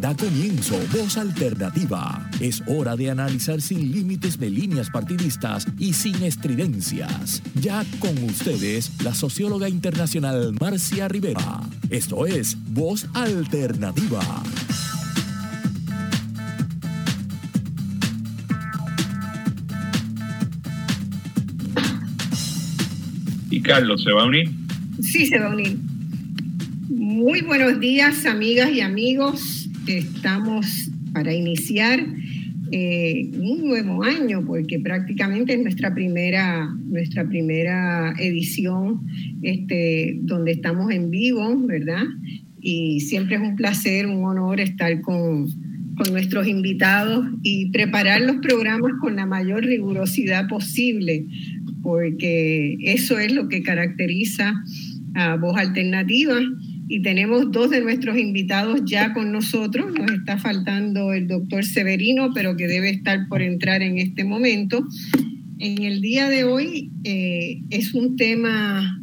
Da 0.00 0.14
comienzo 0.14 0.78
Voz 0.92 1.16
Alternativa. 1.16 2.30
Es 2.38 2.62
hora 2.68 2.94
de 2.94 3.10
analizar 3.10 3.60
sin 3.60 3.90
límites 3.90 4.38
de 4.38 4.48
líneas 4.48 4.90
partidistas 4.90 5.66
y 5.76 5.92
sin 5.92 6.22
estridencias. 6.22 7.42
Ya 7.60 7.84
con 7.98 8.16
ustedes, 8.22 8.92
la 9.02 9.12
socióloga 9.12 9.68
internacional 9.68 10.54
Marcia 10.60 11.08
Rivera. 11.08 11.62
Esto 11.90 12.26
es 12.26 12.56
Voz 12.72 13.08
Alternativa. 13.12 14.20
¿Y 23.50 23.60
Carlos 23.62 24.04
se 24.04 24.12
va 24.12 24.22
a 24.22 24.26
unir? 24.26 24.48
Sí, 25.00 25.26
se 25.26 25.40
va 25.40 25.46
a 25.46 25.54
unir. 25.54 25.76
Muy 26.88 27.40
buenos 27.40 27.80
días, 27.80 28.26
amigas 28.26 28.70
y 28.70 28.80
amigos 28.80 29.57
estamos 29.96 30.90
para 31.12 31.32
iniciar 31.32 32.04
eh, 32.70 33.30
un 33.38 33.66
nuevo 33.66 34.02
año, 34.04 34.44
porque 34.44 34.78
prácticamente 34.78 35.54
es 35.54 35.62
nuestra 35.62 35.94
primera, 35.94 36.68
nuestra 36.84 37.26
primera 37.26 38.14
edición 38.18 39.00
este, 39.40 40.18
donde 40.20 40.52
estamos 40.52 40.92
en 40.92 41.10
vivo, 41.10 41.56
¿verdad? 41.66 42.04
Y 42.60 43.00
siempre 43.00 43.36
es 43.36 43.42
un 43.42 43.56
placer, 43.56 44.06
un 44.06 44.22
honor 44.22 44.60
estar 44.60 45.00
con, 45.00 45.46
con 45.96 46.12
nuestros 46.12 46.46
invitados 46.46 47.26
y 47.42 47.70
preparar 47.70 48.20
los 48.20 48.36
programas 48.36 48.92
con 49.00 49.16
la 49.16 49.24
mayor 49.24 49.64
rigurosidad 49.64 50.46
posible, 50.46 51.24
porque 51.82 52.76
eso 52.82 53.18
es 53.18 53.32
lo 53.32 53.48
que 53.48 53.62
caracteriza 53.62 54.52
a 55.14 55.36
Voz 55.36 55.56
Alternativa 55.56 56.38
y 56.88 57.02
tenemos 57.02 57.52
dos 57.52 57.70
de 57.70 57.82
nuestros 57.82 58.16
invitados 58.16 58.80
ya 58.86 59.12
con 59.12 59.30
nosotros. 59.30 59.92
Nos 59.92 60.10
está 60.10 60.38
faltando 60.38 61.12
el 61.12 61.28
doctor 61.28 61.64
Severino, 61.64 62.30
pero 62.34 62.56
que 62.56 62.66
debe 62.66 62.88
estar 62.88 63.28
por 63.28 63.42
entrar 63.42 63.82
en 63.82 63.98
este 63.98 64.24
momento. 64.24 64.86
En 65.58 65.82
el 65.82 66.00
día 66.00 66.30
de 66.30 66.44
hoy 66.44 66.90
eh, 67.04 67.60
es 67.68 67.92
un 67.92 68.16
tema 68.16 68.98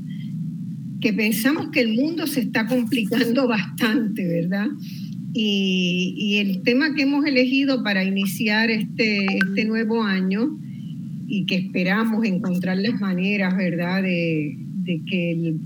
que 1.00 1.14
pensamos 1.14 1.70
que 1.70 1.82
el 1.82 1.94
mundo 1.94 2.26
se 2.26 2.42
está 2.42 2.66
complicando 2.66 3.48
bastante, 3.48 4.26
¿verdad? 4.26 4.68
Y, 5.34 6.38
el 6.40 6.64
tema 6.64 6.96
que 6.96 7.04
hemos 7.04 7.26
elegido 7.26 7.84
para 7.84 8.04
iniciar 8.04 8.72
este, 8.72 9.26
este 9.26 9.66
nuevo 9.66 10.02
año 10.02 10.58
y 11.28 11.46
que 11.46 11.56
esperamos 11.56 12.26
encontrar 12.26 12.78
las 12.78 13.00
maneras, 13.00 13.56
¿verdad?, 13.56 14.02
de, 14.02 14.58
de 14.58 15.02
que 15.06 15.32
el 15.32 15.60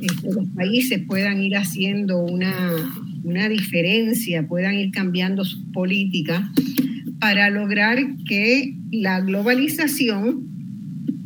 este, 0.00 0.32
los 0.32 0.48
países 0.50 1.00
puedan 1.06 1.42
ir 1.42 1.56
haciendo 1.56 2.18
una, 2.24 2.54
una 3.24 3.48
diferencia, 3.48 4.46
puedan 4.46 4.74
ir 4.74 4.90
cambiando 4.90 5.44
sus 5.44 5.62
políticas 5.72 6.42
para 7.18 7.50
lograr 7.50 7.98
que 8.26 8.74
la 8.90 9.20
globalización 9.20 10.48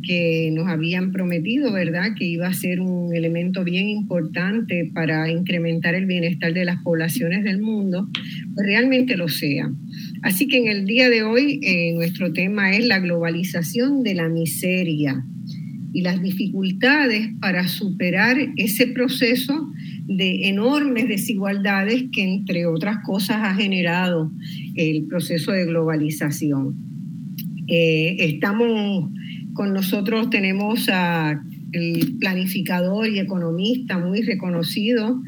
que 0.05 0.51
nos 0.53 0.67
habían 0.67 1.11
prometido, 1.11 1.71
¿verdad? 1.71 2.13
Que 2.17 2.25
iba 2.25 2.47
a 2.47 2.53
ser 2.53 2.79
un 2.79 3.15
elemento 3.15 3.63
bien 3.63 3.87
importante 3.87 4.91
para 4.93 5.31
incrementar 5.31 5.95
el 5.95 6.05
bienestar 6.05 6.53
de 6.53 6.65
las 6.65 6.81
poblaciones 6.83 7.43
del 7.43 7.59
mundo, 7.59 8.07
pues 8.53 8.67
realmente 8.67 9.17
lo 9.17 9.27
sea. 9.27 9.71
Así 10.21 10.47
que 10.47 10.57
en 10.57 10.67
el 10.67 10.85
día 10.85 11.09
de 11.09 11.23
hoy 11.23 11.59
eh, 11.63 11.93
nuestro 11.93 12.33
tema 12.33 12.75
es 12.75 12.85
la 12.85 12.99
globalización 12.99 14.03
de 14.03 14.13
la 14.13 14.29
miseria 14.29 15.25
y 15.95 16.01
las 16.01 16.21
dificultades 16.21 17.29
para 17.39 17.69
superar 17.69 18.35
ese 18.57 18.87
proceso 18.87 19.71
de 20.07 20.49
enormes 20.49 21.07
desigualdades 21.07 22.07
que, 22.11 22.21
entre 22.21 22.65
otras 22.65 22.97
cosas, 23.05 23.37
ha 23.43 23.55
generado 23.55 24.29
el 24.75 25.05
proceso 25.05 25.53
de 25.53 25.65
globalización. 25.65 26.75
Eh, 27.69 28.17
estamos 28.19 29.09
con 29.53 29.71
nosotros, 29.71 30.29
tenemos 30.29 30.89
a 30.91 31.41
planificador 32.19 33.07
y 33.07 33.19
economista 33.19 33.97
muy 33.97 34.21
reconocido. 34.21 35.21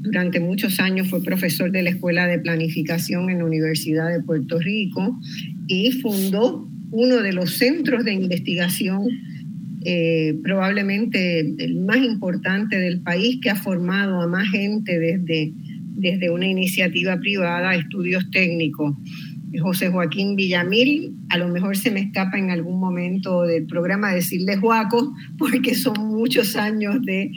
Durante 0.00 0.40
muchos 0.40 0.80
años 0.80 1.06
fue 1.06 1.22
profesor 1.22 1.70
de 1.70 1.84
la 1.84 1.90
Escuela 1.90 2.26
de 2.26 2.40
Planificación 2.40 3.30
en 3.30 3.38
la 3.38 3.44
Universidad 3.44 4.10
de 4.10 4.20
Puerto 4.20 4.58
Rico 4.58 5.16
y 5.68 5.92
fundó 5.92 6.68
uno 6.90 7.18
de 7.18 7.32
los 7.32 7.52
centros 7.56 8.04
de 8.04 8.14
investigación 8.14 9.06
eh, 9.84 10.36
probablemente 10.42 11.40
el 11.40 11.76
más 11.76 11.98
importante 11.98 12.78
del 12.78 13.00
país 13.00 13.38
que 13.42 13.50
ha 13.50 13.56
formado 13.56 14.20
a 14.20 14.26
más 14.26 14.48
gente 14.50 14.98
desde, 14.98 15.52
desde 15.94 16.30
una 16.30 16.46
iniciativa 16.46 17.18
privada, 17.18 17.74
estudios 17.74 18.28
técnicos. 18.30 18.96
José 19.60 19.88
Joaquín 19.88 20.36
Villamil, 20.36 21.14
a 21.30 21.38
lo 21.38 21.48
mejor 21.48 21.76
se 21.76 21.90
me 21.90 22.00
escapa 22.00 22.38
en 22.38 22.50
algún 22.50 22.78
momento 22.78 23.42
del 23.42 23.64
programa 23.66 24.12
decirle 24.12 24.56
Joaco, 24.56 25.14
porque 25.38 25.74
son 25.74 26.08
muchos 26.08 26.54
años 26.56 27.00
de, 27.02 27.30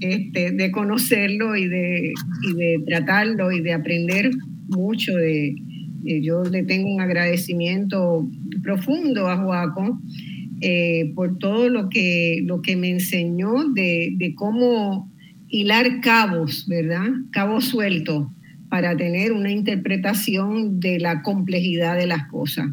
este, 0.00 0.52
de 0.52 0.70
conocerlo 0.70 1.56
y 1.56 1.68
de, 1.68 2.12
y 2.50 2.54
de 2.54 2.82
tratarlo 2.86 3.52
y 3.52 3.60
de 3.60 3.74
aprender 3.74 4.30
mucho 4.68 5.14
de, 5.14 5.54
yo 6.04 6.42
le 6.44 6.62
tengo 6.62 6.94
un 6.94 7.00
agradecimiento 7.00 8.28
profundo 8.62 9.28
a 9.28 9.36
Joaco 9.36 10.00
eh, 10.60 11.12
por 11.14 11.38
todo 11.38 11.68
lo 11.68 11.88
que, 11.88 12.42
lo 12.44 12.62
que 12.62 12.76
me 12.76 12.90
enseñó 12.90 13.64
de, 13.72 14.12
de 14.16 14.34
cómo 14.34 15.10
hilar 15.48 16.00
cabos, 16.00 16.66
¿verdad? 16.68 17.06
Cabos 17.30 17.66
sueltos 17.66 18.28
para 18.68 18.96
tener 18.96 19.32
una 19.32 19.50
interpretación 19.50 20.80
de 20.80 20.98
la 20.98 21.22
complejidad 21.22 21.96
de 21.96 22.06
las 22.06 22.28
cosas. 22.28 22.68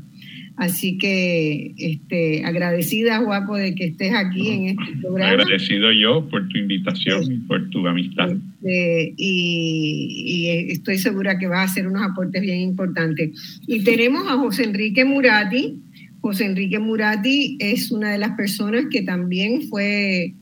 Así 0.57 0.97
que 0.97 1.73
este, 1.77 2.45
agradecida, 2.45 3.19
Juaco, 3.19 3.57
de 3.57 3.75
que 3.75 3.87
estés 3.87 4.13
aquí 4.13 4.49
en 4.49 4.65
este 4.67 4.97
programa. 5.01 5.31
Agradecido 5.31 5.91
yo 5.91 6.29
por 6.29 6.47
tu 6.47 6.57
invitación 6.57 7.29
y 7.29 7.37
por 7.39 7.69
tu 7.69 7.85
amistad. 7.85 8.31
Este, 8.65 9.13
y, 9.17 10.23
y, 10.25 10.71
estoy 10.71 10.97
segura 10.97 11.37
que 11.37 11.47
vas 11.47 11.59
a 11.59 11.71
hacer 11.71 11.87
unos 11.87 12.03
aportes 12.03 12.41
bien 12.41 12.61
importantes. 12.61 13.61
Y 13.67 13.83
tenemos 13.83 14.27
a 14.27 14.37
José 14.37 14.63
Enrique 14.63 15.03
Murati, 15.03 15.81
José 16.25 16.45
Enrique 16.45 16.79
Murati 16.79 17.55
es 17.59 17.91
una 17.91 18.13
de 18.13 18.17
las 18.17 18.31
personas 18.31 18.85
que 18.89 19.03
también 19.03 19.61
fue, 19.69 20.33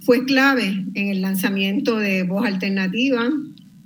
fue 0.00 0.24
clave 0.24 0.86
en 0.94 1.08
el 1.08 1.20
lanzamiento 1.20 1.98
de 1.98 2.22
Voz 2.22 2.46
Alternativa. 2.46 3.30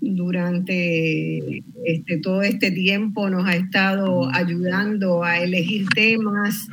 Durante 0.00 1.64
este, 1.84 2.18
todo 2.18 2.42
este 2.42 2.70
tiempo 2.70 3.28
nos 3.28 3.44
ha 3.44 3.56
estado 3.56 4.32
ayudando 4.32 5.24
a 5.24 5.40
elegir 5.40 5.88
temas, 5.96 6.68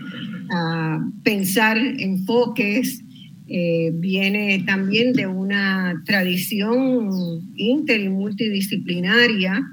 a 0.51 1.03
pensar 1.23 1.75
enfoques. 1.97 3.03
Eh, 3.47 3.89
viene 3.95 4.61
también 4.67 5.13
de 5.13 5.25
una 5.25 5.99
tradición 6.05 7.09
inter 7.55 8.01
y 8.01 8.09
multidisciplinaria. 8.09 9.63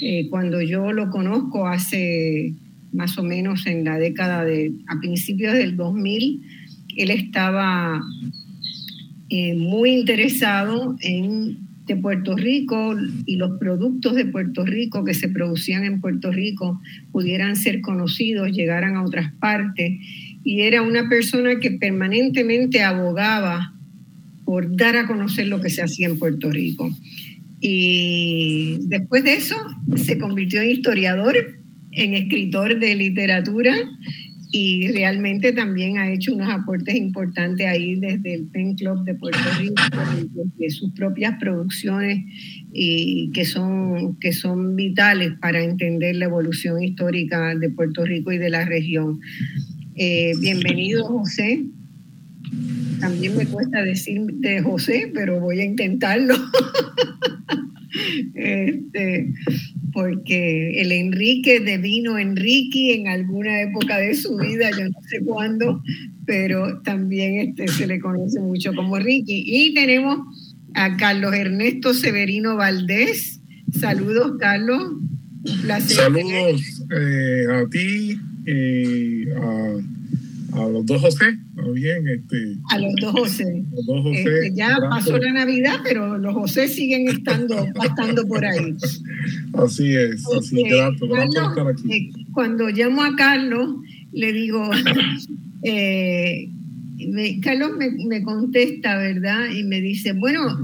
Eh, 0.00 0.28
cuando 0.30 0.62
yo 0.62 0.92
lo 0.92 1.10
conozco 1.10 1.66
hace 1.66 2.54
más 2.94 3.18
o 3.18 3.22
menos 3.22 3.66
en 3.66 3.84
la 3.84 3.98
década 3.98 4.44
de, 4.44 4.72
a 4.86 4.98
principios 5.00 5.54
del 5.54 5.76
2000, 5.76 6.40
él 6.96 7.10
estaba 7.10 8.00
eh, 9.28 9.54
muy 9.54 9.90
interesado 9.90 10.96
en 11.00 11.58
de 11.86 11.96
Puerto 11.96 12.36
Rico 12.36 12.96
y 13.26 13.36
los 13.36 13.58
productos 13.58 14.14
de 14.14 14.24
Puerto 14.24 14.64
Rico 14.64 15.04
que 15.04 15.14
se 15.14 15.28
producían 15.28 15.84
en 15.84 16.00
Puerto 16.00 16.30
Rico 16.30 16.80
pudieran 17.12 17.56
ser 17.56 17.80
conocidos, 17.80 18.52
llegaran 18.52 18.96
a 18.96 19.04
otras 19.04 19.32
partes. 19.34 19.92
Y 20.44 20.62
era 20.62 20.82
una 20.82 21.08
persona 21.08 21.58
que 21.60 21.72
permanentemente 21.72 22.82
abogaba 22.82 23.74
por 24.44 24.74
dar 24.76 24.96
a 24.96 25.06
conocer 25.06 25.48
lo 25.48 25.60
que 25.60 25.70
se 25.70 25.82
hacía 25.82 26.08
en 26.08 26.18
Puerto 26.18 26.50
Rico. 26.50 26.90
Y 27.60 28.78
después 28.82 29.24
de 29.24 29.34
eso 29.34 29.56
se 29.96 30.18
convirtió 30.18 30.60
en 30.60 30.70
historiador 30.70 31.36
en 31.96 32.14
escritor 32.14 32.78
de 32.78 32.94
literatura 32.94 33.74
y 34.56 34.86
realmente 34.92 35.52
también 35.52 35.98
ha 35.98 36.12
hecho 36.12 36.32
unos 36.32 36.48
aportes 36.48 36.94
importantes 36.94 37.66
ahí 37.66 37.96
desde 37.96 38.34
el 38.34 38.46
Pen 38.46 38.76
Club 38.76 39.02
de 39.04 39.16
Puerto 39.16 39.40
Rico, 39.58 39.82
desde 40.32 40.70
sus 40.70 40.92
propias 40.92 41.36
producciones 41.40 42.24
y 42.72 43.32
que 43.32 43.44
son, 43.46 44.16
que 44.20 44.32
son 44.32 44.76
vitales 44.76 45.32
para 45.40 45.60
entender 45.60 46.14
la 46.14 46.26
evolución 46.26 46.80
histórica 46.80 47.56
de 47.56 47.68
Puerto 47.70 48.04
Rico 48.04 48.30
y 48.30 48.38
de 48.38 48.50
la 48.50 48.64
región. 48.64 49.18
Eh, 49.96 50.34
bienvenido, 50.40 51.04
José. 51.04 51.64
También 53.00 53.36
me 53.36 53.46
cuesta 53.46 53.82
decir 53.82 54.20
de 54.34 54.62
José, 54.62 55.10
pero 55.12 55.40
voy 55.40 55.62
a 55.62 55.64
intentarlo. 55.64 56.36
este, 58.34 59.32
porque 59.92 60.80
el 60.80 60.92
Enrique 60.92 61.60
devino 61.60 62.18
Enrique 62.18 62.94
en 62.94 63.08
alguna 63.08 63.62
época 63.62 63.98
de 63.98 64.14
su 64.14 64.36
vida, 64.36 64.70
yo 64.70 64.88
no 64.88 64.98
sé 65.08 65.20
cuándo, 65.24 65.82
pero 66.26 66.80
también 66.82 67.48
este, 67.48 67.68
se 67.68 67.86
le 67.86 68.00
conoce 68.00 68.40
mucho 68.40 68.74
como 68.74 68.98
Ricky. 68.98 69.44
Y 69.46 69.74
tenemos 69.74 70.18
a 70.74 70.96
Carlos 70.96 71.34
Ernesto 71.34 71.94
Severino 71.94 72.56
Valdés, 72.56 73.40
Saludos, 73.78 74.36
Carlos. 74.38 74.82
Un 75.44 75.60
placer. 75.62 75.96
Saludos 75.96 76.82
eh, 76.90 77.46
a 77.50 77.68
ti, 77.68 78.16
eh, 78.46 79.24
a, 79.36 80.60
a, 80.60 80.68
los 80.68 80.86
dos 80.86 81.00
José. 81.00 81.38
Bien, 81.72 82.06
este, 82.08 82.56
a 82.70 82.78
los 82.78 82.94
dos 83.00 83.12
José. 83.12 83.64
Los 83.72 83.86
dos 83.86 84.02
José 84.02 84.22
este, 84.22 84.54
ya 84.54 84.76
pasó 84.90 85.16
la 85.18 85.32
Navidad, 85.32 85.76
pero 85.84 86.18
los 86.18 86.34
José 86.34 86.68
siguen 86.68 87.08
estando, 87.08 87.66
estando 87.84 88.26
por 88.26 88.44
ahí. 88.44 88.76
Así 89.54 89.94
es, 89.94 90.24
así 90.36 90.62
estar 90.64 91.68
aquí. 91.68 91.92
Eh, 91.92 92.10
cuando 92.32 92.68
llamo 92.68 93.02
a 93.02 93.14
Carlos, 93.16 93.76
le 94.12 94.32
digo, 94.32 94.68
eh, 95.62 96.48
Carlos 97.42 97.76
me, 97.76 97.90
me, 97.90 98.22
contesta, 98.22 98.96
¿verdad? 98.98 99.50
Y 99.54 99.62
me 99.62 99.80
dice, 99.80 100.12
bueno, 100.12 100.58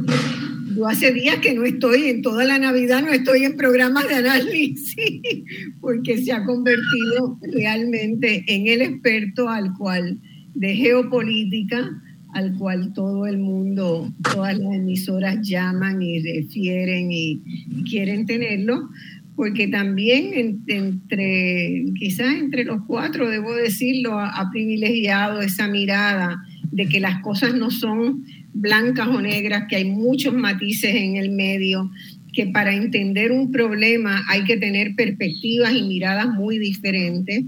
yo 0.74 0.86
hace 0.86 1.12
días 1.12 1.36
que 1.36 1.54
no 1.54 1.64
estoy, 1.64 2.08
en 2.08 2.22
toda 2.22 2.44
la 2.44 2.58
Navidad 2.58 3.02
no 3.02 3.12
estoy 3.12 3.44
en 3.44 3.56
programas 3.56 4.08
de 4.08 4.14
análisis, 4.16 4.94
porque 5.80 6.18
se 6.22 6.32
ha 6.32 6.44
convertido 6.44 7.38
realmente 7.42 8.44
en 8.48 8.66
el 8.66 8.82
experto 8.82 9.48
al 9.48 9.72
cual 9.74 10.18
de 10.54 10.74
geopolítica 10.74 11.90
al 12.32 12.54
cual 12.56 12.92
todo 12.92 13.26
el 13.26 13.38
mundo, 13.38 14.12
todas 14.32 14.58
las 14.58 14.74
emisoras 14.74 15.38
llaman 15.42 16.00
y 16.00 16.20
refieren 16.20 17.10
y 17.10 17.40
quieren 17.88 18.26
tenerlo, 18.26 18.88
porque 19.34 19.68
también 19.68 20.62
entre, 20.66 21.84
quizás 21.98 22.36
entre 22.36 22.64
los 22.64 22.82
cuatro, 22.86 23.28
debo 23.28 23.54
decirlo, 23.54 24.18
ha 24.18 24.48
privilegiado 24.52 25.40
esa 25.40 25.66
mirada 25.66 26.36
de 26.70 26.86
que 26.86 27.00
las 27.00 27.20
cosas 27.22 27.54
no 27.54 27.70
son 27.70 28.24
blancas 28.52 29.08
o 29.08 29.20
negras, 29.20 29.64
que 29.68 29.76
hay 29.76 29.86
muchos 29.86 30.34
matices 30.34 30.94
en 30.94 31.16
el 31.16 31.30
medio, 31.30 31.90
que 32.32 32.46
para 32.46 32.74
entender 32.74 33.32
un 33.32 33.50
problema 33.50 34.22
hay 34.28 34.44
que 34.44 34.56
tener 34.56 34.94
perspectivas 34.94 35.74
y 35.74 35.82
miradas 35.82 36.28
muy 36.28 36.58
diferentes 36.58 37.44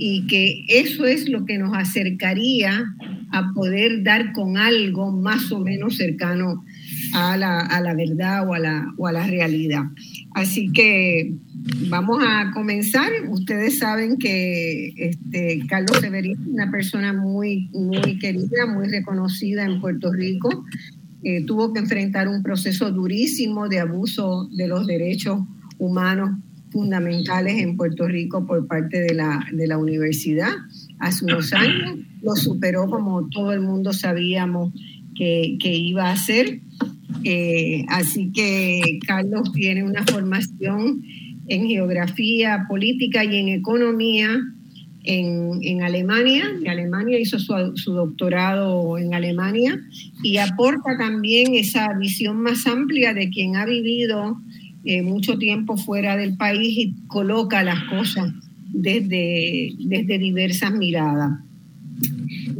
y 0.00 0.26
que 0.28 0.64
eso 0.68 1.04
es 1.06 1.28
lo 1.28 1.44
que 1.44 1.58
nos 1.58 1.76
acercaría 1.76 2.84
a 3.32 3.52
poder 3.52 4.04
dar 4.04 4.32
con 4.32 4.56
algo 4.56 5.10
más 5.10 5.50
o 5.50 5.58
menos 5.58 5.96
cercano 5.96 6.64
a 7.12 7.36
la, 7.36 7.60
a 7.60 7.80
la 7.80 7.94
verdad 7.94 8.48
o 8.48 8.54
a 8.54 8.60
la, 8.60 8.94
o 8.96 9.08
a 9.08 9.12
la 9.12 9.26
realidad. 9.26 9.82
Así 10.34 10.70
que 10.70 11.34
vamos 11.88 12.22
a 12.24 12.52
comenzar. 12.54 13.10
Ustedes 13.28 13.80
saben 13.80 14.18
que 14.18 14.94
este, 14.96 15.66
Carlos 15.66 15.98
Severín 16.00 16.40
es 16.40 16.46
una 16.46 16.70
persona 16.70 17.12
muy, 17.12 17.68
muy 17.72 18.20
querida, 18.20 18.66
muy 18.72 18.86
reconocida 18.86 19.64
en 19.64 19.80
Puerto 19.80 20.12
Rico. 20.12 20.64
Eh, 21.24 21.44
tuvo 21.44 21.72
que 21.72 21.80
enfrentar 21.80 22.28
un 22.28 22.44
proceso 22.44 22.92
durísimo 22.92 23.68
de 23.68 23.80
abuso 23.80 24.48
de 24.52 24.68
los 24.68 24.86
derechos 24.86 25.40
humanos 25.76 26.38
fundamentales 26.70 27.60
en 27.60 27.76
Puerto 27.76 28.06
Rico 28.06 28.46
por 28.46 28.66
parte 28.66 29.00
de 29.00 29.14
la, 29.14 29.46
de 29.52 29.66
la 29.66 29.78
universidad 29.78 30.52
hace 30.98 31.24
unos 31.24 31.52
años. 31.52 31.98
Lo 32.22 32.34
superó 32.36 32.88
como 32.88 33.28
todo 33.28 33.52
el 33.52 33.60
mundo 33.60 33.92
sabíamos 33.92 34.72
que, 35.14 35.56
que 35.60 35.74
iba 35.74 36.08
a 36.08 36.12
hacer. 36.12 36.60
Eh, 37.24 37.84
así 37.88 38.30
que 38.32 39.00
Carlos 39.06 39.52
tiene 39.52 39.82
una 39.82 40.04
formación 40.04 41.02
en 41.48 41.66
geografía 41.66 42.66
política 42.68 43.24
y 43.24 43.36
en 43.36 43.48
economía 43.48 44.28
en, 45.04 45.58
en 45.62 45.82
Alemania. 45.82 46.44
De 46.60 46.68
Alemania 46.68 47.18
hizo 47.18 47.38
su, 47.38 47.54
su, 47.76 47.92
doctorado 47.92 48.98
en 48.98 49.14
Alemania 49.14 49.80
y 50.22 50.36
aporta 50.36 50.96
también 50.98 51.54
esa 51.54 51.92
visión 51.94 52.42
más 52.42 52.66
amplia 52.66 53.14
de 53.14 53.30
quien 53.30 53.56
ha 53.56 53.64
vivido 53.64 54.40
eh, 54.84 55.02
mucho 55.02 55.38
tiempo 55.38 55.76
fuera 55.76 56.16
del 56.16 56.36
país 56.36 56.78
y 56.78 56.94
coloca 57.08 57.62
las 57.62 57.84
cosas 57.84 58.32
desde, 58.72 59.72
desde 59.78 60.18
diversas 60.18 60.72
miradas. 60.72 61.40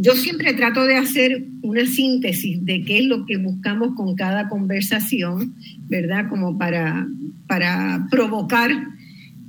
Yo 0.01 0.15
siempre 0.15 0.55
trato 0.55 0.85
de 0.85 0.97
hacer 0.97 1.45
una 1.63 1.87
síntesis 1.87 2.65
de 2.65 2.83
qué 2.83 2.99
es 2.99 3.07
lo 3.07 3.27
que 3.27 3.37
buscamos 3.37 3.95
con 3.95 4.15
cada 4.15 4.49
conversación, 4.49 5.55
¿verdad? 5.89 6.29
Como 6.29 6.59
para, 6.59 7.07
para 7.47 8.07
provocar, 8.11 8.71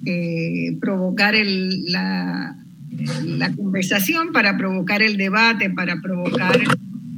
eh, 0.05 0.77
provocar 0.79 1.35
el, 1.35 1.85
la, 1.91 2.55
la 3.25 3.53
conversación, 3.53 4.31
para 4.31 4.57
provocar 4.57 5.01
el 5.01 5.17
debate, 5.17 5.69
para 5.69 6.01
provocar 6.01 6.59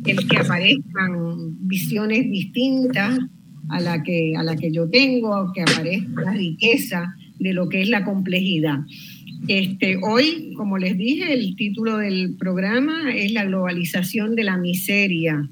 el 0.05 0.27
que 0.27 0.37
aparezcan 0.37 1.67
visiones 1.67 2.29
distintas 2.29 3.19
a 3.69 3.79
la 3.79 4.03
que, 4.03 4.35
a 4.35 4.43
la 4.43 4.55
que 4.55 4.71
yo 4.71 4.89
tengo, 4.89 5.51
que 5.53 5.61
aparezca 5.61 6.21
la 6.21 6.33
riqueza 6.33 7.15
de 7.39 7.53
lo 7.53 7.69
que 7.69 7.81
es 7.81 7.89
la 7.89 8.03
complejidad. 8.03 8.79
Este, 9.47 9.97
hoy, 10.03 10.53
como 10.55 10.77
les 10.77 10.97
dije, 10.97 11.33
el 11.33 11.55
título 11.55 11.97
del 11.97 12.35
programa 12.37 13.11
es 13.13 13.31
la 13.33 13.45
globalización 13.45 14.35
de 14.35 14.43
la 14.43 14.57
miseria 14.57 15.49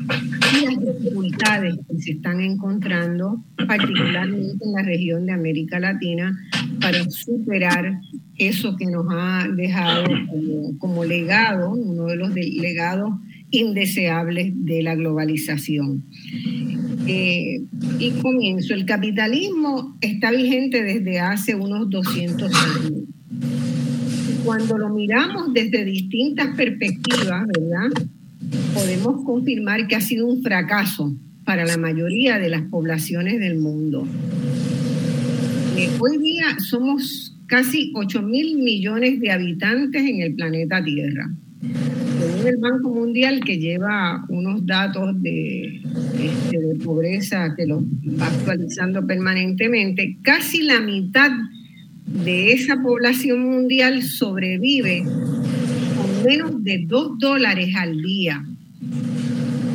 y 0.00 0.64
las 0.64 0.80
dificultades 0.80 1.76
que 1.88 2.00
se 2.00 2.12
están 2.12 2.40
encontrando, 2.40 3.44
particularmente 3.66 4.64
en 4.64 4.72
la 4.72 4.82
región 4.82 5.26
de 5.26 5.32
América 5.32 5.78
Latina, 5.78 6.36
para 6.80 7.08
superar 7.10 8.00
eso 8.36 8.76
que 8.76 8.86
nos 8.86 9.06
ha 9.10 9.48
dejado 9.54 10.04
como, 10.28 10.78
como 10.78 11.04
legado, 11.04 11.72
uno 11.72 12.06
de 12.06 12.16
los 12.16 12.34
legados 12.34 13.12
indeseables 13.50 14.52
de 14.54 14.82
la 14.82 14.94
globalización. 14.94 16.04
Eh, 17.08 17.62
y 17.98 18.10
comienzo, 18.20 18.74
el 18.74 18.84
capitalismo 18.84 19.96
está 20.02 20.30
vigente 20.30 20.82
desde 20.82 21.20
hace 21.20 21.54
unos 21.54 21.88
200 21.88 22.52
años 22.54 23.02
cuando 24.48 24.78
lo 24.78 24.88
miramos 24.88 25.52
desde 25.52 25.84
distintas 25.84 26.56
perspectivas, 26.56 27.46
¿verdad? 27.48 28.08
Podemos 28.72 29.22
confirmar 29.24 29.86
que 29.86 29.96
ha 29.96 30.00
sido 30.00 30.26
un 30.26 30.42
fracaso 30.42 31.14
para 31.44 31.66
la 31.66 31.76
mayoría 31.76 32.38
de 32.38 32.48
las 32.48 32.62
poblaciones 32.62 33.40
del 33.40 33.58
mundo. 33.58 34.06
Eh, 35.76 35.90
hoy 35.98 36.16
día 36.16 36.56
somos 36.66 37.36
casi 37.46 37.92
8 37.94 38.22
mil 38.22 38.58
millones 38.58 39.20
de 39.20 39.30
habitantes 39.30 40.02
en 40.02 40.22
el 40.22 40.34
planeta 40.34 40.82
Tierra. 40.82 41.30
El 42.46 42.56
Banco 42.58 42.90
Mundial, 42.90 43.40
que 43.44 43.58
lleva 43.58 44.24
unos 44.28 44.64
datos 44.66 45.20
de, 45.22 45.82
este, 46.20 46.58
de 46.58 46.74
pobreza 46.84 47.54
que 47.56 47.66
los 47.66 47.82
va 47.82 48.26
actualizando 48.26 49.06
permanentemente, 49.06 50.18
casi 50.22 50.62
la 50.62 50.80
mitad 50.80 51.30
de 52.06 52.52
esa 52.52 52.80
población 52.82 53.44
mundial 53.44 54.02
sobrevive 54.02 55.04
con 55.04 56.24
menos 56.24 56.64
de 56.64 56.84
2 56.86 57.18
dólares 57.18 57.74
al 57.76 58.00
día 58.00 58.44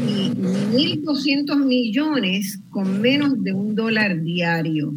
y 0.08 0.30
1.200 0.32 1.64
millones 1.66 2.60
con 2.70 3.02
menos 3.02 3.44
de 3.44 3.54
un 3.54 3.76
dólar 3.76 4.22
diario. 4.22 4.94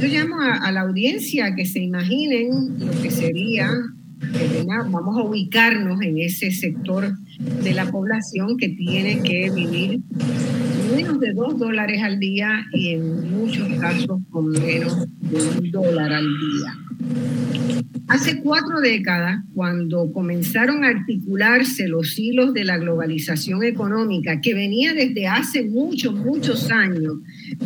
Yo 0.00 0.08
llamo 0.08 0.40
a, 0.40 0.70
la 0.72 0.80
audiencia 0.82 1.54
que 1.54 1.66
se 1.66 1.80
imaginen 1.80 2.78
lo 2.78 3.02
que 3.02 3.10
sería, 3.10 3.70
vamos 4.90 5.18
a 5.18 5.22
ubicarnos 5.22 6.00
en 6.02 6.18
ese 6.18 6.50
sector 6.50 7.16
de 7.62 7.72
la 7.72 7.90
población 7.90 8.56
que 8.56 8.68
tiene 8.70 9.22
que 9.22 9.50
vivir 9.50 10.00
menos 10.94 11.20
de 11.20 11.32
dos 11.32 11.58
dólares 11.58 12.02
al 12.02 12.18
día 12.18 12.66
y 12.72 12.90
en 12.90 13.30
muchos 13.30 13.68
casos 13.80 14.20
con 14.30 14.50
menos 14.50 15.06
de 15.20 15.58
un 15.58 15.70
dólar 15.70 16.12
al 16.12 16.24
día. 16.24 16.74
Hace 18.08 18.40
cuatro 18.40 18.80
décadas, 18.80 19.40
cuando 19.54 20.12
comenzaron 20.12 20.82
a 20.82 20.88
articularse 20.88 21.86
los 21.86 22.18
hilos 22.18 22.52
de 22.52 22.64
la 22.64 22.76
globalización 22.76 23.62
económica, 23.62 24.40
que 24.40 24.52
venía 24.52 24.92
desde 24.94 25.28
hace 25.28 25.62
muchos, 25.62 26.14
muchos 26.16 26.72
años, 26.72 27.18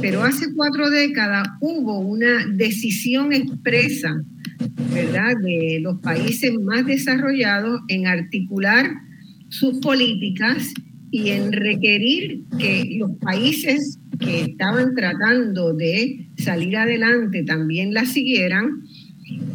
pero 0.03 0.23
hace 0.23 0.53
cuatro 0.55 0.91
décadas 0.91 1.49
hubo 1.61 1.99
una 1.99 2.47
decisión 2.47 3.33
expresa, 3.33 4.23
de 5.43 5.79
los 5.81 6.01
países 6.01 6.53
más 6.61 6.87
desarrollados 6.87 7.81
en 7.89 8.07
articular 8.07 8.91
sus 9.49 9.79
políticas 9.79 10.73
y 11.11 11.31
en 11.31 11.53
requerir 11.53 12.43
que 12.59 12.97
los 12.99 13.17
países 13.19 13.99
que 14.19 14.43
estaban 14.43 14.95
tratando 14.95 15.73
de 15.73 16.29
salir 16.37 16.77
adelante 16.77 17.45
también 17.45 17.95
la 17.95 18.05
siguieran, 18.05 18.83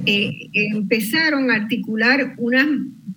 eh, 0.06 0.32
empezaron 0.54 1.52
a 1.52 1.56
articular 1.56 2.36
unas 2.38 2.68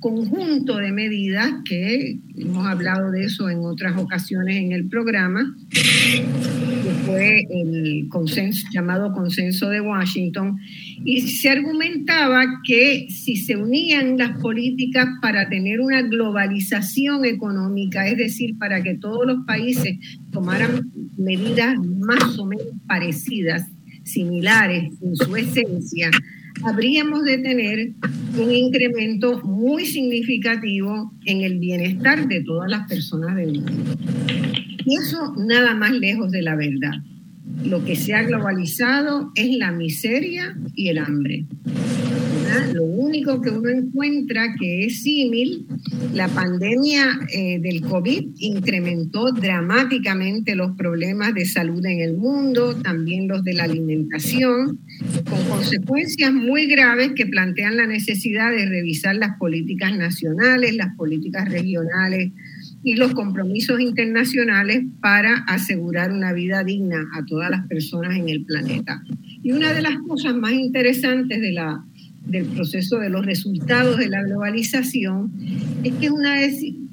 conjunto 0.02 0.76
de 0.78 0.90
medidas 0.90 1.48
que 1.64 2.18
hemos 2.36 2.66
hablado 2.66 3.12
de 3.12 3.24
eso 3.24 3.48
en 3.48 3.60
otras 3.60 3.96
ocasiones 3.96 4.56
en 4.56 4.72
el 4.72 4.88
programa, 4.88 5.56
que 5.70 6.90
fue 7.06 7.46
el 7.48 8.08
consenso 8.08 8.66
llamado 8.72 9.12
consenso 9.12 9.70
de 9.70 9.80
Washington, 9.80 10.58
y 11.04 11.22
se 11.22 11.48
argumentaba 11.48 12.44
que 12.66 13.06
si 13.10 13.36
se 13.36 13.56
unían 13.56 14.18
las 14.18 14.36
políticas 14.40 15.06
para 15.22 15.48
tener 15.48 15.80
una 15.80 16.02
globalización 16.02 17.24
económica, 17.24 18.06
es 18.08 18.18
decir, 18.18 18.58
para 18.58 18.82
que 18.82 18.94
todos 18.96 19.24
los 19.24 19.46
países 19.46 19.96
tomaran 20.32 20.90
medidas 21.16 21.78
más 21.78 22.38
o 22.38 22.46
menos 22.46 22.66
parecidas, 22.88 23.68
similares 24.02 24.92
en 25.00 25.14
su 25.14 25.36
esencia, 25.36 26.10
habríamos 26.64 27.24
de 27.24 27.38
tener 27.38 27.92
un 28.38 28.52
incremento 28.52 29.40
muy 29.42 29.86
significativo 29.86 31.12
en 31.26 31.42
el 31.42 31.58
bienestar 31.58 32.26
de 32.28 32.42
todas 32.42 32.70
las 32.70 32.88
personas 32.88 33.36
del 33.36 33.60
mundo. 33.60 33.96
Y 34.84 34.96
eso 34.96 35.34
nada 35.36 35.74
más 35.74 35.92
lejos 35.92 36.30
de 36.30 36.42
la 36.42 36.56
verdad. 36.56 36.94
Lo 37.64 37.84
que 37.84 37.96
se 37.96 38.14
ha 38.14 38.22
globalizado 38.22 39.32
es 39.34 39.56
la 39.56 39.72
miseria 39.72 40.56
y 40.74 40.88
el 40.88 40.98
hambre. 40.98 41.44
Lo 42.74 42.84
único 42.84 43.40
que 43.40 43.50
uno 43.50 43.70
encuentra 43.70 44.54
que 44.58 44.84
es 44.84 45.02
símil, 45.02 45.66
la 46.12 46.28
pandemia 46.28 47.20
eh, 47.32 47.58
del 47.60 47.80
COVID 47.82 48.28
incrementó 48.38 49.32
dramáticamente 49.32 50.54
los 50.54 50.76
problemas 50.76 51.34
de 51.34 51.46
salud 51.46 51.84
en 51.86 52.00
el 52.00 52.16
mundo, 52.16 52.74
también 52.76 53.28
los 53.28 53.42
de 53.42 53.54
la 53.54 53.64
alimentación, 53.64 54.80
con 55.28 55.44
consecuencias 55.48 56.32
muy 56.32 56.66
graves 56.66 57.12
que 57.14 57.26
plantean 57.26 57.76
la 57.76 57.86
necesidad 57.86 58.50
de 58.50 58.66
revisar 58.66 59.16
las 59.16 59.36
políticas 59.38 59.96
nacionales, 59.96 60.74
las 60.74 60.94
políticas 60.96 61.48
regionales 61.48 62.32
y 62.82 62.96
los 62.96 63.12
compromisos 63.12 63.80
internacionales 63.80 64.84
para 65.00 65.36
asegurar 65.46 66.12
una 66.12 66.32
vida 66.32 66.64
digna 66.64 67.06
a 67.14 67.24
todas 67.24 67.50
las 67.50 67.66
personas 67.66 68.16
en 68.16 68.28
el 68.28 68.44
planeta. 68.44 69.02
Y 69.42 69.52
una 69.52 69.72
de 69.72 69.82
las 69.82 69.96
cosas 70.06 70.34
más 70.34 70.52
interesantes 70.52 71.40
del 71.40 72.46
proceso 72.46 72.98
de 72.98 73.10
los 73.10 73.24
resultados 73.24 73.98
de 73.98 74.08
la 74.08 74.22
globalización 74.22 75.32
es 75.84 75.92
que 75.94 76.06
es 76.06 76.12
una, 76.12 76.36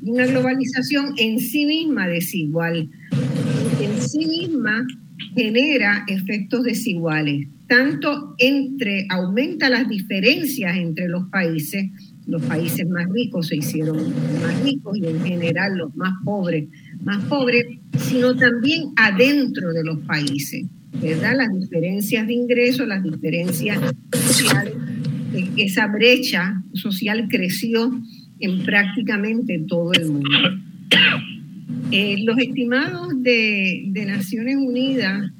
una 0.01 0.25
globalización 0.25 1.13
en 1.17 1.39
sí 1.39 1.65
misma 1.65 2.07
desigual, 2.07 2.89
en 3.81 4.01
sí 4.01 4.25
misma 4.25 4.85
genera 5.35 6.05
efectos 6.07 6.63
desiguales, 6.63 7.47
tanto 7.67 8.35
entre, 8.38 9.05
aumenta 9.09 9.69
las 9.69 9.88
diferencias 9.88 10.77
entre 10.77 11.07
los 11.07 11.29
países, 11.29 11.85
los 12.25 12.41
países 12.43 12.88
más 12.88 13.07
ricos 13.09 13.47
se 13.47 13.57
hicieron 13.57 13.97
más 14.41 14.63
ricos 14.63 14.97
y 14.97 15.05
en 15.05 15.23
general 15.23 15.77
los 15.77 15.95
más 15.95 16.13
pobres 16.23 16.67
más 17.03 17.23
pobres, 17.25 17.65
sino 17.97 18.35
también 18.35 18.91
adentro 18.97 19.71
de 19.71 19.83
los 19.83 19.99
países, 19.99 20.65
¿verdad? 21.01 21.38
Las 21.38 21.57
diferencias 21.57 22.27
de 22.27 22.33
ingresos, 22.33 22.88
las 22.88 23.03
diferencias 23.03 23.79
sociales 24.13 24.73
esa 25.57 25.88
brecha 25.88 26.63
social 26.73 27.27
creció 27.29 27.91
en 28.39 28.63
prácticamente 28.63 29.63
todo 29.67 29.93
el 29.93 30.11
mundo. 30.11 30.29
Eh, 31.91 32.17
los 32.23 32.38
estimados 32.38 33.21
de, 33.21 33.91
Naciones 34.05 34.57
Unidas 34.57 35.31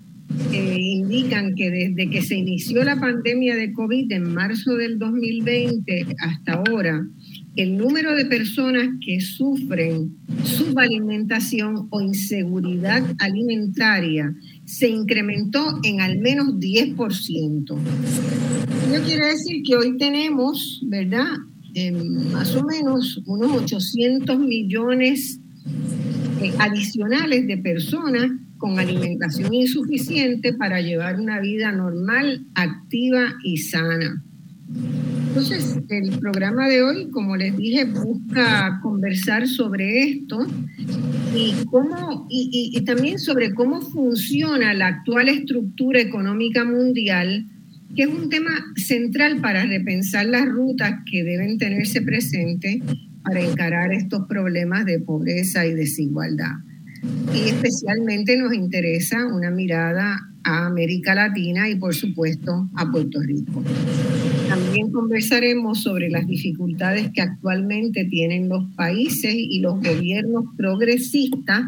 eh, 0.52 0.78
indican 0.80 1.56
que 1.56 1.70
desde 1.70 2.10
que 2.10 2.22
se 2.22 2.36
inició 2.36 2.84
la 2.84 3.00
pandemia 3.00 3.56
de 3.56 3.72
COVID 3.74 4.12
en 4.12 4.34
marzo 4.34 4.76
del 4.76 5.00
2020 5.00 6.16
hasta 6.20 6.54
ahora, 6.54 7.08
el 7.56 7.78
número 7.78 8.16
de 8.16 8.26
personas 8.26 8.90
que 9.04 9.20
sufren 9.20 10.16
subalimentación 10.44 11.88
o 11.90 12.02
inseguridad 12.02 13.04
alimentaria 13.20 14.34
se 14.66 14.88
incrementó 14.88 15.80
en 15.84 16.02
al 16.02 16.20
menos 16.20 16.56
10%. 16.60 17.78
Eso 18.94 19.04
quiere 19.04 19.26
decir 19.26 19.64
que 19.64 19.76
hoy 19.76 19.98
tenemos, 19.98 20.82
¿verdad? 20.86 21.28
más 22.34 22.56
o 22.56 22.64
menos 22.64 23.22
unos 23.26 23.52
800 23.64 24.40
millones 24.40 25.40
eh, 26.42 26.54
adicionales 26.60 27.48
de 27.48 27.58
personas 27.58 28.32
con 28.58 28.80
alimentación 28.80 29.54
insuficiente 29.54 30.54
para 30.54 30.82
llevar 30.82 31.20
una 31.20 31.40
vida 31.40 31.72
normal, 31.72 32.46
activa 32.56 33.34
y 33.44 33.58
sana. 33.58 34.24
Entonces, 35.28 35.78
el 35.90 36.20
programa 36.20 36.68
de 36.68 36.84
hoy, 36.84 37.10
como 37.12 37.38
les 37.38 37.56
dije, 37.56 37.86
busca 37.86 38.80
conversar 38.82 39.48
sobre 39.48 40.04
esto 40.04 40.46
y, 41.36 41.54
cómo, 41.66 42.28
y, 42.30 42.72
y 42.74 42.82
también 42.82 43.20
sobre 43.20 43.54
cómo 43.54 43.82
funciona 43.82 44.74
la 44.74 44.88
actual 44.88 45.30
estructura 45.30 46.02
económica 46.02 46.66
mundial 46.66 47.46
que 47.96 48.04
es 48.04 48.10
un 48.10 48.30
tema 48.30 48.52
central 48.76 49.42
para 49.42 49.66
repensar 49.66 50.26
las 50.28 50.48
rutas 50.48 51.00
que 51.10 51.24
deben 51.24 51.58
tenerse 51.58 52.02
presentes 52.02 52.82
para 53.30 53.42
encarar 53.42 53.94
estos 53.94 54.26
problemas 54.26 54.86
de 54.86 55.00
pobreza 55.00 55.64
y 55.64 55.74
desigualdad. 55.76 56.54
Y 57.32 57.50
especialmente 57.50 58.36
nos 58.38 58.56
interesa 58.56 59.28
una 59.28 59.52
mirada 59.52 60.18
a 60.44 60.66
América 60.66 61.14
Latina 61.14 61.70
y 61.70 61.76
por 61.76 61.94
supuesto 61.94 62.68
a 62.76 62.90
Puerto 62.90 63.22
Rico. 63.22 63.64
También 64.48 64.92
conversaremos 64.92 65.84
sobre 65.84 66.10
las 66.10 66.26
dificultades 66.26 67.12
que 67.14 67.22
actualmente 67.22 68.06
tienen 68.06 68.50
los 68.50 68.66
países 68.76 69.36
y 69.36 69.60
los 69.60 69.76
gobiernos 69.76 70.46
progresistas, 70.58 71.66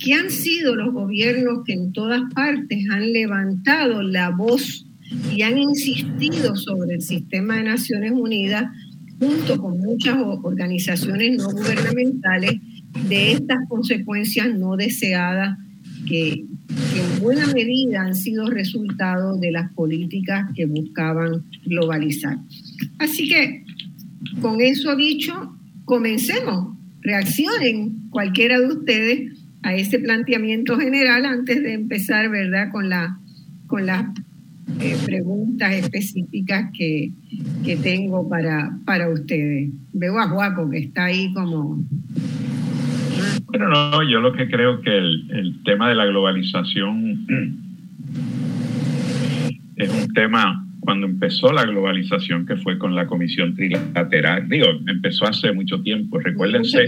que 0.00 0.12
han 0.12 0.28
sido 0.28 0.74
los 0.74 0.92
gobiernos 0.92 1.60
que 1.64 1.74
en 1.74 1.92
todas 1.92 2.22
partes 2.34 2.84
han 2.90 3.12
levantado 3.12 4.02
la 4.02 4.30
voz 4.30 4.86
y 5.32 5.42
han 5.42 5.56
insistido 5.56 6.56
sobre 6.56 6.96
el 6.96 7.02
sistema 7.02 7.58
de 7.58 7.62
Naciones 7.62 8.10
Unidas 8.10 8.72
junto 9.18 9.58
con 9.60 9.78
muchas 9.78 10.16
organizaciones 10.42 11.38
no 11.38 11.50
gubernamentales 11.50 12.60
de 13.08 13.32
estas 13.32 13.58
consecuencias 13.68 14.54
no 14.54 14.76
deseadas 14.76 15.58
que, 16.06 16.44
en 16.96 17.20
buena 17.20 17.46
medida 17.48 18.02
han 18.02 18.14
sido 18.14 18.48
resultado 18.48 19.36
de 19.38 19.50
las 19.50 19.72
políticas 19.72 20.46
que 20.54 20.66
buscaban 20.66 21.44
globalizar. 21.64 22.38
Así 22.98 23.28
que, 23.28 23.64
con 24.40 24.60
eso 24.60 24.94
dicho, 24.96 25.56
comencemos, 25.84 26.76
reaccionen 27.02 28.08
cualquiera 28.10 28.58
de 28.58 28.66
ustedes 28.66 29.32
a 29.62 29.74
ese 29.74 29.98
planteamiento 29.98 30.78
general 30.78 31.26
antes 31.26 31.62
de 31.62 31.74
empezar, 31.74 32.30
¿verdad?, 32.30 32.70
con 32.70 32.88
la, 32.88 33.18
con 33.66 33.86
la 33.86 34.12
eh, 34.80 34.96
preguntas 35.04 35.72
específicas 35.74 36.70
que, 36.76 37.12
que, 37.64 37.76
tengo 37.76 38.28
para, 38.28 38.76
para 38.84 39.08
ustedes. 39.08 39.70
Veo 39.92 40.18
a 40.18 40.28
Juaco 40.28 40.68
que 40.70 40.78
está 40.78 41.06
ahí 41.06 41.32
como... 41.32 41.84
Bueno, 43.46 43.68
no, 43.68 44.02
yo 44.02 44.20
lo 44.20 44.32
que 44.32 44.48
creo 44.48 44.80
que 44.80 44.96
el, 44.96 45.30
el 45.30 45.62
tema 45.62 45.88
de 45.88 45.94
la 45.94 46.06
globalización 46.06 47.26
es 49.76 49.90
un 49.90 50.12
tema 50.14 50.66
cuando 50.80 51.06
empezó 51.06 51.52
la 51.52 51.64
globalización 51.64 52.46
que 52.46 52.56
fue 52.56 52.78
con 52.78 52.94
la 52.94 53.06
Comisión 53.06 53.54
Trilateral, 53.54 54.48
digo, 54.48 54.66
empezó 54.86 55.26
hace 55.26 55.52
mucho 55.52 55.82
tiempo, 55.82 56.18
recuérdense 56.20 56.86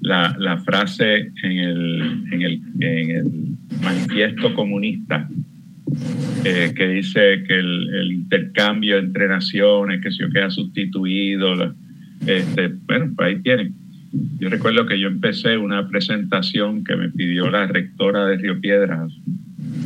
La, 0.00 0.34
la, 0.38 0.56
frase 0.58 1.30
en 1.42 1.52
el, 1.52 2.24
en 2.32 2.42
el, 2.42 2.62
en 2.80 3.10
el 3.10 3.58
manifiesto 3.82 4.54
comunista 4.54 5.28
eh, 6.44 6.72
que 6.74 6.88
dice 6.88 7.44
que 7.46 7.58
el, 7.58 8.12
intercambio 8.12 8.98
entre 8.98 9.28
naciones, 9.28 10.02
que 10.02 10.10
se 10.10 10.28
queda 10.28 10.50
sustituido. 10.50 11.74
Este, 12.26 12.68
bueno, 12.86 13.12
pues 13.16 13.28
ahí 13.28 13.42
tienen. 13.42 13.74
Yo 14.38 14.48
recuerdo 14.48 14.86
que 14.86 14.98
yo 14.98 15.08
empecé 15.08 15.56
una 15.56 15.88
presentación 15.88 16.84
que 16.84 16.96
me 16.96 17.10
pidió 17.10 17.50
la 17.50 17.66
rectora 17.66 18.26
de 18.26 18.36
Río 18.36 18.60
Piedras 18.60 19.12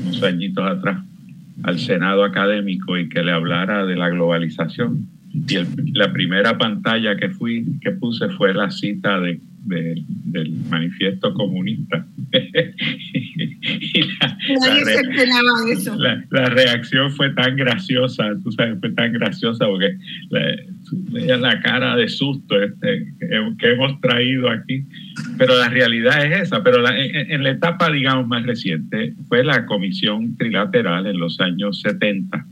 unos 0.04 0.22
añitos 0.22 0.64
atrás 0.64 1.02
al 1.64 1.78
Senado 1.78 2.24
académico 2.24 2.96
y 2.96 3.08
que 3.08 3.22
le 3.22 3.32
hablara 3.32 3.84
de 3.84 3.96
la 3.96 4.08
globalización. 4.10 5.06
Y 5.32 5.56
la 5.92 6.12
primera 6.12 6.58
pantalla 6.58 7.16
que 7.16 7.30
fui 7.30 7.64
que 7.80 7.92
puse 7.92 8.28
fue 8.30 8.54
la 8.54 8.70
cita 8.70 9.18
de 9.18 9.40
del 9.64 10.52
manifiesto 10.68 11.32
comunista. 11.34 12.06
la, 16.30 16.46
reacción 16.46 17.10
fue 17.12 17.30
tan 17.30 17.56
graciosa, 17.56 18.24
tú 18.42 18.52
sabes, 18.52 18.78
fue 18.80 18.90
tan 18.90 19.12
graciosa 19.12 19.66
porque 19.66 19.96
la, 20.30 21.36
la 21.36 21.60
cara 21.60 21.96
de 21.96 22.08
susto 22.08 22.60
este, 22.60 23.12
que, 23.58 23.70
hemos 23.72 24.00
traído 24.00 24.50
aquí. 24.50 24.84
Pero 25.38 25.56
la 25.56 25.68
realidad 25.68 26.24
es 26.24 26.42
esa. 26.48 26.62
Pero 26.62 26.86
en, 26.88 27.30
en, 27.30 27.42
la 27.42 27.50
etapa, 27.50 27.90
digamos, 27.90 28.26
más 28.26 28.44
reciente, 28.44 29.14
fue 29.28 29.44
la 29.44 29.66
comisión 29.66 30.36
trilateral 30.36 31.06
en 31.06 31.18
los 31.18 31.40
años 31.40 31.80
70, 31.80 32.46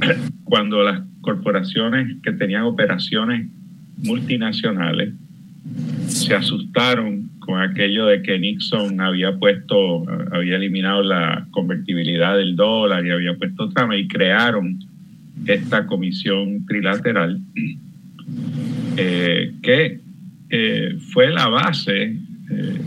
cuando 0.44 0.82
las 0.82 1.02
corporaciones 1.20 2.16
que 2.22 2.32
tenían 2.32 2.62
operaciones 2.62 3.48
multinacionales 3.96 5.14
se 6.06 6.34
asustaron 6.34 7.23
con 7.44 7.60
aquello 7.60 8.06
de 8.06 8.22
que 8.22 8.38
Nixon 8.38 9.00
había 9.02 9.36
puesto, 9.36 10.04
había 10.32 10.56
eliminado 10.56 11.02
la 11.02 11.46
convertibilidad 11.50 12.38
del 12.38 12.56
dólar 12.56 13.04
y 13.04 13.10
había 13.10 13.34
puesto 13.34 13.68
trama 13.68 13.96
y 13.96 14.08
crearon 14.08 14.78
esta 15.46 15.86
comisión 15.86 16.64
trilateral 16.64 17.38
eh, 18.96 19.52
que 19.62 20.00
eh, 20.48 20.96
fue 21.12 21.30
la 21.30 21.48
base 21.48 22.16
eh, 22.50 22.80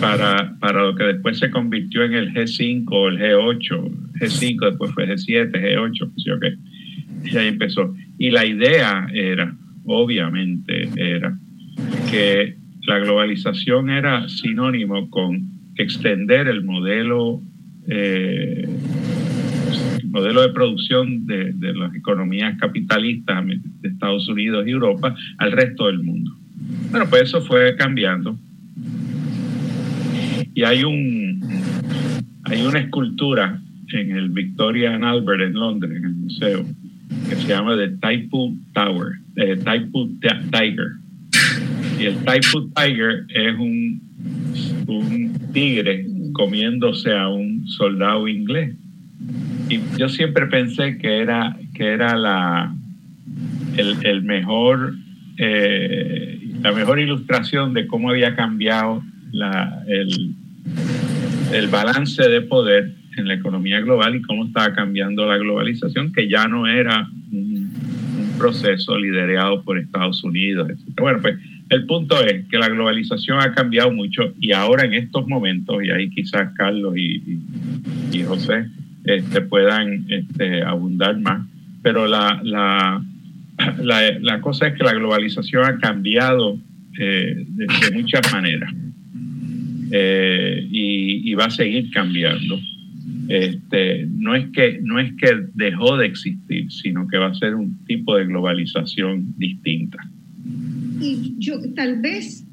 para, 0.00 0.56
para 0.58 0.82
lo 0.82 0.96
que 0.96 1.04
después 1.04 1.38
se 1.38 1.50
convirtió 1.50 2.02
en 2.02 2.14
el 2.14 2.34
G5 2.34 2.86
o 2.90 3.08
el 3.08 3.18
G8, 3.18 4.14
G5, 4.14 4.68
después 4.70 4.90
fue 4.92 5.06
G7, 5.06 5.52
G8, 5.52 6.58
y 7.24 7.36
ahí 7.36 7.46
empezó. 7.46 7.94
Y 8.18 8.30
la 8.30 8.44
idea 8.44 9.06
era, 9.12 9.54
obviamente, 9.84 10.88
era 10.96 11.38
que 12.10 12.63
la 12.86 12.98
globalización 12.98 13.90
era 13.90 14.28
sinónimo 14.28 15.08
con 15.10 15.48
extender 15.76 16.48
el 16.48 16.64
modelo, 16.64 17.40
eh, 17.88 18.68
modelo 20.04 20.42
de 20.42 20.48
producción 20.50 21.26
de, 21.26 21.52
de, 21.52 21.74
las 21.74 21.94
economías 21.94 22.56
capitalistas 22.58 23.44
de 23.46 23.88
Estados 23.88 24.28
Unidos 24.28 24.66
y 24.66 24.70
Europa 24.70 25.14
al 25.38 25.52
resto 25.52 25.86
del 25.86 26.02
mundo. 26.02 26.30
Bueno, 26.90 27.06
pues 27.08 27.22
eso 27.22 27.40
fue 27.40 27.74
cambiando. 27.76 28.38
Y 30.54 30.62
hay 30.62 30.84
un 30.84 31.42
hay 32.44 32.62
una 32.62 32.78
escultura 32.78 33.60
en 33.92 34.12
el 34.12 34.28
Victoria 34.28 34.94
and 34.94 35.04
Albert 35.04 35.40
en 35.40 35.54
Londres, 35.54 35.96
en 35.96 36.04
el 36.04 36.14
museo, 36.14 36.64
que 37.28 37.36
se 37.36 37.48
llama 37.48 37.76
The 37.76 37.88
Taipu 37.96 38.56
Tower, 38.74 39.14
eh, 39.36 39.56
Taipu 39.56 40.10
Tiger 40.20 40.92
el 42.06 42.24
Typhoon 42.24 42.72
Tiger 42.74 43.24
es 43.28 43.58
un, 43.58 44.00
un 44.86 45.52
tigre 45.52 46.06
comiéndose 46.32 47.12
a 47.12 47.28
un 47.28 47.66
soldado 47.68 48.28
inglés. 48.28 48.74
Y 49.68 49.80
yo 49.98 50.08
siempre 50.08 50.46
pensé 50.46 50.98
que 50.98 51.18
era, 51.18 51.56
que 51.74 51.92
era 51.92 52.16
la, 52.16 52.74
el, 53.76 54.22
mejor, 54.22 54.94
eh, 55.38 56.40
la 56.62 56.72
mejor 56.72 57.00
ilustración 57.00 57.72
de 57.72 57.86
cómo 57.86 58.10
había 58.10 58.36
cambiado 58.36 59.02
la, 59.32 59.82
el, 59.88 60.34
el 61.52 61.68
balance 61.68 62.28
de 62.28 62.42
poder 62.42 62.92
en 63.16 63.28
la 63.28 63.34
economía 63.34 63.80
global 63.80 64.16
y 64.16 64.22
cómo 64.22 64.44
estaba 64.46 64.74
cambiando 64.74 65.26
la 65.26 65.38
globalización, 65.38 66.12
que 66.12 66.28
ya 66.28 66.48
no 66.48 66.66
era 66.66 67.08
un, 67.32 67.72
un 68.18 68.38
proceso 68.38 68.98
liderado 68.98 69.62
por 69.62 69.78
Estados 69.78 70.22
Unidos. 70.24 70.68
Etc. 70.70 71.00
Bueno, 71.00 71.20
pues 71.22 71.38
el 71.70 71.86
punto 71.86 72.22
es 72.22 72.46
que 72.48 72.58
la 72.58 72.68
globalización 72.68 73.40
ha 73.40 73.52
cambiado 73.52 73.90
mucho 73.90 74.34
y 74.38 74.52
ahora 74.52 74.84
en 74.84 74.94
estos 74.94 75.26
momentos, 75.26 75.82
y 75.82 75.90
ahí 75.90 76.10
quizás 76.10 76.52
Carlos 76.54 76.94
y, 76.96 77.38
José 78.26 78.66
este, 79.04 79.40
puedan 79.40 80.06
este, 80.08 80.62
abundar 80.62 81.18
más, 81.18 81.46
pero 81.82 82.06
la, 82.06 82.40
la, 82.42 83.02
la, 84.20 84.40
cosa 84.40 84.68
es 84.68 84.74
que 84.74 84.84
la 84.84 84.94
globalización 84.94 85.64
ha 85.64 85.78
cambiado 85.78 86.58
eh, 86.98 87.44
de, 87.46 87.90
muchas 87.92 88.32
maneras 88.32 88.72
eh, 89.90 90.66
y, 90.70 91.30
y, 91.30 91.34
va 91.34 91.46
a 91.46 91.50
seguir 91.50 91.90
cambiando. 91.90 92.58
Este, 93.28 94.06
no, 94.10 94.34
es 94.34 94.46
que, 94.52 94.78
no 94.82 94.98
es 94.98 95.12
que 95.14 95.46
dejó 95.54 95.96
de 95.96 96.06
existir, 96.06 96.70
sino 96.70 97.08
que 97.08 97.18
va 97.18 97.26
a 97.26 97.34
ser 97.34 97.54
un 97.54 97.84
tipo 97.84 98.16
de 98.16 98.26
globalización 98.26 99.34
distinta 99.36 99.98
y 101.04 101.34
yo 101.38 101.60
tal 101.74 102.00
vez, 102.00 102.44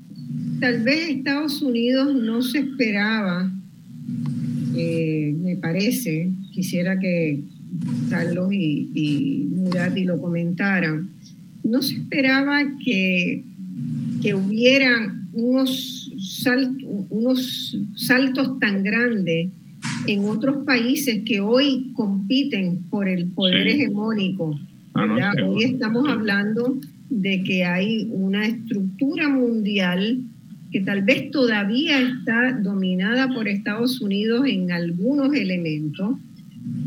tal 0.60 0.84
vez 0.84 1.10
Estados 1.10 1.62
Unidos 1.62 2.14
no 2.14 2.42
se 2.42 2.60
esperaba, 2.60 3.52
eh, 4.76 5.34
me 5.42 5.56
parece, 5.56 6.30
quisiera 6.52 7.00
que 7.00 7.42
Carlos 8.10 8.52
y, 8.52 8.90
y 8.94 9.48
Murati 9.56 10.04
lo 10.04 10.20
comentaran, 10.20 11.10
no 11.64 11.82
se 11.82 11.96
esperaba 11.96 12.64
que, 12.84 13.44
que 14.22 14.36
hubieran 14.36 15.30
unos, 15.34 16.12
unos 17.10 17.78
saltos 17.96 18.60
tan 18.60 18.84
grandes 18.84 19.50
en 20.08 20.26
otros 20.26 20.66
países 20.66 21.22
que 21.26 21.40
hoy 21.40 21.92
compiten 21.96 22.84
por 22.90 23.08
el 23.08 23.28
poder 23.28 23.68
hegemónico. 23.68 24.60
Ah, 24.94 25.34
hoy 25.48 25.64
estamos 25.64 26.08
hablando 26.10 26.78
de 27.12 27.44
que 27.44 27.66
hay 27.66 28.08
una 28.10 28.48
estructura 28.48 29.28
mundial 29.28 30.20
que 30.72 30.80
tal 30.80 31.04
vez 31.04 31.30
todavía 31.30 32.00
está 32.00 32.54
dominada 32.54 33.28
por 33.34 33.50
Estados 33.50 34.00
Unidos 34.00 34.48
en 34.48 34.72
algunos 34.72 35.36
elementos, 35.36 36.18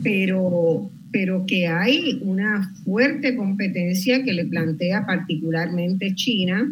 pero, 0.03 0.91
pero 1.13 1.45
que 1.47 1.67
hay 1.67 2.19
una 2.23 2.73
fuerte 2.85 3.37
competencia 3.37 4.25
que 4.25 4.33
le 4.33 4.47
plantea 4.47 5.05
particularmente 5.05 6.15
China, 6.15 6.67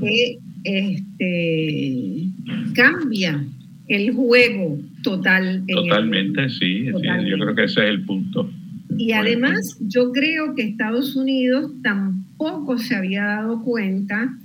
que 0.00 0.38
este, 0.64 2.26
cambia 2.74 3.42
el 3.88 4.12
juego 4.12 4.78
total. 5.02 5.64
Totalmente, 5.66 6.50
sí, 6.50 6.84
yo 6.84 6.98
creo 7.00 7.54
que 7.54 7.64
ese 7.64 7.84
es 7.84 7.88
el 7.88 8.02
punto. 8.04 8.50
Y 9.00 9.12
además 9.12 9.78
yo 9.80 10.12
creo 10.12 10.54
que 10.54 10.60
Estados 10.60 11.16
Unidos 11.16 11.72
tampoco 11.82 12.76
se 12.76 12.94
había 12.94 13.24
dado 13.24 13.62
cuenta 13.62 14.36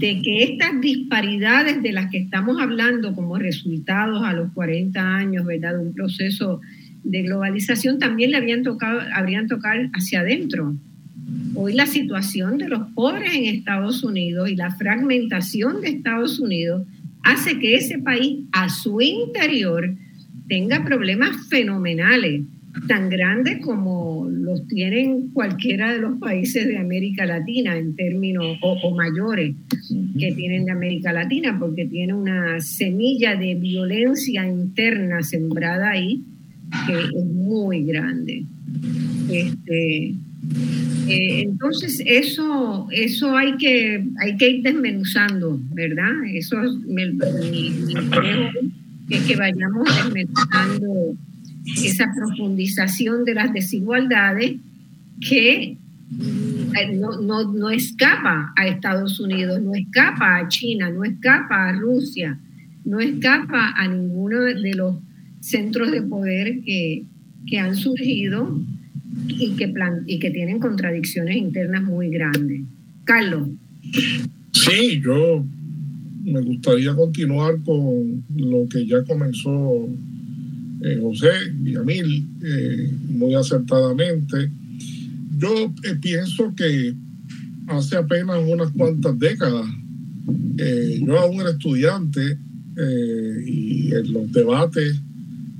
de 0.00 0.20
que 0.20 0.42
estas 0.42 0.80
disparidades 0.80 1.80
de 1.80 1.92
las 1.92 2.10
que 2.10 2.18
estamos 2.18 2.60
hablando 2.60 3.14
como 3.14 3.38
resultados 3.38 4.24
a 4.24 4.32
los 4.32 4.52
40 4.52 5.00
años, 5.00 5.46
¿verdad? 5.46 5.74
De 5.74 5.86
un 5.86 5.94
proceso 5.94 6.60
de 7.04 7.22
globalización 7.22 8.00
también 8.00 8.32
le 8.32 8.38
habían 8.38 8.64
tocado, 8.64 9.00
habrían 9.14 9.46
tocado 9.46 9.80
hacia 9.92 10.22
adentro. 10.22 10.74
Hoy 11.54 11.72
la 11.72 11.86
situación 11.86 12.58
de 12.58 12.68
los 12.68 12.90
pobres 12.96 13.32
en 13.32 13.44
Estados 13.44 14.02
Unidos 14.02 14.50
y 14.50 14.56
la 14.56 14.72
fragmentación 14.72 15.82
de 15.82 15.90
Estados 15.90 16.40
Unidos 16.40 16.84
hace 17.22 17.60
que 17.60 17.76
ese 17.76 18.00
país 18.00 18.40
a 18.50 18.70
su 18.70 19.00
interior 19.00 19.94
tenga 20.48 20.84
problemas 20.84 21.46
fenomenales 21.48 22.42
tan 22.86 23.08
grandes 23.08 23.58
como 23.64 24.28
los 24.30 24.66
tienen 24.68 25.28
cualquiera 25.30 25.92
de 25.92 26.00
los 26.00 26.18
países 26.18 26.66
de 26.66 26.78
América 26.78 27.26
Latina 27.26 27.76
en 27.76 27.96
términos, 27.96 28.58
o, 28.62 28.94
mayores 28.94 29.54
que 30.18 30.32
tienen 30.32 30.66
de 30.66 30.72
América 30.72 31.12
Latina, 31.12 31.56
porque 31.58 31.86
tiene 31.86 32.14
una 32.14 32.60
semilla 32.60 33.36
de 33.36 33.54
violencia 33.54 34.46
interna 34.46 35.22
sembrada 35.22 35.90
ahí 35.90 36.22
que 36.86 37.18
es 37.18 37.24
muy 37.24 37.84
grande. 37.84 38.44
Este, 39.30 40.14
eh, 41.08 41.42
entonces, 41.42 42.02
eso, 42.04 42.86
eso 42.90 43.36
hay, 43.36 43.56
que, 43.56 44.04
hay 44.20 44.36
que 44.36 44.50
ir 44.50 44.62
desmenuzando, 44.62 45.58
¿verdad? 45.72 46.12
Eso 46.32 46.62
es 46.62 46.72
mi, 46.86 47.06
mi, 47.50 47.94
es 49.10 49.22
que 49.22 49.36
vayamos 49.36 49.88
desmenuzando 49.96 51.16
esa 51.76 52.12
profundización 52.14 53.24
de 53.24 53.34
las 53.34 53.52
desigualdades 53.52 54.56
que 55.20 55.76
mm, 56.10 57.00
no, 57.00 57.20
no, 57.20 57.52
no, 57.52 57.70
escapa 57.70 58.52
a 58.56 58.66
Estados 58.66 59.20
Unidos, 59.20 59.60
no 59.60 59.74
escapa 59.74 60.38
a 60.38 60.48
China, 60.48 60.90
no 60.90 61.04
escapa 61.04 61.68
a 61.68 61.72
Rusia, 61.72 62.38
no 62.84 63.00
escapa 63.00 63.74
a 63.76 63.88
ninguno 63.88 64.40
de 64.40 64.74
los 64.74 64.96
centros 65.40 65.90
de 65.90 66.02
poder 66.02 66.62
que, 66.64 67.04
que 67.46 67.58
han 67.58 67.76
surgido 67.76 68.60
y 69.28 69.50
que, 69.56 69.68
plan, 69.68 70.04
y 70.06 70.18
que 70.18 70.30
tienen 70.30 70.58
contradicciones 70.58 71.36
internas 71.36 71.82
muy 71.82 72.08
grandes. 72.10 72.62
Carlos. 73.04 73.48
Sí, 74.52 75.00
yo 75.02 75.44
me 76.24 76.40
gustaría 76.40 76.94
continuar 76.94 77.56
con 77.64 78.24
lo 78.36 78.68
que 78.68 78.86
ya 78.86 79.02
comenzó 79.04 79.88
eh, 80.80 80.98
José 81.00 81.30
Villamil 81.54 82.26
eh, 82.42 82.92
muy 83.08 83.34
acertadamente. 83.34 84.50
Yo 85.38 85.72
eh, 85.84 85.94
pienso 86.00 86.54
que 86.54 86.94
hace 87.66 87.96
apenas 87.96 88.38
unas 88.46 88.70
cuantas 88.72 89.18
décadas, 89.18 89.66
yo 91.00 91.18
aún 91.18 91.40
era 91.40 91.50
estudiante 91.50 92.36
y 93.46 93.94
en 93.94 94.12
los 94.12 94.30
debates 94.32 95.00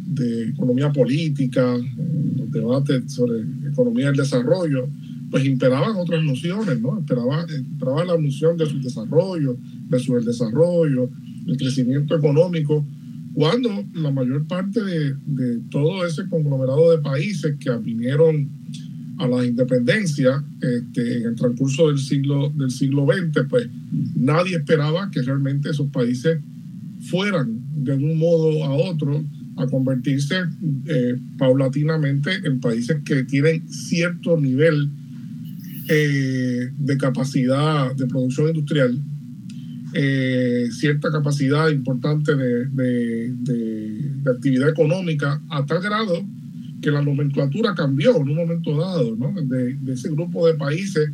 de 0.06 0.48
economía 0.48 0.92
política, 0.92 1.76
los 2.36 2.50
debates 2.50 3.12
sobre 3.12 3.42
economía 3.70 4.06
del 4.06 4.16
desarrollo, 4.16 4.88
pues 5.30 5.44
imperaban 5.44 5.96
otras 5.96 6.22
nociones, 6.22 6.80
¿no? 6.80 6.98
Imperaba, 6.98 7.46
imperaba 7.50 8.04
la 8.04 8.18
noción 8.18 8.56
de 8.56 8.66
su 8.66 8.80
desarrollo, 8.80 9.56
de 9.88 9.98
su 9.98 10.14
desarrollo, 10.20 11.10
el 11.46 11.56
crecimiento 11.56 12.16
económico, 12.16 12.84
cuando 13.38 13.84
la 13.94 14.10
mayor 14.10 14.48
parte 14.48 14.82
de, 14.82 15.60
todo 15.70 16.04
ese 16.04 16.28
conglomerado 16.28 16.90
de 16.90 16.98
países 16.98 17.54
que 17.60 17.70
vinieron 17.76 18.48
a 19.16 19.28
la 19.28 19.46
independencia 19.46 20.42
este, 20.60 21.18
en 21.18 21.26
el 21.26 21.34
transcurso 21.36 21.86
del 21.86 22.00
siglo, 22.00 22.52
del 22.56 22.72
siglo 22.72 23.06
XX, 23.06 23.46
pues 23.48 23.68
nadie 24.16 24.56
esperaba 24.56 25.08
que 25.12 25.22
realmente 25.22 25.70
esos 25.70 25.86
países 25.86 26.40
fueran 27.02 27.60
de 27.76 27.92
un 27.92 28.18
modo 28.18 28.64
a 28.64 28.70
otro 28.74 29.24
a 29.54 29.68
convertirse 29.68 30.34
eh, 30.86 31.16
paulatinamente 31.38 32.32
en 32.42 32.58
países 32.58 33.02
que 33.04 33.22
tienen 33.22 33.68
cierto 33.68 34.36
nivel 34.36 34.90
eh, 35.88 36.70
de 36.76 36.98
capacidad 36.98 37.94
de 37.94 38.06
producción 38.08 38.48
industrial, 38.48 39.00
eh, 39.94 40.68
cierta 40.70 41.10
capacidad 41.10 41.68
importante 41.68 42.34
de, 42.34 42.66
de, 42.66 44.30
actividad 44.30 44.68
económica, 44.68 45.40
a 45.48 45.64
tal 45.64 45.80
grado 45.80 46.22
que 46.82 46.90
la 46.90 47.02
nomenclatura 47.02 47.74
cambió 47.74 48.16
en 48.16 48.28
un 48.28 48.36
momento 48.36 48.76
dado, 48.78 49.16
¿no? 49.16 49.32
de, 49.40 49.76
ese 49.92 50.10
grupo 50.10 50.46
de 50.46 50.54
países 50.54 51.10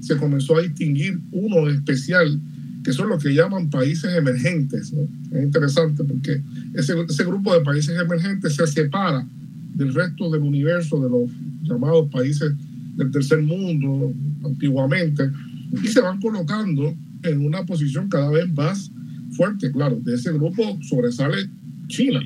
se 0.00 0.16
comenzó 0.16 0.56
a 0.56 0.62
distinguir 0.62 1.18
uno 1.32 1.68
especial 1.68 2.40
que 2.82 2.92
son 2.92 3.08
los 3.08 3.22
que 3.22 3.34
llaman 3.34 3.70
países 3.70 4.14
emergentes. 4.14 4.92
Es 5.32 5.42
interesante 5.42 6.04
porque 6.04 6.42
ese, 6.74 6.94
ese 7.08 7.24
grupo 7.24 7.54
de 7.54 7.64
países 7.64 7.98
emergentes 7.98 8.56
se 8.56 8.66
separa 8.66 9.26
del 9.74 9.94
resto 9.94 10.30
del 10.30 10.42
universo 10.42 11.00
de 11.00 11.08
los 11.08 11.30
llamados 11.62 12.10
países 12.10 12.52
del 12.96 13.10
tercer 13.10 13.42
mundo 13.42 14.12
antiguamente 14.44 15.30
y 15.82 15.88
se 15.88 16.00
van 16.00 16.20
colocando 16.20 16.94
en 17.24 17.44
una 17.44 17.64
posición 17.64 18.08
cada 18.08 18.30
vez 18.30 18.52
más 18.52 18.90
fuerte. 19.32 19.70
Claro, 19.72 20.00
de 20.00 20.14
ese 20.14 20.32
grupo 20.32 20.78
sobresale 20.82 21.48
China, 21.88 22.20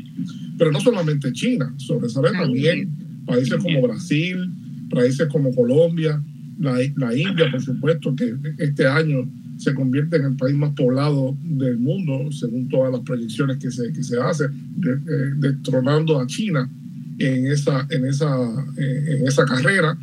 pero 0.56 0.70
no 0.70 0.80
solamente 0.80 1.32
China, 1.32 1.72
sobresale 1.76 2.30
también 2.30 2.90
países 3.26 3.62
como 3.62 3.82
Brasil, 3.82 4.50
países 4.90 5.28
como 5.28 5.54
Colombia, 5.54 6.22
la, 6.58 6.78
la 6.96 7.16
India, 7.16 7.50
por 7.50 7.61
supuesto, 7.61 8.14
que 8.14 8.34
este 8.58 8.87
año 8.87 9.28
se 9.58 9.74
convierte 9.74 10.16
en 10.16 10.24
el 10.24 10.37
país 10.37 10.56
más 10.56 10.72
poblado 10.74 11.37
del 11.42 11.78
mundo, 11.78 12.30
según 12.32 12.68
todas 12.68 12.92
las 12.92 13.00
proyecciones 13.02 13.58
que 13.58 13.70
se, 13.70 13.92
que 13.92 14.02
se 14.02 14.18
hacen, 14.18 14.50
eh, 14.50 15.32
destronando 15.37 16.20
a 16.20 16.26
China 16.26 16.70
en 17.18 17.46
esa, 17.46 17.87
en 17.90 18.06
esa, 18.06 18.28
eh, 18.76 19.16
en 19.18 19.26
esa 19.26 19.44
carrera. 19.44 19.98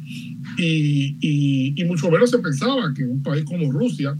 Y, 0.58 1.74
y, 1.76 1.84
mucho 1.86 2.10
menos 2.12 2.30
se 2.30 2.40
pensaba 2.40 2.94
que 2.94 3.04
un 3.04 3.24
país 3.24 3.44
como 3.46 3.72
Rusia 3.72 4.18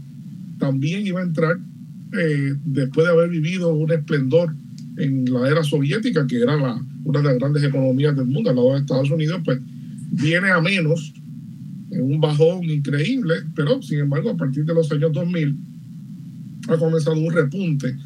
también 0.58 1.06
iba 1.06 1.20
a 1.20 1.24
entrar 1.24 1.58
eh, 2.18 2.54
después 2.64 3.06
de 3.06 3.12
haber 3.12 3.30
vivido 3.30 3.74
un 3.74 3.90
esplendor 3.92 4.54
en 4.96 5.30
la 5.32 5.48
era 5.48 5.62
soviética, 5.62 6.26
que 6.26 6.40
era 6.40 6.56
la, 6.56 6.80
una 7.04 7.20
de 7.20 7.24
las 7.26 7.38
grandes 7.38 7.62
economías 7.62 8.16
del 8.16 8.26
mundo 8.26 8.50
al 8.50 8.56
lado 8.56 8.72
de 8.72 8.80
Estados 8.80 9.10
Unidos, 9.10 9.40
pues 9.44 9.60
viene 10.10 10.50
a 10.50 10.60
menos 10.60 11.12
un 11.90 12.20
bajón 12.20 12.64
increíble, 12.64 13.34
pero 13.54 13.82
sin 13.82 14.00
embargo 14.00 14.30
a 14.30 14.36
partir 14.36 14.64
de 14.64 14.74
los 14.74 14.90
años 14.90 15.12
2000 15.12 15.56
ha 16.68 16.76
comenzado 16.76 17.16
un 17.18 17.32
repunte. 17.32 17.96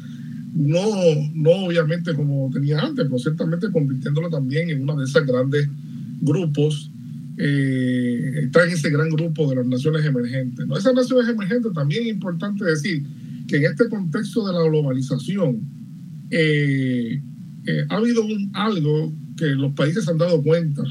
No, 0.53 0.85
no 1.33 1.51
obviamente 1.51 2.13
como 2.13 2.49
tenía 2.51 2.79
antes, 2.79 3.05
pero 3.05 3.17
ciertamente 3.17 3.71
convirtiéndolo 3.71 4.29
también 4.29 4.69
en 4.69 4.83
uno 4.83 4.97
de 4.97 5.05
esos 5.05 5.25
grandes 5.25 5.69
grupos, 6.19 6.90
eh, 7.43 8.41
está 8.43 8.65
en 8.65 8.71
ese 8.71 8.91
gran 8.91 9.09
grupo 9.09 9.49
de 9.49 9.55
las 9.55 9.65
naciones 9.65 10.05
emergentes. 10.05 10.67
¿no? 10.67 10.77
Esas 10.77 10.93
naciones 10.93 11.27
emergentes 11.27 11.73
también 11.73 12.03
es 12.03 12.09
importante 12.09 12.63
decir 12.63 13.03
que 13.47 13.57
en 13.57 13.65
este 13.65 13.89
contexto 13.89 14.45
de 14.45 14.53
la 14.53 14.63
globalización 14.69 15.59
eh, 16.29 17.19
eh, 17.65 17.85
ha 17.89 17.95
habido 17.95 18.23
un, 18.23 18.51
algo 18.53 19.11
que 19.37 19.47
los 19.47 19.73
países 19.73 20.07
han 20.07 20.19
dado 20.19 20.41
cuenta 20.43 20.83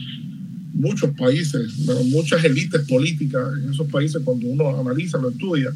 muchos 0.72 1.10
países, 1.10 1.78
muchas 2.06 2.42
élites 2.44 2.80
políticas 2.88 3.46
en 3.62 3.70
esos 3.70 3.86
países, 3.88 4.20
cuando 4.24 4.48
uno 4.48 4.80
analiza, 4.80 5.18
lo 5.18 5.30
estudia, 5.30 5.70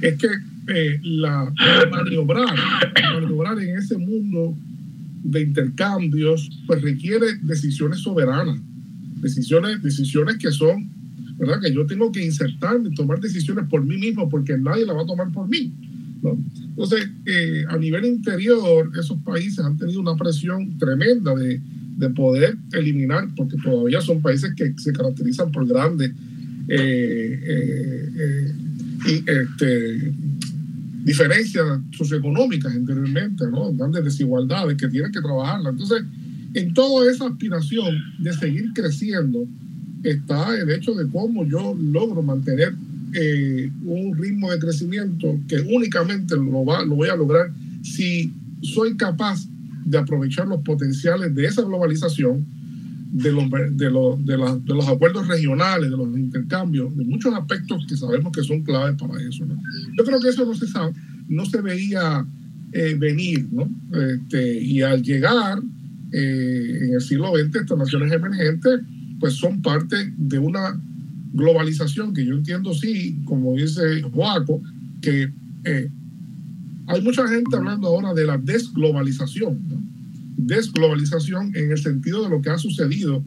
es 0.00 0.16
que 0.16 0.28
eh, 0.68 0.98
la 1.02 1.52
maniobrar, 1.90 2.56
maniobrar 3.14 3.60
en 3.60 3.76
ese 3.76 3.96
mundo 3.96 4.56
de 5.22 5.42
intercambios, 5.42 6.50
pues 6.66 6.82
requiere 6.82 7.26
decisiones 7.42 8.00
soberanas, 8.00 8.58
decisiones, 9.20 9.82
decisiones 9.82 10.36
que 10.36 10.50
son, 10.50 10.88
¿verdad? 11.38 11.60
Que 11.60 11.72
yo 11.72 11.86
tengo 11.86 12.10
que 12.12 12.24
insertarme, 12.24 12.90
tomar 12.90 13.20
decisiones 13.20 13.66
por 13.68 13.84
mí 13.84 13.96
mismo, 13.98 14.28
porque 14.28 14.56
nadie 14.56 14.86
la 14.86 14.94
va 14.94 15.02
a 15.02 15.06
tomar 15.06 15.30
por 15.32 15.48
mí. 15.48 15.72
¿no? 16.22 16.38
Entonces, 16.68 17.08
eh, 17.26 17.64
a 17.68 17.76
nivel 17.76 18.04
interior, 18.04 18.90
esos 18.98 19.18
países 19.22 19.60
han 19.60 19.76
tenido 19.76 20.00
una 20.00 20.16
presión 20.16 20.78
tremenda 20.78 21.34
de, 21.34 21.60
de 21.96 22.10
poder 22.10 22.56
eliminar, 22.72 23.28
porque 23.34 23.56
todavía 23.56 24.00
son 24.00 24.20
países 24.20 24.52
que 24.54 24.74
se 24.76 24.92
caracterizan 24.92 25.50
por 25.50 25.66
grandes 25.66 26.12
eh, 26.68 27.40
eh, 27.46 28.52
eh, 29.06 29.22
este, 29.26 30.12
diferencias 31.04 31.64
socioeconómicas 31.96 32.74
anteriormente, 32.74 33.44
¿no? 33.48 33.72
grandes 33.72 34.04
desigualdades 34.04 34.76
que 34.76 34.88
tienen 34.88 35.12
que 35.12 35.20
trabajarlas. 35.20 35.72
Entonces, 35.72 36.02
en 36.54 36.74
toda 36.74 37.10
esa 37.10 37.26
aspiración 37.26 37.96
de 38.18 38.32
seguir 38.32 38.72
creciendo 38.74 39.46
está 40.02 40.56
el 40.56 40.70
hecho 40.70 40.94
de 40.94 41.08
cómo 41.08 41.44
yo 41.46 41.76
logro 41.78 42.22
mantener 42.22 42.74
un 43.84 44.16
ritmo 44.18 44.50
de 44.50 44.58
crecimiento 44.58 45.38
que 45.48 45.56
únicamente 45.60 46.36
lo, 46.36 46.64
va, 46.64 46.84
lo 46.84 46.96
voy 46.96 47.08
a 47.08 47.16
lograr 47.16 47.50
si 47.82 48.32
soy 48.62 48.96
capaz 48.96 49.46
de 49.84 49.98
aprovechar 49.98 50.48
los 50.48 50.60
potenciales 50.62 51.34
de 51.34 51.46
esa 51.46 51.62
globalización, 51.62 52.44
de 53.12 53.32
los, 53.32 53.44
de, 53.50 53.90
los, 53.90 54.26
de, 54.26 54.74
los 54.74 54.88
acuerdos 54.88 55.28
regionales, 55.28 55.90
de 55.90 55.96
los 55.96 56.08
intercambios, 56.18 56.94
de 56.96 57.04
muchos 57.04 57.32
aspectos 57.34 57.86
que 57.86 57.96
sabemos 57.96 58.32
que 58.32 58.42
son 58.42 58.62
claves 58.62 58.96
para 59.00 59.22
eso. 59.22 59.46
Yo 59.96 60.04
creo 60.04 60.20
que 60.20 60.28
eso 60.28 60.44
no 60.44 60.54
se 60.54 60.66
sabe, 60.66 60.92
no 61.28 61.46
se 61.46 61.62
veía 61.62 62.26
eh, 62.72 62.96
venir, 62.98 63.46
¿no? 63.52 63.70
Este, 63.92 64.60
y 64.60 64.82
al 64.82 65.02
llegar 65.02 65.62
eh, 66.18 66.78
en 66.80 66.94
el 66.94 67.00
siglo 67.02 67.32
XX, 67.36 67.56
estas 67.56 67.76
naciones 67.76 68.10
emergentes, 68.10 68.80
pues 69.20 69.34
son 69.34 69.60
parte 69.60 69.96
de 70.16 70.38
una 70.38 70.80
globalización 71.34 72.14
que 72.14 72.24
yo 72.24 72.34
entiendo, 72.34 72.72
sí, 72.72 73.20
como 73.26 73.54
dice 73.54 74.00
Joaco, 74.14 74.62
que 75.02 75.30
eh, 75.64 75.90
hay 76.86 77.02
mucha 77.02 77.28
gente 77.28 77.54
hablando 77.54 77.88
ahora 77.88 78.14
de 78.14 78.24
la 78.24 78.38
desglobalización, 78.38 79.58
desglobalización 80.38 81.54
en 81.54 81.72
el 81.72 81.78
sentido 81.78 82.24
de 82.24 82.30
lo 82.30 82.40
que 82.40 82.48
ha 82.48 82.56
sucedido, 82.56 83.22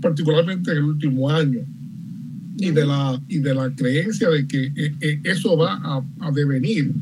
particularmente 0.00 0.70
en 0.70 0.78
el 0.78 0.84
último 0.84 1.28
año, 1.28 1.60
y 2.56 2.70
de 2.70 2.86
la, 2.86 3.20
y 3.28 3.38
de 3.38 3.54
la 3.54 3.70
creencia 3.74 4.30
de 4.30 4.46
que 4.46 4.72
eh, 4.76 4.94
eh, 5.02 5.20
eso 5.24 5.58
va 5.58 5.74
a, 5.74 6.02
a, 6.20 6.30
devenir 6.32 6.92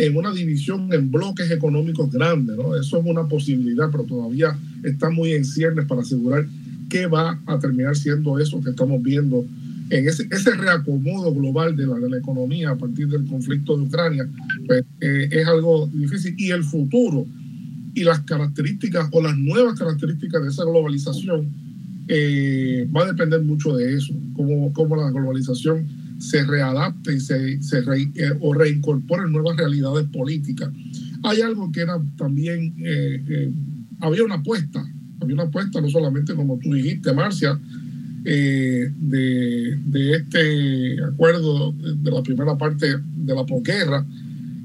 en 0.00 0.16
una 0.16 0.32
división 0.32 0.92
en 0.92 1.10
bloques 1.10 1.50
económicos 1.50 2.10
grandes. 2.10 2.56
¿no? 2.56 2.74
Eso 2.74 2.98
es 2.98 3.04
una 3.04 3.28
posibilidad, 3.28 3.90
pero 3.90 4.04
todavía 4.04 4.56
está 4.82 5.10
muy 5.10 5.32
en 5.32 5.44
ciernes 5.44 5.86
para 5.86 6.00
asegurar 6.00 6.46
qué 6.88 7.06
va 7.06 7.40
a 7.46 7.58
terminar 7.58 7.96
siendo 7.96 8.38
eso 8.38 8.60
que 8.62 8.70
estamos 8.70 9.02
viendo 9.02 9.44
en 9.90 10.06
ese, 10.08 10.54
reacomodo 10.54 11.34
global 11.34 11.76
de 11.76 11.86
la, 11.86 11.96
de 11.96 12.08
la, 12.08 12.18
economía 12.18 12.70
a 12.70 12.76
partir 12.76 13.08
del 13.08 13.26
conflicto 13.26 13.76
de 13.76 13.82
Ucrania, 13.84 14.28
pues, 14.66 14.84
eh, 15.00 15.28
es 15.32 15.46
algo 15.46 15.88
difícil. 15.92 16.34
Y 16.38 16.50
el 16.50 16.62
futuro 16.62 17.26
y 17.94 18.04
las 18.04 18.20
características 18.20 19.08
o 19.10 19.20
las 19.20 19.36
nuevas 19.36 19.78
características 19.78 20.42
de 20.42 20.48
esa 20.48 20.64
globalización 20.64 21.48
eh, 22.06 22.88
va 22.94 23.02
a 23.02 23.06
depender 23.06 23.42
mucho 23.42 23.76
de 23.76 23.94
eso, 23.94 24.14
cómo, 24.34 24.72
cómo 24.72 24.96
la 24.96 25.10
globalización 25.10 25.86
se 26.20 26.44
readapte 26.44 27.16
y 27.16 27.20
se, 27.20 27.60
se 27.62 27.80
re, 27.80 28.02
eh, 28.14 28.38
o 28.40 28.54
reincorpore 28.54 29.28
nuevas 29.28 29.56
realidades 29.56 30.06
políticas. 30.08 30.70
Hay 31.24 31.40
algo 31.40 31.72
que 31.72 31.80
era 31.80 32.00
también, 32.16 32.74
había 34.00 34.24
una 34.24 34.36
apuesta, 34.36 34.82
había 35.20 35.34
una 35.34 35.44
apuesta 35.44 35.80
no 35.80 35.90
solamente 35.90 36.34
como 36.34 36.58
tú 36.58 36.72
dijiste, 36.72 37.12
Marcia, 37.12 37.58
eh, 38.24 38.92
de, 38.98 39.78
de, 39.86 40.16
este 40.16 41.02
acuerdo 41.02 41.72
de 41.72 42.10
la 42.10 42.22
primera 42.22 42.56
parte 42.58 42.96
de 43.16 43.34
la 43.34 43.46
posguerra, 43.46 44.04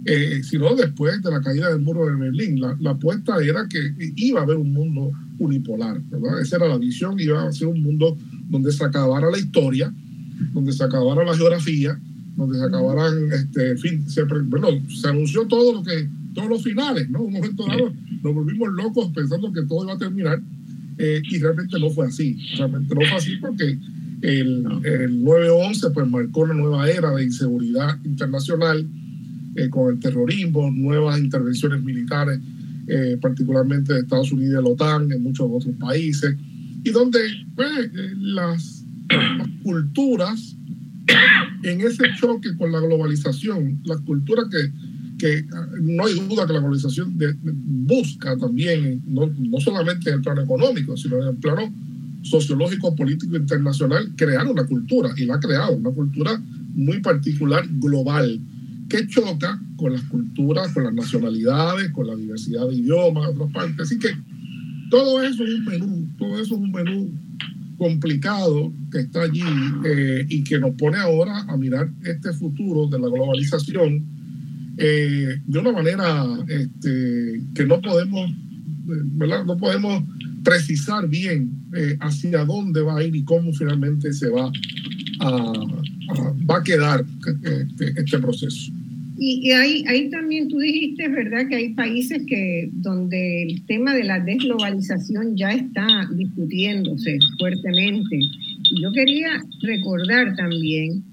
eh, 0.03 0.41
sino 0.43 0.75
después 0.75 1.21
de 1.21 1.31
la 1.31 1.41
caída 1.41 1.69
del 1.69 1.79
muro 1.79 2.05
de 2.05 2.15
Berlín. 2.15 2.59
La, 2.59 2.91
apuesta 2.91 3.41
era 3.41 3.67
que 3.69 3.79
iba 4.17 4.41
a 4.41 4.43
haber 4.43 4.57
un 4.57 4.73
mundo 4.73 5.11
unipolar. 5.39 6.01
Esa 6.41 6.57
era 6.57 6.67
la 6.67 6.77
visión, 6.77 7.19
iba 7.19 7.47
a 7.47 7.51
ser 7.53 7.67
un 7.67 7.81
mundo 7.81 8.17
donde 8.49 8.71
se 8.73 8.83
acabara 8.83 9.31
la 9.31 9.39
historia, 9.39 9.93
donde 10.53 10.71
se 10.71 10.83
acabara 10.83 11.23
la 11.23 11.35
geografía, 11.35 11.99
donde 12.35 12.57
se 12.57 12.65
acabaran, 12.65 13.31
este, 13.31 13.77
fin, 13.77 14.09
siempre, 14.09 14.39
bueno, 14.41 14.67
se 14.89 15.07
anunció 15.07 15.45
todo 15.47 15.73
lo 15.73 15.83
que, 15.83 16.09
todos 16.33 16.49
los 16.49 16.63
finales, 16.63 17.09
¿no? 17.09 17.23
Un 17.23 17.33
momento 17.33 17.65
dado 17.65 17.93
nos 18.21 18.33
volvimos 18.33 18.69
locos 18.73 19.11
pensando 19.13 19.53
que 19.53 19.61
todo 19.63 19.83
iba 19.83 19.93
a 19.93 19.97
terminar 19.97 20.41
eh, 20.97 21.21
y 21.29 21.39
realmente 21.39 21.79
no 21.79 21.89
fue 21.89 22.07
así. 22.07 22.37
Realmente 22.57 22.95
no 22.95 23.01
fue 23.01 23.17
así 23.17 23.37
porque 23.37 23.77
el, 24.21 24.65
el 24.83 25.23
9-11 25.23 25.93
pues 25.93 26.07
marcó 26.07 26.41
una 26.41 26.53
nueva 26.53 26.89
era 26.89 27.11
de 27.11 27.23
inseguridad 27.23 27.97
internacional 28.03 28.87
eh, 29.55 29.69
con 29.69 29.93
el 29.93 29.99
terrorismo, 29.99 30.69
nuevas 30.71 31.19
intervenciones 31.19 31.83
militares, 31.83 32.39
eh, 32.87 33.17
particularmente 33.21 33.93
de 33.93 33.99
Estados 34.01 34.31
Unidos 34.31 34.51
y 34.51 34.55
de 34.55 34.61
la 34.61 34.69
OTAN, 34.69 35.11
en 35.11 35.23
muchos 35.23 35.47
otros 35.49 35.73
países, 35.79 36.35
y 36.83 36.89
donde 36.89 37.19
pues, 37.55 37.69
las, 38.17 38.84
las 38.84 38.84
culturas 39.63 40.55
en 41.63 41.81
ese 41.81 42.03
choque 42.19 42.55
con 42.57 42.71
la 42.71 42.79
globalización, 42.79 43.81
las 43.85 43.99
culturas 44.01 44.45
que, 44.49 44.71
que 45.17 45.45
no 45.81 46.05
hay 46.05 46.15
duda 46.15 46.45
que 46.47 46.53
la 46.53 46.59
globalización 46.59 47.17
busca 47.43 48.37
también, 48.37 49.01
no, 49.07 49.27
no 49.27 49.59
solamente 49.59 50.09
en 50.09 50.17
el 50.17 50.21
plano 50.21 50.41
económico, 50.41 50.97
sino 50.97 51.21
en 51.21 51.29
el 51.29 51.35
plano 51.37 51.73
sociológico, 52.23 52.95
político, 52.95 53.35
internacional, 53.35 54.11
crear 54.15 54.47
una 54.47 54.65
cultura, 54.65 55.11
y 55.15 55.25
la 55.25 55.35
ha 55.35 55.39
creado, 55.39 55.75
una 55.75 55.91
cultura 55.91 56.41
muy 56.73 56.99
particular, 56.99 57.65
global, 57.69 58.39
que 58.89 59.07
choca 59.07 59.59
con 59.77 59.93
las 59.93 60.01
culturas, 60.03 60.73
con 60.73 60.83
las 60.83 60.93
nacionalidades, 60.93 61.91
con 61.91 62.07
la 62.07 62.15
diversidad 62.15 62.67
de 62.67 62.75
idiomas, 62.75 63.29
otras 63.29 63.51
partes. 63.51 63.79
Así 63.79 63.99
que 63.99 64.09
todo 64.89 65.23
eso 65.23 65.43
es 65.43 65.55
un 65.55 65.65
menú, 65.65 66.07
todo 66.17 66.35
eso 66.35 66.55
es 66.55 66.61
un 66.61 66.71
menú 66.71 67.11
complicado 67.77 68.71
que 68.91 68.99
está 68.99 69.23
allí 69.23 69.43
eh, 69.85 70.25
y 70.29 70.43
que 70.43 70.59
nos 70.59 70.71
pone 70.75 70.97
ahora 70.97 71.41
a 71.47 71.57
mirar 71.57 71.89
este 72.03 72.33
futuro 72.33 72.87
de 72.87 72.99
la 72.99 73.07
globalización 73.07 74.05
eh, 74.77 75.41
de 75.45 75.59
una 75.59 75.71
manera 75.71 76.25
este, 76.47 77.41
que 77.53 77.65
no 77.65 77.81
podemos. 77.81 78.31
No 79.17 79.57
podemos 79.57 80.03
precisar 80.43 81.07
bien 81.07 81.49
eh, 81.73 81.97
hacia 82.01 82.45
dónde 82.45 82.81
va 82.81 82.99
a 82.99 83.03
ir 83.03 83.15
y 83.15 83.23
cómo 83.23 83.51
finalmente 83.51 84.13
se 84.13 84.29
va 84.29 84.51
a, 85.21 85.53
va 86.47 86.57
a 86.57 86.63
quedar 86.63 87.03
este, 87.43 87.99
este 87.99 88.19
proceso. 88.19 88.71
Y, 89.17 89.51
ahí, 89.51 89.85
ahí 89.87 90.09
también 90.09 90.49
tú 90.49 90.59
dijiste, 90.59 91.07
¿verdad?, 91.07 91.47
que 91.47 91.55
hay 91.55 91.73
países 91.73 92.23
que 92.27 92.69
donde 92.73 93.43
el 93.43 93.65
tema 93.65 93.93
de 93.93 94.03
la 94.03 94.19
desglobalización 94.19 95.37
ya 95.37 95.51
está 95.51 95.87
discutiéndose 96.13 97.17
fuertemente. 97.39 98.17
Y 98.17 98.81
yo 98.81 98.91
quería 98.91 99.41
recordar 99.61 100.35
también. 100.35 101.03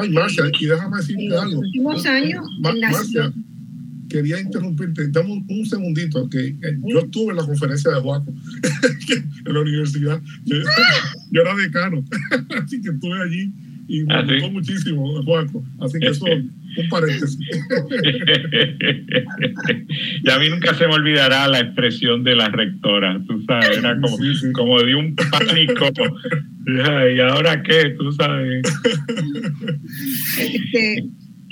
Ay, 0.00 0.10
Marcia, 0.10 0.44
y 0.60 0.66
déjame 0.66 0.96
decirte 0.96 1.26
algo. 1.26 1.42
En 1.42 1.50
los 1.50 1.64
últimos 1.64 2.06
años, 2.06 2.44
Marcia, 2.60 3.32
quería 4.08 4.40
interrumpirte, 4.40 5.08
dame 5.08 5.44
un, 5.48 5.66
segundito, 5.66 6.28
que 6.28 6.46
eh, 6.46 6.78
yo 6.86 7.00
estuve 7.00 7.30
en 7.30 7.36
la 7.36 7.46
conferencia 7.46 7.90
de 7.90 8.00
Juaco 8.00 8.32
en 9.46 9.54
la 9.54 9.60
universidad. 9.60 10.20
Yo, 10.44 10.56
era 11.32 11.54
decano, 11.56 12.04
así 12.62 12.80
que 12.80 12.90
estuve 12.90 13.22
allí 13.22 13.52
y 13.86 14.04
me 14.04 14.14
¿Ah, 14.14 14.22
gustó 14.22 14.50
muchísimo, 14.50 15.22
Juaco. 15.24 15.64
Así 15.80 15.98
que 15.98 16.06
eso 16.08 16.24
un 16.26 16.88
paréntesis. 16.88 17.38
y 20.24 20.30
a 20.30 20.38
mí 20.38 20.48
nunca 20.48 20.74
se 20.74 20.86
me 20.86 20.94
olvidará 20.94 21.46
la 21.48 21.60
expresión 21.60 22.24
de 22.24 22.34
la 22.34 22.48
rectora, 22.48 23.20
tú 23.26 23.42
sabes, 23.42 23.78
era 23.78 24.00
como, 24.00 24.16
como 24.52 24.82
de 24.82 24.94
un 24.94 25.14
pánico. 25.14 25.86
¿Y 26.66 27.20
ahora 27.20 27.62
qué? 27.62 27.94
Tú 27.98 28.10
sabes. 28.12 28.62
Este, 30.38 31.04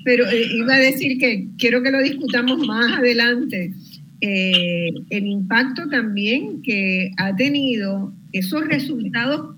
pero 0.04 0.28
eh, 0.28 0.48
iba 0.54 0.74
a 0.74 0.78
decir 0.78 1.18
que 1.18 1.48
quiero 1.58 1.82
que 1.82 1.90
lo 1.90 2.02
discutamos 2.02 2.66
más 2.66 2.98
adelante. 2.98 3.72
Eh, 4.20 4.90
el 5.10 5.26
impacto 5.26 5.88
también 5.88 6.62
que 6.62 7.10
ha 7.16 7.34
tenido 7.34 8.14
esos 8.32 8.66
resultados 8.66 9.56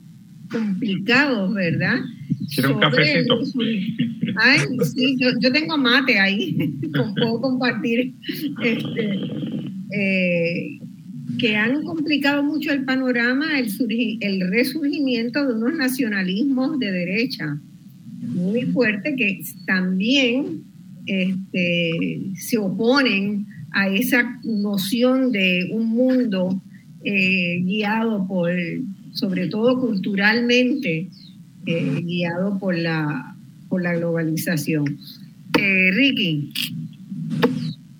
complicados, 0.54 1.52
¿verdad? 1.54 2.00
Quiero 2.54 2.74
un 2.74 2.80
cafecito. 2.80 3.40
Ay, 4.36 4.60
sí, 4.94 5.16
yo, 5.18 5.52
tengo 5.52 5.76
mate 5.76 6.18
ahí, 6.18 6.56
puedo 7.16 7.40
compartir. 7.40 8.14
Este, 8.62 9.18
eh, 9.90 10.78
que 11.38 11.56
han 11.56 11.82
complicado 11.82 12.42
mucho 12.42 12.72
el 12.72 12.84
panorama, 12.84 13.58
el, 13.58 13.68
el 14.20 14.50
resurgimiento 14.50 15.46
de 15.46 15.54
unos 15.54 15.74
nacionalismos 15.74 16.78
de 16.78 16.92
derecha 16.92 17.58
muy 18.34 18.62
fuerte 18.62 19.14
que 19.16 19.42
también 19.66 20.64
este, 21.06 22.20
se 22.36 22.58
oponen 22.58 23.46
a 23.72 23.88
esa 23.88 24.40
noción 24.44 25.32
de 25.32 25.68
un 25.72 25.88
mundo 25.88 26.62
eh, 27.04 27.60
guiado 27.62 28.26
por, 28.26 28.50
sobre 29.14 29.46
todo 29.46 29.80
culturalmente, 29.80 31.08
eh, 31.66 32.00
guiado 32.02 32.58
por 32.58 32.76
la, 32.76 33.34
por 33.68 33.82
la 33.82 33.94
globalización. 33.94 34.98
Eh, 35.58 35.90
Ricky, 35.92 36.52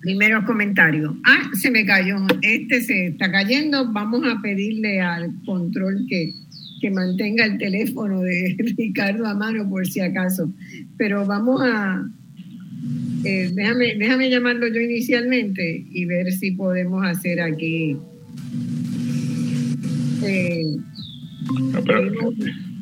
primeros 0.01 0.45
comentarios. 0.45 1.15
Ah, 1.23 1.49
se 1.59 1.71
me 1.71 1.85
cayó. 1.85 2.17
Este 2.41 2.81
se 2.81 3.07
está 3.07 3.31
cayendo. 3.31 3.91
Vamos 3.91 4.23
a 4.27 4.41
pedirle 4.41 5.01
al 5.01 5.33
control 5.45 6.05
que, 6.07 6.31
que 6.81 6.91
mantenga 6.91 7.45
el 7.45 7.57
teléfono 7.57 8.21
de 8.21 8.55
Ricardo 8.77 9.25
a 9.25 9.33
mano 9.33 9.67
por 9.69 9.87
si 9.87 10.01
acaso. 10.01 10.51
Pero 10.97 11.25
vamos 11.25 11.61
a... 11.63 12.07
Eh, 13.23 13.51
déjame, 13.55 13.95
déjame 13.95 14.29
llamarlo 14.29 14.67
yo 14.67 14.79
inicialmente 14.79 15.85
y 15.89 16.05
ver 16.05 16.31
si 16.33 16.51
podemos 16.51 17.03
hacer 17.05 17.41
aquí... 17.41 17.97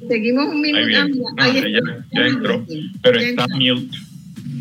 Seguimos 0.08 0.46
un 0.48 0.62
minuto. 0.62 1.24
Ah, 1.38 1.50
ya, 1.52 2.26
entró, 2.26 2.66
pero 3.02 3.20
está 3.20 3.48
mute. 3.48 3.98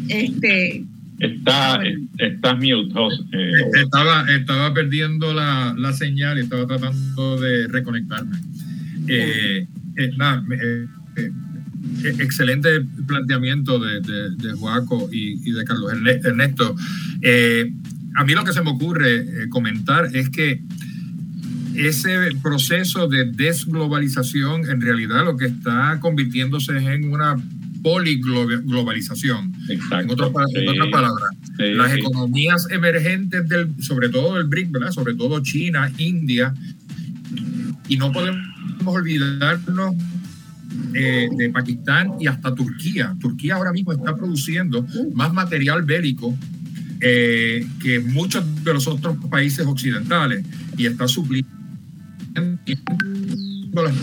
Este, 0.08 0.84
Está, 1.22 1.80
está 2.18 2.56
mute, 2.56 2.98
eh. 3.32 3.52
estaba, 3.80 4.28
estaba 4.28 4.74
perdiendo 4.74 5.32
la, 5.32 5.72
la, 5.78 5.92
señal 5.92 6.36
y 6.36 6.40
estaba 6.40 6.66
tratando 6.66 7.38
de 7.40 7.68
reconectarme. 7.68 8.38
Eh, 9.06 9.64
eh, 9.98 10.86
excelente 12.18 12.80
planteamiento 13.06 13.78
de, 13.78 14.00
de, 14.00 14.30
de 14.30 14.52
Joaco 14.54 15.08
y, 15.12 15.48
y, 15.48 15.52
de 15.52 15.64
Carlos 15.64 15.92
Ernesto. 15.92 16.74
a 18.16 18.24
mí 18.24 18.32
lo 18.32 18.42
que 18.42 18.52
se 18.52 18.62
me 18.62 18.70
ocurre 18.70 19.48
comentar 19.48 20.08
es 20.12 20.28
que 20.28 20.60
ese 21.76 22.10
proceso 22.42 23.08
de 23.08 23.24
desglobalización 23.24 24.68
en 24.68 24.80
realidad 24.80 25.24
lo 25.24 25.36
que 25.36 25.46
está 25.46 25.98
convirtiéndose 26.00 26.76
es 26.76 26.84
en 26.84 27.12
una 27.12 27.36
poliglobalización. 27.82 29.52
En, 29.68 30.10
otras 30.10 30.30
palabras, 30.30 31.30
las 31.58 31.92
economías 31.94 32.68
emergentes, 32.70 33.48
del, 33.48 33.74
sobre 33.82 34.08
todo 34.08 34.38
el 34.38 34.44
BRIC, 34.44 34.70
¿verdad? 34.70 34.92
sobre 34.92 35.14
todo 35.14 35.40
China, 35.42 35.90
India, 35.98 36.54
y 37.88 37.96
no 37.96 38.12
podemos 38.12 38.40
olvidarnos 38.84 39.96
eh, 40.94 41.28
de 41.36 41.50
Pakistán 41.50 42.12
y 42.20 42.28
hasta 42.28 42.54
Turquía. 42.54 43.16
Turquía 43.20 43.56
ahora 43.56 43.72
mismo 43.72 43.92
está 43.92 44.16
produciendo 44.16 44.86
más 45.14 45.32
material 45.32 45.82
bélico 45.82 46.36
eh, 47.00 47.66
que 47.82 47.98
muchos 47.98 48.44
de 48.64 48.74
los 48.74 48.86
otros 48.86 49.16
países 49.28 49.66
occidentales 49.66 50.44
y 50.76 50.86
está 50.86 51.08
supliendo 51.08 51.61
las 53.72 53.94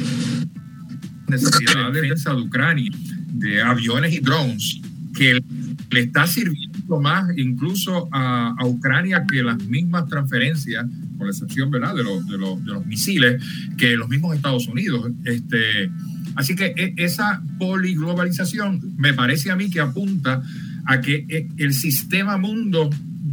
necesidades 1.28 1.94
de 1.94 2.02
defensa 2.02 2.34
de 2.34 2.42
Ucrania, 2.42 2.92
de 3.34 3.62
aviones 3.62 4.13
y 4.13 4.20
drones, 4.20 4.82
que 5.15 5.44
le 5.92 6.00
está 6.02 6.28
sirviendo 6.28 7.00
más 7.02 7.26
incluso 7.38 8.10
a, 8.12 8.56
a 8.58 8.65
Ucrania 8.65 9.26
que 9.30 9.44
las 9.44 9.62
mismas 9.63 10.08
transferencias, 10.08 10.86
con 11.18 11.28
la 11.28 11.32
excepción 11.32 11.70
¿verdad? 11.70 11.96
De, 11.96 12.04
los, 12.04 12.26
de, 12.28 12.38
los, 12.38 12.63
de 12.63 12.72
los 12.72 12.86
misiles, 12.86 13.44
que 13.78 13.96
los 13.96 14.10
mismos 14.10 14.36
Estados 14.36 14.68
Unidos. 14.68 15.12
Este, 15.26 15.92
así 16.36 16.56
que 16.56 16.74
e, 16.76 16.94
esa 16.98 17.42
poliglobalización 17.58 18.96
me 18.98 19.13
parece 19.13 19.52
a 19.52 19.56
mí 19.56 19.70
que 19.70 19.80
apunta 19.80 20.42
a 20.86 21.02
que 21.02 21.26
e, 21.30 21.48
el 21.58 21.74
sistema 21.74 22.38
mundo 22.38 22.89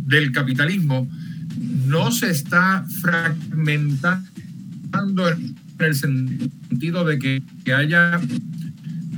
del 0.06 0.32
capitalismo 0.32 1.08
no 1.86 2.10
se 2.10 2.30
está 2.30 2.84
fragmentando 3.00 4.35
en 4.92 5.84
el 5.84 5.94
sentido 5.94 7.04
de 7.04 7.18
que, 7.18 7.42
que 7.64 7.72
haya 7.72 8.20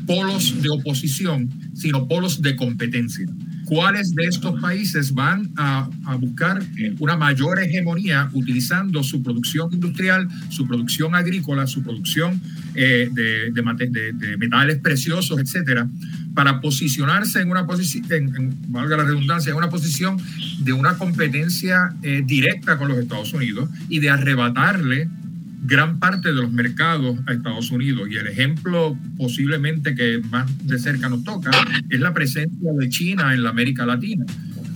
polos 0.07 0.61
de 0.63 0.71
oposición, 0.71 1.49
sino 1.75 2.09
polos 2.09 2.41
de 2.43 2.57
competencia. 2.57 3.27
¿Cuáles 3.67 4.15
de 4.15 4.25
estos 4.25 4.59
países 4.63 5.13
van 5.13 5.51
a, 5.57 5.91
a, 6.07 6.17
buscar 6.17 6.59
una 7.01 7.19
mayor 7.19 7.61
hegemonía 7.61 8.31
utilizando 8.33 9.03
su 9.03 9.23
producción 9.23 9.69
industrial, 9.71 10.27
su 10.49 10.67
producción 10.67 11.15
agrícola, 11.15 11.67
su 11.67 11.83
producción 11.83 12.41
eh, 12.75 13.11
de, 13.13 13.51
de, 13.51 14.37
metales 14.39 14.79
preciosos, 14.79 15.39
etcétera, 15.39 15.87
para 16.33 16.63
posicionarse 16.63 17.43
en 17.43 17.51
una 17.51 17.67
posición, 17.67 18.57
valga 18.69 18.97
la 18.97 19.05
redundancia, 19.05 19.51
en 19.51 19.57
una 19.57 19.69
posición 19.69 20.17
de 20.61 20.73
una 20.73 20.97
competencia 20.97 21.93
eh, 22.03 22.23
directa 22.25 22.79
con 22.79 22.89
los 22.89 22.97
Estados 22.97 23.35
Unidos 23.35 23.69
y 23.91 23.99
de 23.99 24.09
arrebatarle 24.09 25.11
gran 25.63 25.99
parte 25.99 26.29
de 26.29 26.35
los 26.35 26.53
mercados 26.53 27.19
a 27.27 27.33
Estados 27.33 27.71
Unidos. 27.71 28.09
Y 28.11 28.17
el 28.17 28.27
ejemplo 28.27 28.97
posiblemente 29.17 29.95
que 29.95 30.21
más 30.31 30.47
de 30.67 30.79
cerca 30.79 31.09
nos 31.09 31.25
toca 31.25 31.51
es 31.91 32.01
la 32.01 32.15
presencia 32.15 32.73
de 32.73 32.89
China 32.89 33.35
en 33.35 33.43
la 33.43 33.51
América 33.51 33.85
Latina. 33.87 34.25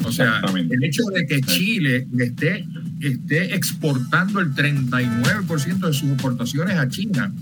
O 0.05 0.11
sea, 0.11 0.43
el 0.55 0.85
hecho 0.85 1.05
de 1.15 1.27
que 1.27 1.41
Chile 1.43 2.09
esté, 2.19 2.67
esté 3.01 3.55
exportando 3.55 4.41
el 4.41 4.53
39% 4.53 5.87
de 5.87 5.93
sus 5.93 6.11
exportaciones 6.11 6.77
a 6.77 6.89
China 6.89 7.33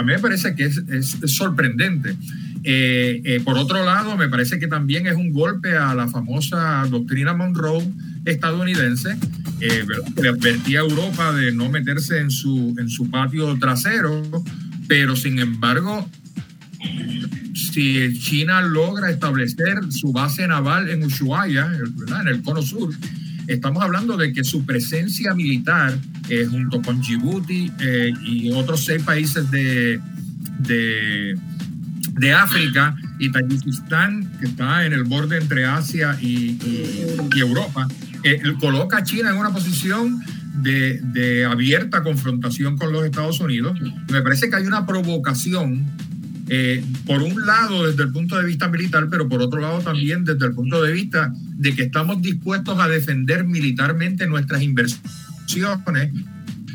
a 0.00 0.02
mí 0.02 0.12
me 0.12 0.18
parece 0.18 0.54
que 0.54 0.64
es, 0.64 1.16
sorprendente. 1.26 2.16
Eh, 2.64 3.20
eh, 3.22 3.40
por 3.44 3.58
otro 3.58 3.84
lado, 3.84 4.16
me 4.16 4.28
parece 4.28 4.58
que 4.58 4.66
también 4.66 5.06
es 5.06 5.14
un 5.14 5.30
golpe 5.30 5.76
a 5.76 5.94
la 5.94 6.08
famosa 6.08 6.86
doctrina 6.90 7.34
Monroe 7.34 7.86
estadounidense, 8.24 9.16
eh, 9.60 9.84
le 10.16 10.28
advertía 10.28 10.80
a 10.80 10.82
Europa 10.82 11.32
de 11.32 11.52
no 11.52 11.68
meterse 11.68 12.18
en 12.18 12.30
su, 12.30 12.74
en 12.78 12.88
su 12.88 13.10
patio 13.10 13.58
trasero, 13.58 14.22
pero 14.88 15.14
sin 15.16 15.38
embargo, 15.38 16.08
si 17.54 18.18
China 18.18 18.62
logra 18.62 19.10
establecer 19.10 19.78
su 19.90 20.12
base 20.12 20.46
naval 20.46 20.88
en 20.90 21.04
Ushuaia, 21.04 21.70
en 22.20 22.28
el 22.28 22.42
cono 22.42 22.62
sur, 22.62 22.94
estamos 23.46 23.82
hablando 23.82 24.16
de 24.16 24.32
que 24.32 24.44
su 24.44 24.64
presencia 24.64 25.34
militar, 25.34 25.98
eh, 26.28 26.46
junto 26.48 26.80
con 26.82 27.00
Djibouti 27.00 27.70
eh, 27.80 28.12
y 28.24 28.50
otros 28.52 28.84
seis 28.84 29.02
países 29.02 29.50
de, 29.50 30.00
de, 30.58 31.36
de, 32.12 32.32
África 32.32 32.96
y 33.18 33.30
Tayikistán, 33.30 34.30
que 34.38 34.46
está 34.46 34.86
en 34.86 34.92
el 34.92 35.04
borde 35.04 35.38
entre 35.38 35.64
Asia 35.64 36.16
y, 36.20 36.56
y, 36.64 37.38
Europa, 37.38 37.88
eh, 38.22 38.42
coloca 38.60 38.98
a 38.98 39.02
China 39.02 39.30
en 39.30 39.36
una 39.36 39.50
posición 39.50 40.22
de, 40.62 41.46
abierta 41.48 42.02
confrontación 42.02 42.76
con 42.76 42.92
los 42.92 43.04
Estados 43.04 43.40
Unidos. 43.40 43.78
Me 44.10 44.22
parece 44.22 44.50
que 44.50 44.56
hay 44.56 44.66
una 44.66 44.86
provocación 44.86 45.86
eh, 46.48 46.84
por 47.06 47.22
un 47.22 47.46
lado 47.46 47.86
desde 47.86 48.02
el 48.02 48.12
punto 48.12 48.36
de 48.36 48.44
vista 48.44 48.68
militar, 48.68 49.08
pero 49.10 49.28
por 49.28 49.40
otro 49.40 49.60
lado 49.60 49.78
también 49.80 50.24
desde 50.24 50.46
el 50.46 50.52
punto 50.52 50.82
de 50.82 50.92
vista 50.92 51.32
de 51.36 51.74
que 51.74 51.84
estamos 51.84 52.20
dispuestos 52.20 52.78
a 52.78 52.88
defender 52.88 53.44
militarmente 53.44 54.26
nuestras 54.26 54.62
inversiones, 54.62 56.12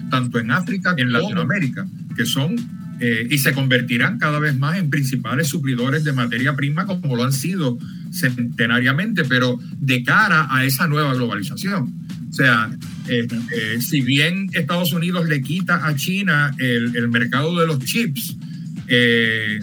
tanto 0.09 0.39
en 0.39 0.51
África 0.51 0.91
como 0.91 1.03
en 1.03 1.11
Latinoamérica, 1.11 1.85
que 2.15 2.25
son 2.25 2.55
eh, 2.99 3.27
y 3.29 3.37
se 3.37 3.53
convertirán 3.53 4.17
cada 4.17 4.39
vez 4.39 4.57
más 4.57 4.77
en 4.77 4.89
principales 4.89 5.47
suplidores 5.47 6.03
de 6.03 6.13
materia 6.13 6.55
prima 6.55 6.85
como 6.85 7.15
lo 7.15 7.23
han 7.23 7.33
sido 7.33 7.77
centenariamente, 8.11 9.25
pero 9.25 9.59
de 9.77 10.03
cara 10.03 10.47
a 10.49 10.65
esa 10.65 10.87
nueva 10.87 11.13
globalización. 11.13 11.93
O 12.29 12.33
sea, 12.33 12.69
eh, 13.07 13.27
si 13.79 14.01
bien 14.01 14.49
Estados 14.53 14.93
Unidos 14.93 15.27
le 15.27 15.41
quita 15.41 15.87
a 15.87 15.95
China 15.95 16.53
el, 16.57 16.95
el 16.95 17.07
mercado 17.09 17.59
de 17.59 17.67
los 17.67 17.79
chips, 17.79 18.37
eh, 18.87 19.59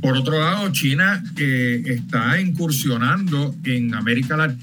por 0.00 0.16
otro 0.16 0.40
lado, 0.40 0.70
China 0.72 1.22
eh, 1.36 1.82
está 1.86 2.40
incursionando 2.40 3.54
en 3.64 3.94
América 3.94 4.36
Latina 4.36 4.58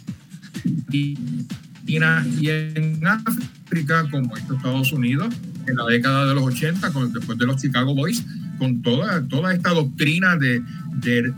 y 2.39 2.50
en 2.50 3.00
África, 3.06 4.10
como 4.10 4.36
Estados 4.36 4.91
Unidos, 4.91 5.34
en 5.67 5.75
la 5.75 5.86
década 5.86 6.25
de 6.25 6.36
los 6.36 6.43
80, 6.43 6.91
con, 6.91 7.12
después 7.12 7.38
de 7.38 7.45
los 7.45 7.62
Chicago 7.62 7.93
Boys, 7.93 8.23
con 8.58 8.82
toda, 8.82 9.21
toda 9.27 9.53
esta 9.53 9.71
doctrina 9.71 10.36
de, 10.38 10.62
de 10.95 11.34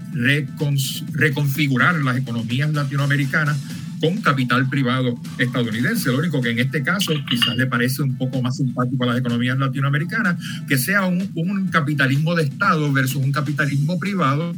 reconfigurar 1.13 1.95
las 1.95 2.17
economías 2.17 2.71
latinoamericanas 2.71 3.57
con 3.99 4.21
capital 4.21 4.69
privado 4.69 5.19
estadounidense. 5.37 6.11
Lo 6.11 6.19
único 6.19 6.41
que 6.41 6.51
en 6.51 6.59
este 6.59 6.83
caso 6.83 7.13
quizás 7.29 7.55
le 7.57 7.65
parece 7.67 8.01
un 8.01 8.17
poco 8.17 8.41
más 8.41 8.57
simpático 8.57 9.03
a 9.03 9.07
las 9.07 9.17
economías 9.19 9.57
latinoamericanas, 9.57 10.37
que 10.67 10.77
sea 10.77 11.05
un, 11.05 11.29
un 11.35 11.67
capitalismo 11.67 12.35
de 12.35 12.43
Estado 12.43 12.91
versus 12.91 13.23
un 13.23 13.31
capitalismo 13.31 13.99
privado, 13.99 14.55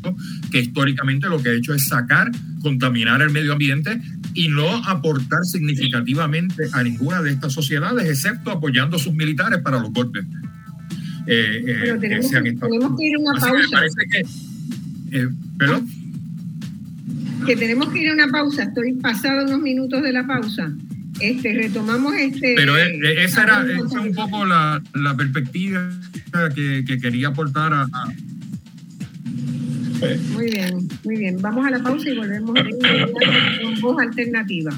que 0.51 0.60
históricamente 0.60 1.27
lo 1.27 1.41
que 1.41 1.49
ha 1.49 1.54
hecho 1.54 1.73
es 1.73 1.88
sacar, 1.88 2.32
contaminar 2.62 3.21
el 3.21 3.32
medio 3.32 3.54
ambiente 3.54 4.01
y 4.34 4.47
no 4.47 4.67
aportar 4.86 5.43
significativamente 5.43 6.65
a 6.71 6.84
ninguna 6.84 7.21
de 7.21 7.32
estas 7.32 7.54
sociedades, 7.54 8.08
excepto 8.08 8.51
apoyando 8.51 8.97
a 8.97 8.99
sus 8.99 9.13
militares 9.13 9.60
para 9.62 9.80
los 9.80 9.91
golpes. 9.91 10.25
Eh, 11.27 11.63
eh, 11.67 11.97
tenemos, 11.99 12.32
que, 12.32 12.41
tenemos, 12.41 12.97
que 12.97 13.06
ir 13.06 13.15
a 13.15 13.19
una 13.19 13.39
pausa. 13.39 13.80
Que, 14.10 14.21
eh, 15.19 15.30
¿Perdón? 15.58 15.88
Que 17.45 17.56
tenemos 17.56 17.89
que 17.89 17.99
ir 17.99 18.10
a 18.10 18.13
una 18.13 18.27
pausa. 18.27 18.63
Estoy 18.63 18.93
pasado 18.93 19.45
unos 19.45 19.60
minutos 19.60 20.01
de 20.01 20.12
la 20.12 20.25
pausa. 20.25 20.71
Este, 21.19 21.54
retomamos 21.54 22.13
este. 22.15 22.54
Pero 22.56 22.77
esa 22.77 23.43
era, 23.43 23.63
un 23.63 24.13
poco 24.13 24.45
la, 24.45 24.82
la 24.93 25.15
perspectiva 25.15 25.89
que, 26.56 26.84
que, 26.86 26.97
quería 26.97 27.27
aportar 27.30 27.73
a, 27.73 27.88
Muy 30.34 30.45
bien, 30.49 30.88
muy 31.04 31.17
bien. 31.17 31.41
Vamos 31.41 31.65
a 31.65 31.71
la 31.71 31.84
pausa 31.84 32.10
y 32.10 32.17
volvemos 32.17 32.58
a 32.58 32.63
con 33.62 33.82
voz 33.82 34.01
alternativa. 34.01 34.71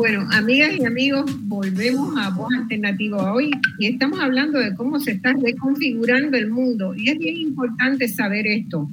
Bueno, 0.00 0.26
amigas 0.30 0.70
y 0.78 0.86
amigos, 0.86 1.30
volvemos 1.42 2.16
a 2.16 2.30
Voz 2.30 2.48
Alternativa 2.54 3.34
hoy 3.34 3.50
y 3.78 3.84
estamos 3.84 4.18
hablando 4.18 4.58
de 4.58 4.74
cómo 4.74 4.98
se 4.98 5.10
está 5.10 5.34
reconfigurando 5.34 6.38
el 6.38 6.48
mundo. 6.48 6.94
Y 6.96 7.10
es 7.10 7.18
bien 7.18 7.36
importante 7.36 8.08
saber 8.08 8.46
esto, 8.46 8.88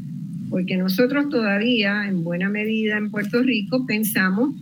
porque 0.49 0.75
nosotros 0.75 1.29
todavía, 1.29 2.05
en 2.09 2.25
buena 2.25 2.49
medida 2.49 2.97
en 2.97 3.09
Puerto 3.09 3.41
Rico, 3.41 3.85
pensamos 3.85 4.53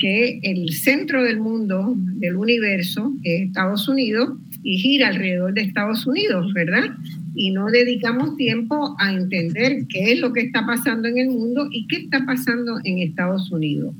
que 0.00 0.40
el 0.42 0.72
centro 0.72 1.22
del 1.22 1.38
mundo, 1.38 1.94
del 1.96 2.34
universo, 2.34 3.12
es 3.22 3.42
Estados 3.42 3.86
Unidos 3.88 4.36
y 4.64 4.78
gira 4.78 5.06
alrededor 5.06 5.54
de 5.54 5.60
Estados 5.60 6.04
Unidos, 6.04 6.52
¿verdad? 6.52 6.96
Y 7.34 7.50
no 7.50 7.66
dedicamos 7.66 8.36
tiempo 8.36 8.94
a 8.98 9.12
entender 9.12 9.86
qué 9.88 10.12
es 10.12 10.20
lo 10.20 10.32
que 10.32 10.42
está 10.42 10.66
pasando 10.66 11.08
en 11.08 11.18
el 11.18 11.30
mundo 11.30 11.68
y 11.70 11.86
qué 11.86 11.96
está 11.96 12.24
pasando 12.26 12.78
en 12.84 12.98
Estados 12.98 13.50
Unidos. 13.50 13.94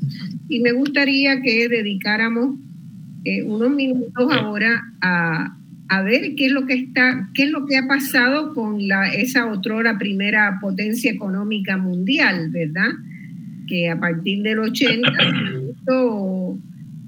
Y 0.49 0.61
me 0.61 0.73
gustaría 0.73 1.41
que 1.41 1.69
dedicáramos 1.69 2.57
eh, 3.25 3.43
unos 3.43 3.71
minutos 3.71 4.33
ahora 4.33 4.83
a, 5.01 5.57
a, 5.89 6.03
ver 6.03 6.35
qué 6.35 6.47
es 6.47 6.53
lo 6.53 6.67
que 6.67 6.75
está, 6.75 7.29
qué 7.35 7.45
es 7.45 7.51
lo 7.51 7.67
que 7.67 7.77
ha 7.77 7.87
pasado 7.87 8.53
con 8.53 8.87
la, 8.87 9.09
esa 9.09 9.47
otrora 9.47 9.99
primera 9.99 10.59
potencia 10.61 11.11
económica 11.11 11.77
mundial, 11.77 12.51
¿verdad? 12.51 12.91
Que 13.67 13.89
a 13.89 13.99
partir 13.99 14.43
del 14.43 14.59
80 14.59 15.09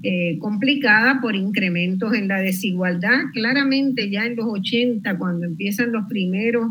eh, 0.07 0.37
complicada 0.37 1.19
por 1.19 1.35
incrementos 1.35 2.13
en 2.13 2.27
la 2.27 2.39
desigualdad. 2.39 3.21
Claramente 3.33 4.11
ya 4.11 4.23
en 4.27 4.35
los 4.35 4.45
80, 4.45 5.17
cuando 5.17 5.47
empiezan 5.47 5.91
los 5.91 6.05
primeros 6.07 6.67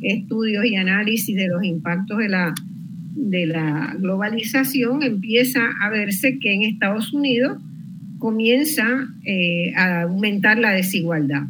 estudios 0.00 0.64
y 0.64 0.74
análisis 0.74 1.36
de 1.36 1.46
los 1.46 1.62
impactos 1.62 2.18
de 2.18 2.28
la, 2.28 2.52
de 3.14 3.46
la 3.46 3.94
globalización, 4.00 5.04
empieza 5.04 5.60
a 5.80 5.90
verse 5.90 6.40
que 6.40 6.54
en 6.54 6.64
Estados 6.64 7.12
Unidos 7.12 7.62
comienza 8.18 8.84
eh, 9.24 9.72
a 9.76 10.02
aumentar 10.02 10.58
la 10.58 10.72
desigualdad, 10.72 11.44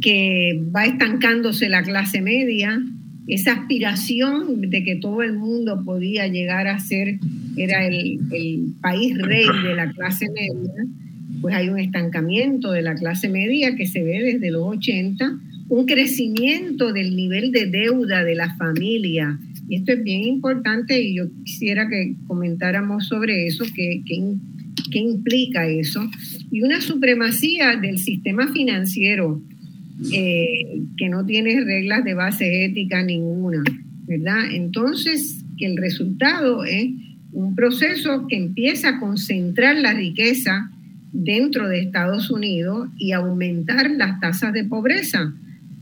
que 0.00 0.60
va 0.74 0.86
estancándose 0.86 1.68
la 1.68 1.84
clase 1.84 2.20
media, 2.20 2.82
esa 3.26 3.52
aspiración 3.52 4.60
de 4.70 4.82
que 4.82 4.96
todo 4.96 5.22
el 5.22 5.34
mundo 5.34 5.82
podía 5.84 6.26
llegar 6.26 6.66
a 6.66 6.78
ser, 6.80 7.18
era 7.56 7.86
el, 7.86 8.18
país 8.80 9.16
rey 9.18 9.46
de 9.64 9.74
la 9.74 9.92
clase 9.92 10.28
media, 10.30 10.86
pues 11.40 11.54
hay 11.54 11.68
un 11.68 11.78
estancamiento 11.78 12.72
de 12.72 12.82
la 12.82 12.94
clase 12.94 13.28
media 13.28 13.76
que 13.76 13.86
se 13.86 14.02
ve 14.02 14.22
desde 14.22 14.50
los 14.50 14.62
80, 14.62 15.38
un 15.68 15.86
crecimiento 15.86 16.92
del 16.92 17.14
nivel 17.16 17.52
de 17.52 17.66
deuda 17.66 18.24
de 18.24 18.34
la 18.34 18.54
familia. 18.56 19.38
Y 19.68 19.76
esto 19.76 19.92
es 19.92 20.02
bien 20.02 20.22
importante 20.22 21.00
y 21.00 21.14
yo 21.14 21.24
quisiera 21.44 21.88
que 21.88 22.14
comentáramos 22.26 23.06
sobre 23.06 23.46
eso, 23.46 23.64
qué, 23.74 24.02
qué 24.04 24.98
implica 24.98 25.66
eso. 25.66 26.08
Y 26.50 26.62
una 26.62 26.80
supremacía 26.80 27.76
del 27.76 27.98
sistema 27.98 28.52
financiero 28.52 29.40
eh, 30.12 30.80
que 30.96 31.08
no 31.08 31.24
tiene 31.24 31.64
reglas 31.64 32.04
de 32.04 32.14
base 32.14 32.64
ética 32.64 33.02
ninguna, 33.02 33.62
¿verdad? 34.06 34.52
Entonces, 34.52 35.44
que 35.58 35.66
el 35.66 35.76
resultado 35.76 36.64
es 36.64 36.90
un 37.32 37.54
proceso 37.54 38.26
que 38.26 38.36
empieza 38.36 38.90
a 38.90 39.00
concentrar 39.00 39.76
la 39.76 39.94
riqueza 39.94 40.70
dentro 41.12 41.68
de 41.68 41.80
Estados 41.80 42.30
Unidos 42.30 42.88
y 42.96 43.12
aumentar 43.12 43.90
las 43.90 44.18
tasas 44.20 44.52
de 44.52 44.64
pobreza, 44.64 45.32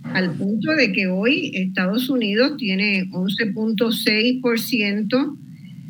al 0.03 0.33
punto 0.33 0.73
de 0.73 0.93
que 0.93 1.07
hoy 1.07 1.53
Estados 1.55 2.09
Unidos 2.09 2.57
tiene 2.57 3.09
11.6% 3.11 5.37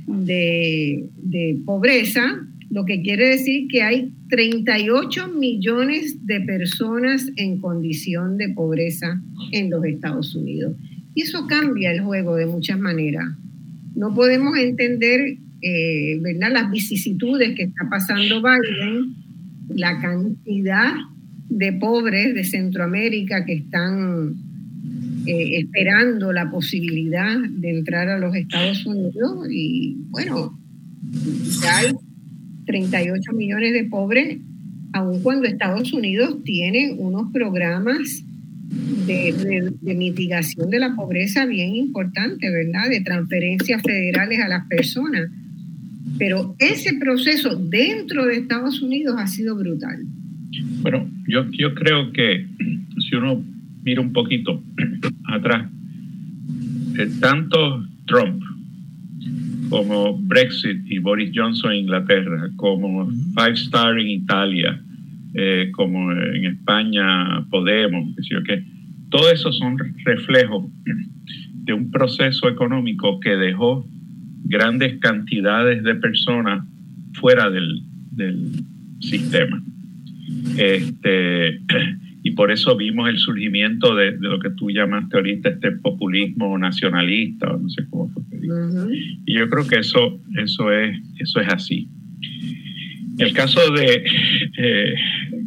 de, 0.06 1.06
de 1.22 1.58
pobreza 1.64 2.44
lo 2.70 2.84
que 2.84 3.02
quiere 3.02 3.30
decir 3.30 3.66
que 3.68 3.82
hay 3.82 4.12
38 4.28 5.28
millones 5.28 6.24
de 6.24 6.40
personas 6.40 7.28
en 7.36 7.58
condición 7.60 8.36
de 8.38 8.50
pobreza 8.50 9.20
en 9.50 9.70
los 9.70 9.84
Estados 9.84 10.34
Unidos. 10.36 10.76
Y 11.14 11.22
eso 11.22 11.46
cambia 11.48 11.90
el 11.90 12.00
juego 12.00 12.36
de 12.36 12.46
muchas 12.46 12.78
maneras. 12.78 13.26
No 13.96 14.14
podemos 14.14 14.56
entender 14.56 15.36
eh, 15.62 16.18
¿verdad? 16.20 16.52
las 16.52 16.70
vicisitudes 16.70 17.56
que 17.56 17.64
está 17.64 17.88
pasando 17.90 18.40
Biden, 18.40 19.14
la 19.74 20.00
cantidad 20.00 20.92
de 21.48 21.72
pobres 21.72 22.34
de 22.34 22.44
Centroamérica 22.44 23.44
que 23.44 23.54
están 23.54 24.36
eh, 25.26 25.58
esperando 25.58 26.32
la 26.32 26.48
posibilidad 26.48 27.36
de 27.36 27.78
entrar 27.78 28.08
a 28.08 28.18
los 28.18 28.34
Estados 28.36 28.86
Unidos 28.86 29.48
y 29.50 29.96
bueno, 30.08 30.56
ya 31.60 31.78
hay 31.78 31.92
38 32.66 33.32
millones 33.32 33.72
de 33.72 33.84
pobres, 33.84 34.38
aun 34.92 35.22
cuando 35.22 35.46
Estados 35.46 35.92
Unidos 35.92 36.42
tiene 36.44 36.94
unos 36.96 37.32
programas 37.32 38.24
de, 39.06 39.94
mitigación 39.94 40.70
de 40.70 40.78
la 40.78 40.94
pobreza 40.94 41.46
bien 41.46 41.74
importante, 41.74 42.50
¿verdad? 42.50 42.88
De 42.88 43.00
transferencias 43.00 43.82
federales 43.82 44.40
a 44.40 44.48
las 44.48 44.66
personas. 44.66 45.30
Pero 46.18 46.54
ese 46.58 46.94
proceso 46.94 47.56
dentro 47.56 48.26
de 48.26 48.36
Estados 48.36 48.82
Unidos 48.82 49.16
ha 49.18 49.26
sido 49.26 49.56
brutal. 49.56 50.04
Bueno, 50.82 51.10
yo, 51.26 51.46
yo 51.50 51.74
creo 51.74 52.12
que 52.12 52.46
si 53.08 53.16
uno 53.16 53.42
mira 53.82 54.00
un 54.00 54.12
poquito 54.12 54.62
atrás, 55.24 55.68
tanto 57.20 57.86
Trump 58.06 58.42
como 59.70 60.18
Brexit 60.18 60.82
y 60.86 60.98
Boris 60.98 61.30
Johnson 61.34 61.72
en 61.72 61.78
Inglaterra, 61.78 62.50
como 62.56 63.08
Five 63.08 63.54
Star 63.54 63.98
en 63.98 64.08
Italia, 64.08 64.82
eh, 65.34 65.70
como 65.72 66.12
en 66.12 66.44
España 66.44 67.46
Podemos, 67.50 68.14
que 68.16 68.42
que 68.42 68.64
todo 69.10 69.30
eso 69.30 69.52
son 69.52 69.78
reflejos 70.04 70.66
de 71.64 71.72
un 71.72 71.90
proceso 71.90 72.48
económico 72.48 73.20
que 73.20 73.36
dejó 73.36 73.86
grandes 74.44 74.98
cantidades 74.98 75.82
de 75.82 75.94
personas 75.94 76.64
fuera 77.14 77.48
del, 77.50 77.82
del 78.10 78.50
sistema. 79.00 79.62
Este, 80.56 81.60
y 82.22 82.32
por 82.32 82.50
eso 82.50 82.76
vimos 82.76 83.08
el 83.08 83.18
surgimiento 83.18 83.94
de, 83.94 84.12
lo 84.18 84.38
que 84.40 84.50
tú 84.50 84.70
llamaste 84.70 85.16
ahorita 85.16 85.48
este 85.50 85.72
populismo 85.72 86.58
nacionalista, 86.58 87.50
o 87.50 87.58
no 87.58 87.68
sé 87.70 87.84
cómo 87.88 88.10
fue 88.10 88.22
Y 89.24 89.38
yo 89.38 89.48
creo 89.48 89.66
que 89.66 89.78
eso, 89.78 90.20
eso, 90.36 90.72
es, 90.72 90.98
eso 91.18 91.40
es 91.40 91.48
así. 91.48 91.88
El 93.18 93.32
caso 93.32 93.60
de, 93.72 94.04
eh, 94.58 94.94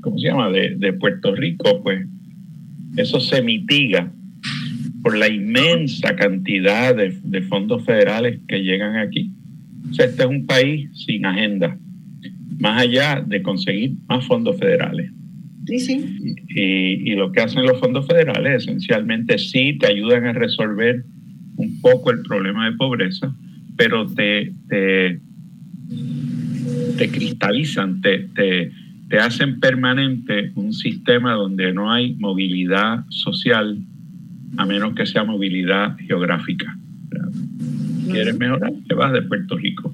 ¿cómo 0.01 0.17
se 0.17 0.28
llama?, 0.28 0.49
de, 0.49 0.93
Puerto 0.93 1.36
Rico, 1.36 1.82
pues 1.84 2.07
eso 2.97 3.19
se 3.19 3.41
mitiga 3.41 4.11
por 5.03 5.17
la 5.17 5.28
inmensa 5.28 6.15
cantidad 6.15 6.95
de, 6.95 7.17
de 7.24 7.41
fondos 7.43 7.86
federales 7.86 8.39
que 8.47 8.63
llegan 8.63 8.97
aquí. 8.97 9.32
O 9.91 9.93
sea, 9.93 10.05
este 10.05 10.24
es 10.24 10.30
un 10.30 10.45
país 10.47 10.89
sin 11.05 11.26
agenda, 11.26 11.78
más 12.57 12.82
allá 12.82 13.24
de 13.26 13.43
conseguir 13.43 13.93
más 14.07 14.26
fondos 14.26 14.57
federales. 14.57 15.11
Y, 15.68 17.16
lo 17.16 17.32
que 17.32 17.41
hacen 17.41 17.64
los 17.64 17.80
fondos 17.80 18.05
federales 18.07 18.64
esencialmente 18.64 19.38
sí 19.38 19.78
te 19.80 19.88
ayudan 19.88 20.26
a 20.26 20.34
resolver 20.34 21.03
un 21.55 21.80
poco 21.82 22.11
el 22.11 22.22
problema 22.24 22.70
de 22.70 22.76
pobreza, 22.76 23.34
pero 23.78 24.07
te, 24.07 24.53
te, 24.68 25.20
cristalizan, 27.09 28.01
te, 28.01 28.20
te, 28.36 28.72
te 29.09 29.18
hacen 29.18 29.59
permanente 29.59 30.51
un 30.55 30.74
sistema 30.74 31.34
donde 31.34 31.74
no 31.74 31.91
hay 31.91 32.16
movilidad 32.16 33.05
social 33.09 33.78
a 34.57 34.66
menos 34.66 34.93
que 34.95 35.05
sea 35.05 35.24
movilidad 35.24 35.97
geográfica. 35.97 36.78
¿Quieres 38.11 38.38
mejorar? 38.38 38.72
Te 38.88 38.95
vas 38.95 39.14
de 39.14 39.22
Puerto 39.24 39.57
Rico. 39.57 39.93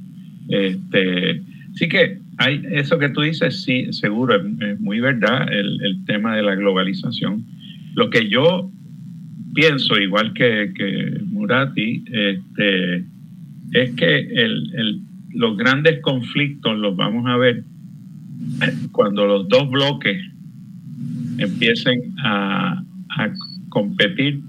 Este, 0.49 1.41
Así 1.79 1.87
que 1.87 2.19
hay 2.39 2.63
eso 2.71 2.97
que 2.97 3.09
tú 3.09 3.21
dices, 3.21 3.63
sí, 3.63 3.91
seguro, 3.91 4.35
es, 4.37 4.79
muy 4.79 5.01
verdad 5.01 5.47
el, 5.51 6.03
tema 6.05 6.35
de 6.35 6.41
la 6.41 6.55
globalización. 6.55 7.45
Lo 7.95 8.09
que 8.09 8.29
yo 8.29 8.71
pienso, 9.53 9.99
igual 9.99 10.33
que, 10.33 10.71
que 10.73 11.19
Murati, 11.25 12.05
este, 12.09 13.05
es 13.73 13.93
que 13.95 14.27
los 15.33 15.57
grandes 15.57 16.01
conflictos 16.01 16.77
los 16.77 16.95
vamos 16.95 17.25
a 17.27 17.35
ver 17.35 17.65
cuando 18.93 19.25
los 19.25 19.49
dos 19.49 19.69
bloques 19.69 20.23
empiecen 21.37 22.15
a, 22.23 22.83
competir 23.67 24.41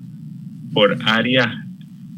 por 0.72 0.97
áreas 1.05 1.49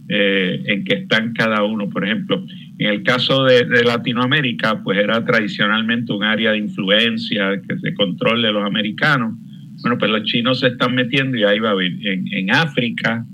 eh, 0.08 0.62
en 0.66 0.84
que 0.84 0.94
están 0.94 1.32
cada 1.32 1.64
uno. 1.64 1.88
Por 1.88 2.04
ejemplo, 2.04 2.44
en 2.82 2.88
el 2.88 3.02
caso 3.04 3.44
de, 3.44 3.84
Latinoamérica, 3.84 4.82
pues 4.82 4.98
era 4.98 5.24
tradicionalmente 5.24 6.12
un 6.12 6.24
área 6.24 6.50
de 6.50 6.58
influencia, 6.58 7.60
que 7.62 7.76
de 7.76 7.94
control 7.94 8.42
de 8.42 8.52
los 8.52 8.64
americanos. 8.64 9.34
Bueno, 9.82 9.98
pues 9.98 10.10
los 10.10 10.24
chinos 10.24 10.58
se 10.58 10.66
están 10.66 10.96
metiendo 10.96 11.36
y 11.36 11.44
ahí 11.44 11.60
va 11.60 11.68
a 11.68 11.72
haber. 11.72 11.92
En, 12.04 12.50
África 12.50 13.24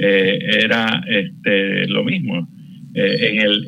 eh, 0.00 0.40
era 0.64 1.04
este, 1.06 1.86
lo 1.86 2.02
mismo. 2.02 2.48
Eh, 2.94 3.30
en, 3.30 3.40
el, 3.42 3.66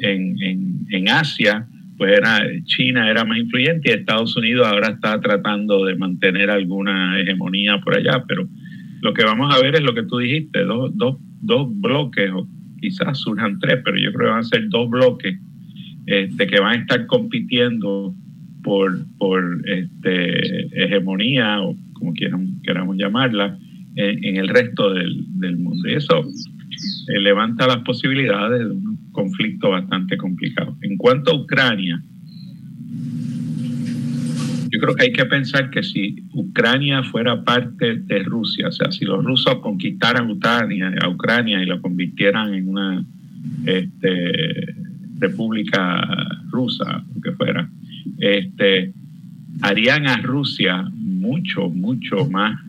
en, 0.91 1.09
Asia, 1.09 1.69
pues 1.97 2.19
era 2.19 2.41
China 2.65 3.09
era 3.09 3.25
más 3.25 3.39
influyente 3.39 3.91
y 3.91 3.93
Estados 3.93 4.37
Unidos 4.37 4.67
ahora 4.67 4.89
está 4.89 5.21
tratando 5.21 5.85
de 5.85 5.95
mantener 5.95 6.51
alguna 6.51 7.21
hegemonía 7.21 7.79
por 7.79 7.95
allá, 7.95 8.25
pero 8.27 8.49
lo 9.03 9.15
que 9.15 9.25
vamos 9.25 9.55
a 9.55 9.61
ver 9.61 9.77
es 9.77 9.83
lo 9.83 9.95
que 9.95 10.03
tú 10.03 10.19
dijiste, 10.19 10.65
dos, 10.65 10.91
dos, 10.97 11.17
dos 11.41 11.69
bloques 11.81 12.29
quizás 12.81 13.19
surjan 13.19 13.59
tres, 13.59 13.81
pero 13.85 13.99
yo 13.99 14.13
creo 14.13 14.29
que 14.29 14.33
van 14.33 14.41
a 14.41 14.45
ser 14.45 14.69
dos 14.69 14.89
bloques 14.91 15.39
este, 16.07 16.47
que 16.47 16.61
van 16.61 16.79
a 16.79 16.83
estar 16.83 17.07
compitiendo 17.07 18.15
por, 18.63 18.97
por 19.19 19.63
este, 19.69 20.85
hegemonía, 20.85 21.63
o 21.63 21.77
como 21.95 22.13
quieran, 22.15 22.61
queramos 22.63 22.97
llamarla, 22.97 23.59
en, 23.97 24.37
el 24.37 24.49
resto 24.49 24.93
del, 24.93 25.57
mundo. 25.57 25.89
Y 25.89 25.95
eso 25.95 26.25
eh, 27.09 27.21
levanta 27.21 27.67
las 27.67 27.79
posibilidades 27.79 28.61
de 28.61 28.71
un 28.71 29.11
conflicto 29.13 29.71
bastante 29.71 30.17
complicado. 30.17 30.77
En 30.83 30.97
cuanto 30.97 31.31
a 31.31 31.43
Ucrania, 31.43 32.03
yo 34.77 34.83
creo 34.83 34.95
que 34.95 35.05
hay 35.05 35.13
que 35.13 35.25
pensar 35.25 35.71
que 35.71 35.83
si 35.83 36.23
Ucrania 36.35 37.03
fuera 37.03 37.43
parte 37.43 37.97
de 37.97 38.23
Rusia, 38.25 38.69
o 38.69 38.73
sea, 38.73 38.93
si 38.93 39.07
los 39.07 39.25
rusos 39.25 39.59
conquistaran 39.61 40.31
Ucrania, 40.31 40.93
a 41.01 41.09
Ucrania 41.09 41.63
y 41.63 41.67
la 41.67 41.81
convirtieran 41.81 42.53
en 42.53 42.69
una 42.69 43.03
este, 43.65 44.75
república 45.19 46.07
rusa, 46.51 47.03
lo 47.15 47.21
que 47.23 47.33
fuera, 47.33 47.71
este, 48.19 48.93
harían 49.63 50.09
a 50.09 50.19
Rusia 50.19 50.83
mucho, 50.93 51.71
mucho 51.71 52.29
más 52.29 52.61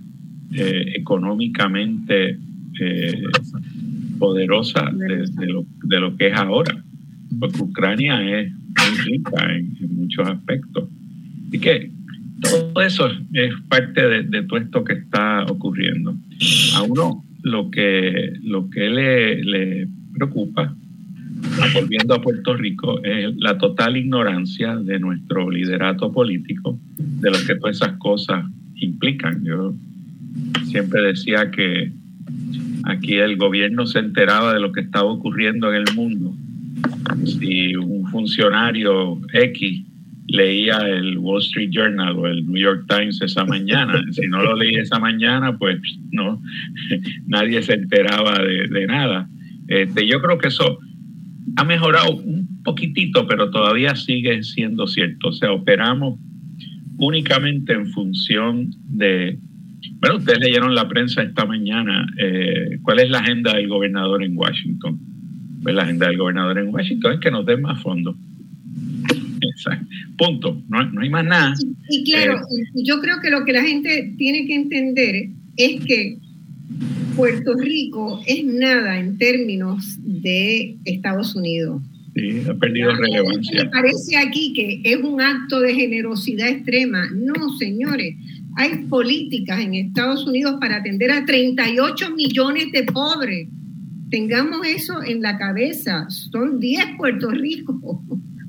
eh, 0.54 0.94
económicamente 0.96 2.40
eh, 2.80 3.24
poderosa 4.18 4.90
de, 4.94 5.28
lo, 6.00 6.16
que 6.16 6.28
es 6.28 6.38
ahora, 6.38 6.82
porque 7.38 7.62
Ucrania 7.62 8.40
es 8.40 8.50
muy 8.54 8.98
rica 9.04 9.54
en 9.54 9.76
muchos 9.98 10.26
aspectos. 10.26 10.88
Así 11.50 11.60
que 11.60 11.97
todo 12.42 12.82
eso 12.82 13.10
es 13.34 13.54
parte 13.68 14.24
de, 14.24 14.44
todo 14.44 14.60
esto 14.60 14.84
que 14.84 14.94
está 14.94 15.44
ocurriendo. 15.46 16.16
A 16.76 16.84
uno 16.84 17.24
lo 17.44 17.72
que, 17.72 18.34
lo 18.44 18.70
que 18.70 18.90
le, 18.90 19.44
le 19.44 19.88
preocupa, 20.14 20.76
volviendo 21.74 22.16
a 22.16 22.22
Puerto 22.22 22.56
Rico, 22.56 23.04
es 23.04 23.36
la 23.38 23.58
total 23.58 23.98
ignorancia 23.98 24.76
de 24.76 25.00
nuestro 25.00 25.50
liderato 25.50 26.12
político 26.12 26.80
de 26.98 27.32
lo 27.32 27.38
que 27.46 27.56
todas 27.56 27.78
esas 27.78 27.98
cosas 27.98 28.46
implican. 28.76 29.44
Yo 29.44 29.74
siempre 30.66 31.02
decía 31.02 31.50
que 31.52 31.92
aquí 32.84 33.16
el 33.16 33.38
gobierno 33.38 33.86
se 33.86 34.00
enteraba 34.00 34.54
de 34.54 34.60
lo 34.60 34.72
que 34.72 34.82
estaba 34.82 35.10
ocurriendo 35.10 35.74
en 35.74 35.88
el 35.88 35.96
mundo. 35.96 36.34
Si 37.26 37.76
un 37.76 38.08
funcionario 38.08 39.20
X 39.34 39.87
leía 40.28 40.78
el 40.80 41.18
Wall 41.18 41.42
Street 41.42 41.70
Journal 41.72 42.18
o 42.18 42.28
el 42.28 42.46
New 42.46 42.62
York 42.62 42.86
Times 42.88 43.22
esa 43.22 43.46
mañana. 43.46 44.04
Si 44.12 44.28
no 44.28 44.44
lo 44.44 44.56
leí 44.56 44.76
esa 44.76 45.00
mañana, 45.00 45.58
pues 45.58 45.80
no, 46.12 46.42
nadie 47.28 47.62
se 47.62 47.74
enteraba 47.74 48.40
de, 48.40 48.88
nada. 48.88 49.30
Este, 49.68 50.08
yo 50.08 50.22
creo 50.22 50.38
que 50.38 50.50
eso 50.50 50.80
ha 51.56 51.64
mejorado 51.64 52.16
un 52.16 52.62
poquitito, 52.64 53.28
pero 53.28 53.50
todavía 53.50 53.96
sigue 53.96 54.44
siendo 54.44 54.88
cierto. 54.88 55.30
O 55.30 55.34
sea, 55.34 55.52
operamos 55.52 56.20
únicamente 56.98 57.74
en 57.74 57.88
función 57.88 58.72
de... 58.90 59.40
Bueno, 60.00 60.18
ustedes 60.18 60.40
leyeron 60.40 60.76
la 60.76 60.88
prensa 60.88 61.22
esta 61.22 61.46
mañana. 61.46 62.06
Eh, 62.18 62.80
¿Cuál 62.82 63.00
es 63.00 63.10
la 63.10 63.20
agenda 63.20 63.54
del 63.56 63.68
gobernador 63.68 64.24
en 64.24 64.36
Washington? 64.36 65.00
Pues 65.64 65.76
la 65.76 65.84
agenda 65.84 66.08
del 66.08 66.18
gobernador 66.18 66.58
en 66.60 66.74
Washington 66.74 67.14
es 67.14 67.20
que 67.20 67.32
nos 67.32 67.46
den 67.46 67.62
más 67.62 67.82
fondos 67.82 68.16
Punto. 70.18 70.62
No, 70.70 71.02
hay 71.02 71.10
más 71.10 71.26
nada. 71.26 71.54
Y, 71.90 72.04
claro, 72.04 72.38
eh, 72.38 72.84
yo 72.84 73.00
creo 73.02 73.20
que 73.22 73.30
lo 73.30 73.46
que 73.46 73.54
la 73.54 73.64
gente 73.64 74.14
tiene 74.18 74.46
que 74.46 74.56
entender 74.56 75.30
es 75.58 75.84
que 75.86 76.18
Puerto 77.16 77.56
Rico 77.56 78.22
es 78.28 78.46
nada 78.46 79.00
en 79.00 79.18
términos 79.18 79.98
de 80.00 80.78
Estados 80.86 81.36
Unidos. 81.36 81.82
Sí, 82.16 82.42
ha 82.50 82.54
perdido 82.56 82.96
relevancia. 82.96 83.64
Me 83.64 83.70
parece 83.70 84.18
aquí 84.18 84.54
que 84.54 84.82
es 84.84 84.98
un 84.98 85.22
acto 85.22 85.60
de 85.60 85.74
generosidad 85.74 86.48
extrema. 86.48 87.10
No, 87.14 87.58
señores. 87.58 88.16
Hay 88.56 88.86
políticas 88.86 89.60
en 89.62 89.76
Estados 89.76 90.26
Unidos 90.26 90.58
para 90.60 90.78
atender 90.78 91.12
a 91.12 91.26
38 91.26 92.16
millones 92.16 92.72
de 92.72 92.84
pobres. 92.84 93.48
Tengamos 94.10 94.66
eso 94.66 95.04
en 95.04 95.22
la 95.22 95.38
cabeza. 95.38 96.08
Son 96.10 96.60
10 96.60 96.98
Puerto 96.98 97.30
Rico 97.30 97.80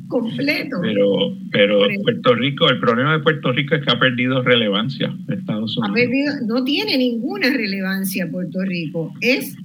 completo. 0.08 0.78
Pero, 0.82 1.36
pero 1.52 1.86
Puerto 2.02 2.34
Rico, 2.34 2.68
el 2.68 2.80
problema 2.80 3.12
de 3.12 3.20
Puerto 3.20 3.52
Rico 3.52 3.74
es 3.74 3.84
que 3.84 3.92
ha 3.92 3.98
perdido 3.98 4.42
relevancia 4.42 5.14
Estados 5.28 5.76
Unidos. 5.76 5.90
Ha 5.90 5.94
perdido, 5.94 6.32
no 6.46 6.64
tiene 6.64 6.96
ninguna 6.98 7.50
relevancia 7.50 8.28
Puerto 8.30 8.60
Rico. 8.62 9.12
Es, 9.20 9.56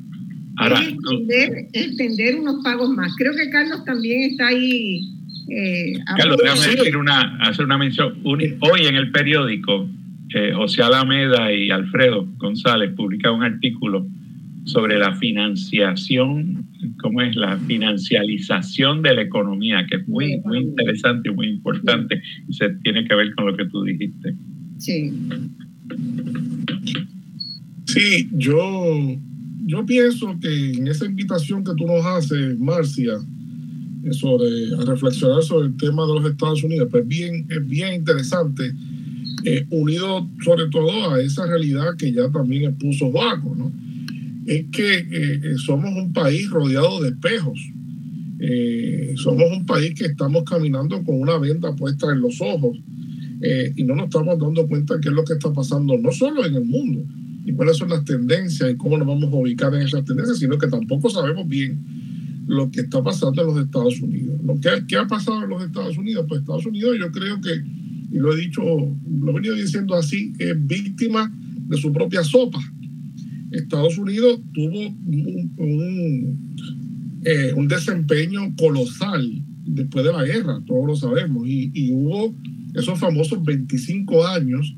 extender, 1.74 2.36
unos 2.40 2.64
pagos 2.64 2.90
más. 2.90 3.16
Creo 3.18 3.34
que 3.34 3.50
Carlos 3.50 3.84
también 3.86 4.32
está 4.32 4.48
ahí. 4.48 5.02
Eh, 5.50 5.94
Carlos, 6.18 6.38
déjame 6.42 6.76
decir 6.76 6.98
una, 6.98 7.38
hacer 7.42 7.66
una 7.66 7.78
mención. 7.78 8.20
Hoy 8.24 8.86
en 8.86 8.96
el 8.96 9.12
periódico, 9.12 9.90
eh, 10.36 10.52
José 10.54 10.84
Alameda 10.84 11.52
y 11.52 11.72
Alfredo 11.72 12.28
González 12.38 12.94
publican 12.96 13.34
un 13.34 13.44
artículo 13.44 14.06
sobre 14.66 14.98
la 14.98 15.14
financiación, 15.16 16.66
cómo 17.02 17.22
es 17.22 17.36
la 17.36 17.58
financialización 17.60 19.02
de 19.02 19.16
la 19.16 19.22
economía, 19.24 19.86
que 19.90 19.98
es 19.98 20.08
muy, 20.08 20.40
muy 20.46 20.60
interesante 20.60 21.30
y 21.30 21.34
muy 21.34 21.48
importante 21.48 22.22
y 22.48 22.54
se 22.54 22.70
tiene 22.84 23.06
que 23.06 23.16
ver 23.16 23.34
con 23.36 23.48
lo 23.48 23.58
que 23.58 23.66
tú 23.66 23.84
dijiste. 23.84 24.36
Sí. 24.78 25.12
Sí, 27.86 28.30
yo, 28.32 29.18
yo 29.66 29.86
pienso 29.86 30.38
que 30.40 30.72
en 30.72 30.88
esa 30.88 31.06
invitación 31.06 31.64
que 31.64 31.74
tú 31.78 31.86
nos 31.86 32.06
haces, 32.06 32.58
Marcia, 32.58 33.14
sobre 34.12 34.74
a 34.76 34.86
reflexionar 34.86 35.44
sobre 35.44 35.68
el 35.68 35.78
tema 35.78 36.06
de 36.06 36.14
los 36.16 36.26
Estados 36.26 36.64
Unidos, 36.64 36.88
pues 36.92 37.08
bien, 37.08 37.46
es 37.50 37.68
bien 37.68 37.94
interesante, 37.94 38.74
eh, 39.46 39.66
unido 39.70 40.30
sobre 40.44 40.70
todo 40.70 41.12
a 41.12 41.22
esa 41.22 41.46
realidad 41.46 41.96
que 41.98 42.12
ya 42.12 42.30
también 42.32 42.72
expuso 42.72 43.12
Joaco, 43.12 43.56
¿no? 43.56 43.72
Es 44.46 44.66
que 44.72 44.98
eh, 44.98 45.42
eh, 45.44 45.58
somos 45.58 45.94
un 45.96 46.14
país 46.14 46.50
rodeado 46.50 47.02
de 47.02 47.10
espejos. 47.10 47.60
Eh, 48.40 49.14
somos 49.16 49.46
un 49.52 49.66
país 49.66 49.94
que 49.94 50.06
estamos 50.06 50.44
caminando 50.44 51.02
con 51.04 51.20
una 51.20 51.38
venda 51.38 51.76
puesta 51.76 52.12
en 52.12 52.22
los 52.22 52.42
ojos 52.42 52.78
y 53.76 53.84
no 53.84 53.96
nos 53.96 54.06
estamos 54.06 54.40
dando 54.40 54.66
cuenta 54.68 54.96
de 54.96 55.02
qué 55.02 55.10
es 55.10 55.14
lo 55.14 55.26
que 55.26 55.34
está 55.34 55.52
pasando, 55.52 55.98
no 55.98 56.14
solo 56.14 56.46
en 56.46 56.56
el 56.56 56.64
mundo 56.64 57.04
y 57.46 57.52
cuáles 57.52 57.76
son 57.76 57.90
las 57.90 58.06
tendencias 58.06 58.72
y 58.72 58.78
cómo 58.78 58.98
nos 58.98 59.06
vamos 59.06 59.34
a 59.34 59.36
ubicar 59.36 59.74
en 59.76 59.82
esas 59.82 60.06
tendencias, 60.06 60.40
sino 60.40 60.58
que 60.58 60.68
tampoco 60.68 61.10
sabemos 61.10 61.46
bien 61.46 61.78
lo 62.48 62.72
que 62.72 62.82
está 62.82 63.04
pasando 63.04 63.42
en 63.42 63.48
los 63.50 63.66
Estados 63.66 64.00
Unidos. 64.00 64.40
Lo 64.44 64.60
que, 64.60 64.70
¿Qué 64.88 64.96
ha 64.96 65.08
pasado 65.08 65.44
en 65.44 65.50
los 65.50 65.62
Estados 65.62 65.98
Unidos? 65.98 66.26
Pues 66.28 66.40
Estados 66.40 66.66
Unidos 66.66 66.96
yo 66.98 67.12
creo 67.12 67.42
que, 67.42 67.52
y 68.12 68.18
lo 68.18 68.34
he 68.34 68.38
dicho, 68.38 68.62
lo 68.64 69.32
he 69.32 69.34
venido 69.34 69.56
diciendo 69.56 69.96
así, 69.96 70.34
es 70.40 70.56
víctima 70.66 71.30
de 71.68 71.78
su 71.78 71.92
propia 71.92 72.24
sopa. 72.24 72.60
Estados 73.54 73.98
Unidos 73.98 74.40
tuvo 74.54 74.88
un, 75.58 76.38
eh, 77.24 77.54
un, 77.56 77.68
desempeño 77.68 78.54
colosal 78.58 79.44
después 79.66 80.04
de 80.04 80.12
la 80.12 80.24
guerra, 80.24 80.60
todos 80.66 80.88
lo 80.88 80.96
sabemos, 80.96 81.44
y, 81.48 81.92
hubo 81.92 82.36
esos 82.74 83.00
famosos 83.00 83.44
25 83.44 84.26
años 84.26 84.76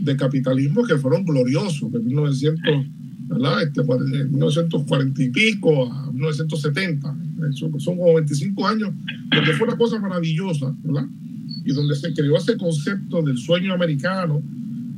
de 0.00 0.16
capitalismo 0.16 0.84
que 0.84 0.98
fueron 0.98 1.24
gloriosos, 1.24 1.90
de 1.90 1.98
1900, 2.00 2.62
¿verdad? 3.28 3.62
Este, 3.62 3.82
1940 3.82 5.22
y 5.22 5.30
pico 5.30 5.90
a 5.90 6.12
1970, 6.12 7.16
son, 7.52 7.80
son 7.80 7.96
como 7.96 8.14
25 8.14 8.66
años, 8.66 8.90
donde 9.34 9.52
fue 9.54 9.66
una 9.66 9.78
cosa 9.78 9.98
maravillosa, 9.98 10.74
¿verdad? 10.82 11.06
Y 11.64 11.72
donde 11.72 11.94
se 11.94 12.12
creó 12.12 12.36
ese 12.36 12.58
concepto 12.58 13.22
del 13.22 13.38
sueño 13.38 13.72
americano, 13.72 14.42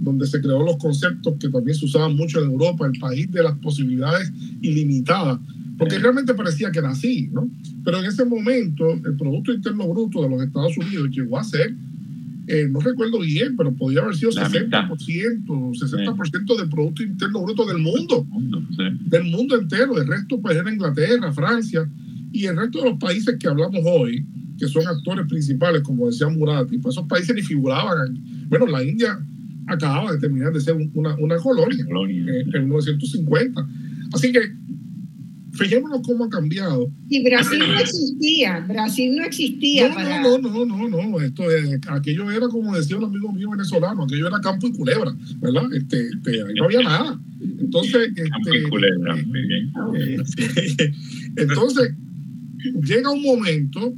donde 0.00 0.26
se 0.26 0.40
creó 0.40 0.62
los 0.62 0.76
conceptos 0.76 1.34
que 1.38 1.48
también 1.48 1.76
se 1.76 1.86
usaban 1.86 2.16
mucho 2.16 2.42
en 2.42 2.50
Europa, 2.50 2.86
el 2.86 2.98
país 2.98 3.30
de 3.30 3.42
las 3.42 3.56
posibilidades 3.58 4.32
ilimitadas, 4.60 5.38
porque 5.78 5.98
realmente 5.98 6.34
parecía 6.34 6.70
que 6.70 6.78
era 6.78 6.90
así, 6.90 7.28
¿no? 7.32 7.50
Pero 7.84 7.98
en 7.98 8.06
ese 8.06 8.24
momento 8.24 8.92
el 8.92 9.16
Producto 9.16 9.52
Interno 9.52 9.88
Bruto 9.88 10.22
de 10.22 10.30
los 10.30 10.42
Estados 10.42 10.76
Unidos 10.78 11.08
llegó 11.10 11.38
a 11.38 11.44
ser, 11.44 11.74
eh, 12.48 12.68
no 12.70 12.80
recuerdo 12.80 13.20
bien, 13.20 13.56
pero 13.56 13.74
podía 13.74 14.00
haber 14.02 14.14
sido 14.14 14.30
60%, 14.30 14.88
60% 15.46 16.56
del 16.56 16.68
Producto 16.68 17.02
Interno 17.02 17.42
Bruto 17.42 17.66
del 17.66 17.78
mundo, 17.78 18.26
del 19.06 19.24
mundo 19.24 19.58
entero, 19.58 20.00
el 20.00 20.06
resto 20.06 20.40
pues 20.40 20.56
era 20.56 20.72
Inglaterra, 20.72 21.32
Francia 21.32 21.88
y 22.32 22.46
el 22.46 22.56
resto 22.56 22.82
de 22.82 22.90
los 22.90 22.98
países 22.98 23.36
que 23.38 23.48
hablamos 23.48 23.80
hoy, 23.84 24.24
que 24.58 24.68
son 24.68 24.86
actores 24.86 25.26
principales, 25.26 25.82
como 25.82 26.06
decía 26.06 26.28
Murati, 26.28 26.78
pues 26.78 26.94
esos 26.94 27.06
países 27.06 27.34
ni 27.34 27.42
figuraban. 27.42 28.18
Bueno, 28.48 28.66
la 28.66 28.82
India 28.82 29.18
acababa 29.66 30.12
de 30.12 30.18
terminar 30.18 30.52
de 30.52 30.60
ser 30.60 30.76
una, 30.94 31.14
una 31.16 31.36
colonia, 31.36 31.84
eh, 31.84 32.44
en 32.54 32.64
1950. 32.64 33.66
Así 34.12 34.32
que 34.32 34.40
fijémonos 35.56 36.00
cómo 36.02 36.24
ha 36.24 36.28
cambiado. 36.28 36.90
Y 37.08 37.24
Brasil 37.24 37.58
no 37.58 37.78
existía, 37.78 38.60
Brasil 38.68 39.16
no 39.16 39.24
existía. 39.24 39.88
No, 39.88 39.94
para... 39.94 40.20
no, 40.20 40.38
no, 40.38 40.64
no, 40.64 40.88
no, 40.88 41.08
no, 41.08 41.20
esto 41.20 41.44
aquello 41.88 42.30
era 42.30 42.48
como 42.48 42.76
decía 42.76 42.96
un 42.96 43.04
amigo 43.04 43.32
mío 43.32 43.50
venezolano, 43.50 44.04
aquello 44.04 44.28
era 44.28 44.40
campo 44.40 44.68
y 44.68 44.72
culebra, 44.72 45.14
¿verdad? 45.38 45.64
Este, 45.74 46.08
este 46.08 46.42
ahí 46.42 46.54
no 46.54 46.64
había 46.64 46.82
nada. 46.82 47.20
Entonces, 47.58 48.12
campo 48.14 48.54
y 48.54 48.58
este, 48.58 48.68
culebra, 48.68 49.16
muy 49.16 49.46
bien. 49.46 49.72
Eh, 49.96 50.92
entonces, 51.36 51.94
llega 52.82 53.10
un 53.10 53.22
momento 53.22 53.94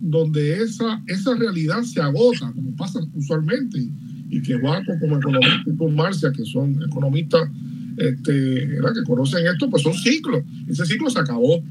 donde 0.00 0.62
esa, 0.62 1.02
esa 1.06 1.34
realidad 1.34 1.82
se 1.82 2.00
agota, 2.00 2.52
como 2.52 2.74
pasa 2.76 3.00
usualmente 3.14 3.88
y 4.30 4.40
que 4.42 4.56
Guaco 4.56 4.92
como 5.00 5.18
economista 5.18 5.62
y 5.66 5.76
con 5.76 5.94
Marcia, 5.94 6.32
que 6.32 6.44
son 6.44 6.80
economistas 6.82 7.48
este, 7.96 8.32
que 8.32 9.02
conocen 9.04 9.46
esto, 9.46 9.68
pues 9.68 9.82
son 9.82 9.94
ciclos. 9.94 10.42
Ese 10.68 10.86
ciclo 10.86 11.10
se 11.10 11.18
acabó. 11.18 11.62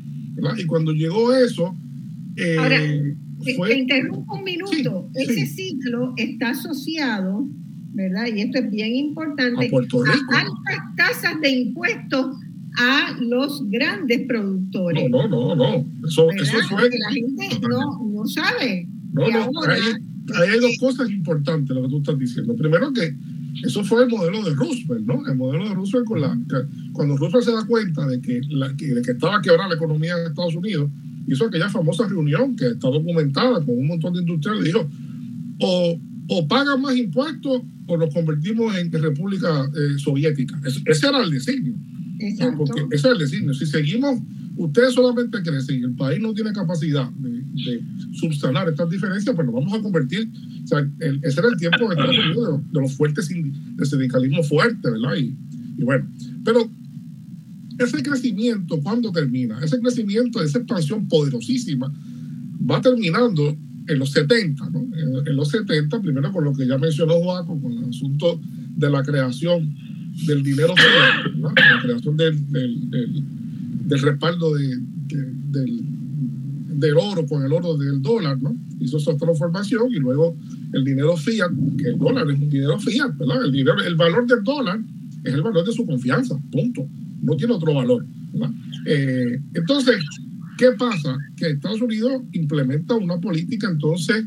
Y 0.58 0.66
cuando 0.66 0.92
llegó 0.92 1.34
eso... 1.34 1.76
Eh, 2.36 2.56
Ahora, 2.58 2.80
te 3.44 3.78
interrumpo 3.78 4.36
un 4.36 4.44
minuto. 4.44 5.10
Ese 5.16 5.46
ciclo 5.46 6.14
está 6.18 6.52
asociado, 6.52 7.48
¿verdad? 7.94 8.28
Y 8.34 8.42
esto 8.42 8.60
es 8.60 8.70
bien 8.70 8.96
importante, 8.96 9.68
a, 9.68 9.70
Puerto 9.70 10.04
Rico. 10.04 10.34
a 10.34 10.40
altas 10.40 10.96
tasas 10.96 11.42
de 11.42 11.50
impuestos 11.50 12.36
a 12.78 13.18
los 13.20 13.64
grandes 13.70 14.28
productores. 14.28 15.10
No, 15.10 15.28
no, 15.28 15.56
no, 15.56 15.56
no. 15.56 16.08
Eso, 16.08 16.30
eso 16.32 16.58
fue... 16.70 16.90
la 16.90 17.10
gente 17.10 17.68
no, 17.68 18.04
no 18.04 18.26
sabe. 18.26 18.88
No, 19.12 19.28
no, 19.30 19.50
hay 20.36 20.60
dos 20.60 20.78
cosas 20.80 21.10
importantes 21.10 21.76
lo 21.76 21.84
que 21.84 21.90
tú 21.90 21.98
estás 21.98 22.20
diciendo. 22.20 22.56
Primero 22.56 22.92
que 22.94 23.16
eso 23.64 23.84
fue 23.84 24.04
el 24.04 24.10
modelo 24.10 24.44
de 24.44 24.54
Roosevelt, 24.54 25.06
¿no? 25.06 25.26
El 25.28 25.36
modelo 25.36 25.68
de 25.68 25.76
Roosevelt 25.76 26.08
con 26.08 26.22
la, 26.22 26.38
cuando 26.94 27.18
Roosevelt 27.18 27.46
se 27.46 27.52
da 27.52 27.66
cuenta 27.66 28.08
de 28.08 28.22
que, 28.22 28.42
la, 28.50 28.70
de 28.70 29.02
que 29.02 29.12
estaba 29.12 29.42
quebrada 29.42 29.70
la 29.70 29.76
economía 29.76 30.16
de 30.16 30.28
Estados 30.28 30.56
Unidos, 30.56 30.90
hizo 31.28 31.46
aquella 31.46 31.70
famosa 31.70 32.08
reunión 32.08 32.56
que 32.56 32.68
está 32.68 32.90
documentada 32.90 33.64
con 33.64 33.78
un 33.78 33.88
montón 33.88 34.14
de 34.14 34.22
industriales, 34.22 34.64
dijo, 34.64 34.90
o, 35.60 36.00
o 36.30 36.48
pagan 36.48 36.82
más 36.82 36.96
impuestos 36.96 37.62
o 37.88 37.98
nos 37.98 38.14
convertimos 38.14 38.76
en 38.78 38.92
república 38.92 39.66
eh, 39.66 39.98
soviética. 39.98 40.60
ese 40.64 41.08
era 41.08 41.24
el 41.24 41.32
designio. 41.32 41.74
Porque 42.58 42.82
ese 42.92 43.08
es 43.08 43.14
el 43.14 43.18
designio. 43.18 43.54
Si 43.54 43.66
seguimos 43.66 44.20
ustedes 44.60 44.94
solamente 44.94 45.42
crecen 45.42 45.80
y 45.80 45.84
el 45.84 45.96
país 45.96 46.20
no 46.22 46.34
tiene 46.34 46.52
capacidad 46.52 47.10
de, 47.12 47.82
subsanar 48.14 48.68
estas 48.68 48.90
diferencias, 48.90 49.34
pues 49.34 49.46
nos 49.46 49.56
vamos 49.56 49.74
a 49.74 49.82
convertir, 49.82 50.30
o 50.64 50.68
sea, 50.68 50.86
ese 51.00 51.40
era 51.40 51.50
el 51.50 51.58
tiempo 51.58 51.88
de 51.88 51.96
Estados 51.96 52.18
Unidos 52.18 52.62
de, 52.72 52.82
los 52.82 52.94
fuertes, 52.94 53.30
del 53.30 53.86
sindicalismo 53.86 54.44
fuerte, 54.44 54.92
¿verdad? 54.92 55.16
Y, 55.16 55.34
bueno, 55.82 56.06
pero 56.44 56.70
ese 57.80 58.04
crecimiento, 58.04 58.82
¿cuándo 58.82 59.14
termina? 59.14 59.64
Ese 59.64 59.80
crecimiento, 59.80 60.44
esa 60.44 60.60
expansión 60.60 61.08
poderosísima, 61.08 61.94
va 62.70 62.82
terminando 62.82 63.58
en 63.88 63.98
los 63.98 64.12
70, 64.12 64.70
¿no? 64.72 64.86
En, 65.26 65.36
los 65.38 65.50
70, 65.50 66.02
primero 66.02 66.34
con 66.34 66.44
lo 66.44 66.54
que 66.54 66.68
ya 66.68 66.78
mencionó 66.78 67.14
Joaco, 67.14 67.60
con 67.62 67.72
el 67.72 67.90
asunto 67.90 68.42
de 68.76 68.90
la 68.90 69.04
creación 69.04 69.74
del 70.28 70.44
dinero, 70.44 70.74
¿verdad? 70.76 71.54
la 71.56 71.82
creación 71.82 72.18
del 72.18 72.36
respaldo 73.98 74.56
de, 74.56 74.78
del, 75.08 75.82
del, 76.80 76.98
oro 76.98 77.26
con 77.26 77.44
el 77.44 77.52
oro 77.52 77.78
del 77.78 78.02
dólar, 78.02 78.42
¿no? 78.42 78.56
Hizo 78.80 78.98
esa 78.98 79.18
transformación 79.18 79.92
y 79.92 79.98
luego 79.98 80.36
el 80.74 80.84
dinero 80.84 81.18
fiat, 81.18 81.52
que 81.78 81.90
el 81.90 81.98
dólar 81.98 82.30
es 82.30 82.40
un 82.40 82.50
dinero 82.50 82.80
fiat, 82.80 83.18
¿verdad? 83.18 83.46
El, 83.46 83.96
valor 83.96 84.28
del 84.28 84.44
dólar 84.44 84.80
es 85.24 85.34
el 85.34 85.42
valor 85.42 85.66
de 85.66 85.74
su 85.74 85.86
confianza, 85.86 86.40
punto. 86.52 86.88
No 87.22 87.36
tiene 87.36 87.54
otro 87.54 87.74
valor, 87.74 88.06
¿verdad? 88.34 88.52
Eh, 88.86 89.42
entonces, 89.54 89.98
¿qué 90.58 90.72
pasa? 90.78 91.18
Que 91.36 91.50
Estados 91.52 91.82
Unidos 91.82 92.22
implementa 92.34 92.96
una 92.96 93.20
política 93.20 93.70
entonces 93.70 94.26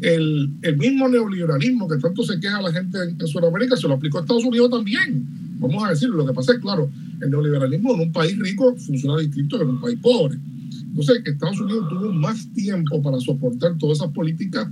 el, 0.00 0.50
el, 0.62 0.76
mismo 0.78 1.08
neoliberalismo 1.08 1.86
que 1.88 1.98
tanto 1.98 2.22
se 2.22 2.40
queja 2.40 2.60
la 2.62 2.72
gente 2.72 2.98
en, 3.02 3.26
Sudamérica 3.26 3.76
se 3.76 3.86
lo 3.86 3.94
aplicó 3.94 4.18
a 4.18 4.20
Estados 4.22 4.44
Unidos 4.44 4.70
también. 4.70 5.26
Vamos 5.60 5.84
a 5.84 5.90
decirlo, 5.90 6.16
lo 6.16 6.26
que 6.26 6.32
pasa 6.32 6.52
es, 6.52 6.58
claro, 6.58 6.90
el 7.20 7.30
neoliberalismo 7.30 7.94
en 7.94 8.00
un 8.00 8.12
país 8.12 8.38
rico 8.38 8.74
funciona 8.76 9.20
distinto 9.20 9.58
que 9.58 9.64
en 9.64 9.70
un 9.70 9.80
país 9.80 9.98
pobre. 10.00 10.38
Entonces, 10.88 11.22
Estados 11.24 11.60
Unidos 11.60 11.88
tuvo 11.88 12.12
más 12.12 12.52
tiempo 12.52 13.00
para 13.02 13.20
soportar 13.20 13.76
todas 13.78 13.98
esas 13.98 14.10
políticas 14.12 14.68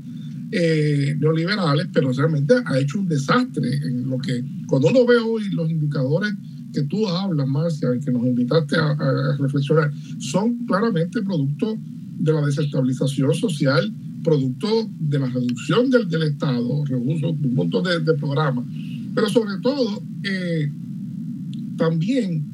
eh, 0.50 1.14
neoliberales, 1.20 1.88
pero 1.92 2.10
realmente 2.12 2.54
ha 2.64 2.78
hecho 2.78 2.98
un 2.98 3.08
desastre 3.08 3.68
en 3.84 4.08
lo 4.08 4.18
que, 4.18 4.42
cuando 4.66 4.88
uno 4.88 5.06
ve 5.06 5.18
hoy 5.18 5.48
los 5.50 5.70
indicadores 5.70 6.32
que 6.72 6.82
tú 6.82 7.06
hablas, 7.06 7.46
Marcia, 7.46 7.94
y 7.94 8.00
que 8.00 8.10
nos 8.10 8.26
invitaste 8.26 8.76
a, 8.76 9.36
reflexionar, 9.38 9.92
son 10.18 10.66
claramente 10.66 11.22
producto 11.22 11.78
de 12.18 12.32
la 12.32 12.44
desestabilización 12.46 13.34
social, 13.34 13.92
producto 14.24 14.88
de 14.98 15.18
la 15.18 15.26
reducción 15.26 15.90
del, 15.90 16.08
del 16.08 16.22
Estado, 16.24 16.84
recursos, 16.84 17.30
un 17.30 17.54
montón 17.54 17.84
de, 17.84 18.00
de, 18.00 18.14
programas, 18.14 18.64
pero 19.18 19.30
sobre 19.30 19.60
todo 19.60 20.00
eh, 20.22 20.70
también 21.76 22.44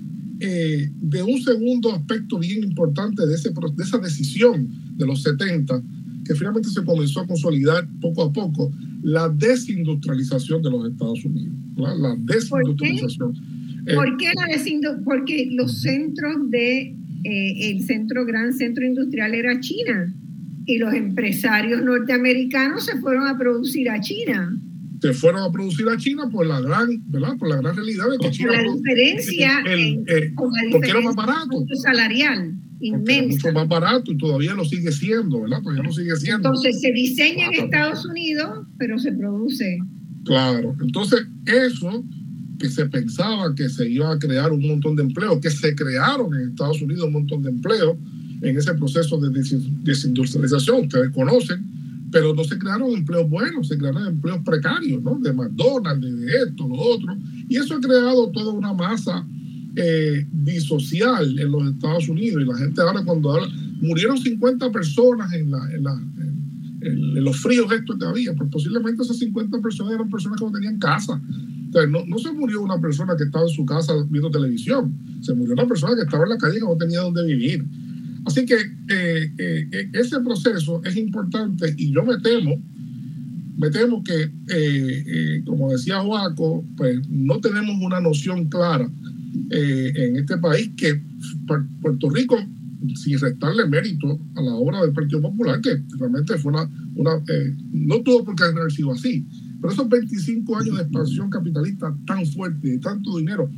eh, 0.41 0.91
de 0.99 1.23
un 1.23 1.39
segundo 1.43 1.93
aspecto 1.93 2.39
bien 2.39 2.65
importante 2.65 3.27
de, 3.27 3.35
ese, 3.35 3.51
de 3.51 3.85
esa 3.85 3.99
decisión 3.99 4.71
de 4.97 5.05
los 5.05 5.23
70, 5.25 5.83
que 6.25 6.35
finalmente 6.35 6.71
se 6.71 6.83
comenzó 6.83 7.21
a 7.21 7.27
consolidar 7.27 7.87
poco 8.01 8.23
a 8.23 8.33
poco, 8.33 8.73
la 9.03 9.29
desindustrialización 9.29 10.63
de 10.63 10.71
los 10.71 10.91
Estados 10.91 11.23
Unidos. 11.27 11.55
La, 11.77 11.95
la 11.97 12.17
desindustrialización. 12.21 13.35
¿Por 13.95 14.17
qué, 14.17 14.31
la 14.35 14.47
desindustrialización? 14.47 15.05
Porque 15.05 15.51
los 15.53 15.83
centros 15.83 16.51
de, 16.51 16.97
eh, 17.25 17.71
el 17.73 17.83
centro, 17.83 18.25
gran 18.25 18.55
centro 18.55 18.87
industrial 18.87 19.35
era 19.35 19.61
China 19.61 20.15
y 20.65 20.79
los 20.79 20.95
empresarios 20.95 21.83
norteamericanos 21.83 22.87
se 22.87 22.99
fueron 23.01 23.27
a 23.27 23.37
producir 23.37 23.91
a 23.91 24.01
China 24.01 24.59
se 25.01 25.13
fueron 25.13 25.43
a 25.43 25.53
producir 25.53 25.89
a 25.89 25.97
China 25.97 26.29
por 26.31 26.47
la 26.47 26.61
gran, 26.61 27.03
¿verdad? 27.11 27.37
Por 27.39 27.49
la 27.49 27.57
gran 27.57 27.77
realidad 27.77 28.05
de 28.11 28.19
que 28.19 28.31
China 28.31 28.53
la 28.53 28.63
diferencia, 28.63 29.63
el, 29.67 30.05
el, 30.07 30.35
porque 30.35 30.91
era 30.91 31.01
más 31.01 31.15
barato. 31.15 31.65
salarial 31.83 32.55
inmenso. 32.81 33.49
Mucho 33.49 33.53
más 33.53 33.69
barato 33.69 34.13
y 34.13 34.19
todavía 34.19 34.55
lo 34.55 34.65
sigue 34.65 34.93
siendo, 34.93 35.43
¿verdad? 35.43 35.63
Todavía 35.63 35.83
lo 35.83 35.93
sigue 35.93 36.17
siendo. 36.17 36.49
Entonces 36.49 36.81
se 36.81 36.93
diseña 36.93 37.47
en 37.47 37.65
Estados 37.65 38.05
Unidos, 38.05 38.67
pero 38.79 38.99
se 38.99 39.13
produce. 39.13 39.79
Claro, 40.25 40.75
entonces 40.81 41.27
eso 41.47 42.05
que 42.59 42.69
se 42.69 42.87
pensaba 42.87 43.55
que 43.55 43.69
se 43.69 43.89
iba 43.89 44.13
a 44.13 44.19
crear 44.19 44.53
un 44.53 44.67
montón 44.67 44.97
de 44.97 45.03
empleos, 45.03 45.39
que 45.41 45.51
se 45.51 45.75
crearon 45.75 46.35
en 46.35 46.51
Estados 46.51 46.81
Unidos 46.81 47.07
un 47.07 47.13
montón 47.15 47.43
de 47.43 47.51
empleos 47.51 47.97
en 48.43 48.57
ese 48.57 48.75
proceso 48.75 49.19
de 49.19 49.31
desindustrialización, 49.83 50.83
ustedes 50.83 51.11
conocen, 51.11 51.65
pero 52.15 52.33
no 52.33 52.45
se 52.45 52.57
crearon 52.57 52.93
empleos 52.93 53.29
buenos, 53.29 53.67
se 53.67 53.77
crearon 53.77 54.07
empleos 54.07 54.39
precarios, 54.45 55.03
¿no? 55.03 55.19
De 55.19 55.33
McDonald's, 55.33 56.01
de 56.01 56.27
esto, 56.47 56.69
lo 56.69 56.77
otro. 56.77 57.17
Y 57.49 57.57
eso 57.57 57.75
ha 57.75 57.81
creado 57.81 58.31
toda 58.31 58.53
una 58.53 58.73
masa 58.73 59.27
eh, 59.75 60.25
disocial 60.31 61.37
en 61.37 61.51
los 61.51 61.73
Estados 61.73 62.09
Unidos. 62.09 62.41
Y 62.41 62.47
la 62.47 62.57
gente 62.57 62.81
ahora 62.83 63.05
cuando 63.05 63.33
habla, 63.33 63.49
murieron 63.81 64.17
50 64.17 64.71
personas 64.71 65.33
en, 65.33 65.51
la, 65.51 65.59
en, 65.75 65.83
la, 65.83 66.01
en, 66.83 67.25
los 67.25 67.37
fríos 67.37 67.73
estos 67.73 67.99
que 67.99 68.07
había, 68.07 68.33
pues 68.33 68.49
posiblemente 68.49 69.03
esas 69.03 69.19
50 69.19 69.61
personas 69.61 69.95
eran 69.95 70.09
personas 70.09 70.39
que 70.39 70.47
no 70.47 70.53
tenían 70.53 70.79
casa. 70.79 71.21
No, 71.89 72.07
no 72.07 72.19
se 72.19 72.33
murió 72.33 72.63
una 72.63 72.81
persona 72.81 73.17
que 73.17 73.25
estaba 73.25 73.45
en 73.45 73.51
su 73.51 73.67
casa 73.67 73.93
viendo 74.09 74.31
televisión, 74.31 74.97
se 75.21 75.35
murió 75.35 75.55
una 75.55 75.67
persona 75.67 75.97
que 75.97 76.03
estaba 76.03 76.23
en 76.23 76.31
la 76.31 76.39
calle 76.39 76.61
que 76.61 76.65
no 76.65 76.77
tenía 76.77 77.01
dónde 77.01 77.25
vivir. 77.25 77.67
Así 78.27 78.47
que 78.47 78.55
eh, 78.55 79.33
eh, 79.39 79.69
eh, 79.71 79.91
ese 79.93 80.19
proceso 80.21 80.83
es 80.85 80.97
importante 80.97 81.75
y 81.77 81.93
yo 81.93 82.03
me 82.05 82.19
temo, 82.19 82.61
me 83.57 83.71
temo 83.71 84.03
que, 84.03 84.31
como 85.45 85.71
decía 85.71 86.01
Joaco, 86.01 86.65
pues 86.77 87.07
no 87.09 87.39
tenemos 87.41 87.77
una 87.81 88.01
noción 88.01 88.49
clara 88.49 88.91
en 89.51 90.17
este 90.17 90.39
país 90.39 90.71
que 90.77 91.01
Puerto 91.81 92.11
Rico, 92.11 92.37
sin 92.97 93.19
restarle 93.19 93.67
mérito 93.67 94.19
a 94.35 94.43
la 94.43 94.55
obra 94.55 94.81
del 94.83 94.93
Partido 94.93 95.23
Popular, 95.23 95.61
que 95.61 95.83
realmente 95.99 96.37
fue 96.39 96.53
una, 96.53 96.69
una 96.97 97.23
no 97.73 98.01
tuvo 98.03 98.25
por 98.25 98.35
qué 98.35 98.45
haber 98.45 98.73
sido 98.73 98.93
así, 98.93 99.25
pero 99.61 99.73
esos 99.73 99.89
25 99.89 100.59
años 100.59 100.77
de 100.77 100.83
expansión 100.83 101.31
capitalista 101.31 101.95
tan 102.07 102.27
fuerte, 102.27 102.69
de 102.69 102.79
tanto 102.79 103.17
dinero, 103.19 103.49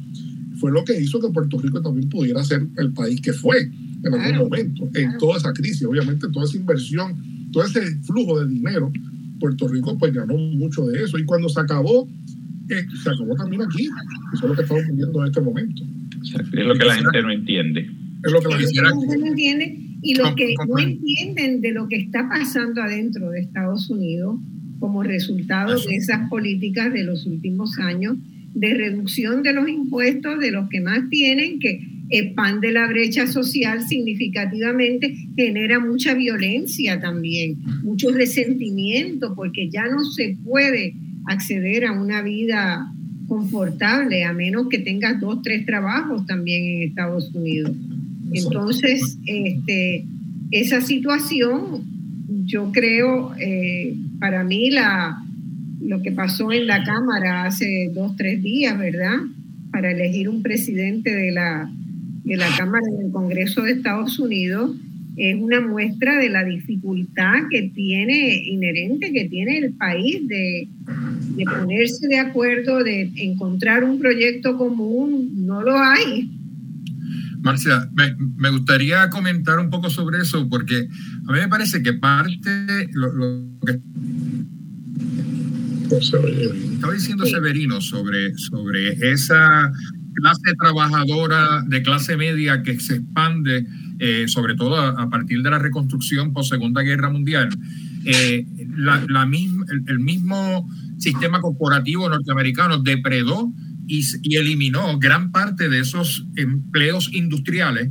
fue 0.56 0.72
lo 0.72 0.84
que 0.84 1.00
hizo 1.00 1.20
que 1.20 1.30
Puerto 1.30 1.58
Rico 1.58 1.80
también 1.80 2.08
pudiera 2.08 2.44
ser 2.44 2.66
el 2.76 2.92
país 2.92 3.20
que 3.20 3.32
fue 3.32 3.70
en 4.04 4.14
algún 4.14 4.48
momento, 4.48 4.88
en 4.94 5.18
toda 5.18 5.38
esa 5.38 5.52
crisis, 5.52 5.84
obviamente 5.84 6.28
toda 6.32 6.44
esa 6.44 6.56
inversión, 6.56 7.16
todo 7.52 7.64
ese 7.64 7.80
flujo 8.02 8.40
de 8.40 8.48
dinero, 8.48 8.92
Puerto 9.40 9.68
Rico 9.68 9.96
pues 9.98 10.12
ganó 10.12 10.36
mucho 10.36 10.86
de 10.86 11.02
eso 11.02 11.18
y 11.18 11.24
cuando 11.24 11.48
se 11.48 11.60
acabó, 11.60 12.08
eh, 12.68 12.84
se 13.02 13.10
acabó 13.10 13.34
también 13.36 13.62
aquí, 13.62 13.88
eso 14.34 14.44
es 14.44 14.48
lo 14.48 14.54
que 14.54 14.62
estamos 14.62 14.86
viviendo 14.86 15.20
en 15.20 15.26
este 15.26 15.40
momento. 15.40 15.82
Es 16.22 16.64
lo 16.64 16.74
que 16.74 16.84
la 16.84 16.94
gente 16.94 17.22
no 17.22 17.30
entiende. 17.30 17.90
Es 18.24 18.32
lo 18.32 18.40
que 18.40 18.48
la 18.48 18.58
gente 18.58 19.18
no 19.18 19.26
entiende 19.26 19.78
y 20.02 20.14
lo 20.14 20.34
que 20.34 20.54
no 20.68 20.78
entienden 20.78 21.60
de 21.60 21.72
lo 21.72 21.88
que 21.88 21.96
está 21.96 22.28
pasando 22.28 22.82
adentro 22.82 23.30
de 23.30 23.40
Estados 23.40 23.88
Unidos 23.90 24.38
como 24.78 25.02
resultado 25.02 25.78
de 25.78 25.96
esas 25.96 26.28
políticas 26.28 26.92
de 26.92 27.04
los 27.04 27.26
últimos 27.26 27.78
años 27.78 28.16
de 28.54 28.74
reducción 28.74 29.42
de 29.42 29.52
los 29.52 29.68
impuestos 29.68 30.40
de 30.40 30.50
los 30.50 30.68
que 30.70 30.80
más 30.80 31.08
tienen, 31.10 31.58
que 31.58 31.80
expande 32.10 32.72
la 32.72 32.86
brecha 32.86 33.26
social 33.26 33.86
significativamente, 33.86 35.14
genera 35.36 35.80
mucha 35.80 36.14
violencia 36.14 37.00
también, 37.00 37.56
mucho 37.82 38.10
resentimiento, 38.10 39.34
porque 39.34 39.68
ya 39.68 39.86
no 39.86 40.04
se 40.04 40.36
puede 40.44 40.94
acceder 41.26 41.84
a 41.84 41.92
una 41.92 42.22
vida 42.22 42.92
confortable 43.28 44.24
a 44.24 44.32
menos 44.32 44.68
que 44.68 44.78
tengas 44.78 45.20
dos, 45.20 45.42
tres 45.42 45.66
trabajos 45.66 46.26
también 46.26 46.64
en 46.64 46.88
Estados 46.88 47.34
Unidos. 47.34 47.72
Entonces, 48.32 49.18
este, 49.26 50.04
esa 50.50 50.80
situación, 50.80 51.82
yo 52.44 52.70
creo, 52.72 53.34
eh, 53.40 53.96
para 54.20 54.44
mí 54.44 54.70
la, 54.70 55.22
lo 55.82 56.02
que 56.02 56.12
pasó 56.12 56.52
en 56.52 56.66
la 56.66 56.84
Cámara 56.84 57.44
hace 57.44 57.90
dos, 57.92 58.16
tres 58.16 58.42
días, 58.42 58.78
¿verdad? 58.78 59.16
Para 59.72 59.90
elegir 59.90 60.28
un 60.28 60.42
presidente 60.42 61.14
de 61.14 61.32
la 61.32 61.70
de 62.26 62.36
la 62.36 62.48
Cámara 62.56 62.84
del 62.98 63.12
Congreso 63.12 63.62
de 63.62 63.72
Estados 63.72 64.18
Unidos 64.18 64.72
es 65.16 65.36
una 65.40 65.60
muestra 65.60 66.18
de 66.18 66.28
la 66.28 66.44
dificultad 66.44 67.44
que 67.50 67.70
tiene 67.74 68.42
inherente 68.44 69.12
que 69.12 69.28
tiene 69.28 69.58
el 69.58 69.72
país 69.74 70.26
de, 70.26 70.68
de, 71.36 71.44
ponerse 71.44 72.08
de 72.08 72.18
acuerdo, 72.18 72.82
de 72.82 73.12
encontrar 73.16 73.84
un 73.84 73.98
proyecto 73.98 74.58
común, 74.58 75.46
no 75.46 75.62
lo 75.62 75.78
hay. 75.78 76.30
Marcia, 77.40 77.88
me, 77.94 78.14
me 78.36 78.50
gustaría 78.50 79.08
comentar 79.08 79.58
un 79.60 79.70
poco 79.70 79.88
sobre 79.88 80.18
eso 80.18 80.48
porque 80.48 80.88
a 81.28 81.32
mí 81.32 81.38
me 81.38 81.48
parece 81.48 81.80
que 81.80 81.92
parte 81.92 82.50
lo, 82.92 83.12
lo 83.12 83.60
que 83.64 83.80
estaba 85.94 86.92
diciendo 86.92 87.24
Severino 87.26 87.80
sobre, 87.80 88.36
sobre 88.36 89.12
esa 89.12 89.72
clase 90.16 90.54
trabajadora 90.58 91.62
de 91.66 91.82
clase 91.82 92.16
media 92.16 92.62
que 92.62 92.80
se 92.80 92.96
expande, 92.96 93.66
eh, 93.98 94.24
sobre 94.26 94.54
todo 94.54 94.76
a, 94.76 95.08
partir 95.10 95.42
de 95.42 95.50
la 95.50 95.58
reconstrucción 95.58 96.32
post 96.32 96.50
Segunda 96.50 96.82
Guerra 96.82 97.10
Mundial, 97.10 97.48
eh, 98.04 98.46
la, 98.76 99.26
misma, 99.26 99.64
el, 99.86 99.98
mismo 99.98 100.68
sistema 100.98 101.40
corporativo 101.40 102.08
norteamericano 102.08 102.78
depredó 102.78 103.52
y, 103.86 104.04
y 104.22 104.36
eliminó 104.36 104.98
gran 104.98 105.30
parte 105.32 105.68
de 105.68 105.80
esos 105.80 106.26
empleos 106.36 107.10
industriales 107.12 107.90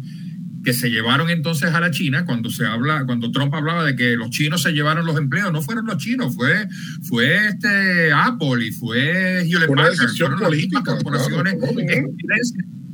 que 0.66 0.74
se 0.74 0.90
llevaron 0.90 1.30
entonces 1.30 1.74
a 1.74 1.80
la 1.80 1.92
China 1.92 2.26
cuando 2.26 2.50
se 2.50 2.66
habla, 2.66 3.06
cuando 3.06 3.32
Trump 3.32 3.54
hablaba 3.54 3.86
de 3.86 3.96
que 3.96 4.16
los 4.16 4.32
chinos 4.32 4.64
se 4.64 4.74
llevaron 4.74 5.06
los 5.06 5.16
empleos, 5.18 5.54
no 5.54 5.62
fueron 5.62 5.86
los 5.86 5.98
chinos, 5.98 6.36
fue, 6.36 6.68
fue 7.04 7.48
este 7.48 8.12
Apple 8.12 8.66
y 8.66 8.72
fue 8.72 9.44
Hewlett 9.48 9.70
Packard, 9.70 10.10
fueron 10.18 10.40
política, 10.40 10.82
las 10.84 11.04
corporaciones 11.04 11.56
Claro, 11.56 12.85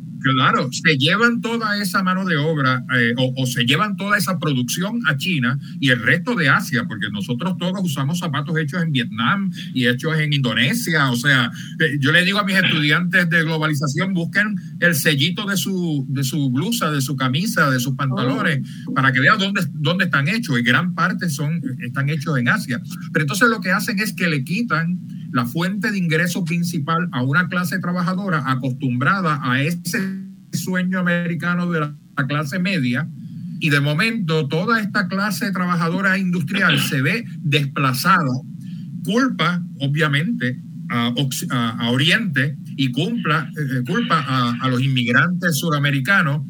se 0.72 0.98
llevan 0.98 1.42
toda 1.42 1.78
esa 1.78 2.04
mano 2.04 2.26
de 2.26 2.38
obra 2.38 2.84
eh, 2.98 3.14
o, 3.18 3.46
se 3.46 3.66
llevan 3.66 3.96
toda 3.96 4.18
esa 4.18 4.40
producción 4.40 5.02
a 5.08 5.18
China 5.18 5.58
y 5.80 5.90
el 5.90 6.02
resto 6.02 6.36
de 6.36 6.50
Asia, 6.50 6.86
porque 6.88 7.10
nosotros 7.12 7.58
todos 7.58 7.82
usamos 7.84 8.20
zapatos 8.20 8.58
hechos 8.58 8.82
en 8.82 8.92
Vietnam 8.92 9.52
y 9.74 9.88
hechos 9.88 10.18
en 10.18 10.34
Indonesia. 10.34 11.12
O 11.12 11.16
sea, 11.16 11.52
eh, 11.80 11.98
yo 12.00 12.12
le 12.12 12.24
digo 12.24 12.40
a 12.40 12.44
mis 12.44 12.56
estudiantes 12.56 13.30
de 13.30 13.44
globalización, 13.44 14.14
busquen 14.14 14.56
el 14.80 14.96
sellito 14.96 15.46
de 15.46 15.58
su, 15.58 16.06
de 16.10 16.24
su 16.24 16.50
blusa, 16.52 16.92
de 16.92 17.02
su 17.02 17.16
camisa, 17.16 17.70
de 17.70 17.80
sus 17.80 17.96
pantalones, 17.96 18.68
oh. 18.88 18.94
para 18.94 19.12
que 19.12 19.20
vean 19.20 19.40
dónde, 19.40 19.62
dónde 19.74 20.06
están 20.06 20.28
hechos. 20.28 20.60
Y 20.60 20.64
gran 20.64 20.94
parte 20.94 21.30
son, 21.30 21.62
están 21.80 22.10
hechos 22.10 22.38
en 22.38 22.50
Asia. 22.50 22.82
Pero 23.12 23.24
entonces 23.24 23.50
lo 23.50 23.62
que 23.62 23.72
hacen 23.72 24.00
es 24.00 24.14
que 24.14 24.28
le 24.28 24.44
quitan 24.44 25.00
la 25.32 25.46
fuente 25.46 25.92
de 25.92 25.98
ingreso 25.98 26.44
principal 26.44 27.10
a 27.12 27.24
una 27.24 27.48
clase 27.48 27.80
trabajadora 27.80 28.44
acostumbrada 28.46 29.40
a 29.44 29.62
ese 29.62 30.00
sueño 30.54 31.00
americano 31.00 31.70
de 31.72 31.80
la 31.80 31.96
clase 32.28 32.60
media 32.60 33.08
y 33.60 33.70
de 33.70 33.80
momento 33.80 34.48
toda 34.48 34.82
esta 34.82 35.08
clase 35.08 35.52
trabajadora 35.52 36.18
industrial 36.18 36.80
se 36.80 37.02
ve 37.02 37.26
desplazada, 37.40 38.32
culpa 39.04 39.64
obviamente 39.80 40.60
a, 40.92 41.90
Oriente 41.90 42.58
y 42.76 42.92
cumpla, 42.92 43.50
eh, 43.58 43.80
eh, 43.80 43.84
culpa 43.86 44.24
a, 44.62 44.70
los 44.70 44.82
inmigrantes 44.82 45.58
suramericanos 45.58 46.42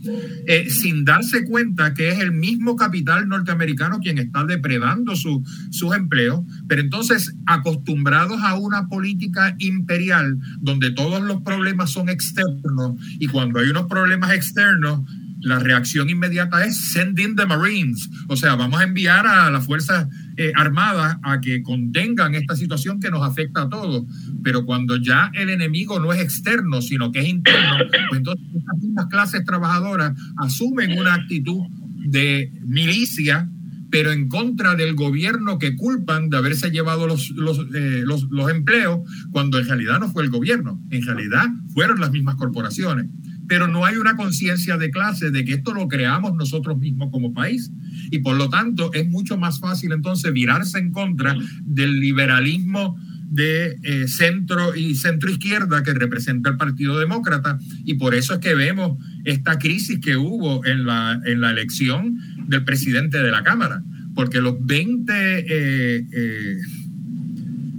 eh, 0.47 0.69
sin 0.69 1.05
darse 1.05 1.45
cuenta 1.45 1.93
que 1.93 2.09
es 2.09 2.19
el 2.19 2.31
mismo 2.31 2.75
capital 2.75 3.27
norteamericano 3.27 3.99
quien 3.99 4.17
está 4.17 4.43
depredando 4.43 5.15
su, 5.15 5.43
sus 5.69 5.95
empleos, 5.95 6.41
pero 6.67 6.81
entonces 6.81 7.35
acostumbrados 7.45 8.41
a 8.41 8.55
una 8.55 8.87
política 8.87 9.55
imperial 9.59 10.37
donde 10.59 10.91
todos 10.91 11.21
los 11.21 11.41
problemas 11.41 11.91
son 11.91 12.09
externos 12.09 12.95
y 13.19 13.27
cuando 13.27 13.59
hay 13.59 13.69
unos 13.69 13.85
problemas 13.87 14.33
externos 14.33 15.01
la 15.41 15.59
reacción 15.59 16.09
inmediata 16.09 16.63
es 16.65 16.77
send 16.91 17.19
in 17.19 17.35
the 17.35 17.45
Marines, 17.45 18.09
o 18.27 18.35
sea, 18.35 18.55
vamos 18.55 18.79
a 18.79 18.83
enviar 18.83 19.25
a 19.25 19.49
las 19.49 19.65
Fuerzas 19.65 20.07
eh, 20.37 20.51
Armadas 20.55 21.17
a 21.23 21.41
que 21.41 21.61
contengan 21.61 22.35
esta 22.35 22.55
situación 22.55 22.99
que 22.99 23.11
nos 23.11 23.23
afecta 23.23 23.63
a 23.63 23.69
todos. 23.69 24.05
Pero 24.43 24.65
cuando 24.65 24.97
ya 24.97 25.31
el 25.33 25.49
enemigo 25.49 25.99
no 25.99 26.13
es 26.13 26.21
externo, 26.21 26.81
sino 26.81 27.11
que 27.11 27.19
es 27.19 27.27
interno, 27.27 27.77
pues 27.89 28.17
entonces 28.17 28.45
estas 28.55 28.77
mismas 28.79 29.07
clases 29.07 29.45
trabajadoras 29.45 30.13
asumen 30.37 30.97
una 30.97 31.15
actitud 31.15 31.61
de 32.05 32.51
milicia, 32.65 33.49
pero 33.89 34.11
en 34.11 34.29
contra 34.29 34.75
del 34.75 34.95
gobierno 34.95 35.59
que 35.59 35.75
culpan 35.75 36.29
de 36.29 36.37
haberse 36.37 36.71
llevado 36.71 37.07
los, 37.07 37.31
los, 37.31 37.59
eh, 37.73 38.03
los, 38.05 38.23
los 38.29 38.49
empleos, 38.49 38.99
cuando 39.31 39.59
en 39.59 39.67
realidad 39.67 39.99
no 39.99 40.09
fue 40.09 40.23
el 40.23 40.29
gobierno, 40.29 40.81
en 40.91 41.05
realidad 41.05 41.47
fueron 41.73 41.99
las 41.99 42.11
mismas 42.11 42.35
corporaciones 42.35 43.07
pero 43.51 43.67
no 43.67 43.83
hay 43.83 43.97
una 43.97 44.15
conciencia 44.15 44.77
de 44.77 44.91
clase 44.91 45.29
de 45.29 45.43
que 45.43 45.55
esto 45.55 45.73
lo 45.73 45.89
creamos 45.89 46.33
nosotros 46.35 46.77
mismos 46.77 47.09
como 47.11 47.33
país. 47.33 47.69
Y 48.09 48.19
por 48.19 48.37
lo 48.37 48.49
tanto 48.49 48.93
es 48.93 49.09
mucho 49.09 49.37
más 49.37 49.59
fácil 49.59 49.91
entonces 49.91 50.31
virarse 50.31 50.79
en 50.79 50.93
contra 50.93 51.35
del 51.61 51.99
liberalismo 51.99 52.97
de 53.29 53.77
eh, 53.83 54.07
centro 54.07 54.73
y 54.73 54.95
centro 54.95 55.29
izquierda 55.29 55.83
que 55.83 55.93
representa 55.93 56.49
el 56.49 56.55
Partido 56.55 56.97
Demócrata 56.97 57.59
y 57.83 57.95
por 57.95 58.15
eso 58.15 58.35
es 58.35 58.39
que 58.39 58.55
vemos 58.55 58.97
esta 59.25 59.59
crisis 59.59 59.99
que 59.99 60.15
hubo 60.15 60.65
en 60.65 60.85
la, 60.85 61.19
en 61.25 61.41
la 61.41 61.51
elección 61.51 62.19
del 62.47 62.63
presidente 62.63 63.21
de 63.21 63.31
la 63.31 63.43
Cámara, 63.43 63.83
porque 64.15 64.39
los 64.39 64.65
20 64.65 65.13
eh, 65.13 66.07
eh, 66.09 66.57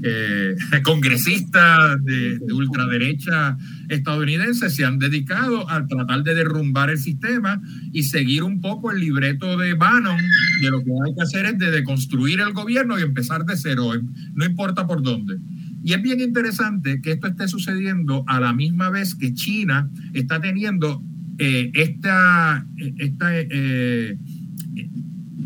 eh, 0.05 0.57
congresistas 0.83 2.05
de, 2.05 2.41
ultraderecha 2.53 3.57
estadounidense 3.89 4.69
se 4.69 4.85
han 4.85 4.99
dedicado 4.99 5.69
a 5.71 5.87
tratar 5.87 6.25
de 6.25 6.35
derrumbar 6.35 6.91
el 6.91 6.99
sistema 6.99 7.61
y 7.93 8.03
seguir 8.03 8.43
un 8.43 8.61
poco 8.61 8.91
el 8.91 9.01
libreto 9.01 9.57
de 9.57 9.75
Bannon 9.75 10.19
de 10.61 10.71
lo 10.71 10.83
que 10.83 10.91
hay 10.91 11.15
que 11.15 11.23
hacer 11.23 11.47
es 11.47 11.59
de 11.59 11.71
deconstruir 11.71 12.41
el 12.41 12.53
gobierno 12.53 12.99
y 12.99 13.03
empezar 13.03 13.45
de 13.45 13.57
cero, 13.57 13.93
no 14.35 14.45
importa 14.45 14.87
por 14.87 15.03
dónde. 15.03 15.39
Y 15.85 15.93
es 15.93 16.03
bien 16.03 16.21
interesante 16.21 17.01
que 17.01 17.13
esto 17.13 17.29
esté 17.29 17.47
sucediendo 17.49 18.25
a 18.27 18.41
la 18.41 18.53
misma 18.53 18.91
vez 18.91 19.15
que 19.15 19.35
China 19.35 19.89
está 20.15 20.41
teniendo 20.41 21.03
eh, 21.39 21.71
esta, 21.75 22.67
esta 22.99 23.29
eh, 23.33 24.17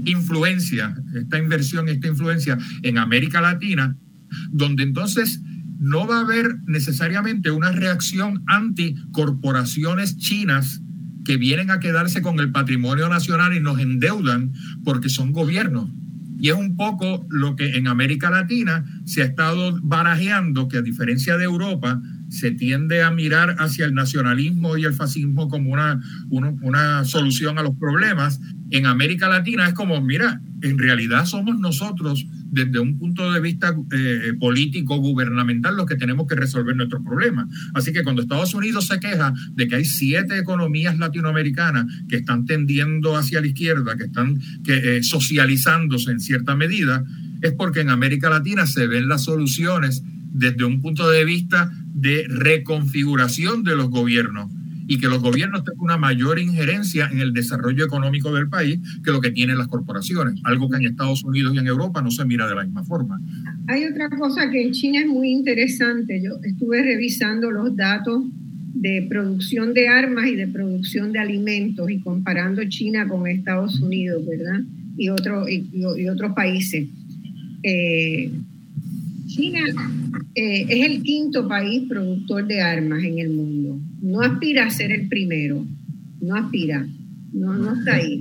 influencia, 0.04 0.94
esta 1.14 1.38
inversión, 1.38 1.88
esta 1.88 2.09
influencia 2.09 2.59
en 2.82 2.98
América 2.98 3.40
Latina 3.40 3.96
donde 4.51 4.83
entonces 4.83 5.41
no 5.79 6.07
va 6.07 6.18
a 6.18 6.22
haber 6.22 6.59
necesariamente 6.66 7.51
una 7.51 7.72
reacción 7.72 8.43
anti 8.47 8.97
corporaciones 9.12 10.16
chinas 10.16 10.83
que 11.24 11.37
vienen 11.37 11.70
a 11.70 11.81
quedarse 11.81 12.22
con 12.22 12.39
el 12.41 12.53
patrimonio 12.53 13.09
nacional 13.09 13.55
y 13.55 13.61
nos 13.61 13.81
endeudan 13.81 14.53
porque 14.85 15.09
son 15.09 15.33
gobiernos. 15.33 15.91
Y 16.39 16.49
es 16.49 16.55
un 16.55 16.77
poco 16.77 17.27
lo 17.31 17.57
que 17.57 17.77
en 17.77 17.89
América 17.89 18.31
Latina 18.31 18.85
se 19.05 19.22
ha 19.22 19.24
estado 19.24 19.79
barajeando, 19.83 20.68
que 20.68 20.79
a 20.79 20.83
diferencia 20.83 21.37
de 21.37 21.45
Europa, 21.45 22.01
se 22.29 22.51
tiende 22.51 23.03
a 23.03 23.11
mirar 23.11 23.57
hacia 23.59 23.85
el 23.85 23.95
nacionalismo 23.95 24.77
y 24.77 24.85
el 24.85 24.95
fascismo 24.95 25.49
como 25.49 25.72
una, 25.72 26.01
una, 26.29 27.05
solución 27.05 27.59
a 27.59 27.62
los 27.62 27.77
problemas. 27.77 28.41
En 28.70 28.87
América 28.87 29.29
Latina 29.29 29.66
es 29.68 29.74
como, 29.74 30.01
mira, 30.01 30.41
en 30.62 30.79
realidad 30.79 31.27
somos 31.27 31.59
nosotros 31.59 32.27
desde 32.51 32.79
un 32.79 32.99
punto 32.99 33.33
de 33.33 33.41
vista 33.41 33.74
eh, 33.93 34.33
político, 34.41 34.97
gubernamental, 34.97 35.77
los 35.77 35.87
que 35.87 35.97
tenemos 35.97 36.27
que 36.27 36.35
resolver 36.35 36.74
nuestros 36.74 37.03
problemas. 37.03 37.47
Así 37.74 37.93
que 37.93 38.03
cuando 38.03 38.22
Estados 38.22 38.55
Unidos 38.55 38.87
se 38.87 38.99
queja 38.99 39.33
de 39.53 39.68
que 39.68 39.77
hay 39.77 39.85
siete 39.85 40.39
economías 40.39 40.99
latinoamericanas 40.99 41.87
que 42.09 42.16
están 42.16 42.47
tendiendo 42.47 43.16
hacia 43.16 43.41
la 43.41 43.49
izquierda, 43.49 43.97
que 43.97 44.05
están 44.05 44.41
que, 44.64 44.97
eh, 44.97 45.03
socializándose 45.03 46.11
en 46.11 46.20
cierta 46.20 46.57
medida, 46.57 47.05
es 47.43 47.53
porque 47.53 47.81
en 47.81 47.91
América 47.91 48.31
Latina 48.31 48.66
se 48.66 48.87
ven 48.87 49.09
las 49.09 49.24
soluciones 49.24 50.03
desde 50.39 50.64
un 50.64 50.80
punto 50.80 51.09
de 51.11 51.24
vista 51.24 51.70
de 51.95 52.26
reconfiguración 52.28 53.64
de 53.64 53.76
los 53.76 53.91
gobiernos 53.91 54.51
y 54.89 54.99
que 54.99 55.09
los 55.09 55.20
gobiernos 55.20 55.64
tengan 55.64 55.80
una 55.80 55.97
mayor 55.97 56.39
injerencia 56.39 57.09
en 57.11 57.20
el 57.20 57.32
desarrollo 57.32 57.84
económico 57.84 58.32
del 58.32 58.49
país 58.49 58.78
que 59.05 59.11
lo 59.11 59.20
que 59.20 59.30
tienen 59.30 59.59
las 59.59 59.68
corporaciones, 59.68 60.41
algo 60.45 60.68
que 60.68 60.76
en 60.76 60.87
Estados 60.87 61.24
Unidos 61.24 61.55
y 61.55 61.59
en 61.59 61.66
Europa 61.66 62.03
no 62.03 62.11
se 62.11 62.24
mira 62.24 62.47
de 62.47 62.55
la 62.55 62.64
misma 62.64 62.84
forma. 62.84 63.20
Hay 63.66 63.84
otra 63.84 64.09
cosa 64.11 64.51
que 64.51 64.62
en 64.62 64.72
China 64.72 65.01
es 65.01 65.07
muy 65.07 65.30
interesante. 65.30 66.22
Yo 66.22 66.39
estuve 66.43 66.82
revisando 66.82 67.51
los 67.51 67.74
datos 67.74 68.22
de 68.74 69.07
producción 69.09 69.74
de 69.74 69.89
armas 69.89 70.26
y 70.28 70.37
de 70.37 70.47
producción 70.47 71.11
de 71.12 71.18
alimentos 71.18 71.91
y 71.91 71.99
comparando 72.01 72.62
China 72.68 73.09
con 73.09 73.26
Estados 73.26 73.80
Unidos, 73.80 74.24
¿verdad? 74.26 74.61
Y, 74.97 75.09
otro, 75.09 75.49
y, 75.49 76.09
otros 76.09 76.32
países. 76.34 76.87
Eh, 77.62 78.30
China 79.37 79.61
eh, 80.34 80.66
es 80.66 80.87
el 80.87 81.03
quinto 81.03 81.47
país 81.47 81.82
productor 81.89 82.47
de 82.47 82.62
armas 82.62 83.05
en 83.05 83.18
el 83.18 83.30
mundo. 83.30 83.78
No 84.01 84.22
aspira 84.22 84.64
a 84.64 84.70
ser 84.70 84.93
el 84.93 85.09
primero, 85.09 85.64
no 86.22 86.37
aspira, 86.37 86.87
no, 87.34 87.53
no 87.55 87.74
está 87.74 87.97
ahí, 87.97 88.18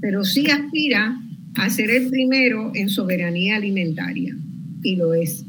pero 0.00 0.24
sí 0.24 0.50
aspira 0.50 1.16
a 1.54 1.70
ser 1.70 1.90
el 1.90 2.08
primero 2.08 2.72
en 2.74 2.88
soberanía 2.88 3.56
alimentaria, 3.56 4.36
y 4.82 4.96
lo 4.96 5.14
es. 5.14 5.44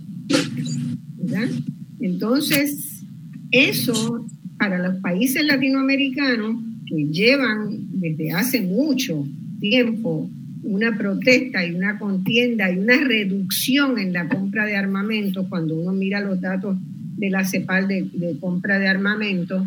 Entonces, 2.00 3.04
eso 3.52 4.28
para 4.58 4.78
los 4.78 5.02
países 5.02 5.44
latinoamericanos 5.44 6.62
que 6.86 7.06
llevan 7.06 7.88
desde 7.94 8.32
hace 8.32 8.62
mucho 8.62 9.28
tiempo 9.60 10.30
una 10.64 10.98
protesta 10.98 11.66
y 11.66 11.74
una 11.74 11.98
contienda 11.98 12.72
y 12.72 12.78
una 12.78 12.98
reducción 12.98 13.98
en 13.98 14.14
la 14.14 14.28
compra 14.28 14.66
de 14.66 14.76
armamento, 14.76 15.48
cuando 15.48 15.76
uno 15.76 15.94
mira 15.94 16.20
los 16.20 16.42
datos 16.42 16.78
de 17.18 17.30
la 17.30 17.46
CEPAL 17.46 17.88
de, 17.88 18.38
compra 18.40 18.80
de 18.80 18.88
armamento, 18.88 19.66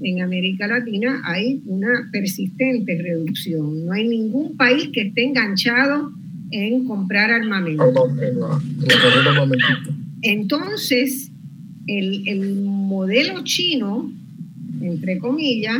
en 0.00 0.20
América 0.20 0.66
Latina 0.66 1.22
hay 1.24 1.62
una 1.66 2.08
persistente 2.10 3.00
reducción. 3.00 3.86
No 3.86 3.92
hay 3.92 4.08
ningún 4.08 4.56
país 4.56 4.88
que 4.92 5.02
esté 5.02 5.24
enganchado 5.24 6.12
en 6.50 6.84
comprar 6.84 7.30
armamento. 7.30 8.10
Entonces, 10.22 11.30
el, 11.86 12.26
el 12.26 12.56
modelo 12.56 13.44
chino, 13.44 14.12
entre 14.80 15.18
comillas, 15.18 15.78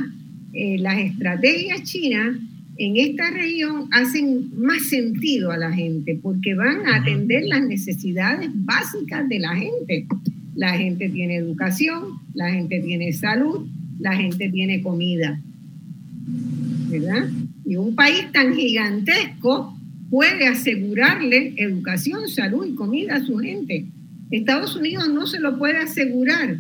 eh, 0.53 0.79
las 0.79 0.99
estrategias 0.99 1.83
chinas 1.85 2.37
en 2.79 2.97
esta 2.97 3.31
región 3.31 3.89
hacen 3.93 4.51
más 4.57 4.83
sentido 4.89 5.51
a 5.51 5.59
la 5.59 5.73
gente 5.73 6.19
porque 6.23 6.55
van 6.55 6.87
a 6.87 6.97
atender 6.97 7.45
las 7.45 7.63
necesidades 7.63 8.51
básicas 8.55 9.29
de 9.29 9.39
la 9.39 9.55
gente. 9.55 10.07
La 10.55 10.77
gente 10.77 11.09
tiene 11.09 11.37
educación, 11.37 12.19
la 12.35 12.51
gente 12.51 12.81
tiene 12.81 13.13
salud, 13.13 13.67
la 13.99 14.17
gente 14.17 14.51
tiene 14.51 14.83
comida. 14.83 15.41
¿Verdad? 16.89 17.29
Y 17.65 17.77
un 17.77 17.95
país 17.95 18.31
tan 18.33 18.55
gigantesco 18.55 19.77
puede 20.11 20.47
asegurarle 20.47 21.55
educación, 21.57 22.29
salud 22.29 22.67
y 22.67 22.75
comida 22.75 23.17
a 23.17 23.25
su 23.25 23.39
gente. 23.39 23.87
Estados 24.31 24.77
Unidos 24.77 25.09
no 25.09 25.27
se 25.27 25.41
lo 25.41 25.59
puede 25.59 25.79
asegurar 25.79 26.59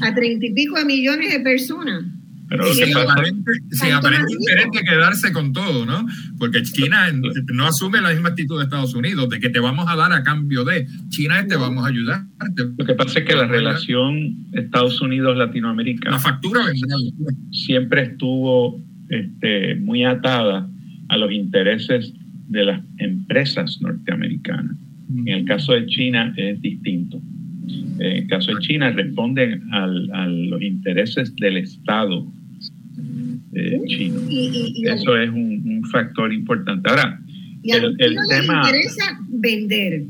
a 0.00 0.14
treinta 0.14 0.46
y 0.46 0.52
pico 0.52 0.76
de 0.78 0.84
millones 0.84 1.32
de 1.32 1.40
personas. 1.40 2.04
Pero 2.52 2.66
sí, 2.74 2.92
aparente, 2.92 3.50
aparente 3.94 4.32
interés 4.34 4.66
de 4.74 4.82
quedarse 4.82 5.32
con 5.32 5.54
todo, 5.54 5.86
¿no? 5.86 6.04
Porque 6.38 6.62
China 6.62 7.10
no 7.54 7.66
asume 7.66 8.02
la 8.02 8.10
misma 8.10 8.28
actitud 8.28 8.58
de 8.58 8.64
Estados 8.64 8.94
Unidos, 8.94 9.30
de 9.30 9.40
que 9.40 9.48
te 9.48 9.58
vamos 9.58 9.86
a 9.88 9.96
dar 9.96 10.12
a 10.12 10.22
cambio 10.22 10.62
de. 10.62 10.86
China 11.08 11.40
es 11.40 11.48
te 11.48 11.56
vamos 11.56 11.82
a 11.82 11.88
ayudar. 11.88 12.24
Lo 12.76 12.84
que 12.84 12.92
pasa 12.92 13.20
es 13.20 13.24
que 13.24 13.34
la 13.34 13.46
relación 13.46 14.36
Estados 14.52 15.00
Unidos-Latinoamérica. 15.00 16.10
La 16.10 16.18
factura 16.18 16.60
siempre 17.52 18.02
estuvo 18.02 18.78
este, 19.08 19.76
muy 19.76 20.04
atada 20.04 20.68
a 21.08 21.16
los 21.16 21.32
intereses 21.32 22.12
de 22.48 22.66
las 22.66 22.82
empresas 22.98 23.80
norteamericanas. 23.80 24.76
En 25.10 25.28
el 25.28 25.44
caso 25.46 25.72
de 25.72 25.86
China 25.86 26.34
es 26.36 26.60
distinto. 26.60 27.18
En 27.98 28.12
el 28.12 28.26
caso 28.26 28.54
de 28.54 28.60
China 28.60 28.90
responden 28.90 29.72
al, 29.72 30.10
a 30.12 30.26
los 30.26 30.60
intereses 30.60 31.34
del 31.36 31.56
Estado 31.56 32.30
eh, 33.54 33.80
chino. 33.86 34.20
Eso 34.94 35.16
es 35.16 35.30
un, 35.30 35.82
factor 35.90 36.32
importante. 36.32 36.88
Ahora, 36.88 37.20
el, 37.64 37.96
el 37.98 38.16
tema... 38.28 38.62
interesa 38.64 39.18
vender, 39.28 40.04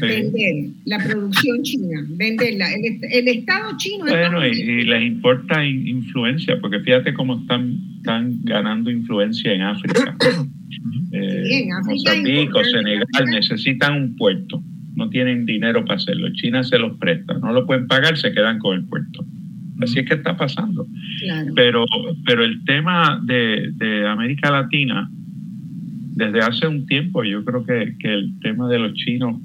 vender 0.00 0.70
la 0.84 0.98
producción 0.98 1.62
china, 1.62 2.04
venderla. 2.08 2.66
El, 2.74 3.28
Estado 3.28 3.76
chino... 3.78 4.04
Bueno, 4.04 4.46
y, 4.46 4.84
les 4.84 5.02
importa 5.04 5.64
influencia, 5.64 6.58
porque 6.60 6.80
fíjate 6.80 7.14
cómo 7.14 7.40
están, 7.40 7.78
están 7.96 8.40
ganando 8.42 8.90
influencia 8.90 9.52
en 9.52 9.62
África. 9.62 10.16
eh, 11.12 11.68
Mozambique, 11.84 12.64
Senegal 12.72 13.26
necesitan 13.30 13.94
un 13.94 14.16
puerto. 14.16 14.62
No 14.96 15.08
tienen 15.10 15.44
dinero 15.46 15.84
para 15.84 15.96
hacerlo. 15.96 16.32
China 16.32 16.62
se 16.62 16.78
los 16.78 16.96
presta. 16.98 17.34
No 17.34 17.52
lo 17.52 17.66
pueden 17.66 17.86
pagar, 17.86 18.16
se 18.16 18.32
quedan 18.32 18.58
con 18.58 18.76
el 18.76 18.84
puerto. 18.84 19.24
Así 19.80 20.00
es 20.00 20.06
que 20.06 20.14
está 20.14 20.36
pasando. 20.36 20.86
Pero, 21.54 21.84
pero 22.24 22.44
el 22.44 22.64
tema 22.64 23.20
de, 23.22 23.72
de, 23.74 24.06
América 24.06 24.50
Latina, 24.50 25.10
desde 26.14 26.40
hace 26.40 26.66
un 26.66 26.86
tiempo, 26.86 27.22
yo 27.24 27.44
creo 27.44 27.64
que, 27.64 27.94
que 27.98 28.12
el 28.12 28.38
tema 28.40 28.68
de 28.68 28.78
los 28.78 28.94
chinos, 28.94 29.40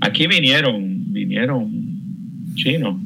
aquí 0.00 0.26
vinieron, 0.26 1.12
vinieron 1.12 1.70
chinos. 2.54 3.00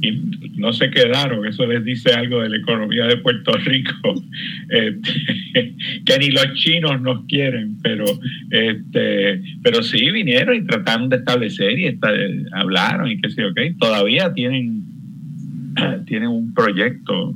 Y 0.00 0.47
no 0.58 0.72
se 0.72 0.90
quedaron, 0.90 1.46
eso 1.46 1.66
les 1.66 1.84
dice 1.84 2.12
algo 2.12 2.42
de 2.42 2.50
la 2.50 2.56
economía 2.56 3.06
de 3.06 3.16
Puerto 3.18 3.52
Rico, 3.52 4.14
este, 4.68 5.74
que 6.04 6.18
ni 6.18 6.30
los 6.30 6.52
chinos 6.54 7.00
nos 7.00 7.24
quieren, 7.26 7.78
pero, 7.82 8.04
este, 8.50 9.42
pero 9.62 9.82
sí 9.82 10.10
vinieron 10.10 10.56
y 10.56 10.66
trataron 10.66 11.08
de 11.08 11.16
establecer 11.16 11.78
y 11.78 11.98
hablaron 12.52 13.10
y 13.10 13.20
qué 13.20 13.30
sé 13.30 13.42
yo, 13.42 13.50
okay. 13.50 13.74
todavía 13.74 14.32
tienen, 14.34 14.82
tienen 16.06 16.28
un 16.28 16.52
proyecto 16.54 17.34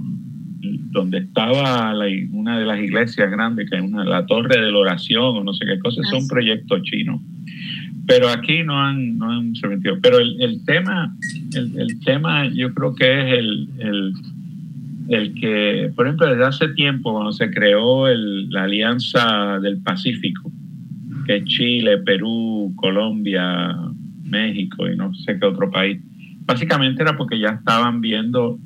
donde 0.63 1.19
estaba 1.19 1.93
una 2.33 2.59
de 2.59 2.67
las 2.67 2.79
iglesias 2.81 3.31
grandes, 3.31 3.69
que 3.69 3.77
es 3.77 3.83
una, 3.83 4.05
la 4.05 4.27
torre 4.27 4.61
de 4.61 4.71
la 4.71 4.79
oración 4.79 5.37
o 5.37 5.45
no 5.45 5.53
sé 5.53 5.67
qué 5.67 5.79
cosa, 5.79 6.01
es 6.01 6.13
un 6.13 6.25
ah, 6.25 6.29
proyecto 6.29 6.79
chino 6.83 7.21
pero 8.07 8.29
aquí 8.29 8.63
no 8.63 8.79
han, 8.79 9.19
no 9.19 9.31
han 9.31 9.53
metido. 9.53 9.99
Pero 10.03 10.19
el, 10.19 10.41
el 10.41 10.65
tema, 10.65 11.15
el, 11.55 11.79
el, 11.79 12.01
tema 12.01 12.49
yo 12.49 12.75
creo 12.75 12.95
que 12.95 13.21
es 13.21 13.39
el, 13.39 13.69
el, 13.79 14.13
el, 15.09 15.35
que, 15.35 15.93
por 15.95 16.07
ejemplo, 16.07 16.27
desde 16.27 16.45
hace 16.45 16.69
tiempo, 16.69 17.13
cuando 17.13 17.33
se 17.33 17.51
creó 17.51 18.09
la 18.09 18.65
Alianza 18.65 19.59
del 19.61 19.79
Pacífico, 19.79 20.51
que 21.27 21.37
es 21.37 21.45
Chile, 21.45 21.99
Perú, 21.99 22.73
Colombia, 22.77 23.77
México 24.25 24.89
y 24.89 24.97
no 24.97 25.15
sé 25.15 25.39
qué 25.39 25.47
otro 25.47 25.71
país, 25.71 26.01
básicamente 26.45 27.03
era 27.03 27.17
porque 27.17 27.39
ya 27.39 27.51
estaban 27.51 28.01
viendo 28.01 28.59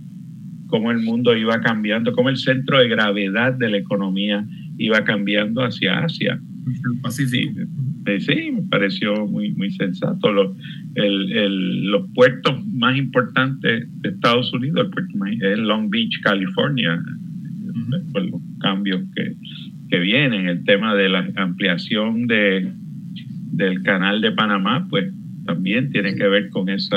cómo 0.66 0.90
el 0.90 1.00
mundo 1.00 1.36
iba 1.36 1.60
cambiando, 1.60 2.12
cómo 2.12 2.28
el 2.28 2.36
centro 2.36 2.78
de 2.78 2.88
gravedad 2.88 3.54
de 3.54 3.70
la 3.70 3.78
economía 3.78 4.46
iba 4.78 5.04
cambiando 5.04 5.62
hacia 5.62 6.00
Asia. 6.04 6.40
El 6.66 7.00
Pacífico. 7.00 7.60
Sí, 8.20 8.52
me 8.52 8.62
pareció 8.62 9.26
muy, 9.26 9.52
muy 9.52 9.70
sensato. 9.72 10.32
Los, 10.32 10.56
los 10.94 12.08
puertos 12.14 12.64
más 12.66 12.96
importantes 12.96 13.88
de 14.00 14.08
Estados 14.08 14.52
Unidos, 14.52 14.86
el 14.86 14.90
puerto 14.90 15.12
es 15.40 15.58
Long 15.58 15.90
Beach, 15.90 16.20
California, 16.22 17.02
por 18.12 18.24
los 18.24 18.40
cambios 18.60 19.02
que, 19.14 19.34
que 19.90 19.98
vienen. 19.98 20.48
El 20.48 20.64
tema 20.64 20.94
de 20.94 21.08
la 21.08 21.28
ampliación 21.36 22.26
de, 22.28 22.72
del 23.52 23.82
canal 23.82 24.20
de 24.20 24.32
Panamá, 24.32 24.86
pues 24.88 25.12
también 25.46 25.90
tiene 25.90 26.14
que 26.14 26.28
ver 26.28 26.48
con 26.50 26.68
ese 26.68 26.96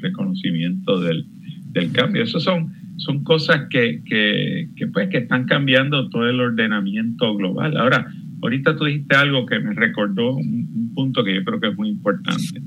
reconocimiento 0.00 1.00
del, 1.00 1.24
del 1.72 1.92
cambio. 1.92 2.22
Esas 2.22 2.42
son, 2.42 2.72
son 2.98 3.24
cosas 3.24 3.68
que, 3.70 4.02
que, 4.04 4.86
pues, 4.92 5.08
que 5.08 5.18
están 5.18 5.46
cambiando 5.46 6.08
todo 6.10 6.28
el 6.28 6.40
ordenamiento 6.40 7.34
global. 7.34 7.76
Ahora, 7.76 8.06
Ahorita 8.40 8.76
tú 8.76 8.84
dijiste 8.84 9.16
algo 9.16 9.46
que 9.46 9.58
me 9.58 9.74
recordó 9.74 10.36
un, 10.36 10.92
punto 10.94 11.22
que 11.22 11.34
yo 11.34 11.44
creo 11.44 11.60
que 11.60 11.68
es 11.68 11.76
muy 11.76 11.90
importante, 11.90 12.60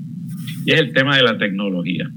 y 0.64 0.70
es 0.70 0.80
el 0.80 0.94
tema 0.94 1.16
de 1.16 1.22
la 1.22 1.36
tecnología. 1.36 2.10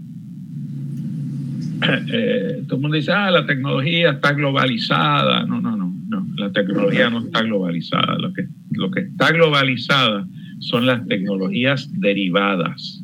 Eh, 2.10 2.64
todo 2.68 2.78
el 2.78 2.82
mundo 2.82 2.96
dice, 2.96 3.12
ah, 3.12 3.30
la 3.32 3.46
tecnología 3.46 4.12
está 4.12 4.32
globalizada. 4.32 5.46
No, 5.46 5.60
no, 5.60 5.76
no, 5.76 5.94
no, 6.08 6.26
la 6.38 6.54
tecnología 6.54 7.10
no 7.10 7.20
está 7.20 7.42
globalizada. 7.42 8.18
Lo 8.18 8.32
que, 8.32 8.48
lo 8.72 8.92
que 8.92 9.02
está 9.02 9.32
globalizada 9.32 10.26
son 10.60 10.86
las 10.86 11.06
tecnologías 11.06 11.92
derivadas. 12.00 13.04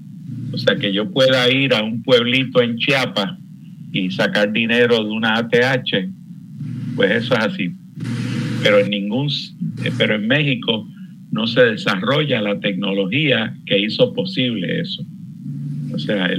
O 0.53 0.57
sea, 0.57 0.77
que 0.77 0.93
yo 0.93 1.11
pueda 1.11 1.51
ir 1.51 1.73
a 1.73 1.83
un 1.83 2.01
pueblito 2.01 2.61
en 2.61 2.77
Chiapas 2.77 3.37
y 3.91 4.11
sacar 4.11 4.51
dinero 4.51 5.03
de 5.03 5.09
una 5.09 5.37
ATH, 5.37 6.09
pues 6.95 7.11
eso 7.11 7.33
es 7.33 7.39
así. 7.39 7.73
Pero 8.63 8.79
en 8.79 8.89
ningún 8.89 9.27
eh, 9.83 9.91
pero 9.97 10.15
en 10.15 10.27
México 10.27 10.87
no 11.31 11.47
se 11.47 11.61
desarrolla 11.61 12.41
la 12.41 12.59
tecnología 12.59 13.55
que 13.65 13.79
hizo 13.79 14.13
posible 14.13 14.81
eso. 14.81 15.03
O 15.93 15.99
sea, 15.99 16.29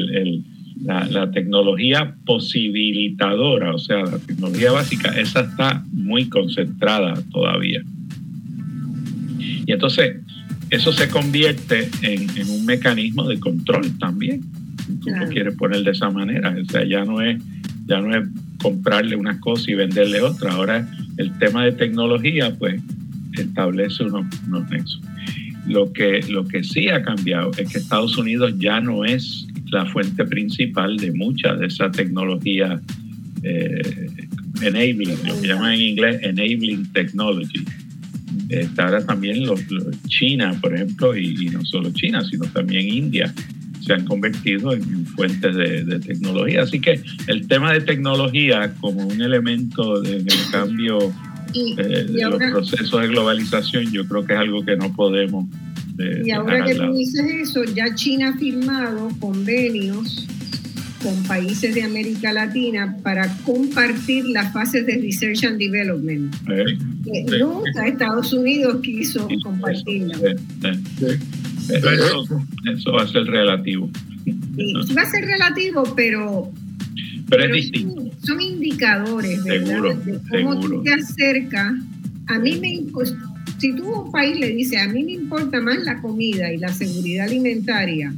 la, 0.85 1.31
tecnología 1.31 2.15
posibilitadora, 2.25 3.75
o 3.75 3.79
sea, 3.79 4.03
la 4.03 4.19
tecnología 4.19 4.73
básica, 4.73 5.19
esa 5.19 5.41
está 5.41 5.85
muy 5.93 6.29
concentrada 6.29 7.15
todavía. 7.33 7.83
Y 9.67 9.73
entonces, 9.73 10.17
eso 10.71 10.93
se 10.93 11.09
convierte 11.09 11.89
en, 12.03 12.49
un 12.49 12.65
mecanismo 12.65 13.29
de 13.29 13.39
control 13.39 13.99
también. 13.99 14.43
Tú 15.01 15.11
lo 15.11 15.29
quieres 15.29 15.55
poner 15.57 15.83
de 15.83 15.91
esa 15.91 16.11
manera. 16.11 16.55
O 16.61 16.65
sea, 16.71 16.85
ya 16.85 17.05
no 17.05 17.21
es, 17.21 17.43
ya 17.87 18.01
no 18.01 18.15
es 18.17 18.29
comprarle 18.61 19.17
una 19.17 19.39
cosa 19.41 19.71
y 19.71 19.75
venderle 19.75 20.21
otra. 20.21 20.53
Ahora 20.53 20.89
el 21.19 21.37
tema 21.39 21.65
de 21.65 21.73
tecnología, 21.73 22.55
pues 22.59 22.81
establece 23.39 24.05
unos, 24.05 24.27
nexos. 24.71 25.01
Lo 25.67 25.93
que, 25.93 26.21
lo 26.29 26.47
que 26.47 26.65
sí 26.65 26.89
ha 26.89 27.03
cambiado 27.03 27.51
es 27.57 27.73
que 27.73 27.79
Estados 27.79 28.17
Unidos 28.19 28.55
ya 28.59 28.81
no 28.81 29.05
es 29.05 29.47
la 29.71 29.87
fuente 29.87 30.25
principal 30.25 30.97
de 30.97 31.13
mucha 31.13 31.55
de 31.55 31.67
esa 31.67 31.91
tecnología 31.91 32.81
eh, 33.43 34.11
enabling, 34.61 35.11
lo 35.27 35.41
que 35.41 35.49
llaman 35.49 35.73
en 35.75 35.81
inglés 35.81 36.21
enabling 36.23 36.93
technology. 36.93 37.65
Está 38.49 38.85
ahora 38.85 39.05
también 39.05 39.47
los, 39.47 39.61
China, 40.09 40.57
por 40.61 40.75
ejemplo, 40.75 41.17
y, 41.17 41.35
no 41.47 41.65
solo 41.65 41.91
China, 41.93 42.23
sino 42.25 42.45
también 42.47 42.89
India, 42.89 43.33
se 43.85 43.93
han 43.93 44.05
convertido 44.05 44.73
en 44.73 45.07
fuentes 45.07 45.55
de, 45.57 45.85
de, 45.85 45.99
tecnología. 45.99 46.63
Así 46.63 46.81
que 46.81 47.01
el 47.27 47.47
tema 47.49 47.73
de 47.73 47.81
tecnología 47.81 48.75
como 48.81 49.07
un 49.07 49.21
elemento 49.21 50.01
del 50.01 50.27
cambio 50.51 51.13
y, 51.53 51.75
eh, 51.79 52.07
los 52.09 52.37
procesos 52.37 53.01
de 53.01 53.09
globalización, 53.09 53.91
yo 53.93 54.07
creo 54.07 54.25
que 54.25 54.33
es 54.35 54.39
algo 54.39 54.65
que 54.65 54.77
no 54.77 54.95
podemos. 54.95 55.47
Eh, 55.99 56.23
y 56.25 56.31
ahora 56.31 56.65
que 56.65 56.75
tú 56.75 56.93
dices 56.95 57.25
eso, 57.41 57.65
ya 57.65 57.95
China 57.95 58.31
ha 58.31 58.39
firmado 58.39 59.11
convenios 59.21 60.27
con 61.03 61.21
países 61.25 61.75
de 61.75 61.83
América 61.83 62.33
Latina 62.33 62.97
para 63.03 63.29
compartir 63.39 64.25
las 64.27 64.53
fases 64.53 64.87
de 64.87 64.99
Research 64.99 65.45
and 65.45 65.59
Development. 65.59 66.35
Eh, 66.49 67.39
nunca 67.41 67.87
Estados 67.87 68.33
Unidos 68.33 68.81
quiso 68.83 69.29
compartirla. 69.43 70.17
Eso, 71.77 72.93
va 72.93 73.03
a 73.03 73.09
ser 73.09 73.25
relativo. 73.25 73.91
Sí, 74.25 74.95
va 74.95 75.03
a 75.03 75.11
ser 75.11 75.25
relativo, 75.25 75.83
pero 75.97 76.53
pero, 77.29 77.45
es 77.45 77.53
distinto. 77.53 78.11
Son, 78.25 78.41
indicadores, 78.41 79.43
¿verdad? 79.43 79.97
de 79.97 80.21
cómo 80.31 80.61
tú 80.61 80.83
te 80.83 80.93
acercas. 80.93 81.73
A 82.29 82.39
mí 82.39 82.59
me 82.61 82.85
si 83.59 83.75
tú 83.77 83.89
un 83.89 84.11
país 84.11 84.39
le 84.39 84.49
dice, 84.49 84.77
a 84.79 84.89
mí 84.89 85.05
me 85.05 85.13
importa 85.13 85.61
más 85.61 85.79
la 85.85 86.01
comida 86.03 86.53
y 86.53 86.59
la 86.59 86.73
seguridad 86.73 87.27
alimentaria 87.27 88.13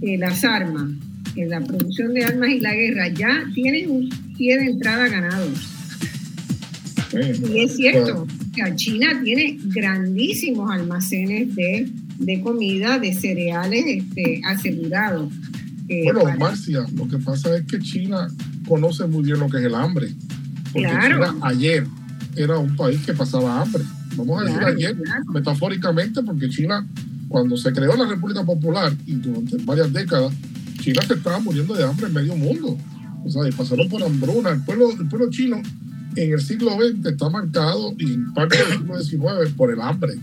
que 0.00 0.18
las 0.18 0.44
armas, 0.44 0.90
que 1.34 1.46
la 1.46 1.60
producción 1.60 2.12
de 2.12 2.24
armas 2.24 2.50
y 2.50 2.58
la 2.58 2.74
guerra, 2.74 3.08
ya 3.08 3.44
tienen 3.54 3.90
un 3.90 4.10
pie 4.36 4.58
de 4.58 4.66
entrada 4.66 5.08
ganado. 5.08 5.48
y 7.12 7.60
es 7.60 7.76
cierto, 7.76 8.26
que 8.54 8.74
China 8.74 9.20
tiene 9.22 9.58
grandísimos 9.66 10.70
almacenes 10.70 11.54
de, 11.54 11.88
de 12.18 12.40
comida, 12.40 12.98
de 12.98 13.12
cereales 13.14 13.84
este, 13.86 14.40
asegurados. 14.44 15.32
Eh, 15.88 16.10
bueno, 16.12 16.38
Marcia, 16.38 16.86
lo 16.94 17.08
que 17.08 17.18
pasa 17.18 17.56
es 17.56 17.66
que 17.66 17.78
China 17.78 18.28
conoce 18.66 19.06
muy 19.06 19.24
bien 19.24 19.40
lo 19.40 19.48
que 19.48 19.58
es 19.58 19.64
el 19.64 19.74
hambre. 19.74 20.14
Porque 20.72 20.88
China 20.88 21.34
ayer 21.42 21.86
era 22.36 22.58
un 22.58 22.74
país 22.76 23.04
que 23.04 23.12
pasaba 23.12 23.60
hambre. 23.60 23.82
Vamos 24.16 24.42
a 24.42 24.44
decir 24.44 24.64
ayer, 24.64 24.96
metafóricamente, 25.32 26.22
porque 26.22 26.48
China, 26.48 26.86
cuando 27.28 27.56
se 27.56 27.72
creó 27.72 27.96
la 27.96 28.06
República 28.06 28.44
Popular 28.44 28.92
y 29.06 29.14
durante 29.14 29.56
varias 29.58 29.92
décadas, 29.92 30.32
China 30.80 31.02
se 31.06 31.14
estaba 31.14 31.38
muriendo 31.40 31.74
de 31.74 31.84
hambre 31.84 32.06
en 32.06 32.14
medio 32.14 32.36
mundo. 32.36 32.78
O 33.24 33.30
sea, 33.30 33.46
y 33.48 33.52
pasaron 33.52 33.88
por 33.88 34.02
hambruna. 34.02 34.50
El 34.50 34.62
pueblo, 34.62 34.90
el 34.90 35.08
pueblo 35.08 35.30
chino 35.30 35.60
en 36.16 36.32
el 36.32 36.40
siglo 36.40 36.72
XX 36.72 37.06
está 37.06 37.28
marcado 37.28 37.94
y 37.98 38.12
en 38.14 38.32
parte 38.34 38.58
del 38.58 38.78
siglo 38.78 39.02
XIX 39.02 39.54
por 39.56 39.72
el 39.72 39.80
hambre. 39.80 40.14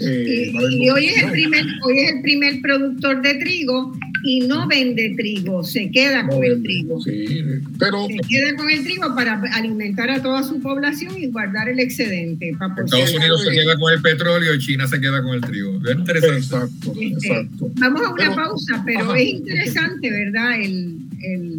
Eh, 0.00 0.52
y, 0.70 0.88
hoy, 0.90 1.06
es 1.06 1.22
el 1.22 1.30
primer, 1.30 1.64
hoy 1.82 1.98
es 1.98 2.12
el 2.12 2.22
primer 2.22 2.60
productor 2.60 3.20
de 3.20 3.34
trigo 3.34 3.96
y 4.24 4.40
no 4.40 4.66
vende 4.68 5.14
trigo, 5.16 5.64
se 5.64 5.90
queda 5.90 6.26
con 6.26 6.42
el 6.44 6.62
trigo. 6.62 7.00
Sí, 7.00 7.42
pero, 7.78 8.06
se 8.06 8.16
queda 8.28 8.56
con 8.56 8.70
el 8.70 8.84
trigo 8.84 9.14
para 9.14 9.40
alimentar 9.54 10.10
a 10.10 10.22
toda 10.22 10.42
su 10.42 10.60
población 10.60 11.14
y 11.18 11.26
guardar 11.26 11.68
el 11.68 11.80
excedente. 11.80 12.50
Estados 12.50 13.14
Unidos 13.14 13.44
se 13.44 13.50
queda 13.50 13.76
con 13.76 13.92
el 13.92 14.02
petróleo 14.02 14.54
y 14.54 14.58
China 14.58 14.86
se 14.86 15.00
queda 15.00 15.22
con 15.22 15.34
el 15.34 15.40
trigo. 15.40 15.76
interesante. 15.76 16.38
Exacto, 16.38 16.92
este, 17.00 17.28
exacto. 17.28 17.70
Vamos 17.76 18.02
a 18.02 18.12
una 18.12 18.34
pausa, 18.34 18.82
pero 18.84 19.14
es 19.14 19.28
interesante, 19.28 20.10
¿verdad? 20.10 20.60
El, 20.60 20.96
el, 21.22 21.56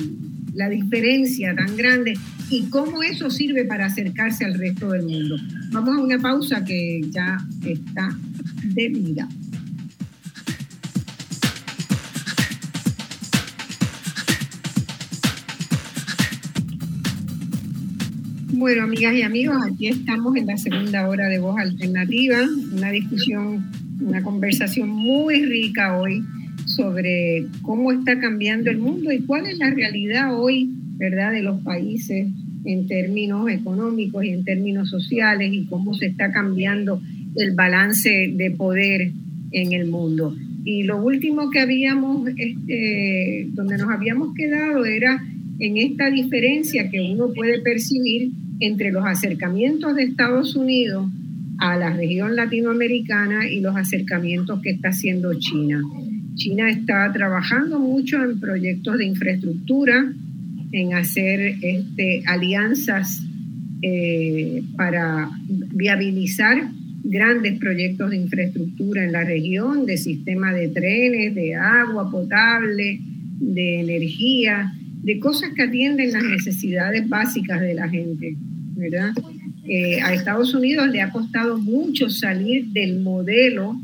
la 0.54 0.70
diferencia 0.70 1.56
tan 1.56 1.76
grande 1.76 2.18
y 2.50 2.64
cómo 2.70 3.04
eso 3.04 3.30
sirve 3.30 3.66
para 3.66 3.86
acercarse 3.86 4.46
al 4.46 4.56
resto 4.56 4.90
del 4.90 5.04
mundo. 5.04 5.36
Vamos 5.72 5.98
a 5.98 6.02
una 6.02 6.20
pausa 6.20 6.64
que 6.64 7.02
ya 7.12 7.38
está 7.66 8.16
debida. 8.74 9.28
Bueno, 18.52 18.84
amigas 18.84 19.14
y 19.14 19.22
amigos, 19.22 19.56
aquí 19.66 19.88
estamos 19.88 20.36
en 20.36 20.48
la 20.48 20.58
segunda 20.58 21.08
hora 21.08 21.28
de 21.28 21.40
Voz 21.40 21.58
Alternativa, 21.58 22.40
una 22.74 22.92
discusión, 22.92 23.72
una 24.02 24.22
conversación 24.22 24.90
muy 24.90 25.46
rica 25.46 25.98
hoy 25.98 26.22
sobre 26.66 27.48
cómo 27.62 27.92
está 27.92 28.20
cambiando 28.20 28.70
el 28.70 28.80
mundo 28.80 29.12
y 29.14 29.22
cuál 29.22 29.46
es 29.46 29.58
la 29.60 29.70
realidad 29.70 30.38
hoy, 30.38 30.70
¿verdad?, 30.98 31.32
de 31.32 31.42
los 31.42 31.62
países 31.64 32.28
en 32.66 32.88
términos 32.88 33.50
económicos 33.50 34.24
y 34.26 34.30
en 34.30 34.44
términos 34.44 34.90
sociales 34.90 35.52
y 35.54 35.66
cómo 35.66 35.94
se 35.94 36.08
está 36.08 36.32
cambiando 36.32 37.02
el 37.36 37.56
balance 37.56 38.32
de 38.36 38.52
poder 38.52 39.12
en 39.52 39.74
el 39.74 39.88
mundo. 39.88 40.36
Y 40.66 40.84
lo 40.84 41.02
último 41.02 41.50
que 41.50 41.60
habíamos, 41.60 42.28
este, 42.36 43.48
donde 43.54 43.78
nos 43.78 43.90
habíamos 43.90 44.34
quedado 44.36 44.86
era 44.86 45.24
en 45.60 45.78
esta 45.78 46.10
diferencia 46.10 46.90
que 46.90 47.02
uno 47.02 47.34
puede 47.34 47.60
percibir 47.60 48.32
entre 48.60 48.92
los 48.92 49.06
acercamientos 49.06 49.96
de 49.96 50.04
Estados 50.04 50.56
Unidos 50.56 51.10
a 51.60 51.78
la 51.78 51.94
región 51.94 52.36
latinoamericana 52.36 53.50
y 53.50 53.60
los 53.60 53.76
acercamientos 53.76 54.62
que 54.62 54.72
está 54.72 54.90
haciendo 54.90 55.34
China. 55.40 55.82
China 56.36 56.70
está 56.70 57.12
trabajando 57.12 57.80
mucho 57.80 58.24
en 58.24 58.40
proyectos 58.40 58.98
de 58.98 59.06
infraestructura, 59.06 60.14
en 60.72 60.94
hacer 60.94 61.56
este, 61.62 62.24
alianzas 62.26 63.24
eh, 63.82 64.62
para 64.76 65.30
viabilizar 65.48 66.70
grandes 67.04 67.58
proyectos 67.60 68.12
de 68.12 68.18
infraestructura 68.18 69.04
en 69.04 69.14
la 69.14 69.24
región, 69.24 69.86
de 69.86 69.98
sistema 69.98 70.54
de 70.54 70.68
trenes, 70.70 71.34
de 71.34 71.56
agua 71.56 72.12
potable, 72.12 73.00
de 73.40 73.80
energía, 73.80 74.74
de 75.02 75.20
cosas 75.20 75.52
que 75.56 75.64
atienden 75.64 76.12
las 76.12 76.24
necesidades 76.24 77.08
básicas 77.08 77.62
de 77.62 77.74
la 77.74 77.88
gente, 77.88 78.36
¿verdad? 78.76 79.14
Eh, 79.66 80.02
a 80.02 80.14
Estados 80.14 80.54
Unidos 80.54 80.90
le 80.90 81.02
ha 81.02 81.12
costado 81.12 81.58
mucho 81.58 82.10
salir 82.10 82.68
del 82.68 83.00
modelo 83.00 83.80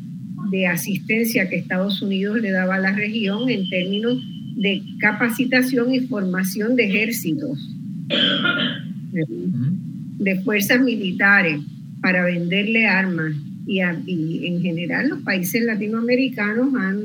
de 0.52 0.68
asistencia 0.68 1.50
que 1.50 1.56
Estados 1.56 2.02
Unidos 2.02 2.42
le 2.42 2.52
daba 2.52 2.76
a 2.76 2.80
la 2.80 2.92
región 2.92 3.50
en 3.50 3.70
términos 3.70 4.18
de 4.56 4.82
capacitación 5.00 5.94
y 5.94 6.02
formación 6.02 6.76
de 6.76 6.86
ejércitos, 6.86 7.60
de 10.18 10.42
fuerzas 10.42 10.82
militares 10.82 11.62
para 12.02 12.26
venderle 12.26 12.88
armas. 12.88 13.34
Y, 13.68 13.80
en 13.80 14.62
general 14.62 15.10
los 15.10 15.22
países 15.24 15.64
latinoamericanos 15.64 16.74
han, 16.76 17.00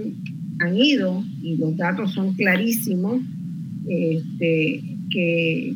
han 0.61 0.77
ido, 0.77 1.25
y 1.43 1.57
los 1.57 1.75
datos 1.77 2.13
son 2.13 2.35
clarísimos, 2.35 3.23
este, 3.89 4.83
que 5.11 5.75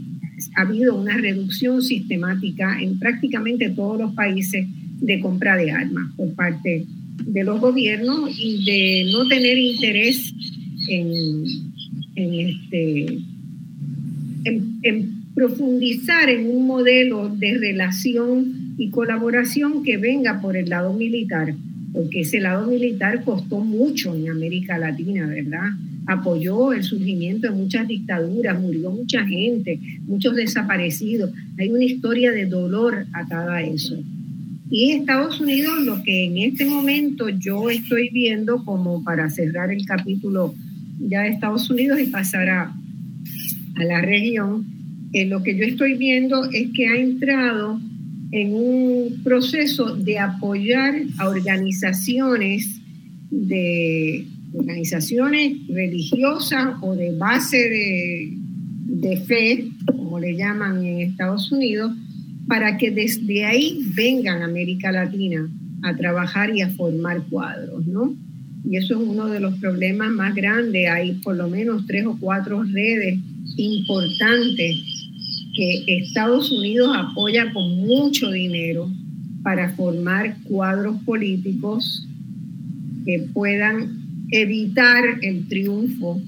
ha 0.57 0.61
habido 0.61 0.95
una 0.95 1.17
reducción 1.17 1.81
sistemática 1.83 2.81
en 2.81 2.99
prácticamente 2.99 3.71
todos 3.71 3.99
los 3.99 4.15
países 4.15 4.67
de 5.01 5.21
compra 5.21 5.57
de 5.57 5.71
armas 5.71 6.13
por 6.17 6.35
parte 6.35 6.85
de 7.25 7.45
los 7.45 7.61
gobiernos 7.61 8.31
y 8.39 8.65
de 8.65 9.11
no 9.13 9.27
tener 9.27 9.59
interés 9.59 10.35
en, 10.89 11.45
este, 12.17 13.19
en, 14.45 15.25
profundizar 15.35 16.29
en 16.31 16.49
un 16.49 16.67
modelo 16.67 17.29
de 17.29 17.59
relación 17.59 18.75
y 18.79 18.91
colaboración 18.91 19.83
que 19.83 19.97
venga 19.97 20.41
por 20.41 20.57
el 20.57 20.69
lado 20.69 20.93
militar, 20.93 21.55
porque 21.93 22.21
ese 22.21 22.41
lado 22.41 22.71
militar 22.71 23.25
costó 23.25 23.61
mucho 23.61 24.15
en 24.15 24.31
América 24.31 24.79
Latina, 24.79 25.27
¿verdad? 25.27 25.71
apoyó 26.07 26.73
el 26.73 26.83
surgimiento 26.83 27.49
de 27.49 27.55
muchas 27.55 27.89
dictaduras, 27.89 28.61
murió 28.61 28.91
mucha 28.91 29.25
gente, 29.27 29.81
muchos 30.07 30.35
desaparecidos. 30.37 31.31
Hay 31.59 31.71
una 31.71 31.85
historia 31.85 32.31
de 32.31 32.47
dolor 32.47 33.07
atada 33.13 33.57
a 33.57 33.63
eso. 33.63 33.97
Y 34.71 34.93
Estados 34.93 35.41
Unidos, 35.41 35.85
lo 35.85 36.03
que 36.03 36.25
en 36.25 36.39
este 36.39 36.65
momento 36.65 37.29
yo 37.29 37.71
estoy 37.71 38.11
viendo 38.11 38.65
como 38.65 39.03
para 39.05 39.31
cerrar 39.31 39.71
el 39.71 39.85
capítulo 39.87 40.55
ya 40.99 41.23
de 41.23 41.29
Estados 41.31 41.71
Unidos 41.71 42.01
y 42.01 42.07
pasar 42.07 42.49
a, 42.49 42.75
a 43.77 43.85
la 43.85 44.01
región, 44.01 44.67
eh, 45.13 45.27
lo 45.27 45.43
que 45.43 45.57
yo 45.57 45.65
estoy 45.65 45.97
viendo 45.97 46.45
es 46.51 46.71
que 46.75 46.89
ha 46.89 46.97
entrado 46.97 47.81
en 48.33 48.55
un 48.55 49.21
proceso 49.23 49.95
de 49.95 50.19
apoyar 50.19 50.95
a 51.19 51.29
organizaciones 51.29 52.81
de 53.31 54.27
organizaciones 54.53 55.67
religiosas 55.69 56.75
o 56.81 56.95
de 56.95 57.17
base 57.17 57.57
de, 57.57 58.33
de 58.87 59.17
fe, 59.19 59.69
como 59.87 60.19
le 60.19 60.37
llaman 60.37 60.85
en 60.85 61.01
Estados 61.01 61.51
Unidos, 61.51 61.93
para 62.47 62.77
que 62.77 62.91
desde 62.91 63.45
ahí 63.45 63.85
vengan 63.95 64.43
a 64.43 64.47
América 64.47 64.93
Latina 64.93 65.49
a 65.83 65.95
trabajar 65.97 66.55
y 66.55 66.63
a 66.63 66.71
formar 66.71 67.23
cuadros, 67.29 67.87
¿no? 67.87 68.17
Y 68.65 68.77
eso 68.77 68.95
es 68.95 69.09
uno 69.09 69.27
de 69.27 69.41
los 69.41 69.55
problemas 69.59 70.11
más 70.11 70.35
grandes. 70.35 70.89
Hay 70.89 71.13
por 71.15 71.37
lo 71.37 71.49
menos 71.49 71.87
tres 71.87 72.07
o 72.07 72.17
cuatro 72.19 72.63
redes 72.63 73.19
importantes 73.57 74.77
que 75.55 75.85
Estados 75.87 76.51
Unidos 76.51 76.91
apoya 76.97 77.53
con 77.53 77.79
mucho 77.79 78.31
dinero 78.31 78.91
para 79.43 79.71
formar 79.75 80.37
cuadros 80.45 80.97
políticos 81.03 82.09
que 83.05 83.27
puedan 83.33 84.05
evitar 84.31 85.05
el 85.21 85.47
triunfo 85.49 86.21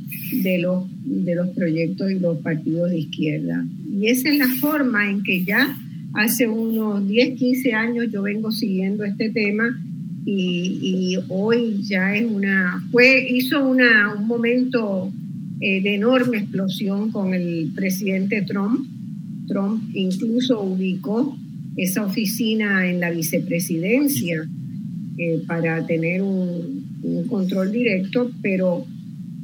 de 0.43 0.59
los, 0.59 0.85
de 1.05 1.35
los 1.35 1.49
proyectos 1.49 2.11
y 2.11 2.19
los 2.19 2.39
partidos 2.39 2.91
de 2.91 2.99
izquierda. 2.99 3.65
Y 3.91 4.09
esa 4.09 4.29
es 4.29 4.39
la 4.39 4.49
forma 4.61 5.11
en 5.11 5.23
que 5.23 5.45
ya 5.45 5.77
hace 6.13 6.47
unos 6.47 7.09
10, 7.09 7.39
15 7.39 7.73
años 7.73 8.07
yo 8.13 8.23
vengo 8.23 8.51
siguiendo 8.51 9.05
este 9.05 9.31
tema 9.31 9.65
y, 10.29 11.17
hoy 11.29 11.83
ya 11.83 12.17
es 12.17 12.27
una, 12.29 12.83
fue, 12.91 13.29
hizo 13.31 13.65
una, 13.65 14.15
un 14.19 14.27
momento 14.27 15.13
eh, 15.61 15.81
de 15.81 15.95
enorme 15.95 16.39
explosión 16.39 17.13
con 17.13 17.33
el 17.33 17.71
presidente 17.75 18.43
Trump. 18.43 18.87
Trump 19.47 19.83
incluso 19.95 20.61
ubicó 20.61 21.39
esa 21.77 22.05
oficina 22.05 22.91
en 22.91 22.99
la 22.99 23.11
vicepresidencia 23.11 24.49
eh, 25.17 25.43
para 25.47 25.87
tener 25.87 26.23
un, 26.23 26.85
un 27.03 27.27
control 27.29 27.71
directo, 27.71 28.33
pero 28.43 28.85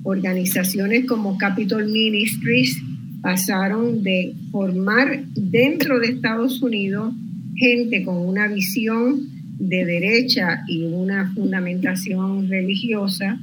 organizaciones 0.03 1.05
como 1.05 1.39
Capitol 1.39 1.87
Ministries 1.87 2.77
pasaron 3.21 4.03
de 4.03 4.35
formar 4.51 5.25
dentro 5.37 6.01
de 6.01 6.09
Estados 6.09 6.61
Unidos 6.61 7.15
gente 7.55 8.03
con 8.03 8.17
una 8.17 8.49
visión 8.49 9.32
de 9.59 9.85
derecha 9.85 10.65
y 10.67 10.85
una 10.85 11.33
fundamentación 11.35 12.49
religiosa 12.49 13.39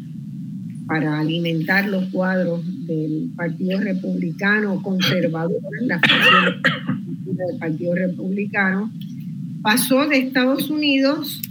para 0.88 1.20
alimentar 1.20 1.88
los 1.88 2.05
cuadros 2.05 2.62
del 2.88 3.30
Partido 3.36 3.80
Republicano 3.80 4.82
conservador, 4.82 5.62
la 5.82 6.01
del 7.26 7.57
Partido 7.60 7.93
Republicano, 7.93 8.91
pasó 9.62 10.07
de 10.07 10.18
Estados 10.18 10.70
Unidos 10.70 11.41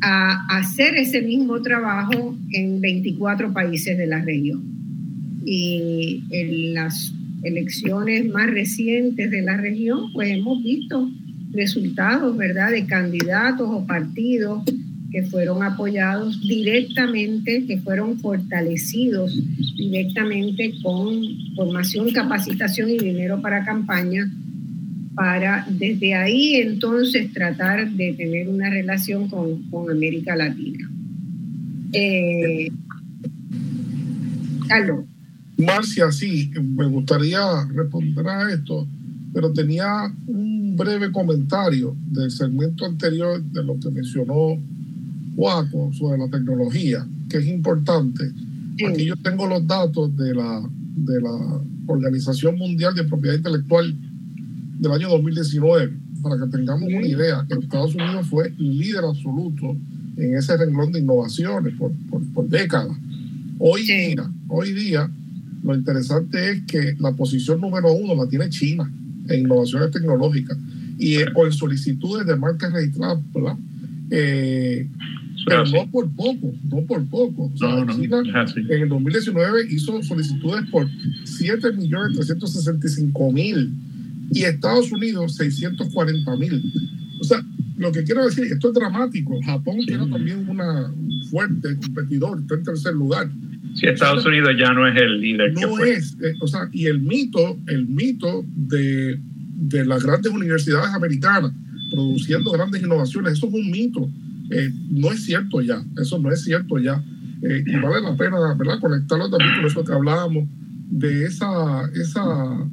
a 0.00 0.46
hacer 0.56 0.96
ese 0.96 1.20
mismo 1.20 1.60
trabajo 1.60 2.34
en 2.52 2.80
24 2.80 3.52
países 3.52 3.98
de 3.98 4.06
la 4.06 4.22
región. 4.22 4.62
Y 5.44 6.24
en 6.30 6.74
las 6.74 7.12
elecciones 7.42 8.26
más 8.28 8.50
recientes 8.50 9.30
de 9.30 9.42
la 9.42 9.56
región, 9.56 10.12
pues 10.12 10.30
hemos 10.30 10.62
visto 10.62 11.10
resultados, 11.52 12.36
¿verdad?, 12.36 12.70
de 12.70 12.86
candidatos 12.86 13.68
o 13.70 13.86
partidos 13.86 14.62
que 15.10 15.22
fueron 15.24 15.62
apoyados 15.62 16.40
directamente, 16.40 17.66
que 17.66 17.78
fueron 17.78 18.18
fortalecidos 18.20 19.36
directamente 19.76 20.72
con 20.82 21.20
formación, 21.56 22.10
capacitación 22.12 22.90
y 22.90 22.98
dinero 22.98 23.40
para 23.42 23.64
campaña 23.64 24.30
para 25.14 25.66
desde 25.68 26.14
ahí 26.14 26.54
entonces 26.54 27.32
tratar 27.32 27.90
de 27.90 28.14
tener 28.14 28.48
una 28.48 28.70
relación 28.70 29.28
con, 29.28 29.62
con 29.64 29.90
América 29.90 30.36
Latina. 30.36 30.88
Eh, 31.92 32.70
Marcia, 35.58 36.12
sí, 36.12 36.50
me 36.54 36.86
gustaría 36.86 37.40
responder 37.74 38.26
a 38.28 38.52
esto, 38.52 38.86
pero 39.32 39.52
tenía 39.52 40.12
un 40.26 40.76
breve 40.76 41.12
comentario 41.12 41.96
del 42.10 42.30
segmento 42.30 42.84
anterior 42.84 43.42
de 43.42 43.64
lo 43.64 43.78
que 43.78 43.90
mencionó 43.90 44.58
Juaco 45.36 45.92
sobre 45.92 46.18
la 46.18 46.28
tecnología, 46.28 47.06
que 47.28 47.38
es 47.38 47.46
importante. 47.46 48.32
Aquí 48.88 49.04
yo 49.04 49.16
tengo 49.16 49.46
los 49.46 49.66
datos 49.66 50.16
de 50.16 50.34
la, 50.34 50.68
de 50.96 51.20
la 51.20 51.60
Organización 51.86 52.56
Mundial 52.58 52.94
de 52.94 53.04
Propiedad 53.04 53.36
Intelectual 53.36 53.94
del 54.78 54.92
año 54.92 55.08
2019, 55.10 55.92
para 56.22 56.36
que 56.38 56.46
tengamos 56.50 56.88
una 56.88 57.06
idea, 57.06 57.46
que 57.48 57.54
Estados 57.54 57.94
Unidos 57.94 58.26
fue 58.26 58.52
líder 58.58 59.04
absoluto 59.04 59.76
en 60.16 60.36
ese 60.36 60.56
renglón 60.56 60.92
de 60.92 61.00
innovaciones 61.00 61.74
por, 61.74 61.92
por, 62.10 62.48
décadas. 62.48 62.96
Hoy 63.58 63.82
día, 63.84 64.30
hoy 64.48 64.72
día, 64.72 65.10
lo 65.62 65.74
interesante 65.74 66.52
es 66.52 66.62
que 66.64 66.96
la 66.98 67.12
posición 67.12 67.60
número 67.60 67.92
uno 67.92 68.14
la 68.14 68.28
tiene 68.28 68.48
China 68.48 68.90
en 69.30 69.40
innovaciones 69.40 69.90
tecnológicas 69.90 70.56
y 70.98 71.16
o 71.34 71.46
en 71.46 71.52
solicitudes 71.52 72.26
de 72.26 72.36
marcas 72.36 72.72
registradas, 72.72 73.18
¿verdad? 73.32 73.56
Eh, 74.10 74.86
pero 75.46 75.64
no 75.66 75.86
por 75.90 76.10
poco, 76.10 76.52
no 76.68 76.82
por 76.82 77.02
poco. 77.06 77.50
en 77.62 77.88
el 78.82 78.88
2019 78.88 79.66
hizo 79.70 80.02
solicitudes 80.02 80.68
por 80.70 80.86
7.365.000 81.24 83.70
y 84.32 84.44
Estados 84.44 84.92
Unidos 84.92 85.40
640.000. 85.40 86.62
O 87.20 87.24
sea, 87.24 87.42
lo 87.78 87.90
que 87.92 88.04
quiero 88.04 88.26
decir, 88.26 88.44
esto 88.44 88.68
es 88.68 88.74
dramático. 88.74 89.40
Japón 89.44 89.78
tiene 89.86 90.06
también 90.06 90.46
una 90.48 90.92
fuerte 91.30 91.74
competidor, 91.76 92.40
está 92.40 92.56
en 92.56 92.64
tercer 92.64 92.92
lugar. 92.94 93.30
Si 93.74 93.86
Estados 93.86 94.24
Unidos 94.26 94.54
ya 94.58 94.72
no 94.72 94.86
es 94.86 94.96
el 94.96 95.20
líder. 95.20 95.54
No 95.54 95.78
es, 95.78 96.16
eh, 96.22 96.34
o 96.40 96.46
sea, 96.46 96.68
y 96.72 96.86
el 96.86 97.00
mito, 97.00 97.58
el 97.68 97.86
mito 97.86 98.44
de, 98.54 99.18
de 99.54 99.84
las 99.84 100.04
grandes 100.04 100.32
universidades 100.32 100.92
americanas 100.92 101.52
produciendo 101.92 102.52
grandes 102.52 102.82
innovaciones, 102.82 103.34
eso 103.34 103.48
es 103.48 103.54
un 103.54 103.70
mito 103.70 104.08
eh, 104.50 104.72
no 104.90 105.12
es 105.12 105.24
cierto 105.24 105.60
ya, 105.60 105.80
eso 105.96 106.18
no 106.18 106.30
es 106.32 106.42
cierto 106.42 106.78
ya. 106.78 107.02
Eh, 107.42 107.64
y 107.64 107.76
vale 107.76 108.02
la 108.02 108.16
pena, 108.16 108.54
¿verdad?, 108.54 108.80
conectarlo 108.80 109.30
también 109.30 109.54
con 109.56 109.66
eso 109.66 109.84
que 109.84 109.92
hablábamos, 109.92 110.48
de 110.90 111.24
esa, 111.24 111.88
esa 111.94 112.68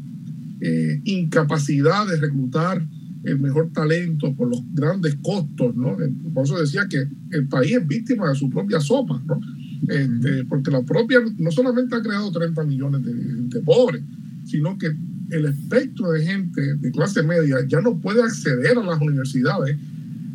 incapacidad 1.04 2.08
de 2.08 2.18
reclutar 2.18 2.84
el 3.24 3.40
mejor 3.40 3.72
talento 3.72 4.34
por 4.36 4.50
los 4.50 4.62
grandes 4.74 5.16
costos, 5.22 5.76
¿no? 5.76 5.96
Por 6.34 6.46
eso 6.46 6.60
decía 6.60 6.88
que 6.90 7.08
el 7.32 7.48
país 7.48 7.76
es 7.76 7.88
víctima 7.88 8.30
de 8.30 8.36
su 8.36 8.50
propia 8.50 8.80
sopa, 8.80 9.22
¿no? 9.28 9.40
Este, 9.88 10.46
porque 10.46 10.72
la 10.72 10.82
propia, 10.82 11.20
no 11.38 11.52
solamente 11.52 11.96
ha 11.96 12.02
creado 12.02 12.32
30 12.32 12.64
millones 12.64 13.04
de 13.04 13.14
gente 13.14 13.60
pobre, 13.62 14.02
sino 14.46 14.78
que 14.78 14.88
el 15.30 15.46
espectro 15.46 16.12
de 16.12 16.26
gente 16.26 16.76
de 16.76 16.92
clase 16.92 17.22
media 17.22 17.58
ya 17.68 17.82
no 17.82 17.98
puede 17.98 18.24
acceder 18.24 18.78
a 18.78 18.84
las 18.84 19.00
universidades 19.02 19.78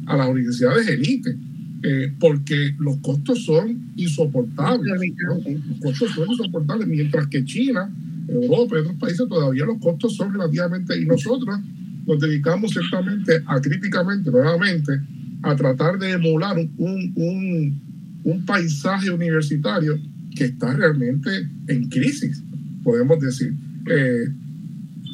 a 0.07 0.16
las 0.16 0.28
universidades 0.28 0.88
élite, 0.88 1.36
eh, 1.82 2.12
porque 2.18 2.74
los 2.78 2.97
costos 2.99 3.45
son 3.45 3.93
insoportables. 3.97 4.93
Los 5.16 5.78
costos 5.80 6.11
son 6.12 6.30
insoportables, 6.30 6.88
mientras 6.88 7.26
que 7.28 7.45
China, 7.45 7.90
Europa 8.28 8.76
y 8.76 8.80
otros 8.80 8.97
países 8.97 9.28
todavía 9.28 9.64
los 9.64 9.78
costos 9.78 10.16
son 10.16 10.32
relativamente, 10.32 11.01
y 11.01 11.07
nosotros 11.07 11.59
nos 12.07 12.20
dedicamos 12.20 12.72
ciertamente 12.72 13.43
a 13.47 13.61
críticamente, 13.61 14.30
nuevamente, 14.30 15.01
a 15.43 15.57
tratar 15.57 15.99
de 15.99 16.12
emular 16.12 16.57
un, 16.57 17.12
un, 17.16 17.80
un 18.24 18.44
paisaje 18.44 19.10
universitario 19.10 19.98
que 20.36 20.44
está 20.44 20.74
realmente 20.74 21.30
en 21.68 21.88
crisis, 21.88 22.42
podemos 22.82 23.20
decir. 23.20 23.52
Eh, 23.90 24.26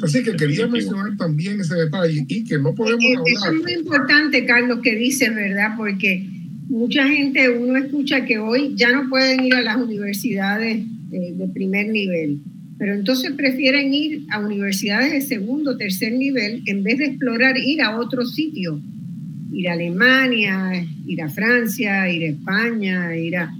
Así 0.02 0.22
que 0.22 0.36
quería 0.36 0.66
mencionar 0.66 1.16
también 1.16 1.60
ese 1.60 1.74
detalle 1.74 2.24
y 2.28 2.44
que 2.44 2.58
no 2.58 2.74
podemos 2.74 3.04
hablar. 3.04 3.54
Es 3.54 3.62
muy 3.62 3.72
importante, 3.72 4.46
Carlos, 4.46 4.80
que 4.82 4.94
dices, 4.94 5.34
¿verdad? 5.34 5.74
Porque 5.76 6.24
mucha 6.68 7.08
gente, 7.08 7.48
uno 7.50 7.76
escucha 7.76 8.24
que 8.24 8.38
hoy 8.38 8.74
ya 8.76 8.92
no 8.92 9.08
pueden 9.08 9.44
ir 9.44 9.54
a 9.54 9.62
las 9.62 9.76
universidades 9.76 10.84
de, 11.10 11.48
primer 11.52 11.88
nivel, 11.88 12.40
pero 12.78 12.94
entonces 12.94 13.32
prefieren 13.32 13.92
ir 13.92 14.24
a 14.30 14.38
universidades 14.38 15.12
de 15.12 15.20
segundo, 15.22 15.76
tercer 15.76 16.12
nivel, 16.12 16.62
en 16.66 16.82
vez 16.84 16.98
de 16.98 17.06
explorar 17.06 17.56
ir 17.58 17.82
a 17.82 17.98
otro 17.98 18.24
sitio, 18.24 18.80
ir 19.50 19.68
a 19.68 19.72
Alemania, 19.72 20.86
ir 21.06 21.22
a 21.22 21.28
Francia, 21.28 22.10
ir 22.10 22.24
a 22.24 22.26
España, 22.28 23.16
ir 23.16 23.36
a 23.36 23.52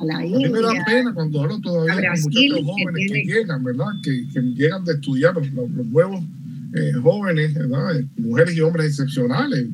a 0.00 0.04
la 0.04 0.24
India. 0.24 0.48
A 0.48 0.50
mí 0.50 0.54
me 0.54 0.60
da 0.60 0.84
pena 0.84 1.14
cuando 1.14 1.42
hablo 1.42 1.60
todavía 1.60 1.94
con 1.94 2.22
muchachos 2.22 2.60
jóvenes 2.64 3.12
que, 3.12 3.24
llegan, 3.24 3.64
¿verdad? 3.64 3.86
Que, 4.02 4.28
que, 4.32 4.40
llegan 4.40 4.84
de 4.84 4.92
estudiar, 4.92 5.34
los, 5.34 5.50
nuevos 5.52 6.24
eh, 6.74 6.92
jóvenes, 7.02 7.54
¿verdad? 7.54 8.00
Mujeres 8.16 8.56
y 8.56 8.60
hombres 8.60 8.86
excepcionales, 8.86 9.66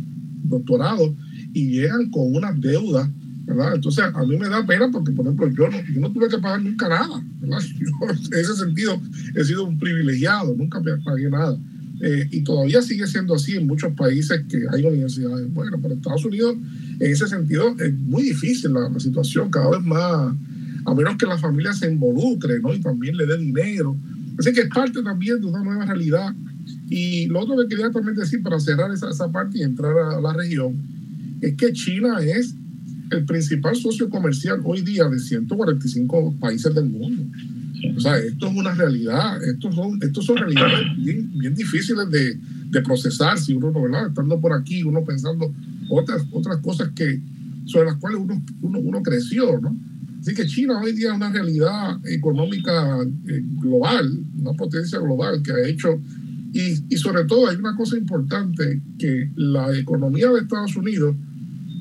doctorados, 0.45 1.13
y 1.53 1.71
llegan 1.71 2.11
con 2.11 2.35
una 2.35 2.53
deuda, 2.53 3.11
¿verdad? 3.45 3.75
Entonces, 3.77 4.05
a 4.13 4.25
mí 4.25 4.37
me 4.37 4.49
da 4.49 4.65
pena 4.67 4.89
porque, 4.91 5.13
por 5.13 5.27
ejemplo, 5.27 5.49
yo 5.49 5.69
no, 5.69 5.79
yo 5.93 6.01
no 6.01 6.13
tuve 6.13 6.29
que 6.29 6.39
pagar 6.39 6.63
nunca 6.63 6.89
nada, 6.89 7.23
¿verdad? 7.41 7.61
en 8.33 8.39
ese 8.39 8.57
sentido, 8.57 9.01
he 9.35 9.45
sido 9.45 9.65
un 9.65 9.79
privilegiado, 9.79 10.55
nunca 10.57 10.81
pagué 11.05 11.31
nada. 11.31 11.59
Eh, 12.01 12.29
y 12.31 12.43
todavía 12.43 12.83
sigue 12.83 13.07
siendo 13.07 13.35
así 13.35 13.57
en 13.57 13.67
muchos 13.67 13.93
países 13.95 14.43
que 14.49 14.65
hay 14.71 14.85
universidades. 14.85 15.53
Bueno, 15.53 15.79
pero 15.81 15.95
Estados 15.95 16.25
Unidos, 16.25 16.57
en 17.01 17.11
ese 17.11 17.27
sentido, 17.27 17.75
es 17.79 17.95
muy 17.95 18.25
difícil 18.25 18.73
la, 18.73 18.91
situación, 19.01 19.51
cada 19.51 19.71
vez 19.71 19.83
más, 19.83 20.35
a 20.85 20.95
menos 20.95 21.17
que 21.17 21.27
la 21.27 21.39
familia 21.39 21.73
se 21.73 21.91
involucre, 21.91 22.61
¿no? 22.61 22.75
Y 22.75 22.81
también 22.81 23.17
le 23.17 23.27
dé 23.27 23.39
dinero. 23.39 23.97
Así 24.39 24.53
que 24.53 24.63
es 24.63 24.69
parte 24.69 25.03
también 25.03 25.41
de 25.41 25.47
una 25.47 25.63
nueva 25.63 25.87
realidad. 25.87 26.35
Y 26.91 27.27
lo 27.27 27.41
otro 27.41 27.57
que 27.57 27.69
quería 27.69 27.91
también 27.91 28.17
decir 28.17 28.43
para 28.43 28.61
cerrar 28.61 28.93
esa, 28.93 29.11
esa 29.11 29.31
parte 29.33 29.59
y 29.59 29.63
entrar 29.63 29.97
a 29.97 30.21
la 30.21 30.33
región, 30.35 30.77
es 31.41 31.55
que 31.55 31.73
China 31.73 32.19
es 32.21 32.55
el 33.11 33.25
principal 33.25 33.77
socio 33.77 34.11
comercial 34.11 34.61
hoy 34.65 34.83
día 34.83 35.09
de 35.09 35.19
145 35.19 36.35
países 36.41 36.75
del 36.75 36.87
mundo. 36.87 37.25
O 37.97 38.01
sea, 38.01 38.17
esto 38.19 38.47
es 38.49 38.57
una 38.57 38.75
realidad, 38.75 39.43
estos 39.45 39.75
son, 39.75 39.99
estos 40.03 40.25
son 40.25 40.37
realidades 40.37 40.97
bien, 40.97 41.31
bien 41.39 41.55
difíciles 41.55 42.11
de, 42.11 42.39
de, 42.71 42.83
procesar 42.83 43.39
si 43.39 43.55
uno, 43.55 43.73
¿verdad? 43.73 44.09
Estando 44.09 44.41
por 44.41 44.53
aquí, 44.53 44.83
uno 44.83 45.05
pensando 45.05 45.53
otras, 45.91 46.25
otras 46.33 46.59
cosas 46.59 46.91
que, 46.95 47.21
sobre 47.67 47.87
las 47.87 47.97
cuales 47.97 48.21
uno, 48.21 48.43
uno, 48.63 48.79
uno 48.79 49.03
creció, 49.03 49.61
¿no? 49.61 49.77
Así 50.21 50.35
que 50.35 50.47
China 50.47 50.81
hoy 50.81 50.93
día 50.93 51.11
es 51.11 51.17
una 51.17 51.31
realidad 51.31 52.01
económica 52.07 52.99
eh, 53.29 53.43
global, 53.61 54.19
una 54.39 54.53
potencia 54.55 54.99
global 54.99 55.43
que 55.43 55.53
ha 55.53 55.69
hecho, 55.69 56.01
y, 56.53 56.83
y 56.89 56.97
sobre 56.97 57.25
todo 57.25 57.49
hay 57.49 57.57
una 57.57 57.77
cosa 57.77 57.97
importante, 57.97 58.81
que 58.99 59.31
la 59.37 59.77
economía 59.77 60.31
de 60.31 60.41
Estados 60.41 60.77
Unidos 60.77 61.15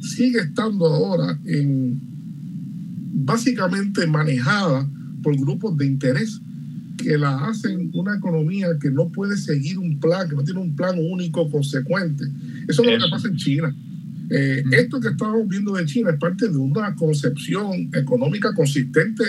sigue 0.01 0.39
estando 0.39 0.85
ahora 0.85 1.39
en 1.45 1.99
básicamente 3.25 4.05
manejada 4.05 4.87
por 5.25 5.35
grupos 5.35 5.75
de 5.75 5.87
interés 5.87 6.39
que 6.97 7.17
la 7.17 7.47
hacen 7.47 7.89
una 7.95 8.15
economía 8.15 8.67
que 8.79 8.91
no 8.91 9.09
puede 9.09 9.35
seguir 9.37 9.79
un 9.79 9.99
plan, 9.99 10.29
que 10.29 10.35
no 10.35 10.43
tiene 10.43 10.59
un 10.59 10.75
plan 10.75 10.95
único 10.99 11.49
consecuente. 11.49 12.25
Eso 12.67 12.83
es 12.83 12.99
lo 12.99 13.05
que 13.05 13.09
pasa 13.09 13.27
en 13.27 13.35
China. 13.35 13.75
Eh, 14.29 14.63
esto 14.71 14.99
que 14.99 15.07
estamos 15.09 15.47
viendo 15.47 15.73
de 15.73 15.85
China 15.85 16.11
es 16.11 16.19
parte 16.19 16.47
de 16.47 16.57
una 16.57 16.93
concepción 16.95 17.89
económica 17.95 18.53
consistente 18.53 19.23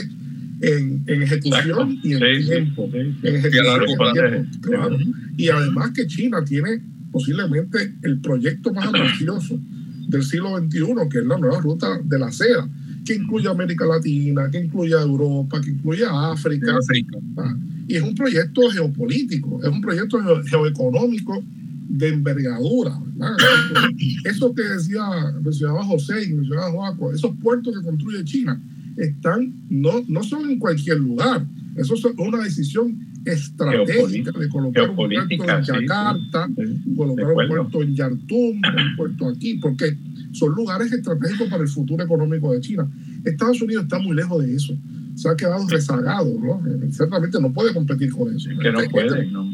en, 0.60 1.02
ejecución 1.06 1.98
y 2.02 2.12
en 2.12 2.44
tiempo. 2.44 2.90
Y 5.38 5.48
además 5.48 5.92
que 5.92 6.06
China 6.06 6.44
tiene 6.44 6.82
posiblemente 7.10 7.94
el 8.02 8.20
proyecto 8.20 8.70
más 8.74 8.86
ambicioso 8.94 9.58
del 10.08 10.22
siglo 10.22 10.58
XXI, 10.58 11.08
que 11.10 11.18
es 11.20 11.24
la 11.24 11.38
nueva 11.38 11.58
ruta 11.58 11.98
de 12.04 12.18
la 12.18 12.30
seda 12.30 12.68
que 13.06 13.14
incluye 13.14 13.48
América 13.48 13.86
Latina, 13.86 14.50
que 14.50 14.58
incluye 14.58 14.92
Europa, 14.92 15.60
que 15.60 15.70
incluye 15.70 16.04
África. 16.04 16.78
Ah, 17.36 17.56
y 17.88 17.94
es 17.94 18.02
un 18.02 18.14
proyecto 18.14 18.62
geopolítico, 18.70 19.62
es 19.62 19.68
un 19.68 19.80
proyecto 19.80 20.18
geoeconómico 20.44 21.42
de 21.88 22.08
envergadura. 22.08 22.98
Eso 24.24 24.52
que 24.54 24.62
decía, 24.62 25.02
mencionaba 25.42 25.84
José 25.84 26.24
y 26.24 26.32
mencionaba 26.34 26.72
Joaco, 26.72 27.12
esos 27.12 27.34
puertos 27.42 27.74
que 27.74 27.84
construye 27.84 28.24
China 28.24 28.60
están, 28.96 29.54
no, 29.70 30.04
no 30.08 30.22
son 30.22 30.50
en 30.50 30.58
cualquier 30.58 30.98
lugar, 30.98 31.46
eso 31.76 31.94
es 31.94 32.04
una 32.16 32.42
decisión 32.42 32.98
estratégica 33.26 34.30
de 34.30 34.48
colocar 34.48 34.90
un 34.90 34.96
puerto 34.96 35.34
en 35.34 35.62
Yakarta, 35.62 36.48
colocar 36.96 37.26
un 37.26 37.48
puerto 37.48 37.82
en 37.82 37.94
Yartum, 37.94 38.56
un 38.56 38.96
puerto 38.96 39.28
aquí, 39.28 39.54
porque 39.54 39.96
son 40.32 40.54
lugares 40.54 40.92
estratégicos 40.92 41.48
para 41.48 41.62
el 41.62 41.68
futuro 41.68 42.04
económico 42.04 42.52
de 42.52 42.60
China. 42.60 42.88
Estados 43.24 43.60
Unidos 43.60 43.84
está 43.84 43.98
muy 43.98 44.14
lejos 44.14 44.44
de 44.44 44.54
eso. 44.54 44.74
Se 45.16 45.28
ha 45.28 45.34
quedado 45.34 45.66
rezagado, 45.68 46.38
¿no? 46.38 46.62
Eh, 46.68 46.88
ciertamente 46.90 47.40
no 47.40 47.52
puede 47.52 47.74
competir 47.74 48.12
con 48.12 48.34
eso. 48.34 48.48
que 48.60 48.70
no 48.70 48.80
puede, 48.90 49.26
¿no? 49.26 49.50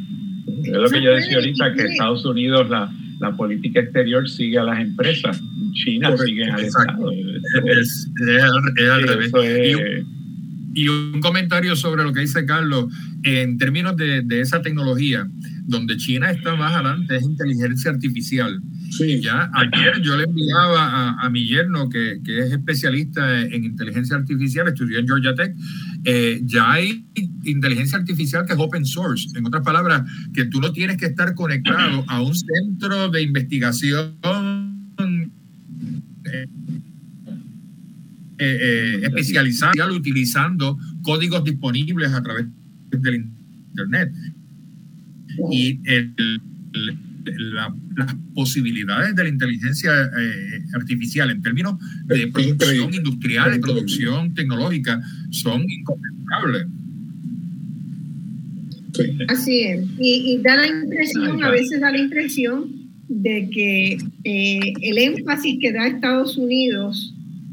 Es 0.65 0.73
lo 0.73 0.89
que 0.91 1.03
yo 1.03 1.13
decía 1.13 1.37
ahorita, 1.37 1.73
que 1.75 1.83
Estados 1.85 2.27
Unidos, 2.27 2.69
la, 2.69 2.93
la 3.21 3.37
política 3.37 3.81
exterior 3.81 4.29
sigue 4.29 4.59
a 4.59 4.65
las 4.65 4.81
empresas, 4.81 5.41
China 5.73 6.15
sigue 6.19 6.45
al 6.45 6.65
Estado. 6.65 7.11
Es, 7.65 8.11
al 8.19 9.03
revés. 9.03 9.33
Y, 10.75 10.89
un 10.89 11.21
comentario 11.21 11.77
sobre 11.77 12.03
lo 12.03 12.13
que 12.13 12.21
dice 12.21 12.45
Carlos, 12.45 12.93
en 13.23 13.59
términos 13.59 13.97
de, 13.97 14.23
de 14.23 14.41
esa 14.41 14.63
tecnología, 14.63 15.29
donde 15.65 15.97
China 15.97 16.31
está 16.31 16.55
más 16.57 16.73
adelante 16.73 17.17
es 17.17 17.23
inteligencia 17.23 17.91
artificial. 17.91 18.61
Sí. 18.91 19.21
Ya 19.21 19.51
ayer 19.55 20.03
yo 20.03 20.17
le 20.17 20.25
enviaba 20.25 21.17
a, 21.19 21.31
mi 21.31 21.47
yerno, 21.47 21.89
que, 21.89 22.21
que, 22.25 22.41
es 22.41 22.53
especialista 22.53 23.41
en 23.41 23.65
inteligencia 23.65 24.17
artificial, 24.17 24.69
estudió 24.69 24.99
en 24.99 25.07
Georgia 25.07 25.35
Tech, 25.35 25.55
eh, 26.05 26.41
ya 26.45 26.73
hay 26.73 27.07
inteligencia 27.45 27.99
artificial 27.99 28.45
que 28.47 28.53
es 28.53 28.59
open 28.59 28.85
source. 28.85 29.29
En 29.35 29.47
otras 29.47 29.63
palabras, 29.63 30.03
que 30.35 30.45
tú 30.45 30.61
no 30.61 30.73
tienes 30.73 30.99
que 30.99 31.07
estar 31.07 31.35
conectado 31.35 32.05
a 32.07 32.21
un 32.21 32.35
centro 32.35 33.09
de 33.09 33.23
investigación 33.23 34.15
eh, 36.25 36.47
eh, 38.39 39.01
especializado 39.03 39.95
utilizando 39.95 40.79
códigos 41.03 41.45
disponibles 41.45 42.13
a 42.13 42.23
través 42.23 42.47
del 42.91 43.27
Internet. 43.71 44.13
Y 45.51 45.81
las 47.25 48.15
posibilidades 48.35 49.15
de 49.15 49.23
la 49.23 49.29
inteligencia 49.29 49.93
eh, 49.93 50.63
artificial 50.75 51.31
en 51.31 51.43
términos 51.43 51.77
de 52.07 52.29
producción 52.29 52.95
industrial 52.95 53.57
y 53.57 53.59
producción 53.61 54.35
tecnológica 54.35 55.01
son 55.31 55.63
incomparables. 55.69 56.67
Así 59.29 59.63
es. 59.63 59.85
Y, 59.99 60.39
da 60.43 60.57
la 60.57 60.67
impresión, 60.67 61.43
a 61.43 61.51
veces 61.51 61.81
da 61.81 61.91
la 61.91 61.99
impresión 61.99 62.67
de 63.09 63.49
que 63.51 63.99
eh, 64.25 64.73
el 64.83 64.99
énfasis 64.99 65.59
que 65.61 65.73
da 65.73 65.87
Estados 65.87 66.37
Unidos 66.37 67.12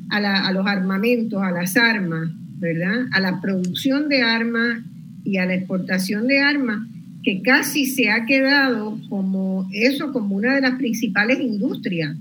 a, 0.10 0.48
a, 0.48 0.52
los 0.52 0.65
armamentos, 0.65 1.41
a 1.41 1.52
las 1.52 1.77
armas, 1.77 2.30
¿verdad? 2.60 3.07
A 3.11 3.19
la 3.19 3.40
producción 3.41 4.10
de 4.10 4.22
armas 4.22 4.84
y 5.23 5.38
a 5.38 5.45
la 5.45 5.56
exportación 5.56 6.27
de 6.27 6.40
armas, 6.40 6.88
que 7.23 7.41
casi 7.41 7.86
se 7.86 8.10
ha 8.10 8.26
quedado 8.26 8.99
como 9.10 9.69
eso, 9.73 10.11
como 10.11 10.36
una 10.36 10.56
de 10.56 10.61
las 10.61 10.76
principales 10.76 11.40
industrias, 11.40 12.15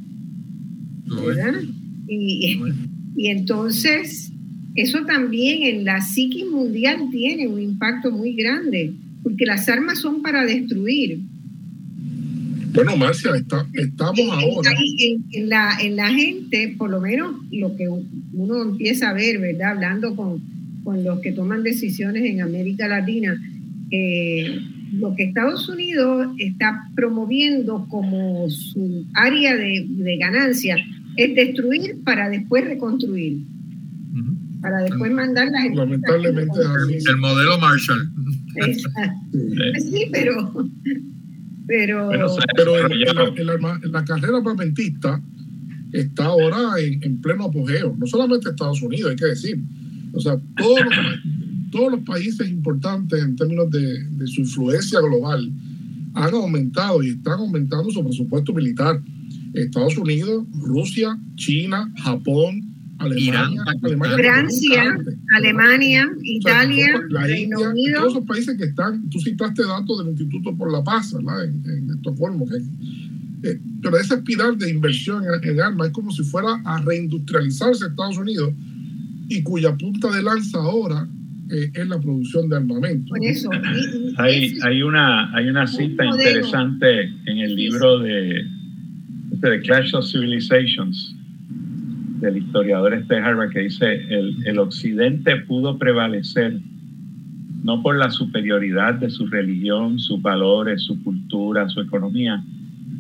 ¿verdad? 1.06 1.54
Y, 2.06 2.60
y 3.16 3.28
entonces, 3.28 4.32
eso 4.74 5.04
también 5.04 5.62
en 5.62 5.84
la 5.84 6.00
psiquis 6.00 6.46
mundial 6.46 7.08
tiene 7.10 7.48
un 7.48 7.60
impacto 7.60 8.10
muy 8.10 8.34
grande 8.34 8.94
porque 9.22 9.44
las 9.44 9.68
armas 9.68 10.00
son 10.00 10.22
para 10.22 10.44
destruir. 10.44 11.20
Bueno, 12.72 12.96
Marcia, 12.96 13.30
estamos 13.36 14.20
ahora. 14.30 14.70
En, 15.32 15.48
la, 15.48 15.78
en 15.80 15.96
la 15.96 16.08
gente, 16.08 16.74
por 16.76 16.90
lo 16.90 17.00
menos 17.00 17.34
lo 17.50 17.76
que 17.76 17.88
uno 17.88 18.62
empieza 18.62 19.10
a 19.10 19.14
ver, 19.14 19.38
¿verdad? 19.38 19.72
Hablando 19.72 20.14
con, 20.14 20.40
con 20.84 21.02
los 21.04 21.20
que 21.20 21.32
toman 21.32 21.62
decisiones 21.62 22.24
en 22.24 22.40
América 22.40 22.88
Latina, 22.88 23.40
eh, 23.90 24.60
lo 24.92 25.14
que 25.14 25.24
Estados 25.24 25.68
Unidos 25.68 26.28
está 26.38 26.88
promoviendo 26.94 27.86
como 27.88 28.48
su 28.50 29.06
área 29.14 29.56
de, 29.56 29.86
de 29.88 30.16
ganancia 30.16 30.76
es 31.16 31.34
destruir 31.34 31.96
para 32.04 32.28
después 32.28 32.64
reconstruir. 32.64 33.38
Para 34.60 34.82
después 34.82 35.12
mandar 35.12 35.48
las 35.50 35.72
Lamentablemente, 35.72 36.58
el 37.08 37.16
modelo 37.18 37.58
Marshall. 37.58 38.10
Sí, 39.78 40.08
pero. 40.10 40.52
Pero, 41.68 42.10
la, 42.10 44.04
carrera 44.04 44.38
armamentista 44.38 45.22
está 45.92 46.24
ahora 46.24 46.80
en, 46.80 47.20
pleno 47.20 47.44
apogeo. 47.44 47.94
No 47.98 48.06
solamente 48.06 48.48
Estados 48.48 48.82
Unidos, 48.82 49.10
hay 49.10 49.16
que 49.16 49.26
decir. 49.26 49.60
O 50.14 50.20
sea, 50.20 50.40
todos 50.56 50.80
los, 50.80 50.94
todos 51.70 51.92
los 51.92 52.00
países 52.00 52.48
importantes 52.48 53.22
en 53.22 53.36
términos 53.36 53.70
de, 53.70 54.02
de 54.02 54.26
su 54.26 54.40
influencia 54.40 54.98
global 55.00 55.52
han 56.14 56.34
aumentado 56.34 57.02
y 57.02 57.10
están 57.10 57.38
aumentando 57.38 57.90
su 57.90 58.02
presupuesto 58.02 58.54
militar. 58.54 59.02
Estados 59.52 59.98
Unidos, 59.98 60.44
Rusia, 60.62 61.18
China, 61.36 61.92
Japón, 62.02 62.62
Alemania, 62.98 63.64
Francia, 64.16 64.96
Alemania, 65.36 66.08
Italia, 66.22 67.00
Reino 67.10 67.60
Unido. 67.60 68.00
Todos 68.00 68.12
esos 68.14 68.26
países 68.26 68.56
que 68.58 68.64
están, 68.64 69.08
tú 69.08 69.20
citaste 69.20 69.64
datos 69.64 69.98
del 69.98 70.08
Instituto 70.08 70.56
por 70.56 70.72
la 70.72 70.82
Paz, 70.82 71.12
¿verdad? 71.12 71.44
En, 71.44 71.90
Estocolmo. 71.90 72.46
Eh, 73.42 73.60
pero 73.82 73.96
esa 73.98 74.16
espiral 74.16 74.58
de 74.58 74.70
inversión 74.70 75.22
en, 75.42 75.60
armas 75.60 75.88
es 75.88 75.92
como 75.92 76.10
si 76.10 76.24
fuera 76.24 76.60
a 76.64 76.80
reindustrializarse 76.82 77.86
Estados 77.86 78.18
Unidos 78.18 78.52
y 79.28 79.42
cuya 79.42 79.76
punta 79.76 80.10
de 80.10 80.22
lanza 80.22 80.58
ahora 80.58 81.06
eh, 81.50 81.70
es 81.72 81.88
la 81.88 82.00
producción 82.00 82.48
de 82.48 82.56
armamento. 82.56 83.10
Por 83.10 83.24
eso. 83.24 83.48
hay, 84.16 84.58
hay, 84.62 84.82
una, 84.82 85.32
hay 85.36 85.48
una 85.48 85.68
cita 85.68 86.04
interesante 86.04 87.02
en 87.26 87.38
el 87.38 87.54
libro 87.54 88.00
de, 88.00 88.44
este, 89.32 89.50
de 89.50 89.60
Clash 89.60 89.94
of 89.94 90.04
Civilizations 90.10 91.14
del 92.20 92.38
historiador 92.38 92.94
este 92.94 93.16
Harvard 93.16 93.50
que 93.50 93.60
dice, 93.60 93.94
el, 93.94 94.36
el 94.46 94.58
occidente 94.58 95.36
pudo 95.36 95.78
prevalecer 95.78 96.60
no 97.62 97.82
por 97.82 97.96
la 97.96 98.10
superioridad 98.10 98.94
de 98.94 99.10
su 99.10 99.26
religión, 99.26 99.98
sus 99.98 100.22
valores, 100.22 100.82
su 100.82 101.02
cultura, 101.02 101.68
su 101.68 101.80
economía, 101.80 102.42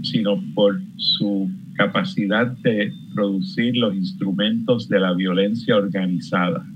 sino 0.02 0.42
por 0.54 0.80
su 0.96 1.50
capacidad 1.74 2.46
de 2.58 2.92
producir 3.14 3.76
los 3.76 3.94
instrumentos 3.94 4.88
de 4.88 5.00
la 5.00 5.14
violencia 5.14 5.76
organizada. 5.76 6.66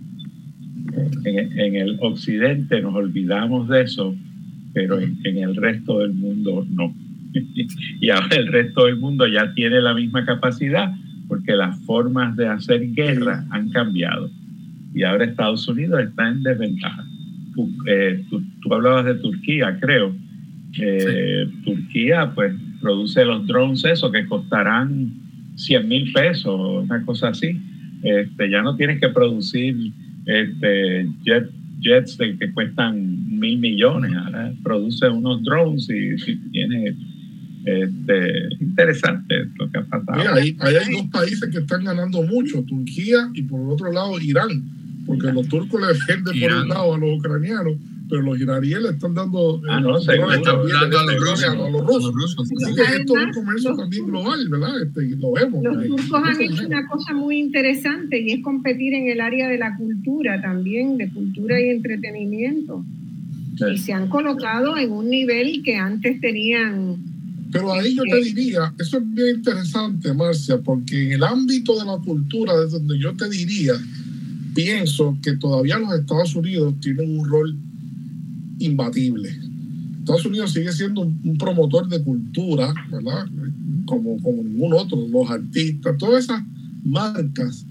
En, 1.25 1.59
en 1.59 1.77
el 1.77 1.99
occidente 2.01 2.81
nos 2.81 2.95
olvidamos 2.95 3.69
de 3.69 3.83
eso, 3.83 4.15
pero 4.73 5.01
en, 5.01 5.19
en, 5.25 5.39
el 5.39 5.57
resto 5.57 5.99
del 5.99 6.15
mundo 6.15 6.67
no. 6.71 6.95
y 8.01 8.11
ahora 8.11 8.37
el 8.37 8.47
resto 8.47 8.87
del 8.87 8.97
mundo 8.97 9.27
ya 9.27 9.53
tiene 9.55 9.81
la 9.81 9.95
misma 9.95 10.25
capacidad, 10.25 10.95
porque 11.29 11.53
las 11.53 11.79
formas 11.81 12.37
de 12.37 12.49
hacer 12.49 12.93
guerra 12.93 13.45
han 13.51 13.71
cambiado 13.71 14.31
y 14.95 15.03
ahora 15.05 15.25
Estados 15.25 15.67
Unidos 15.69 16.01
está 16.03 16.29
en 16.29 16.43
desventaja. 16.43 17.05
Eh, 17.87 18.25
tú, 18.29 18.43
hablabas 18.73 19.07
de 19.07 19.15
Turquía, 19.17 19.79
creo. 19.81 20.15
Eh, 20.81 21.49
Turquía 21.65 22.33
pues 22.35 22.55
produce 22.81 23.25
los 23.25 23.47
drones 23.47 23.85
esos 23.85 24.11
que 24.13 24.27
costarán 24.27 25.13
100 25.57 25.89
mil 25.89 26.13
pesos, 26.13 26.85
una 26.85 27.05
cosa 27.05 27.29
así. 27.29 27.61
Este, 28.03 28.51
ya 28.51 28.63
no 28.63 28.77
tienes 28.77 29.01
que 29.01 29.09
producir 29.09 29.77
este, 30.27 31.09
jets 31.81 32.17
que 32.17 32.53
cuestan 32.53 33.39
mil 33.39 33.59
millones. 33.59 34.13
Ahora 34.15 34.53
produce 34.63 35.09
unos 35.09 35.43
drones 35.43 35.89
y 35.89 36.19
si 36.19 36.37
tiene 36.51 36.95
este, 37.65 38.55
interesante 38.61 39.35
lo 39.57 39.71
que 39.71 39.79
ha 39.79 39.83
pasado. 39.83 40.19
Mira, 40.19 40.35
ahí, 40.35 40.57
hay 40.61 40.93
dos 40.93 41.07
países 41.13 41.49
que 41.51 41.59
están 41.59 41.85
ganando 41.85 42.23
mucho, 42.23 42.63
Turquía 42.65 43.31
y 43.35 43.43
por 43.43 43.61
el 43.61 43.71
otro 43.71 43.93
lado 43.93 44.21
Irán, 44.21 44.63
porque 45.07 45.33
los 45.33 45.47
turcos 45.49 45.81
le 45.81 45.87
venden 46.09 46.41
por 46.41 46.53
un 46.53 46.69
lado 46.69 46.95
a 46.95 46.99
los 46.99 47.19
ucranianos, 47.19 47.75
pero 48.09 48.23
los 48.23 48.41
iraníes 48.41 48.83
le 48.83 48.89
están 48.91 49.15
dando 49.15 49.63
ah, 49.71 49.81
no, 49.81 49.97
están 49.97 50.19
dando 50.19 50.51
a, 50.51 51.71
los 51.71 52.15
rusos. 52.15 52.51
Así 52.53 52.75
que 52.75 52.83
esto 52.83 53.17
es 53.17 53.27
un 53.27 53.33
comercio 53.33 53.77
también 53.77 54.07
global, 54.07 54.49
¿verdad? 54.49 54.83
Este, 54.83 55.17
lo 55.17 55.33
vemos. 55.33 55.63
Los 55.63 55.87
turcos 55.87 56.23
han 56.23 56.43
hecho 56.43 56.67
una 56.67 56.87
cosa 56.89 57.15
muy 57.15 57.39
interesante 57.39 58.21
y 58.21 58.33
es 58.33 58.43
competir 58.43 58.93
en 58.95 59.09
el 59.09 59.21
área 59.21 59.49
de 59.49 59.57
la 59.57 59.77
cultura 59.77 60.43
también, 60.43 60.99
de 60.99 61.09
cultura 61.11 61.61
y 61.61 61.71
entretenimiento. 61.71 62.85
Y 63.73 63.79
se 63.79 63.93
han 63.93 64.09
colocado 64.09 64.77
en 64.77 64.91
un 64.91 65.09
nivel 65.09 65.63
que 65.63 65.77
antes 65.77 66.21
tenían 66.21 67.12
pero 67.53 67.71
ahí 67.73 67.95
yo 67.95 68.03
te 68.05 68.25
diría, 68.25 68.73
eso 68.79 68.97
es 68.97 69.15
bien 69.15 69.37
interesante, 69.37 70.13
Marcia, 70.15 70.59
porque 70.63 71.05
en 71.05 71.13
el 71.13 71.23
ámbito 71.23 71.79
de 71.79 71.85
la 71.85 71.99
cultura, 71.99 72.59
desde 72.59 72.79
donde 72.79 72.99
yo 72.99 73.15
te 73.15 73.29
diría, 73.29 73.75
pienso 74.55 75.19
que 75.23 75.37
todavía 75.37 75.79
los 75.79 75.93
Estados 75.93 76.35
Unidos 76.35 76.75
tienen 76.81 77.19
un 77.19 77.29
rol 77.29 77.55
imbatible. 78.59 79.37
Estados 79.99 80.25
Unidos 80.25 80.53
sigue 80.53 80.73
siendo 80.73 81.03
un, 81.03 81.37
promotor 81.39 81.89
de 81.89 82.03
cultura, 82.03 82.73
¿verdad? 82.91 83.27
Como, 83.85 84.21
como 84.23 84.43
ningún 84.43 84.73
otro, 84.73 85.07
los 85.07 85.31
artistas, 85.31 85.99
todas 85.99 86.25
esas 86.25 86.43
marcas, 86.83 87.67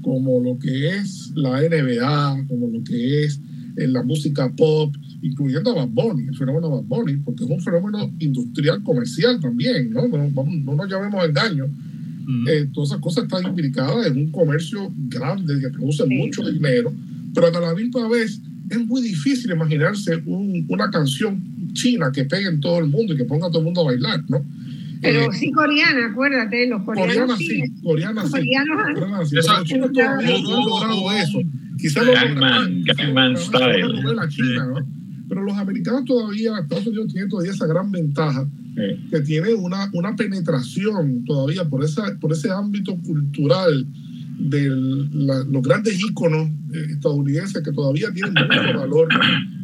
como 0.00 0.40
lo 0.40 0.58
que 0.58 0.96
es 0.96 1.30
la 1.34 1.60
NBA, 1.60 2.46
como 2.48 2.68
lo 2.68 2.82
que 2.84 3.24
es 3.24 3.38
eh, 3.76 3.86
la 3.86 4.02
música 4.02 4.50
pop, 4.56 4.94
incluyendo 5.26 5.72
a 5.72 5.74
Bad 5.74 5.88
Bunny, 5.88 6.28
el 6.28 6.36
fenómeno 6.36 6.70
Bad 6.70 6.84
Bunny, 6.84 7.16
porque 7.18 7.44
es 7.44 7.50
un 7.50 7.60
fenómeno 7.60 8.10
industrial 8.18 8.82
comercial 8.82 9.40
también, 9.40 9.90
¿no? 9.90 10.06
No, 10.08 10.28
no, 10.28 10.74
nos 10.74 10.90
llamemos 10.90 11.24
engaño. 11.24 11.66
Eh, 12.48 12.68
todas 12.72 12.90
esas 12.90 13.00
cosas 13.00 13.24
están 13.24 13.44
implicadas 13.44 14.06
en 14.08 14.16
un 14.16 14.30
comercio 14.32 14.90
grande 15.08 15.60
que 15.60 15.68
produce 15.68 16.04
mucho 16.06 16.42
dinero, 16.50 16.92
pero 17.32 17.46
a 17.46 17.60
la 17.60 17.74
misma 17.74 18.08
vez 18.08 18.40
es 18.68 18.86
muy 18.86 19.00
difícil 19.00 19.52
imaginarse 19.52 20.22
una 20.26 20.90
canción 20.90 21.40
china 21.72 22.10
que 22.12 22.24
pegue 22.24 22.48
en 22.48 22.60
todo 22.60 22.80
el 22.80 22.86
mundo 22.86 23.14
y 23.14 23.16
que 23.16 23.24
ponga 23.24 23.46
a 23.46 23.50
todo 23.50 23.60
el 23.60 23.66
mundo 23.66 23.82
a 23.82 23.84
bailar, 23.84 24.24
¿no? 24.28 24.44
Pero 25.00 25.20
eh, 25.20 25.28
sí 25.32 25.52
coreana, 25.52 26.06
acuérdate, 26.06 26.66
los 26.68 26.82
coreanos 26.82 27.38
sí. 27.38 27.62
Coreanas 27.82 28.24
sí. 28.26 28.32
Coreanos, 28.32 29.28
sí. 29.28 29.36
Los 29.36 29.64
chinos 29.64 29.92
todavía 29.92 30.38
no 30.42 30.56
han 30.56 30.64
logrado 30.66 31.12
eso. 31.12 31.38
Quizás 31.78 32.06
lo 32.06 32.12
la 34.14 34.28
China, 34.28 34.66
¿no? 34.66 34.95
Pero 35.28 35.42
los 35.42 35.56
americanos 35.56 36.04
todavía, 36.04 36.58
Estados 36.58 36.86
Unidos 36.86 37.12
tiene 37.12 37.28
todavía 37.28 37.52
esa 37.52 37.66
gran 37.66 37.90
ventaja, 37.90 38.48
que 39.10 39.20
tiene 39.20 39.54
una, 39.54 39.90
una 39.94 40.14
penetración 40.14 41.24
todavía 41.24 41.64
por, 41.64 41.82
esa, 41.82 42.18
por 42.20 42.32
ese 42.32 42.50
ámbito 42.50 42.94
cultural 43.02 43.86
de 44.38 44.68
los 44.68 45.62
grandes 45.62 45.98
íconos 45.98 46.48
eh, 46.74 46.86
estadounidenses 46.90 47.62
que 47.62 47.72
todavía 47.72 48.12
tienen 48.12 48.34
mucho 48.34 48.78
valor 48.78 49.08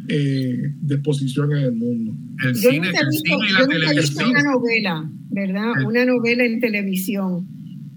eh, 0.07 0.73
de 0.81 0.95
exposición 0.95 1.51
en 1.51 1.57
el 1.59 1.73
mundo. 1.73 2.13
El 2.43 2.55
cine, 2.55 2.89
y 2.89 3.53
la 3.53 3.67
televisión. 3.67 4.29
una 4.29 4.43
novela, 4.43 5.11
¿verdad? 5.29 5.71
Una 5.85 6.05
novela 6.05 6.43
en 6.43 6.59
televisión 6.59 7.47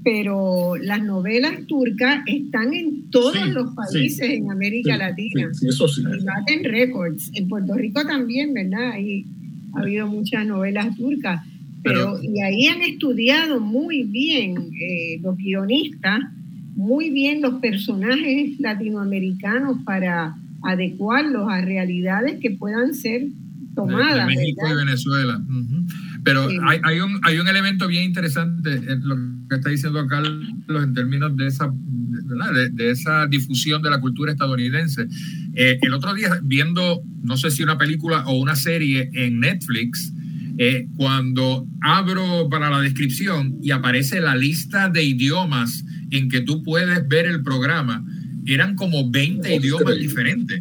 pero 0.06 0.76
las 0.76 1.02
novelas 1.02 1.66
turcas 1.66 2.22
están 2.26 2.72
en 2.72 3.10
todos 3.10 3.44
los 3.48 3.74
países 3.74 4.30
en 4.30 4.48
América 4.52 4.96
Latina. 4.96 5.48
Sí, 5.52 5.66
eso 5.66 5.88
sí. 5.88 6.00
Y 6.00 6.24
baten 6.24 6.62
récords. 6.62 7.32
En 7.34 7.48
Puerto 7.48 7.74
Rico 7.74 8.06
también, 8.06 8.54
¿verdad? 8.54 8.92
Hay, 8.92 9.26
ha 9.74 9.80
habido 9.80 10.06
muchas 10.06 10.46
novelas 10.46 10.96
turcas, 10.96 11.44
pero, 11.82 12.22
y 12.22 12.40
ahí 12.40 12.68
han 12.68 12.82
estudiado 12.82 13.58
muy 13.58 14.04
bien 14.04 14.70
eh, 14.80 15.18
los 15.22 15.36
guionistas, 15.36 16.20
muy 16.76 17.10
bien 17.10 17.42
los 17.42 17.54
personajes 17.54 18.60
latinoamericanos 18.60 19.78
para 19.84 20.36
adecuarlos 20.62 21.48
a 21.50 21.62
realidades 21.62 22.38
que 22.38 22.52
puedan 22.52 22.94
ser 22.94 23.26
tomadas. 23.74 24.28
De, 24.28 24.36
México 24.36 24.68
y 24.70 24.76
Venezuela. 24.76 25.42
Pero 26.26 26.48
hay, 26.66 26.80
hay, 26.82 26.98
un, 26.98 27.20
hay 27.22 27.38
un 27.38 27.46
elemento 27.46 27.86
bien 27.86 28.02
interesante 28.02 28.74
en 28.74 29.06
lo 29.06 29.14
que 29.48 29.54
está 29.54 29.70
diciendo 29.70 30.04
Carlos 30.08 30.44
en 30.68 30.92
términos 30.92 31.36
de 31.36 31.46
esa, 31.46 31.72
de, 32.72 32.90
esa 32.90 33.28
difusión 33.28 33.80
de 33.80 33.90
la 33.90 34.00
cultura 34.00 34.32
estadounidense. 34.32 35.06
Eh, 35.54 35.78
el 35.80 35.94
otro 35.94 36.12
día, 36.14 36.40
viendo, 36.42 37.00
no 37.22 37.36
sé 37.36 37.52
si 37.52 37.62
una 37.62 37.78
película 37.78 38.24
o 38.26 38.40
una 38.40 38.56
serie 38.56 39.08
en 39.12 39.38
Netflix, 39.38 40.12
eh, 40.58 40.88
cuando 40.96 41.64
abro 41.80 42.48
para 42.50 42.70
la 42.70 42.80
descripción 42.80 43.58
y 43.62 43.70
aparece 43.70 44.20
la 44.20 44.34
lista 44.34 44.88
de 44.88 45.04
idiomas 45.04 45.84
en 46.10 46.28
que 46.28 46.40
tú 46.40 46.64
puedes 46.64 47.06
ver 47.06 47.26
el 47.26 47.44
programa, 47.44 48.04
eran 48.46 48.74
como 48.74 49.08
20 49.08 49.54
idiomas 49.54 49.96
diferentes. 49.96 50.60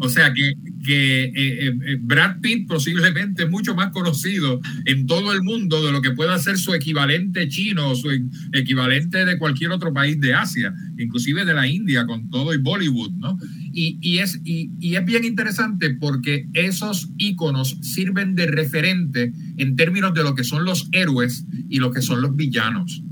O 0.00 0.08
sea 0.08 0.32
que 0.32 0.54
que 0.82 1.24
eh, 1.24 1.32
eh, 1.34 1.78
eh, 1.86 1.98
Brad 2.00 2.40
Pitt 2.40 2.66
posiblemente 2.66 3.44
es 3.44 3.50
mucho 3.50 3.74
más 3.74 3.90
conocido 3.92 4.60
en 4.84 5.06
todo 5.06 5.32
el 5.32 5.42
mundo 5.42 5.84
de 5.84 5.92
lo 5.92 6.02
que 6.02 6.10
pueda 6.10 6.38
ser 6.38 6.58
su 6.58 6.74
equivalente 6.74 7.48
chino 7.48 7.90
o 7.90 7.94
su 7.94 8.10
equivalente 8.52 9.24
de 9.24 9.38
cualquier 9.38 9.70
otro 9.70 9.92
país 9.92 10.20
de 10.20 10.34
Asia, 10.34 10.74
inclusive 10.98 11.44
de 11.44 11.54
la 11.54 11.66
India 11.66 12.06
con 12.06 12.28
todo 12.30 12.52
y 12.52 12.58
Bollywood, 12.58 13.12
¿no? 13.12 13.38
Y, 13.74 14.18
es, 14.18 14.38
y, 14.44 14.70
y 14.80 14.96
es 14.96 15.04
bien 15.06 15.24
interesante 15.24 15.94
porque 15.94 16.46
esos 16.52 17.08
íconos 17.16 17.78
sirven 17.80 18.34
de 18.34 18.46
referente 18.46 19.32
en 19.56 19.76
términos 19.76 20.12
de 20.12 20.22
lo 20.22 20.34
que 20.34 20.44
son 20.44 20.66
los 20.66 20.88
héroes 20.92 21.46
y 21.70 21.78
lo 21.78 21.90
que 21.90 22.02
son 22.02 22.20
los 22.20 22.36
villanos. 22.36 23.02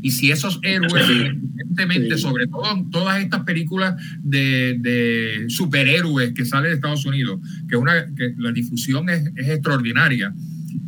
Y 0.00 0.12
si 0.12 0.30
esos 0.30 0.60
héroes, 0.62 1.08
evidentemente, 1.08 2.18
sobre 2.18 2.46
todo 2.46 2.76
en 2.76 2.90
todas 2.90 3.20
estas 3.20 3.42
películas 3.42 4.00
de, 4.22 5.46
superhéroes 5.48 6.32
que 6.34 6.44
salen 6.44 6.70
de 6.70 6.76
Estados 6.76 7.04
Unidos, 7.04 7.40
que, 7.68 7.76
una, 7.76 8.06
que 8.14 8.34
la 8.36 8.52
difusión 8.52 9.08
es, 9.08 9.26
extraordinaria, 9.36 10.32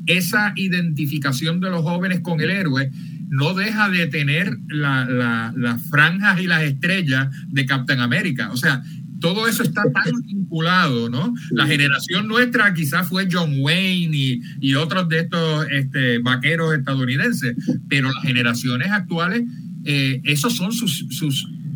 esa 0.07 0.53
identificación 0.57 1.61
de 1.61 1.71
los 1.71 1.83
jóvenes 1.83 2.21
con 2.21 2.41
el 2.41 2.51
héroe 2.51 2.91
no 3.29 3.55
deja 3.55 3.89
de 3.89 4.07
tener 4.07 4.57
las 4.69 5.83
franjas 5.89 6.41
y 6.41 6.47
las 6.47 6.63
estrellas 6.63 7.29
de 7.49 7.67
Captain 7.67 8.01
America. 8.01 8.51
O 8.51 8.57
sea, 8.57 8.83
todo 9.21 9.47
eso 9.47 9.63
está 9.63 9.83
tan 9.93 10.13
vinculado, 10.27 11.09
¿no? 11.09 11.35
La 11.51 11.67
generación 11.67 12.27
nuestra 12.27 12.73
quizás 12.75 13.09
fue 13.09 13.29
John 13.31 13.55
Wayne 13.59 14.41
y, 14.61 14.75
otros 14.75 15.09
de 15.09 15.21
estos 15.21 15.67
este, 15.71 16.19
vaqueros 16.19 16.75
estadounidenses, 16.75 17.55
pero 17.89 18.11
las 18.11 18.23
generaciones 18.23 18.91
actuales, 18.91 19.45
eh, 19.85 20.21
esos 20.25 20.57
son 20.57 20.73
sus, 20.73 21.05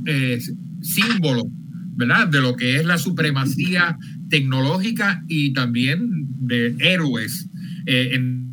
eh, 0.06 0.40
símbolos, 0.80 1.44
¿verdad? 1.96 2.28
De 2.28 2.40
lo 2.40 2.56
que 2.56 2.76
es 2.76 2.86
la 2.86 2.98
supremacía 2.98 3.98
tecnológica 4.30 5.22
y 5.28 5.52
también 5.52 6.26
de 6.40 6.74
héroes 6.78 7.48
eh, 7.86 8.10
en 8.12 8.44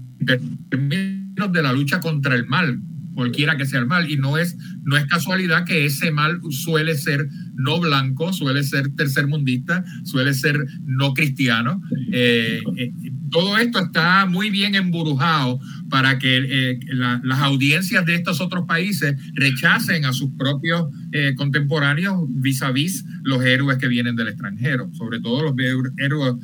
términos 0.69 1.51
de 1.51 1.63
la 1.63 1.73
lucha 1.73 1.99
contra 1.99 2.35
el 2.35 2.45
mal, 2.45 2.79
cualquiera 3.21 3.55
que 3.55 3.67
sea 3.67 3.79
el 3.79 3.85
mal, 3.85 4.09
y 4.09 4.17
no 4.17 4.39
es, 4.39 4.57
no 4.83 4.97
es 4.97 5.05
casualidad 5.05 5.63
que 5.63 5.85
ese 5.85 6.09
mal 6.09 6.41
suele 6.49 6.95
ser 6.95 7.29
no 7.53 7.79
blanco, 7.79 8.33
suele 8.33 8.63
ser 8.63 8.95
tercermundista, 8.95 9.85
suele 10.03 10.33
ser 10.33 10.57
no 10.85 11.13
cristiano. 11.13 11.79
Eh, 12.11 12.63
eh, 12.77 12.91
todo 13.29 13.59
esto 13.59 13.77
está 13.77 14.25
muy 14.25 14.49
bien 14.49 14.73
emburujado 14.73 15.59
para 15.91 16.17
que 16.17 16.37
eh, 16.49 16.79
las 16.89 17.39
audiencias 17.41 18.07
de 18.07 18.15
estos 18.15 18.41
otros 18.41 18.65
países 18.65 19.15
rechacen 19.35 20.05
a 20.05 20.13
sus 20.13 20.31
propios 20.31 20.87
contemporáneos 21.35 22.25
vis 22.27 22.63
a 22.63 22.71
vis 22.71 23.05
los 23.21 23.43
héroes 23.45 23.77
que 23.77 23.87
vienen 23.87 24.15
del 24.15 24.29
extranjero, 24.29 24.89
sobre 24.93 25.19
todo 25.19 25.43
los 25.43 25.53
héroes 25.97 26.35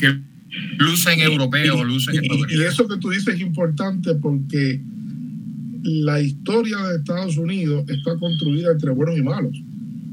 que 0.00 0.29
lucen 0.78 1.20
europeos, 1.20 1.84
lucen 1.86 2.22
y, 2.22 2.54
y 2.54 2.62
eso 2.62 2.86
que 2.88 2.96
tú 2.96 3.10
dices 3.10 3.34
es 3.34 3.40
importante 3.40 4.14
porque 4.14 4.80
la 5.82 6.20
historia 6.20 6.78
de 6.78 6.96
Estados 6.96 7.36
Unidos 7.36 7.84
está 7.88 8.16
construida 8.18 8.72
entre 8.72 8.90
buenos 8.90 9.18
y 9.18 9.22
malos. 9.22 9.56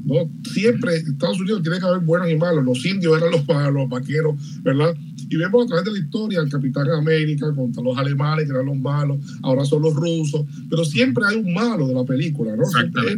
¿no? 0.07 0.31
Siempre 0.53 0.95
Estados 0.95 1.39
Unidos 1.41 1.61
tiene 1.63 1.79
que 1.79 1.85
haber 1.85 1.99
buenos 1.99 2.31
y 2.31 2.37
malos. 2.37 2.63
Los 2.63 2.85
indios 2.85 3.17
eran 3.17 3.29
los, 3.29 3.73
los 3.73 3.89
vaqueros, 3.89 4.35
¿verdad? 4.63 4.95
Y 5.29 5.35
vemos 5.35 5.65
a 5.65 5.67
través 5.67 5.83
de 5.83 5.91
la 5.91 5.99
historia 5.99 6.39
el 6.39 6.49
Capitán 6.49 6.89
América 6.91 7.53
contra 7.53 7.83
los 7.83 7.97
alemanes, 7.97 8.45
que 8.45 8.51
eran 8.51 8.67
los 8.67 8.77
malos, 8.77 9.17
ahora 9.41 9.65
son 9.65 9.81
los 9.81 9.93
rusos, 9.93 10.45
pero 10.69 10.85
siempre 10.85 11.25
hay 11.27 11.35
un 11.35 11.53
malo 11.53 11.87
de 11.87 11.93
la 11.93 12.05
película, 12.05 12.55
¿no? 12.55 12.63
Es 12.63 13.17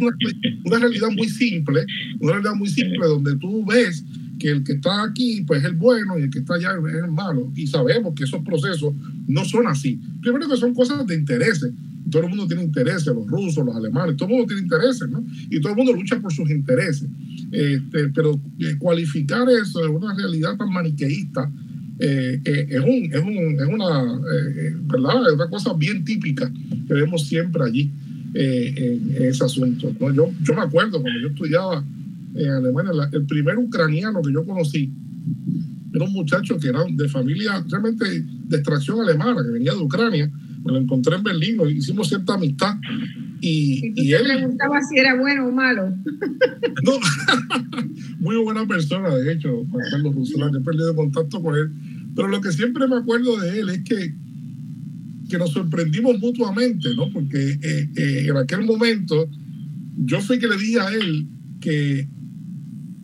una, 0.66 0.80
realidad 0.80 1.10
muy 1.16 1.30
simple, 1.30 1.86
una 2.20 2.34
realidad 2.34 2.56
muy 2.56 2.70
simple 2.70 3.06
donde 3.06 3.36
tú 3.36 3.64
ves 3.68 4.04
que 4.40 4.50
el 4.50 4.64
que 4.64 4.74
está 4.74 5.04
aquí 5.04 5.44
pues 5.46 5.60
es 5.60 5.66
el 5.66 5.76
bueno 5.76 6.18
y 6.18 6.24
el 6.24 6.30
que 6.30 6.40
está 6.40 6.56
allá 6.56 6.72
es 6.88 7.04
el 7.04 7.12
malo. 7.12 7.52
Y 7.56 7.68
sabemos 7.68 8.14
que 8.16 8.24
esos 8.24 8.42
procesos 8.44 8.94
no 9.28 9.46
son 9.46 9.68
así. 9.68 10.00
Primero 10.22 10.48
que 10.48 10.58
son 10.58 10.74
cosas 10.74 11.06
de 11.06 11.16
intereses 11.16 11.72
todo 12.10 12.24
el 12.24 12.30
mundo 12.30 12.48
tiene 12.48 12.64
intereses, 12.64 13.08
los 13.08 13.28
rusos, 13.28 13.66
los 13.66 13.76
alemanes, 13.76 14.18
todo 14.18 14.30
el 14.30 14.36
mundo 14.36 14.48
tiene 14.48 14.64
intereses, 14.64 15.10
¿no? 15.10 15.24
Y 15.50 15.60
todo 15.60 15.72
el 15.72 15.78
mundo 15.78 15.94
lucha 15.94 16.20
por 16.20 16.34
sus 16.34 16.50
intereses. 16.50 17.08
Este, 17.52 18.10
pero 18.10 18.40
eh, 18.60 18.76
cualificar 18.78 19.48
eso 19.50 19.80
de 19.82 19.88
una 19.88 20.14
realidad 20.14 20.56
tan 20.58 20.72
maniqueísta 20.72 21.52
eh, 22.00 22.40
eh, 22.46 22.68
es, 22.70 22.80
un, 22.80 23.14
es, 23.14 23.22
un, 23.22 23.60
es, 23.60 23.68
una, 23.68 24.20
¿verdad? 24.84 25.28
es 25.28 25.34
una 25.34 25.50
cosa 25.50 25.74
bien 25.74 26.04
típica 26.04 26.52
que 26.88 26.94
vemos 26.94 27.28
siempre 27.28 27.64
allí 27.64 27.92
en, 28.34 29.16
ese 29.20 29.44
asunto. 29.44 29.94
¿no? 30.00 30.14
Yo, 30.14 30.32
yo 30.44 30.54
me 30.54 30.62
acuerdo 30.62 31.02
cuando 31.02 31.20
yo 31.20 31.28
estudiaba 31.28 31.84
en 32.36 32.50
Alemania, 32.50 32.92
el 33.12 33.26
primer 33.26 33.58
ucraniano 33.58 34.22
que 34.22 34.34
yo 34.34 34.46
conocí 34.46 34.92
era 35.94 36.06
un 36.06 36.14
muchacho 36.14 36.58
que 36.60 36.70
era 36.70 36.84
de 36.90 37.10
familia 37.10 37.64
realmente 37.68 38.06
de 38.06 38.58
extracción 38.58 39.00
alemana, 39.02 39.44
que 39.44 39.52
venía 39.52 39.74
de 39.74 39.80
Ucrania 39.80 40.32
me 40.64 40.74
lo 40.74 40.78
encontré 40.80 41.16
en 41.16 41.24
Berlín, 41.24 41.58
hicimos 41.70 42.10
cierta 42.10 42.34
amistad. 42.34 42.76
Y, 43.42 43.94
y, 43.96 44.14
él 44.14 44.24
preguntaba 44.24 44.82
si 44.82 44.98
era 44.98 45.16
bueno 45.18 45.48
o 45.48 45.52
malo. 45.52 45.94
No, 46.84 46.94
muy 48.20 48.38
buena 48.38 48.66
persona, 48.66 49.14
de 49.16 49.34
hecho, 49.34 49.66
Juan 49.70 49.86
Carlos 49.92 50.16
Rusulán. 50.16 50.56
He 50.56 50.62
perdido 50.62 50.96
contacto 50.96 51.42
con 51.42 51.56
él. 51.56 51.72
Pero 52.16 52.28
lo 52.28 52.42
que 52.42 52.52
siempre 52.52 52.88
me 52.88 52.98
acuerdo 52.98 53.38
de 53.38 53.60
él 53.60 53.70
es 53.70 53.84
que, 53.84 54.16
que 55.30 55.38
nos 55.38 55.52
sorprendimos 55.52 56.20
mutuamente, 56.20 56.90
¿no? 56.96 57.12
Porque 57.12 57.60
eh, 57.62 57.90
eh, 57.96 58.26
en 58.28 58.38
aquel 58.38 58.66
momento 58.66 59.30
yo 59.98 60.22
fui 60.22 60.40
que 60.40 60.48
le 60.48 60.58
dije 60.58 60.80
a 60.80 60.90
él 60.90 61.28
que 61.60 62.08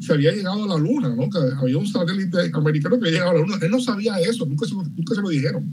se 0.06 0.14
había 0.14 0.32
llegado 0.32 0.64
a 0.64 0.68
la 0.68 0.78
luna, 0.78 1.10
¿no? 1.10 1.30
Que 1.30 1.40
había 1.60 1.78
un 1.78 1.88
satélite 1.88 2.52
americano 2.54 3.00
que 3.00 3.08
había 3.08 3.20
llegado 3.20 3.32
a 3.32 3.34
la 3.36 3.40
luna. 3.42 3.58
Él 3.62 3.72
no 3.72 3.80
sabía 3.80 4.20
eso, 4.20 4.46
nunca 4.46 4.66
se, 4.66 4.76
nunca 4.76 5.16
se 5.16 5.22
lo 5.22 5.30
dijeron, 5.30 5.66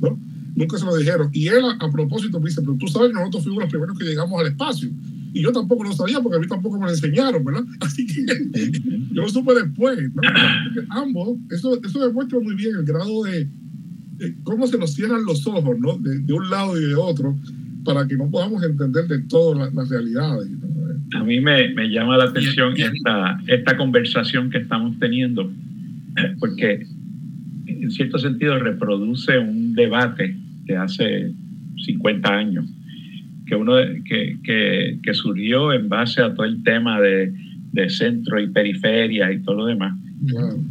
¿no? 0.00 0.18
nunca 0.54 0.78
se 0.78 0.84
lo 0.84 0.96
dijeron. 0.96 1.30
Y 1.32 1.48
él 1.48 1.64
a, 1.64 1.90
propósito 1.90 2.38
me 2.40 2.48
dice, 2.48 2.60
pero 2.60 2.76
tú 2.76 2.86
sabes 2.88 3.08
que 3.08 3.14
nosotros 3.14 3.44
fuimos 3.44 3.62
los 3.62 3.70
primeros 3.70 3.98
que 3.98 4.04
llegamos 4.04 4.40
al 4.40 4.48
espacio. 4.48 4.90
Y 5.32 5.42
yo 5.42 5.52
tampoco 5.52 5.84
lo 5.84 5.92
sabía 5.92 6.20
porque 6.20 6.36
a 6.36 6.40
mí 6.40 6.46
tampoco 6.46 6.78
me 6.78 6.86
lo 6.86 6.90
enseñaron, 6.90 7.44
¿verdad? 7.44 7.64
Así 7.80 8.06
que 8.06 8.24
yo 9.12 9.22
lo 9.22 9.28
supe 9.28 9.54
después. 9.54 9.98
¿no? 10.14 10.22
Ambos, 10.90 11.38
eso, 11.50 11.80
eso 11.82 12.06
demuestra 12.06 12.38
muy 12.40 12.54
bien 12.56 12.76
el 12.76 12.84
grado 12.84 13.22
de, 13.24 13.48
cómo 14.42 14.66
se 14.66 14.78
nos 14.78 14.94
cierran 14.94 15.24
los 15.24 15.46
ojos, 15.46 15.78
¿no? 15.78 15.98
De, 15.98 16.18
de, 16.18 16.32
un 16.32 16.50
lado 16.50 16.80
y 16.80 16.84
de 16.84 16.94
otro, 16.94 17.36
para 17.84 18.06
que 18.06 18.16
no 18.16 18.28
podamos 18.30 18.62
entender 18.62 19.06
de 19.06 19.20
todas 19.20 19.72
las, 19.72 19.88
realidades. 19.88 20.48
A 21.14 21.24
mí 21.24 21.40
me, 21.40 21.68
me, 21.74 21.88
llama 21.88 22.16
la 22.16 22.24
atención 22.24 22.74
esta, 22.76 23.40
esta 23.46 23.76
conversación 23.76 24.50
que 24.50 24.58
estamos 24.58 24.98
teniendo, 24.98 25.50
porque 26.38 26.86
en 27.66 27.90
cierto 27.90 28.18
sentido 28.18 28.58
reproduce 28.58 29.38
un 29.38 29.74
debate 29.74 30.36
de 30.64 30.76
hace 30.76 31.32
50 31.84 32.28
años, 32.28 32.64
que, 33.46 33.56
uno, 33.56 33.74
que, 34.04 34.38
que, 34.44 34.98
que 35.02 35.14
surgió 35.14 35.72
en 35.72 35.88
base 35.88 36.22
a 36.22 36.32
todo 36.34 36.46
el 36.46 36.62
tema 36.62 37.00
de, 37.00 37.32
de, 37.72 37.90
centro 37.90 38.40
y 38.40 38.48
periferia 38.48 39.32
y 39.32 39.40
todo 39.42 39.56
lo 39.56 39.66
demás. 39.66 39.98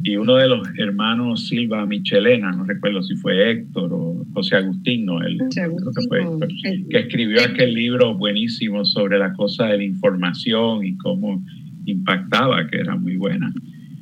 Y 0.03 0.15
uno 0.15 0.35
de 0.35 0.47
los 0.47 0.67
hermanos 0.77 1.47
Silva 1.47 1.85
Michelena, 1.85 2.51
no 2.51 2.65
recuerdo 2.65 3.01
si 3.01 3.15
fue 3.15 3.51
Héctor 3.51 3.91
o 3.93 4.25
José 4.33 4.57
Agustín, 4.57 5.07
el, 5.25 5.39
que, 5.49 6.85
que 6.89 6.99
escribió 6.99 7.41
aquel 7.43 7.73
libro 7.73 8.15
buenísimo 8.15 8.85
sobre 8.85 9.17
la 9.17 9.33
cosa 9.33 9.67
de 9.67 9.77
la 9.77 9.83
información 9.83 10.85
y 10.85 10.95
cómo 10.97 11.43
impactaba, 11.85 12.67
que 12.67 12.77
era 12.77 12.95
muy 12.95 13.17
buena. 13.17 13.51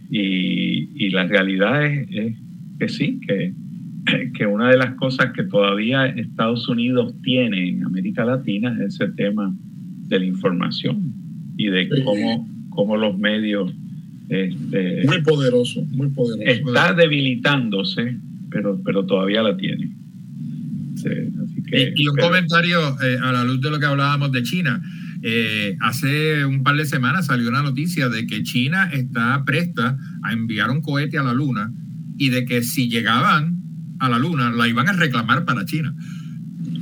Y, 0.10 0.90
y 0.96 1.10
la 1.12 1.26
realidad 1.26 1.86
es, 1.86 2.08
es 2.12 2.36
que 2.80 2.90
sí, 2.90 3.20
que 3.26 3.54
que 4.34 4.46
una 4.46 4.70
de 4.70 4.78
las 4.78 4.96
cosas 4.96 5.32
que 5.34 5.44
todavía 5.44 6.06
Estados 6.08 6.68
Unidos 6.68 7.14
tiene 7.24 7.70
en 7.70 7.84
América 7.84 8.26
Latina 8.26 8.78
es 8.82 8.96
ese 8.96 9.08
tema 9.10 9.56
de 10.08 10.20
la 10.20 10.26
información 10.26 11.14
y 11.58 11.68
de 11.68 11.90
cómo, 12.04 12.48
cómo 12.70 12.98
los 12.98 13.18
medios 13.18 13.74
Este, 14.30 15.04
muy 15.06 15.22
poderoso, 15.22 15.84
muy 15.86 16.10
poderoso. 16.10 16.44
Está 16.46 16.94
debilitándose, 16.94 18.18
pero, 18.50 18.80
pero 18.84 19.06
todavía 19.06 19.42
la 19.42 19.56
tiene. 19.56 19.92
y, 21.96 22.08
un 22.08 22.18
comentario 22.18 22.80
eh, 23.02 23.18
a 23.22 23.32
la 23.32 23.44
luz 23.44 23.62
de 23.62 23.72
lo 23.72 23.80
que 23.80 23.86
hablábamos 23.86 24.32
de 24.32 24.44
China. 24.44 24.82
Eh, 25.24 25.76
hace 25.80 26.46
un 26.46 26.64
par 26.64 26.76
de 26.76 26.86
semanas 26.86 27.26
salió 27.28 27.50
una 27.50 27.64
noticia 27.64 28.08
de 28.10 28.28
que 28.28 28.44
China 28.44 28.90
está 28.92 29.44
presta 29.46 29.98
a 30.24 30.34
enviar 30.34 30.70
un 30.70 30.82
cohete 30.82 31.18
a 31.18 31.24
la 31.24 31.34
Luna 31.34 31.72
y 32.18 32.30
de 32.30 32.46
que 32.46 32.62
si 32.62 32.88
llegaban 32.88 33.62
a 34.00 34.10
la 34.10 34.20
Luna 34.20 34.52
la 34.52 34.68
iban 34.68 34.88
a 34.88 34.94
reclamar 34.94 35.46
para 35.46 35.66
China. 35.66 35.96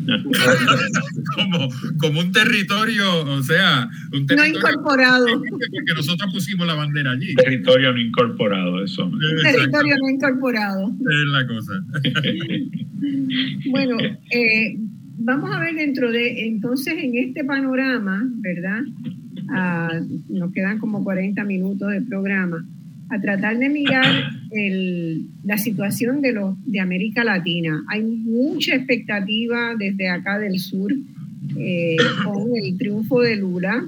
como, 1.36 1.69
como 1.99 2.19
un 2.19 2.32
territorio, 2.32 3.26
o 3.26 3.41
sea, 3.44 3.90
un 4.14 4.26
territorio 4.26 4.53
no 4.53 4.57
incorporado. 4.57 5.26
Porque 5.49 5.94
nosotros 5.95 6.34
pusimos 6.34 6.68
la 6.68 6.76
bandera 6.76 7.11
allí. 7.11 7.34
Territorio 7.36 7.94
no 7.94 7.99
incorporado, 7.99 8.84
eso. 8.84 9.10
Territorio 9.44 9.95
no 9.98 10.10
incorporado. 10.10 10.88
Es 10.90 11.27
la 11.32 11.48
cosa. 11.48 11.73
bueno, 13.69 13.98
eh, 14.32 14.77
vamos 15.18 15.56
a 15.56 15.60
ver 15.60 15.76
dentro 15.76 16.11
de, 16.11 16.48
entonces 16.48 16.94
en 16.98 17.18
este 17.18 17.44
panorama, 17.44 18.23
¿verdad? 18.38 18.82
Ah, 19.49 19.99
nos 20.30 20.52
quedan 20.53 20.80
como 20.80 21.03
40 21.03 21.44
minutos 21.44 21.91
de 21.91 22.02
programa, 22.02 22.65
a 23.10 23.22
tratar 23.22 23.57
de 23.60 23.69
mirar 23.69 24.32
el, 24.52 25.26
la 25.44 25.57
situación 25.57 26.22
de, 26.22 26.34
los, 26.34 26.56
de 26.65 26.80
América 26.80 27.23
Latina. 27.23 27.84
Hay 27.90 28.03
mucha 28.03 28.76
expectativa 28.76 29.76
desde 29.77 30.10
acá 30.10 30.40
del 30.40 30.60
sur 30.60 30.91
eh, 31.57 31.98
con 32.23 32.56
el 32.56 32.77
triunfo 32.77 33.22
de 33.22 33.36
Lula, 33.36 33.86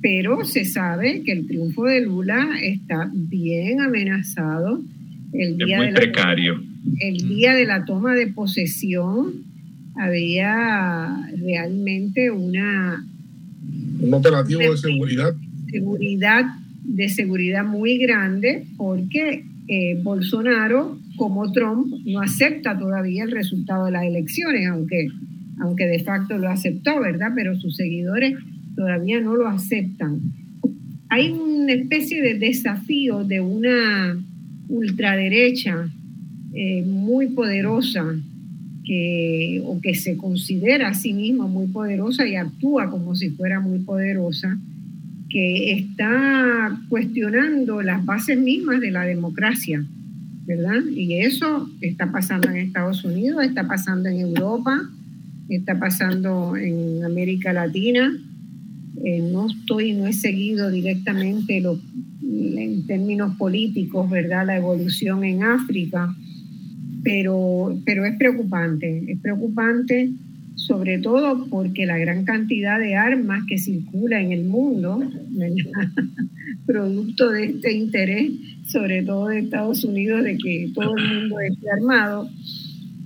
pero 0.00 0.44
se 0.44 0.64
sabe 0.64 1.22
que 1.22 1.32
el 1.32 1.46
triunfo 1.46 1.84
de 1.84 2.00
Lula 2.02 2.48
está 2.62 3.10
bien 3.12 3.80
amenazado. 3.80 4.80
El 5.32 5.58
día 5.58 5.76
es 5.76 5.78
muy 5.78 5.86
de 5.88 5.92
precario. 5.92 6.62
El 7.00 7.28
día 7.28 7.54
de 7.54 7.66
la 7.66 7.84
toma 7.84 8.14
de 8.14 8.28
posesión 8.28 9.44
había 9.96 11.28
realmente 11.36 12.30
una... 12.30 13.04
Un 14.00 14.14
operativo 14.14 14.60
de 14.60 14.76
seguridad. 14.78 15.34
Seguridad, 15.70 16.44
de 16.94 17.08
seguridad 17.08 17.64
muy 17.64 17.98
grande 17.98 18.66
porque 18.76 19.44
eh, 19.68 20.00
Bolsonaro, 20.02 20.98
como 21.16 21.52
Trump, 21.52 21.86
no 22.04 22.20
acepta 22.20 22.76
todavía 22.76 23.22
el 23.22 23.30
resultado 23.30 23.86
de 23.86 23.92
las 23.92 24.04
elecciones, 24.04 24.66
aunque, 24.68 25.06
aunque 25.60 25.86
de 25.86 26.00
facto 26.00 26.36
lo 26.38 26.48
aceptó, 26.48 27.00
¿verdad? 27.00 27.28
Pero 27.36 27.54
sus 27.54 27.76
seguidores 27.76 28.34
todavía 28.74 29.20
no 29.20 29.36
lo 29.36 29.46
aceptan. 29.46 30.20
Hay 31.08 31.30
una 31.30 31.72
especie 31.72 32.20
de 32.22 32.34
desafío 32.34 33.24
de 33.24 33.40
una 33.40 34.18
ultraderecha 34.68 35.88
eh, 36.52 36.82
muy 36.82 37.28
poderosa 37.28 38.04
que, 38.84 39.62
o 39.64 39.80
que 39.80 39.94
se 39.94 40.16
considera 40.16 40.88
a 40.88 40.94
sí 40.94 41.12
misma 41.12 41.46
muy 41.46 41.68
poderosa 41.68 42.26
y 42.26 42.34
actúa 42.34 42.90
como 42.90 43.14
si 43.14 43.30
fuera 43.30 43.60
muy 43.60 43.78
poderosa, 43.80 44.58
que 45.30 45.72
está 45.72 46.76
cuestionando 46.88 47.80
las 47.82 48.04
bases 48.04 48.38
mismas 48.38 48.80
de 48.80 48.90
la 48.90 49.04
democracia, 49.04 49.84
¿verdad? 50.44 50.82
Y 50.92 51.14
eso 51.14 51.70
está 51.80 52.10
pasando 52.10 52.50
en 52.50 52.56
Estados 52.56 53.04
Unidos, 53.04 53.44
está 53.44 53.66
pasando 53.66 54.08
en 54.08 54.18
Europa, 54.18 54.82
está 55.48 55.78
pasando 55.78 56.56
en 56.56 57.04
América 57.04 57.52
Latina. 57.52 58.12
Eh, 59.04 59.20
no 59.32 59.48
estoy, 59.48 59.92
no 59.92 60.08
he 60.08 60.12
seguido 60.12 60.68
directamente 60.68 61.60
lo, 61.60 61.80
en 62.22 62.86
términos 62.86 63.36
políticos, 63.36 64.10
¿verdad? 64.10 64.46
La 64.46 64.56
evolución 64.56 65.22
en 65.22 65.44
África, 65.44 66.14
pero, 67.04 67.78
pero 67.84 68.04
es 68.04 68.16
preocupante, 68.16 69.12
es 69.12 69.18
preocupante 69.20 70.10
sobre 70.66 70.98
todo 70.98 71.46
porque 71.48 71.86
la 71.86 71.96
gran 71.96 72.24
cantidad 72.24 72.78
de 72.78 72.94
armas 72.94 73.44
que 73.48 73.58
circula 73.58 74.20
en 74.20 74.32
el 74.32 74.44
mundo, 74.44 75.00
producto 76.66 77.30
de 77.30 77.46
este 77.46 77.72
interés, 77.72 78.30
sobre 78.66 79.02
todo 79.02 79.28
de 79.28 79.40
Estados 79.40 79.84
Unidos, 79.84 80.22
de 80.22 80.36
que 80.36 80.70
todo 80.74 80.96
el 80.96 81.20
mundo 81.20 81.40
esté 81.40 81.66
armado, 81.70 82.28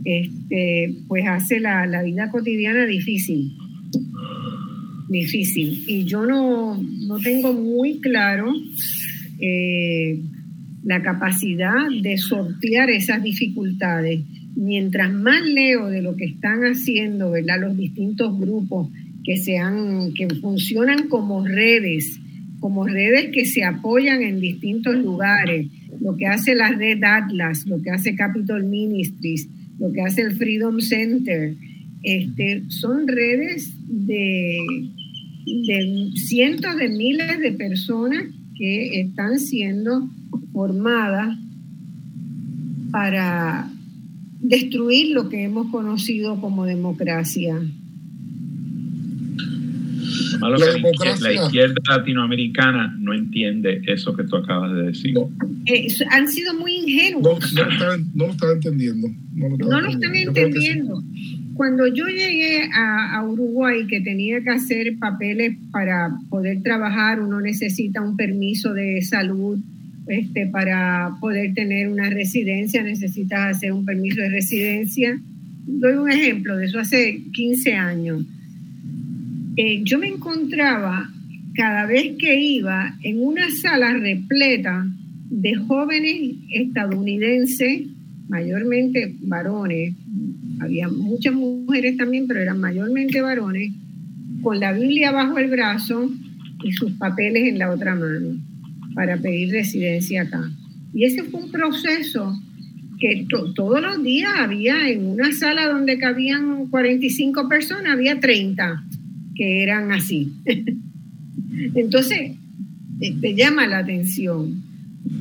este, 0.04 0.96
pues 1.06 1.24
hace 1.28 1.60
la, 1.60 1.86
la 1.86 2.02
vida 2.02 2.28
cotidiana 2.30 2.86
difícil. 2.86 3.52
Difícil. 5.08 5.84
Y 5.86 6.04
yo 6.04 6.26
no, 6.26 6.76
no 6.76 7.18
tengo 7.20 7.52
muy 7.52 8.00
claro 8.00 8.52
eh, 9.38 10.20
la 10.82 11.02
capacidad 11.02 11.88
de 12.02 12.18
sortear 12.18 12.90
esas 12.90 13.22
dificultades. 13.22 14.20
Mientras 14.56 15.12
más 15.12 15.42
leo 15.42 15.88
de 15.88 16.02
lo 16.02 16.16
que 16.16 16.26
están 16.26 16.62
haciendo, 16.62 17.30
¿verdad? 17.30 17.60
Los 17.60 17.76
distintos 17.76 18.38
grupos 18.38 18.88
que 19.24 19.36
sean, 19.36 20.12
que 20.14 20.28
funcionan 20.36 21.08
como 21.08 21.44
redes, 21.44 22.20
como 22.60 22.86
redes 22.86 23.30
que 23.32 23.46
se 23.46 23.64
apoyan 23.64 24.22
en 24.22 24.40
distintos 24.40 24.96
lugares, 24.96 25.66
lo 26.00 26.16
que 26.16 26.26
hace 26.26 26.54
la 26.54 26.70
red 26.70 27.02
Atlas, 27.02 27.66
lo 27.66 27.80
que 27.82 27.90
hace 27.90 28.14
Capitol 28.14 28.64
Ministries, 28.64 29.48
lo 29.78 29.92
que 29.92 30.02
hace 30.02 30.22
el 30.22 30.36
Freedom 30.36 30.80
Center, 30.80 31.54
este, 32.02 32.62
son 32.68 33.08
redes 33.08 33.72
de, 33.88 34.58
de 35.46 36.10
cientos 36.16 36.76
de 36.76 36.88
miles 36.88 37.40
de 37.40 37.52
personas 37.52 38.24
que 38.56 39.00
están 39.00 39.38
siendo 39.38 40.08
formada 40.52 41.38
para 42.90 43.68
destruir 44.44 45.14
lo 45.14 45.28
que 45.30 45.42
hemos 45.42 45.70
conocido 45.70 46.38
como 46.40 46.66
democracia. 46.66 47.60
Malo 50.38 50.58
la, 50.58 50.72
democracia, 50.72 51.32
la 51.32 51.32
izquierda 51.32 51.80
latinoamericana 51.88 52.94
no 53.00 53.14
entiende 53.14 53.80
eso 53.86 54.14
que 54.14 54.24
tú 54.24 54.36
acabas 54.36 54.74
de 54.74 54.82
decir. 54.82 55.14
Eh, 55.64 55.86
han 56.10 56.28
sido 56.28 56.52
muy 56.54 56.72
ingenuos. 56.72 57.54
No, 58.14 58.26
lo 58.26 58.32
están 58.32 58.50
entendiendo. 58.52 59.08
No 59.34 59.80
lo, 59.80 59.88
están 59.88 60.14
entendiendo. 60.14 61.02
Cuando 61.54 61.86
yo 61.86 62.06
llegué 62.06 62.68
a, 62.74 63.16
a, 63.16 63.26
Uruguay, 63.26 63.86
que 63.86 64.02
tenía 64.02 64.42
que 64.42 64.50
hacer 64.50 64.98
papeles 64.98 65.56
para 65.72 66.10
poder 66.28 66.62
trabajar, 66.62 67.20
uno 67.20 67.40
necesita 67.40 68.02
un 68.02 68.16
permiso 68.16 68.74
de 68.74 69.00
salud 69.02 69.58
este, 70.06 70.46
para 70.46 71.16
poder 71.20 71.54
tener 71.54 71.88
una 71.88 72.10
residencia 72.10 72.82
necesitas 72.82 73.56
hacer 73.56 73.72
un 73.72 73.84
permiso 73.84 74.20
de 74.20 74.28
residencia. 74.28 75.18
Doy 75.66 75.94
un 75.94 76.10
ejemplo 76.10 76.56
de 76.56 76.66
eso 76.66 76.78
hace 76.78 77.22
15 77.32 77.72
años. 77.72 78.24
Eh, 79.56 79.82
yo 79.84 79.98
me 79.98 80.08
encontraba 80.08 81.10
cada 81.54 81.86
vez 81.86 82.16
que 82.18 82.38
iba 82.38 82.96
en 83.02 83.22
una 83.22 83.50
sala 83.62 83.94
repleta 83.94 84.86
de 85.30 85.54
jóvenes 85.54 86.36
estadounidenses, 86.50 87.82
mayormente 88.28 89.14
varones, 89.22 89.94
había 90.60 90.88
muchas 90.88 91.34
mujeres 91.34 91.96
también, 91.96 92.26
pero 92.26 92.40
eran 92.40 92.60
mayormente 92.60 93.20
varones, 93.22 93.72
con 94.42 94.60
la 94.60 94.72
Biblia 94.72 95.12
bajo 95.12 95.38
el 95.38 95.50
brazo 95.50 96.10
y 96.62 96.72
sus 96.72 96.92
papeles 96.92 97.48
en 97.48 97.58
la 97.58 97.70
otra 97.70 97.94
mano 97.94 98.36
para 98.94 99.16
pedir 99.16 99.50
residencia 99.50 100.22
acá. 100.22 100.50
Y 100.92 101.04
ese 101.04 101.24
fue 101.24 101.42
un 101.42 101.50
proceso 101.50 102.40
que 102.98 103.26
todos 103.54 103.82
los 103.82 104.02
días 104.02 104.30
había 104.38 104.88
en 104.88 105.06
una 105.06 105.32
sala 105.32 105.68
donde 105.68 105.98
cabían 105.98 106.68
45 106.68 107.48
personas, 107.48 107.92
había 107.92 108.20
30 108.20 108.84
que 109.34 109.62
eran 109.62 109.92
así. 109.92 110.32
Entonces, 111.74 112.32
te 112.98 113.34
llama 113.34 113.66
la 113.66 113.78
atención. 113.78 114.62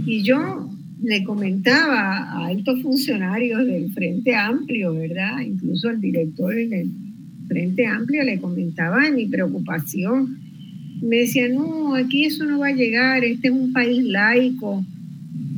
Y 0.06 0.24
yo 0.24 0.70
le 1.02 1.24
comentaba 1.24 2.32
a 2.32 2.46
altos 2.46 2.82
funcionarios 2.82 3.66
del 3.66 3.92
Frente 3.92 4.36
Amplio, 4.36 4.94
¿verdad? 4.94 5.42
Incluso 5.42 5.90
al 5.90 6.00
director 6.00 6.56
del 6.56 6.90
Frente 7.48 7.86
Amplio 7.86 8.24
le 8.24 8.40
comentaba 8.40 9.10
mi 9.12 9.26
preocupación 9.26 10.40
me 11.02 11.18
decía, 11.18 11.48
no, 11.50 11.96
aquí 11.96 12.26
eso 12.26 12.46
no 12.46 12.60
va 12.60 12.68
a 12.68 12.74
llegar, 12.74 13.24
este 13.24 13.48
es 13.48 13.54
un 13.54 13.74
país 13.74 14.04
laico, 14.04 14.86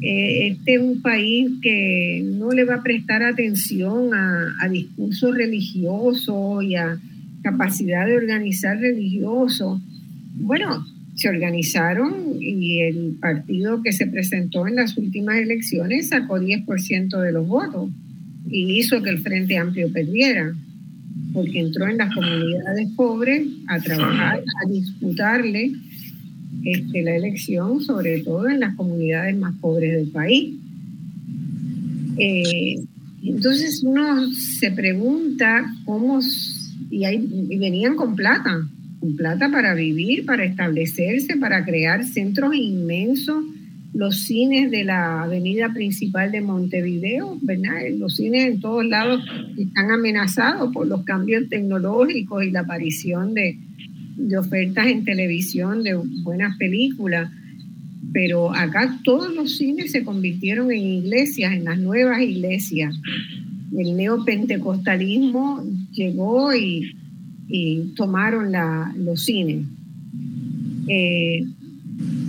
eh, 0.01 0.47
este 0.47 0.75
es 0.75 0.81
un 0.81 1.01
país 1.01 1.49
que 1.61 2.23
no 2.23 2.51
le 2.51 2.65
va 2.65 2.75
a 2.75 2.83
prestar 2.83 3.23
atención 3.23 4.13
a, 4.13 4.55
a 4.61 4.69
discursos 4.69 5.35
religiosos 5.35 6.63
y 6.63 6.75
a 6.75 6.99
capacidad 7.43 8.05
de 8.05 8.17
organizar 8.17 8.77
religiosos. 8.79 9.81
Bueno, 10.35 10.85
se 11.15 11.29
organizaron 11.29 12.41
y 12.41 12.81
el 12.81 13.17
partido 13.21 13.81
que 13.81 13.93
se 13.93 14.07
presentó 14.07 14.67
en 14.67 14.75
las 14.75 14.97
últimas 14.97 15.37
elecciones 15.37 16.09
sacó 16.09 16.39
10% 16.39 17.21
de 17.21 17.31
los 17.31 17.47
votos 17.47 17.89
y 18.49 18.79
hizo 18.79 19.01
que 19.01 19.09
el 19.09 19.19
Frente 19.19 19.57
Amplio 19.57 19.91
perdiera 19.91 20.53
porque 21.33 21.59
entró 21.59 21.87
en 21.87 21.97
las 21.97 22.13
comunidades 22.13 22.89
pobres 22.95 23.47
a 23.67 23.79
trabajar, 23.79 24.39
a 24.39 24.69
disputarle 24.69 25.71
este, 26.63 27.03
la 27.03 27.15
elección, 27.15 27.81
sobre 27.81 28.21
todo 28.21 28.47
en 28.47 28.59
las 28.59 28.75
comunidades 28.75 29.35
más 29.37 29.53
pobres 29.59 29.93
del 29.93 30.07
país. 30.09 30.55
Eh, 32.17 32.83
entonces 33.23 33.83
uno 33.83 34.31
se 34.31 34.71
pregunta 34.71 35.65
cómo, 35.85 36.19
y, 36.89 37.05
y 37.05 37.57
venían 37.57 37.95
con 37.95 38.15
plata, 38.15 38.67
con 38.99 39.15
plata 39.15 39.49
para 39.51 39.73
vivir, 39.73 40.25
para 40.25 40.45
establecerse, 40.45 41.37
para 41.37 41.65
crear 41.65 42.03
centros 42.05 42.55
inmensos 42.55 43.43
los 43.95 44.23
cines 44.23 44.71
de 44.71 44.83
la 44.83 45.23
avenida 45.23 45.71
principal 45.73 46.29
de 46.29 46.41
Montevideo, 46.41 47.39
¿verdad? 47.41 47.79
Los 47.97 48.17
cines 48.17 48.45
en 48.45 48.59
todos 48.59 48.85
lados 48.85 49.23
están 49.57 49.89
amenazados 49.89 50.73
por 50.73 50.85
los 50.85 51.03
cambios 51.03 51.47
tecnológicos 51.47 52.43
y 52.43 52.51
la 52.51 52.59
aparición 52.59 53.33
de, 53.33 53.57
ofertas 54.37 54.87
en 54.87 55.05
televisión 55.05 55.81
de 55.83 55.95
buenas 56.23 56.57
películas. 56.57 57.31
Pero 58.11 58.53
acá 58.53 58.99
todos 59.05 59.33
los 59.33 59.55
cines 59.55 59.93
se 59.93 60.03
convirtieron 60.03 60.71
en 60.73 60.81
iglesias, 60.81 61.53
en 61.53 61.63
las 61.63 61.79
nuevas 61.79 62.21
iglesias. 62.21 62.93
El 63.77 63.95
neopentecostalismo 63.95 65.63
llegó 65.93 66.53
y, 66.53 66.93
tomaron 67.95 68.51
los 69.05 69.23
cines. 69.23 69.65
Eh, 70.89 71.45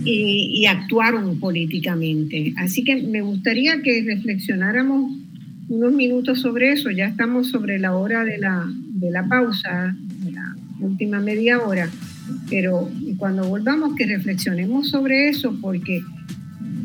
y, 0.07 0.65
actuaron 0.65 1.39
políticamente. 1.39 2.53
Así 2.57 2.83
que 2.83 2.95
me 2.95 3.21
gustaría 3.21 3.81
que 3.81 4.03
reflexionáramos 4.03 5.11
unos 5.69 5.93
minutos 5.93 6.41
sobre 6.41 6.71
eso. 6.71 6.89
Ya 6.91 7.07
estamos 7.07 7.49
sobre 7.49 7.79
la 7.79 7.95
hora 7.95 8.23
de 8.23 8.37
la, 8.37 8.65
de 8.67 9.11
la 9.11 9.27
pausa, 9.27 9.95
de 10.23 10.31
la 10.31 10.55
última 10.79 11.19
media 11.19 11.59
hora, 11.59 11.89
pero 12.49 12.89
cuando 13.17 13.47
volvamos 13.47 13.95
que 13.95 14.05
reflexionemos 14.05 14.89
sobre 14.89 15.29
eso, 15.29 15.57
porque 15.61 16.01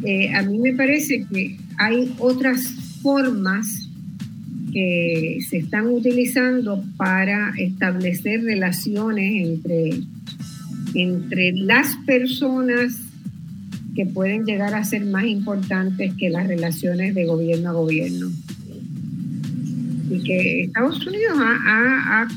eh, 0.05 0.35
a 0.35 0.43
mí 0.43 0.59
me 0.59 0.73
parece 0.75 1.27
que 1.33 1.59
hay 1.79 2.13
otras 2.19 2.67
formas 3.03 3.89
que 4.73 5.39
se 5.49 5.59
están 5.59 5.87
utilizando 5.89 6.83
para 6.97 7.53
establecer 7.59 8.43
relaciones 8.43 9.47
entre 9.47 10.01
entre 10.95 11.53
las 11.53 11.97
personas 12.07 12.97
que 13.95 14.07
pueden 14.07 14.45
llegar 14.45 14.75
a 14.75 14.85
ser 14.85 15.05
más 15.05 15.25
importantes 15.25 16.15
que 16.19 16.31
las 16.31 16.47
relaciones 16.47 17.15
de 17.15 17.27
gobierno 17.27 17.71
a 17.71 17.73
gobierno. 17.73 18.31
Y 20.11 20.23
que 20.23 20.65
Estados 20.65 21.07
Unidos 21.07 21.39
ha, 21.39 22.29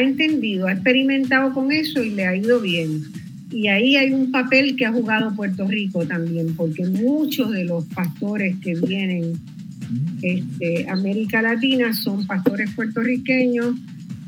entendido, 0.00 0.66
ha 0.66 0.72
experimentado 0.72 1.52
con 1.52 1.72
eso 1.72 2.02
y 2.02 2.10
le 2.10 2.26
ha 2.26 2.36
ido 2.36 2.60
bien. 2.60 3.02
Y 3.50 3.68
ahí 3.68 3.96
hay 3.96 4.12
un 4.12 4.30
papel 4.32 4.76
que 4.76 4.86
ha 4.86 4.92
jugado 4.92 5.34
Puerto 5.34 5.66
Rico 5.66 6.04
también, 6.06 6.54
porque 6.56 6.84
muchos 6.86 7.52
de 7.52 7.64
los 7.64 7.84
pastores 7.86 8.56
que 8.62 8.74
vienen 8.74 9.34
este, 10.22 10.88
América 10.88 11.42
Latina 11.42 11.92
son 11.94 12.26
pastores 12.26 12.70
puertorriqueños 12.74 13.76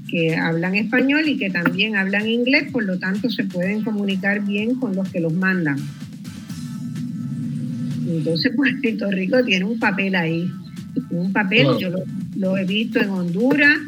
que 0.08 0.36
hablan 0.36 0.74
español 0.74 1.28
y 1.28 1.36
que 1.36 1.50
también 1.50 1.96
hablan 1.96 2.28
inglés, 2.28 2.70
por 2.72 2.84
lo 2.84 2.98
tanto 2.98 3.28
se 3.28 3.44
pueden 3.44 3.82
comunicar 3.82 4.44
bien 4.44 4.76
con 4.76 4.96
los 4.96 5.08
que 5.10 5.20
los 5.20 5.32
mandan. 5.32 5.78
Entonces, 8.08 8.52
Puerto 8.56 9.10
Rico 9.10 9.44
tiene 9.44 9.64
un 9.64 9.78
papel 9.78 10.14
ahí, 10.14 10.50
un 11.10 11.32
papel, 11.32 11.66
yo 11.78 11.90
lo, 12.36 12.56
he 12.56 12.64
visto 12.64 13.00
en 13.00 13.10
Honduras, 13.10 13.78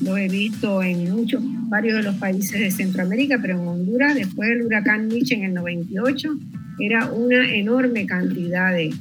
lo 0.00 0.16
he 0.16 0.28
visto 0.28 0.82
en 0.82 1.10
muchos, 1.10 1.42
varios 1.68 1.96
de 1.96 2.02
los 2.02 2.16
países 2.16 2.58
de 2.60 2.70
Centroamérica, 2.70 3.38
pero 3.40 3.60
en 3.60 3.66
Honduras, 3.66 4.14
después 4.14 4.48
del 4.48 4.62
huracán 4.62 5.08
Nietzsche 5.08 5.34
en 5.34 5.44
el 5.44 5.54
98, 5.54 6.38
era 6.80 7.10
una 7.10 7.52
enorme 7.54 8.06
cantidad 8.06 8.72
de, 8.72 8.94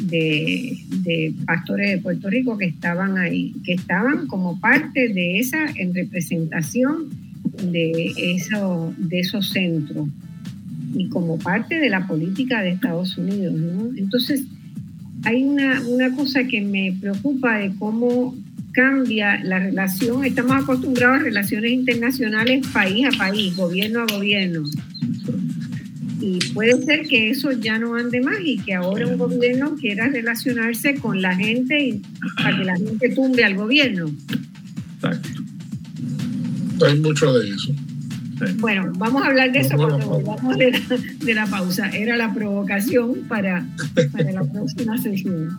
de, 0.00 1.34
pastores 1.44 1.90
de 1.90 1.98
Puerto 1.98 2.30
Rico 2.30 2.56
que 2.56 2.66
estaban 2.66 3.18
ahí, 3.18 3.54
que 3.64 3.74
estaban 3.74 4.26
como 4.26 4.58
parte 4.60 5.08
de 5.08 5.38
esa 5.38 5.66
en 5.76 5.94
representación 5.94 7.10
de, 7.70 8.12
eso, 8.16 8.94
de 8.96 9.20
esos 9.20 9.50
centros 9.50 10.08
y 10.94 11.08
como 11.08 11.38
parte 11.38 11.78
de 11.78 11.90
la 11.90 12.06
política 12.06 12.62
de 12.62 12.70
Estados 12.70 13.16
Unidos. 13.18 13.54
Entonces, 13.96 14.44
hay 15.24 15.42
una, 15.42 15.80
una 15.82 16.14
cosa 16.14 16.44
que 16.44 16.60
me 16.60 16.96
preocupa 17.00 17.58
de 17.58 17.72
cómo 17.78 18.34
cambia 18.72 19.42
la 19.42 19.58
relación. 19.58 20.24
Estamos 20.24 20.62
acostumbrados 20.62 21.20
a 21.20 21.24
relaciones 21.24 21.72
internacionales 21.72 22.66
país 22.72 23.06
a 23.06 23.18
país, 23.18 23.56
gobierno 23.56 24.00
a 24.00 24.06
gobierno. 24.06 24.62
Y 26.20 26.38
puede 26.52 26.82
ser 26.84 27.06
que 27.06 27.30
eso 27.30 27.52
ya 27.52 27.78
no 27.78 27.94
ande 27.94 28.20
más 28.20 28.38
y 28.44 28.58
que 28.58 28.74
ahora 28.74 29.06
un 29.06 29.18
gobierno 29.18 29.76
quiera 29.76 30.08
relacionarse 30.08 30.94
con 30.96 31.22
la 31.22 31.34
gente 31.34 31.80
y, 31.80 32.02
para 32.36 32.58
que 32.58 32.64
la 32.64 32.76
gente 32.76 33.08
tumbe 33.10 33.44
al 33.44 33.56
gobierno. 33.56 34.10
Exacto. 34.96 35.28
Hay 36.86 37.00
mucho 37.00 37.32
de 37.38 37.50
eso. 37.50 37.74
Bueno, 38.58 38.92
vamos 38.96 39.22
a 39.22 39.26
hablar 39.26 39.52
de 39.52 39.60
eso 39.60 39.76
cuando 39.76 40.06
volvamos 40.06 40.56
de 40.56 40.72
la, 40.72 40.78
de 41.24 41.34
la, 41.34 41.46
pausa. 41.46 41.88
Era 41.90 42.16
la 42.16 42.32
provocación 42.32 43.14
para, 43.28 43.66
para 44.12 44.32
la 44.32 44.44
próxima 44.44 44.98
sesión. 44.98 45.58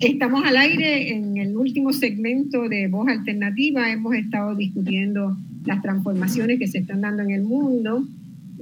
Estamos 0.00 0.44
al 0.44 0.56
aire 0.56 1.10
en 1.10 1.36
el 1.38 1.56
último 1.56 1.92
segmento 1.92 2.68
de 2.68 2.86
Voz 2.88 3.08
Alternativa. 3.08 3.90
Hemos 3.90 4.14
estado 4.14 4.54
discutiendo 4.54 5.36
las 5.64 5.82
transformaciones 5.82 6.58
que 6.58 6.68
se 6.68 6.78
están 6.78 7.00
dando 7.00 7.22
en 7.22 7.30
el 7.30 7.42
mundo. 7.42 8.06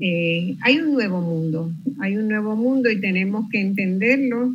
Eh, 0.00 0.56
hay 0.62 0.78
un 0.78 0.92
nuevo 0.92 1.20
mundo, 1.20 1.72
hay 2.00 2.16
un 2.16 2.28
nuevo 2.28 2.56
mundo 2.56 2.90
y 2.90 3.00
tenemos 3.00 3.48
que 3.50 3.60
entenderlo, 3.60 4.54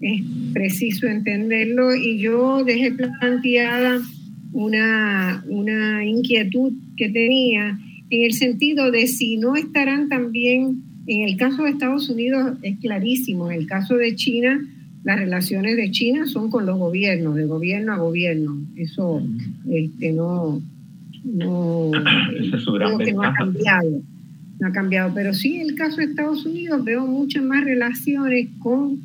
es 0.00 0.22
preciso 0.52 1.06
entenderlo 1.06 1.94
y 1.94 2.18
yo 2.18 2.64
dejé 2.64 2.92
planteada 2.92 4.00
una, 4.52 5.44
una 5.48 6.04
inquietud 6.04 6.72
que 6.96 7.08
tenía 7.08 7.78
en 8.10 8.24
el 8.24 8.32
sentido 8.34 8.90
de 8.90 9.06
si 9.06 9.38
no 9.38 9.56
estarán 9.56 10.08
también, 10.08 10.82
en 11.06 11.28
el 11.28 11.36
caso 11.36 11.62
de 11.62 11.70
Estados 11.70 12.10
Unidos 12.10 12.58
es 12.62 12.78
clarísimo, 12.78 13.50
en 13.50 13.60
el 13.60 13.66
caso 13.66 13.96
de 13.96 14.14
China, 14.14 14.60
las 15.04 15.18
relaciones 15.18 15.76
de 15.76 15.90
China 15.90 16.26
son 16.26 16.50
con 16.50 16.66
los 16.66 16.78
gobiernos, 16.78 17.34
de 17.34 17.46
gobierno 17.46 17.92
a 17.92 17.96
gobierno. 17.96 18.56
Eso 18.76 19.22
este, 19.68 20.12
no, 20.12 20.62
no, 21.24 21.90
que 22.98 23.12
no 23.12 23.22
ha 23.22 23.32
cambiado. 23.34 24.02
No 24.60 24.68
ha 24.68 24.72
cambiado. 24.72 25.12
Pero 25.14 25.34
sí, 25.34 25.56
en 25.56 25.70
el 25.70 25.74
caso 25.74 25.96
de 25.96 26.04
Estados 26.04 26.46
Unidos 26.46 26.84
veo 26.84 27.06
muchas 27.06 27.42
más 27.42 27.64
relaciones 27.64 28.48
con, 28.60 29.00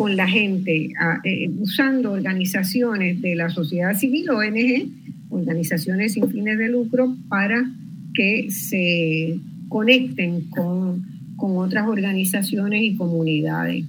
con 0.00 0.16
la 0.16 0.26
gente, 0.26 0.94
eh, 1.24 1.50
usando 1.58 2.12
organizaciones 2.12 3.20
de 3.20 3.34
la 3.34 3.50
sociedad 3.50 3.92
civil, 3.92 4.30
ONG, 4.30 4.88
organizaciones 5.28 6.14
sin 6.14 6.26
fines 6.30 6.56
de 6.56 6.70
lucro, 6.70 7.14
para 7.28 7.70
que 8.14 8.50
se 8.50 9.38
conecten 9.68 10.48
con, 10.48 11.04
con 11.36 11.58
otras 11.58 11.86
organizaciones 11.86 12.82
y 12.82 12.96
comunidades. 12.96 13.84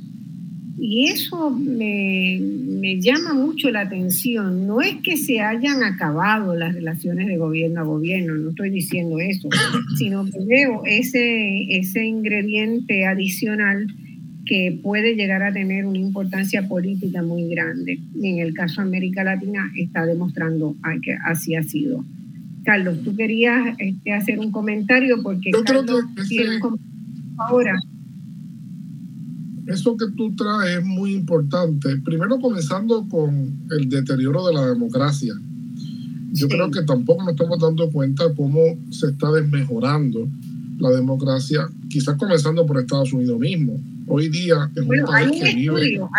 Y 0.78 1.08
eso 1.08 1.50
me, 1.50 3.00
llama 3.00 3.34
mucho 3.34 3.72
la 3.72 3.80
atención. 3.80 4.68
No 4.68 4.82
es 4.82 4.96
que 4.98 5.16
se 5.16 5.40
hayan 5.40 5.82
acabado 5.82 6.58
las 6.58 6.76
relaciones 6.76 7.28
de 7.28 7.38
gobierno 7.38 7.80
a 7.80 7.84
gobierno, 7.84 8.36
no 8.36 8.50
estoy 8.50 8.70
diciendo 8.70 9.18
eso, 9.18 9.48
sino 9.98 10.26
que 10.26 10.44
veo 10.46 10.82
ese, 10.86 11.78
ese 11.78 12.04
ingrediente 12.04 13.06
adicional 13.06 13.88
que 14.52 14.78
puede 14.84 15.16
llegar 15.16 15.44
a 15.44 15.54
tener 15.54 15.86
una 15.86 15.98
importancia 15.98 16.68
política 16.68 17.24
muy 17.24 17.48
grande. 17.48 18.02
Y 18.20 18.28
en 18.28 18.40
el 18.40 18.54
caso 18.54 18.82
de 18.82 18.88
América 18.90 19.24
Latina 19.24 19.72
está 19.78 20.06
demostrando 20.06 20.76
que 21.02 21.14
así 21.26 21.56
ha 21.56 21.64
sido. 21.64 22.04
Carlos, 22.66 23.02
tú 23.02 23.16
querías 23.16 23.78
este, 23.80 24.12
hacer 24.12 24.40
un 24.40 24.52
comentario 24.52 25.24
porque 25.24 25.52
Carlos 25.52 26.04
tiene 26.28 26.56
un 26.56 26.60
comentario 26.60 26.92
ahora 27.38 27.80
eso 29.68 29.96
que 29.96 30.08
tú 30.18 30.36
traes 30.36 30.80
es 30.80 30.86
muy 30.86 31.14
importante. 31.14 31.96
Primero 32.04 32.38
comenzando 32.42 33.08
con 33.08 33.54
el 33.70 33.88
deterioro 33.88 34.46
de 34.48 34.54
la 34.54 34.68
democracia. 34.68 35.34
Yo 36.34 36.50
creo 36.50 36.70
que 36.70 36.82
tampoco 36.82 37.24
nos 37.24 37.32
estamos 37.36 37.58
dando 37.58 37.90
cuenta 37.90 38.26
cómo 38.36 38.60
se 38.90 39.12
está 39.12 39.32
desmejorando 39.32 40.28
la 40.78 40.90
democracia, 40.90 41.70
quizás 41.90 42.18
comenzando 42.18 42.66
por 42.66 42.80
Estados 42.80 43.14
Unidos 43.14 43.40
mismo. 43.40 43.80
Hoy 44.08 44.30
día 44.30 44.70
es 44.76 44.84
un 44.84 44.96
estudio, 44.96 46.10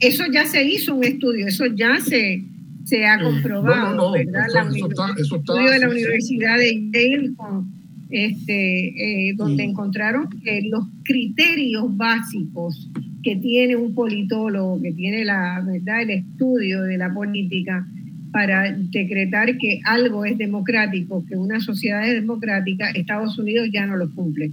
eso 0.00 0.24
ya 0.32 0.46
se 0.46 0.64
hizo 0.64 0.94
un 0.94 1.04
estudio, 1.04 1.46
eso 1.46 1.66
ya 1.66 2.00
se, 2.00 2.44
se 2.84 3.06
ha 3.06 3.20
comprobado, 3.22 3.94
no, 3.94 4.06
no, 4.06 4.12
¿verdad? 4.12 4.46
Eso, 4.48 4.88
está, 4.88 5.06
eso 5.18 5.36
está, 5.36 5.52
estudio 5.52 5.70
de 5.70 5.78
la 5.78 5.88
Universidad 5.88 6.56
de 6.58 6.90
Yale 6.92 7.34
con 7.36 7.80
este, 8.10 9.28
eh, 9.28 9.34
donde 9.36 9.62
encontraron 9.62 10.28
que 10.42 10.62
los 10.68 10.84
criterios 11.04 11.96
básicos 11.96 12.90
que 13.22 13.36
tiene 13.36 13.76
un 13.76 13.94
politólogo, 13.94 14.80
que 14.80 14.92
tiene 14.92 15.24
la 15.24 15.62
verdad 15.64 16.02
el 16.02 16.10
estudio 16.10 16.82
de 16.82 16.98
la 16.98 17.12
política, 17.12 17.86
para 18.32 18.72
decretar 18.72 19.58
que 19.58 19.80
algo 19.84 20.24
es 20.24 20.38
democrático, 20.38 21.24
que 21.26 21.36
una 21.36 21.60
sociedad 21.60 22.06
es 22.06 22.14
democrática, 22.14 22.90
Estados 22.90 23.38
Unidos 23.38 23.68
ya 23.72 23.86
no 23.86 23.96
lo 23.96 24.12
cumple. 24.14 24.52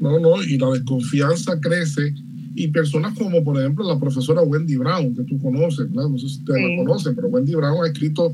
No, 0.00 0.18
no, 0.18 0.42
y 0.42 0.58
la 0.58 0.70
desconfianza 0.70 1.58
crece 1.60 2.14
y 2.54 2.68
personas 2.68 3.16
como 3.18 3.44
por 3.44 3.58
ejemplo 3.58 3.86
la 3.86 3.98
profesora 3.98 4.42
Wendy 4.42 4.76
Brown, 4.76 5.14
que 5.14 5.24
tú 5.24 5.38
conoces, 5.38 5.90
no 5.90 6.10
sé 6.12 6.18
si 6.18 6.26
ustedes 6.26 6.62
la 6.62 6.84
conocen, 6.84 7.14
pero 7.14 7.28
Wendy 7.28 7.54
Brown 7.54 7.84
ha 7.84 7.88
escrito 7.88 8.32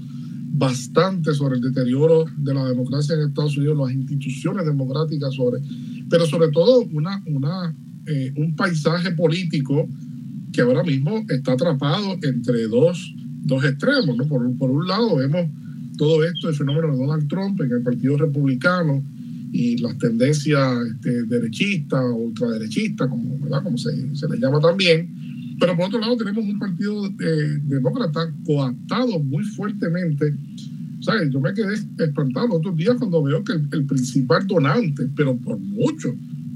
bastante 0.54 1.34
sobre 1.34 1.56
el 1.56 1.62
deterioro 1.62 2.26
de 2.36 2.54
la 2.54 2.68
democracia 2.68 3.14
en 3.14 3.28
Estados 3.28 3.56
Unidos, 3.56 3.78
las 3.78 3.92
instituciones 3.92 4.64
democráticas, 4.64 5.34
sobre, 5.34 5.60
pero 6.08 6.26
sobre 6.26 6.50
todo 6.50 6.84
una, 6.92 7.22
una, 7.26 7.74
eh, 8.06 8.32
un 8.36 8.54
paisaje 8.54 9.10
político 9.12 9.88
que 10.52 10.60
ahora 10.60 10.84
mismo 10.84 11.24
está 11.28 11.54
atrapado 11.54 12.16
entre 12.22 12.68
dos, 12.68 13.14
dos 13.42 13.64
extremos. 13.64 14.16
¿no? 14.16 14.26
Por, 14.26 14.56
por 14.58 14.70
un 14.70 14.86
lado 14.86 15.16
vemos 15.16 15.48
todo 15.96 16.22
esto, 16.22 16.48
el 16.48 16.54
fenómeno 16.54 16.92
de 16.92 16.98
Donald 16.98 17.28
Trump 17.28 17.60
en 17.62 17.72
el 17.72 17.82
Partido 17.82 18.18
Republicano 18.18 19.02
y 19.52 19.76
las 19.76 19.98
tendencias 19.98 20.86
este, 20.86 21.24
derechistas 21.24 22.02
ultraderechistas, 22.14 23.06
como, 23.06 23.38
¿verdad? 23.38 23.62
como 23.62 23.76
se, 23.76 24.16
se 24.16 24.28
les 24.28 24.40
llama 24.40 24.60
también, 24.60 25.14
pero 25.60 25.76
por 25.76 25.86
otro 25.86 26.00
lado 26.00 26.16
tenemos 26.16 26.44
un 26.44 26.58
partido 26.58 27.06
eh, 27.06 27.58
demócrata 27.64 28.32
coaptado 28.46 29.18
muy 29.20 29.44
fuertemente. 29.44 30.34
¿Sabes? 31.00 31.30
Yo 31.30 31.40
me 31.40 31.52
quedé 31.52 31.74
espantado 31.74 32.48
los 32.48 32.56
otros 32.58 32.76
días 32.76 32.96
cuando 32.98 33.22
veo 33.22 33.44
que 33.44 33.52
el, 33.52 33.84
principal 33.86 34.46
donante, 34.46 35.08
pero 35.16 35.36
por 35.36 35.58
mucho, 35.58 36.14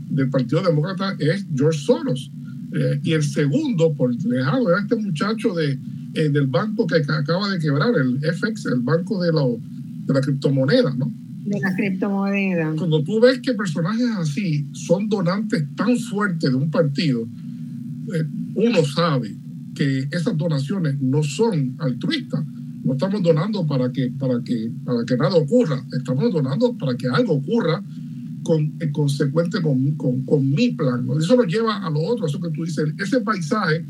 del 0.08 0.30
Partido 0.30 0.62
Demócrata 0.62 1.16
es 1.18 1.44
George 1.54 1.80
Soros. 1.80 2.30
Eh, 2.72 3.00
y 3.02 3.12
el 3.12 3.22
segundo, 3.22 3.92
por 3.94 4.14
lejano, 4.24 4.68
era 4.68 4.80
este 4.80 4.96
muchacho 4.96 5.52
de, 5.54 5.78
eh, 6.14 6.28
del 6.28 6.46
banco 6.46 6.86
que 6.86 6.96
acaba 6.96 7.50
de 7.50 7.58
quebrar, 7.58 7.92
el 7.96 8.18
FX, 8.20 8.66
el 8.66 8.80
banco 8.80 9.20
de, 9.20 9.32
de 9.32 10.14
la 10.14 10.20
criptomoneda, 10.20 10.94
¿no? 10.94 11.12
De 11.46 11.60
la 11.60 11.74
criptomoneda. 11.74 12.74
Cuando 12.76 13.02
tú 13.04 13.20
ves 13.20 13.40
que 13.40 13.54
personajes 13.54 14.06
así 14.18 14.66
son 14.72 15.08
donantes 15.08 15.64
tan 15.76 15.96
fuertes 15.96 16.50
de 16.50 16.56
un 16.56 16.70
partido, 16.70 17.22
eh, 17.22 18.24
uno 18.54 18.84
sabe 18.84 19.36
que 19.74 20.08
esas 20.10 20.36
donaciones 20.36 21.00
no 21.00 21.22
son 21.22 21.76
altruistas. 21.78 22.44
No 22.82 22.92
estamos 22.92 23.22
donando 23.22 23.66
para 23.66 23.92
que, 23.92 24.12
para 24.18 24.42
que, 24.42 24.72
para 24.84 25.04
que 25.04 25.16
nada 25.16 25.36
ocurra. 25.36 25.84
Estamos 25.96 26.32
donando 26.32 26.76
para 26.76 26.96
que 26.96 27.08
algo 27.08 27.34
ocurra 27.34 27.82
con, 28.42 28.74
en 28.80 28.92
consecuente 28.92 29.60
con, 29.60 29.92
con, 29.96 30.22
con, 30.22 30.50
mi 30.50 30.70
plan. 30.70 31.06
Eso 31.18 31.36
lo 31.36 31.44
lleva 31.44 31.84
a 31.84 31.90
lo 31.90 32.00
otro, 32.00 32.26
eso 32.26 32.40
que 32.40 32.50
tú 32.50 32.64
dices. 32.64 32.92
Ese 32.98 33.20
paisaje 33.20 33.84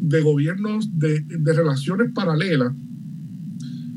de 0.00 0.20
gobiernos 0.20 0.98
de, 0.98 1.20
de 1.20 1.52
relaciones 1.52 2.12
paralelas 2.12 2.72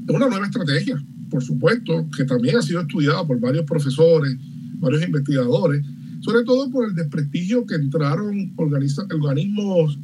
es 0.08 0.16
una 0.16 0.28
nueva 0.28 0.46
estrategia, 0.46 1.04
por 1.30 1.44
supuesto, 1.44 2.08
que 2.16 2.26
también 2.26 2.58
ha 2.58 2.62
sido 2.62 2.82
estudiada 2.82 3.26
por 3.26 3.40
varios 3.40 3.66
profesores, 3.66 4.36
varios 4.80 5.04
investigadores, 5.04 5.86
sobre 6.22 6.44
todo 6.44 6.70
por 6.70 6.88
el 6.88 6.96
desprestigio 6.96 7.66
que 7.66 7.76
entraron 7.76 8.54
organismos 8.58 9.98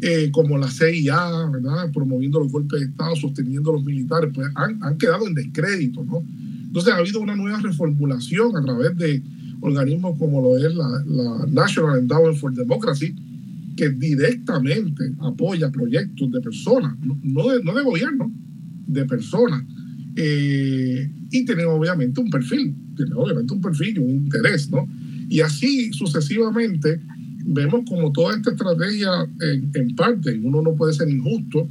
eh, 0.00 0.30
como 0.32 0.58
la 0.58 0.68
CIA, 0.68 1.50
promoviendo 1.92 2.40
los 2.40 2.50
golpes 2.50 2.80
de 2.80 2.86
Estado, 2.86 3.16
sosteniendo 3.16 3.72
los 3.72 3.84
militares, 3.84 4.30
pues 4.34 4.48
han, 4.54 4.98
quedado 4.98 5.26
en 5.26 5.34
descrédito. 5.34 6.04
¿no? 6.04 6.24
Entonces 6.66 6.92
ha 6.92 6.96
habido 6.96 7.20
una 7.20 7.36
nueva 7.36 7.60
reformulación 7.60 8.56
a 8.56 8.62
través 8.62 8.96
de 8.98 9.22
organismos 9.60 10.18
como 10.18 10.42
lo 10.42 10.58
es 10.58 10.74
la, 10.74 11.46
National 11.48 12.00
Endowment 12.00 12.36
for 12.36 12.52
Democracy, 12.52 13.14
que 13.76 13.90
directamente 13.90 15.12
apoya 15.20 15.70
proyectos 15.70 16.30
de 16.30 16.40
personas, 16.40 16.96
no 17.22 17.48
de 17.48 17.82
gobierno, 17.82 18.30
de 18.86 19.04
personas. 19.04 19.64
Eh, 20.16 21.10
y 21.30 21.44
tienen 21.44 21.66
obviamente 21.66 22.20
un 22.20 22.30
perfil, 22.30 22.74
tienen 22.96 23.14
obviamente 23.14 23.52
un 23.52 23.60
perfil 23.60 23.96
y 23.96 23.98
un 23.98 24.10
interés, 24.10 24.70
¿no? 24.70 24.88
Y 25.28 25.40
así 25.40 25.92
sucesivamente 25.92 27.00
vemos 27.44 27.82
como 27.88 28.12
toda 28.12 28.36
esta 28.36 28.50
estrategia 28.50 29.08
en, 29.74 29.96
parte, 29.96 30.38
uno 30.42 30.62
no 30.62 30.74
puede 30.74 30.92
ser 30.92 31.08
injusto, 31.08 31.68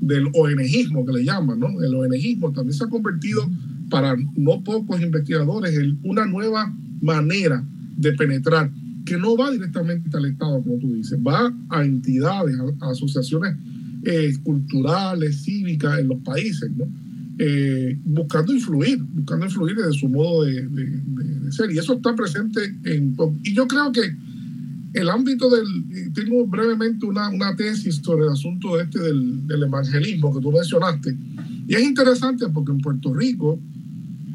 del 0.00 0.26
ONGismo 0.34 1.06
que 1.06 1.12
le 1.12 1.24
llaman, 1.24 1.60
¿no? 1.60 1.80
El 1.80 1.94
ONGismo 1.94 2.50
también 2.52 2.76
se 2.76 2.84
ha 2.84 2.88
convertido 2.88 3.48
para 3.88 4.16
no 4.36 4.64
pocos 4.64 5.00
investigadores 5.00 5.76
en 5.76 5.98
una 6.02 6.26
nueva 6.26 6.74
manera 7.00 7.64
de 7.96 8.12
penetrar 8.14 8.70
que 9.04 9.16
no 9.18 9.36
va 9.36 9.50
directamente 9.50 10.16
al 10.16 10.24
Estado, 10.26 10.62
como 10.62 10.78
tú 10.78 10.94
dices, 10.94 11.18
va 11.18 11.54
a 11.68 11.84
entidades, 11.84 12.56
a, 12.80 12.90
asociaciones 12.90 13.56
eh, 14.04 14.32
culturales, 14.42 15.42
cívicas 15.42 16.00
en 16.00 16.08
los 16.08 16.18
países, 16.18 16.70
¿no? 16.76 16.86
Eh, 17.38 17.98
buscando 18.04 18.52
influir, 18.52 19.02
buscando 19.02 19.46
influir 19.46 19.76
desde 19.76 19.92
su 19.92 20.08
modo 20.08 20.44
de, 20.44 20.68
ser. 21.50 21.70
Y 21.72 21.78
eso 21.78 21.94
está 21.94 22.14
presente 22.14 22.60
en... 22.84 23.16
Y 23.42 23.54
yo 23.54 23.66
creo 23.66 23.90
que 23.90 24.02
el 24.94 25.08
ámbito 25.08 25.48
del... 25.48 25.66
Tengo 26.12 26.46
brevemente 26.46 27.06
una, 27.06 27.30
una 27.30 27.56
tesis 27.56 27.96
sobre 27.96 28.26
el 28.26 28.32
asunto 28.32 28.78
este 28.80 28.98
del, 28.98 29.62
evangelismo 29.62 30.34
que 30.34 30.40
tú 30.40 30.52
mencionaste. 30.52 31.16
Y 31.66 31.74
es 31.74 31.82
interesante 31.82 32.48
porque 32.48 32.72
en 32.72 32.80
Puerto 32.80 33.14
Rico, 33.14 33.58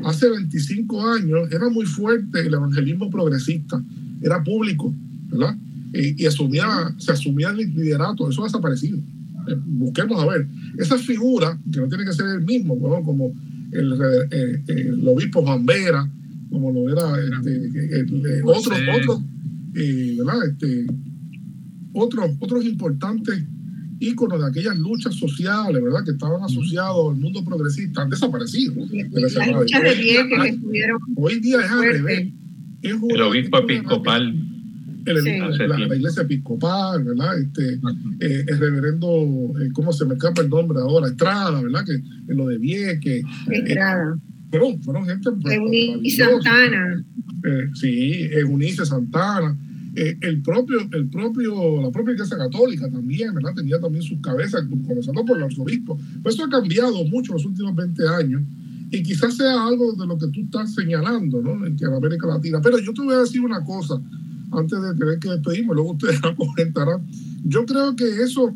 hace 0.04 0.30
25 0.30 1.08
años, 1.08 1.52
era 1.52 1.70
muy 1.70 1.86
fuerte 1.86 2.48
el 2.48 2.54
evangelismo 2.54 3.10
progresista, 3.10 3.82
era 4.22 4.44
público, 4.44 4.94
¿verdad? 5.30 5.56
Y, 5.94 6.24
y 6.24 6.26
asumía, 6.26 6.94
se 6.98 7.12
asumía 7.12 7.50
el 7.50 7.58
liderato, 7.58 8.30
eso 8.30 8.42
ha 8.42 8.46
desaparecido 8.46 9.00
busquemos 9.56 10.22
a 10.22 10.28
ver, 10.28 10.48
esa 10.78 10.98
figura, 10.98 11.60
que 11.72 11.80
no 11.80 11.88
tiene 11.88 12.06
que 12.06 12.14
ser 12.14 12.28
el 12.28 12.42
mismo, 12.42 12.78
como 13.04 13.34
el, 13.72 14.00
eh, 14.32 14.64
el 14.68 15.08
obispo 15.08 15.44
Vera 15.64 16.10
como 16.50 16.72
lo 16.72 16.90
era 16.90 17.22
este, 17.22 18.00
el, 18.00 18.42
otro, 18.46 18.76
otro, 18.96 19.24
eh, 19.76 20.16
¿verdad? 20.18 20.48
Este, 20.48 20.88
otros, 21.94 22.32
otros 22.40 22.66
importantes 22.66 23.44
íconos 24.00 24.40
de 24.40 24.48
aquellas 24.48 24.78
luchas 24.78 25.16
sociales, 25.16 25.84
¿verdad? 25.84 26.04
Que 26.06 26.12
estaban 26.12 26.42
asociados 26.44 27.14
al 27.14 27.20
mundo 27.20 27.44
progresista, 27.44 28.04
han 28.04 28.10
desaparecido. 28.10 28.76
Hoy 31.16 31.40
día 31.40 31.60
es 31.62 31.72
al 31.72 31.84
revés. 31.84 32.32
el 32.82 33.22
obispo 33.22 33.58
episcopal 33.58 34.47
la, 35.14 35.96
iglesia 35.96 36.24
episcopal, 36.24 37.04
¿verdad? 37.04 37.40
Este, 37.40 37.80
eh, 38.20 38.46
el 38.48 38.60
reverendo, 38.60 39.54
eh, 39.62 39.70
¿cómo 39.74 39.94
se 39.94 40.06
me 40.06 40.16
escapa 40.16 40.42
el 40.42 40.50
nombre 40.50 40.80
ahora? 40.80 41.08
Estrada, 41.08 41.62
¿verdad? 41.62 41.86
Que 41.86 41.94
en 41.94 42.38
lo 42.38 42.48
de 42.48 42.58
Vieque. 42.58 43.24
Estrada. 43.50 44.20
pero 44.52 44.78
fueron 44.80 45.06
gente. 45.06 45.32
Pues, 45.42 45.56
Eunice 45.56 46.24
Santana. 46.24 47.06
Eh, 47.44 47.70
sí, 47.74 48.30
Eunice 48.32 48.86
Santana. 48.86 49.58
el 49.96 50.42
propio, 50.42 50.80
el 50.92 51.08
propio, 51.10 51.82
la 51.82 51.92
propia 51.92 52.14
iglesia 52.14 52.38
católica 52.38 52.90
también, 52.90 53.34
¿verdad? 53.34 53.54
Tenía 53.56 53.80
también 53.80 54.04
sus 54.04 54.20
cabezas, 54.22 54.64
comenzando 54.88 55.26
por 55.26 55.38
el 55.38 55.44
arzobispo. 55.44 55.98
Pues 56.22 56.36
eso 56.36 56.46
ha 56.46 56.50
cambiado 56.50 57.04
mucho 57.06 57.32
en 57.32 57.38
los 57.38 57.46
últimos 57.46 57.76
20 57.76 58.08
años 58.08 58.42
y 58.90 59.04
quizás 59.04 59.36
sea 59.36 59.68
algo 59.68 59.94
de 59.94 60.06
lo 60.06 60.18
que 60.18 60.28
tú 60.28 60.42
estás 60.42 60.74
señalando, 60.74 61.42
¿no? 61.42 61.66
En, 61.66 61.78
en 61.80 61.94
América 61.94 62.28
Latina. 62.28 62.62
Pero 62.62 62.80
yo 62.80 62.94
te 62.94 63.02
voy 63.02 63.16
a 63.16 63.20
decir 63.20 63.42
una 63.42 63.64
cosa 63.64 64.02
antes 64.52 64.82
de 64.82 64.96
tener 64.96 65.20
que 65.20 65.30
despedirme, 65.30 65.74
luego 65.74 65.94
ustedes 65.94 66.22
la 66.24 66.36
comentarán. 66.36 67.02
Yo 67.44 67.66
creo 67.66 67.96
que 67.96 68.06
eso 68.24 68.54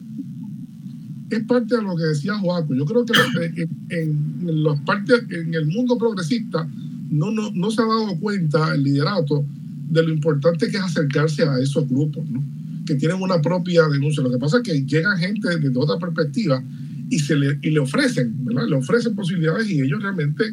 es 1.29 1.43
parte 1.43 1.75
de 1.75 1.83
lo 1.83 1.95
que 1.95 2.03
decía 2.03 2.37
Joaco. 2.37 2.73
Yo 2.75 2.85
creo 2.85 3.05
que 3.05 3.67
en, 3.89 4.63
las 4.63 4.79
partes, 4.81 5.23
en 5.29 5.53
el 5.53 5.65
mundo 5.65 5.97
progresista 5.97 6.67
no, 7.09 7.31
no, 7.31 7.51
no 7.53 7.71
se 7.71 7.81
ha 7.81 7.85
dado 7.85 8.19
cuenta 8.19 8.73
el 8.73 8.83
liderato 8.83 9.45
de 9.89 10.03
lo 10.03 10.13
importante 10.13 10.69
que 10.69 10.77
es 10.77 10.83
acercarse 10.83 11.43
a 11.43 11.59
esos 11.59 11.87
grupos, 11.87 12.27
¿no? 12.29 12.41
que 12.85 12.95
tienen 12.95 13.21
una 13.21 13.41
propia 13.41 13.87
denuncia. 13.87 14.23
Lo 14.23 14.31
que 14.31 14.37
pasa 14.37 14.57
es 14.57 14.63
que 14.63 14.85
llegan 14.85 15.17
gente 15.17 15.49
desde 15.49 15.77
otra 15.77 15.97
perspectiva 15.99 16.63
y, 17.09 17.19
se 17.19 17.35
le, 17.35 17.59
y 17.61 17.71
le 17.71 17.79
ofrecen, 17.79 18.45
¿verdad? 18.45 18.67
Le 18.67 18.75
ofrecen 18.75 19.15
posibilidades 19.15 19.69
y 19.69 19.81
ellos 19.81 20.01
realmente 20.01 20.45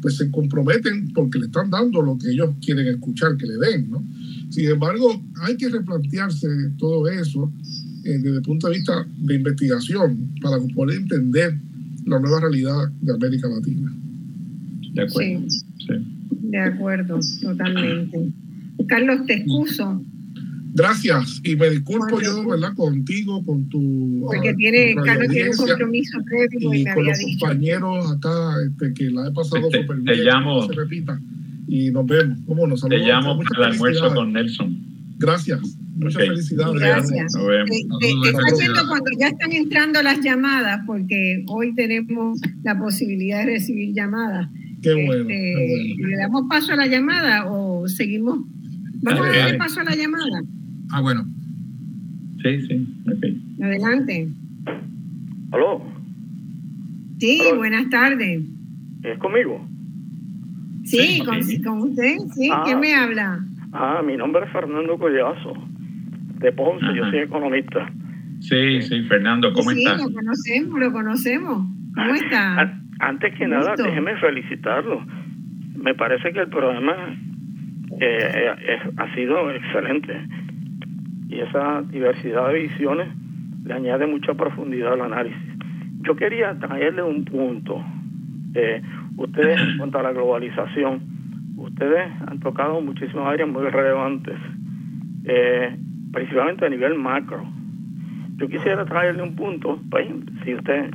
pues 0.00 0.16
se 0.16 0.30
comprometen 0.30 1.12
porque 1.12 1.38
le 1.38 1.46
están 1.46 1.70
dando 1.70 2.02
lo 2.02 2.18
que 2.18 2.30
ellos 2.30 2.50
quieren 2.64 2.86
escuchar 2.88 3.36
que 3.36 3.46
le 3.46 3.56
den, 3.56 3.90
¿no? 3.90 4.04
Sin 4.52 4.68
embargo, 4.68 5.18
hay 5.40 5.56
que 5.56 5.70
replantearse 5.70 6.46
todo 6.76 7.08
eso 7.08 7.50
eh, 8.04 8.18
desde 8.18 8.36
el 8.36 8.42
punto 8.42 8.68
de 8.68 8.74
vista 8.74 9.06
de 9.16 9.34
investigación 9.34 10.30
para 10.42 10.58
poder 10.74 10.98
entender 10.98 11.56
la 12.04 12.18
nueva 12.18 12.40
realidad 12.40 12.90
de 13.00 13.14
América 13.14 13.48
Latina. 13.48 13.90
De 14.92 15.02
acuerdo. 15.02 15.48
Sí, 15.48 15.94
De 16.42 16.58
acuerdo, 16.58 17.18
totalmente. 17.40 18.30
Carlos, 18.88 19.24
te 19.26 19.36
excuso. 19.36 20.04
Gracias 20.74 21.40
y 21.44 21.56
me 21.56 21.70
disculpo 21.70 22.20
yo, 22.20 22.46
¿verdad? 22.46 22.74
Contigo, 22.74 23.42
con 23.46 23.70
tu. 23.70 24.26
Porque 24.26 24.50
ah, 24.50 24.54
tiene, 24.54 24.94
Carlos 25.02 25.28
tiene 25.30 25.50
un 25.50 25.56
compromiso 25.56 26.18
previo 26.24 26.74
y, 26.74 26.84
con 26.84 27.06
los 27.06 27.18
compañeros 27.20 28.12
acá 28.12 28.54
este, 28.66 28.92
que 28.92 29.10
la 29.10 29.28
he 29.28 29.32
pasado 29.32 29.64
súper 29.64 29.96
bien. 29.96 30.04
Te 30.04 30.24
llamo. 30.24 30.66
se 30.66 30.74
repita 30.74 31.18
y 31.72 31.90
nos 31.90 32.04
vemos. 32.04 32.38
¿Cómo 32.46 32.66
nos 32.66 32.82
Te 32.82 32.98
llamo 32.98 33.38
para 33.38 33.68
el 33.68 33.72
almuerzo 33.72 34.14
con 34.14 34.34
Nelson. 34.34 34.76
Gracias. 35.16 35.58
Muchas 35.94 36.22
felicidades. 36.22 36.78
Gracias. 36.78 37.34
cuando 38.88 39.10
ya 39.18 39.28
están 39.28 39.52
entrando 39.52 40.02
las 40.02 40.20
llamadas, 40.20 40.82
porque 40.86 41.42
hoy 41.48 41.74
tenemos 41.74 42.38
la 42.62 42.78
posibilidad 42.78 43.46
de 43.46 43.52
recibir 43.52 43.94
llamadas. 43.94 44.50
Qué 44.82 44.92
bueno, 44.92 45.22
este, 45.22 45.94
¿Le 45.96 46.16
damos 46.16 46.44
paso 46.50 46.72
a 46.74 46.76
la 46.76 46.86
llamada 46.86 47.50
o 47.50 47.88
seguimos? 47.88 48.40
Vamos 49.02 49.26
a 49.26 49.32
darle 49.32 49.56
paso 49.56 49.80
a 49.80 49.84
la 49.84 49.96
llamada. 49.96 50.42
Ah, 50.90 51.00
bueno. 51.00 51.24
Sí, 52.42 52.66
sí. 52.66 52.86
Adelante. 53.62 54.28
¿Aló? 55.52 55.82
Sí, 57.18 57.40
buenas 57.56 57.88
tardes. 57.88 58.42
¿Es 59.04 59.18
conmigo? 59.18 59.71
Sí, 60.84 61.22
con, 61.24 61.78
usted. 61.78 62.16
Sí, 62.34 62.50
¿quién 62.64 62.76
ah. 62.76 62.80
me 62.80 62.94
habla? 62.94 63.40
Ah, 63.72 64.02
mi 64.04 64.16
nombre 64.16 64.44
es 64.44 64.52
Fernando 64.52 64.98
Collazo, 64.98 65.54
de 66.38 66.52
Ponce, 66.52 66.86
yo 66.94 67.04
soy 67.10 67.20
economista. 67.20 67.90
Sí, 68.40 68.82
sí, 68.82 69.02
Fernando, 69.04 69.52
¿cómo 69.52 69.70
estás? 69.70 70.00
Sí, 70.00 70.08
lo 70.08 70.14
conocemos, 70.14 70.80
lo 70.80 70.92
conocemos. 70.92 71.66
¿Cómo 71.94 72.14
está? 72.14 72.78
Antes 73.00 73.34
que 73.36 73.46
nada, 73.46 73.74
déjeme 73.76 74.16
felicitarlo. 74.16 75.04
Me 75.76 75.94
parece 75.94 76.32
que 76.32 76.40
el 76.40 76.48
programa 76.48 77.16
eh, 78.00 78.78
ha 78.96 79.14
sido 79.14 79.50
excelente 79.50 80.14
y 81.28 81.40
esa 81.40 81.82
diversidad 81.82 82.48
de 82.48 82.60
visiones 82.60 83.08
le 83.64 83.74
añade 83.74 84.06
mucha 84.06 84.34
profundidad 84.34 84.94
al 84.94 85.02
análisis. 85.02 85.38
Yo 86.02 86.14
quería 86.16 86.58
traerle 86.58 87.02
un 87.02 87.24
punto. 87.24 87.82
Eh, 88.54 88.82
ustedes, 89.16 89.60
en 89.60 89.78
cuanto 89.78 89.98
a 89.98 90.02
la 90.02 90.12
globalización, 90.12 91.00
ustedes 91.56 92.10
han 92.26 92.40
tocado 92.40 92.80
muchísimas 92.80 93.26
áreas 93.26 93.48
muy 93.48 93.64
relevantes, 93.68 94.38
eh, 95.24 95.76
principalmente 96.12 96.66
a 96.66 96.68
nivel 96.68 96.94
macro. 96.98 97.44
Yo 98.36 98.48
quisiera 98.48 98.84
traerle 98.84 99.22
un 99.22 99.36
punto, 99.36 99.80
pues, 99.90 100.08
si 100.44 100.54
usted 100.54 100.90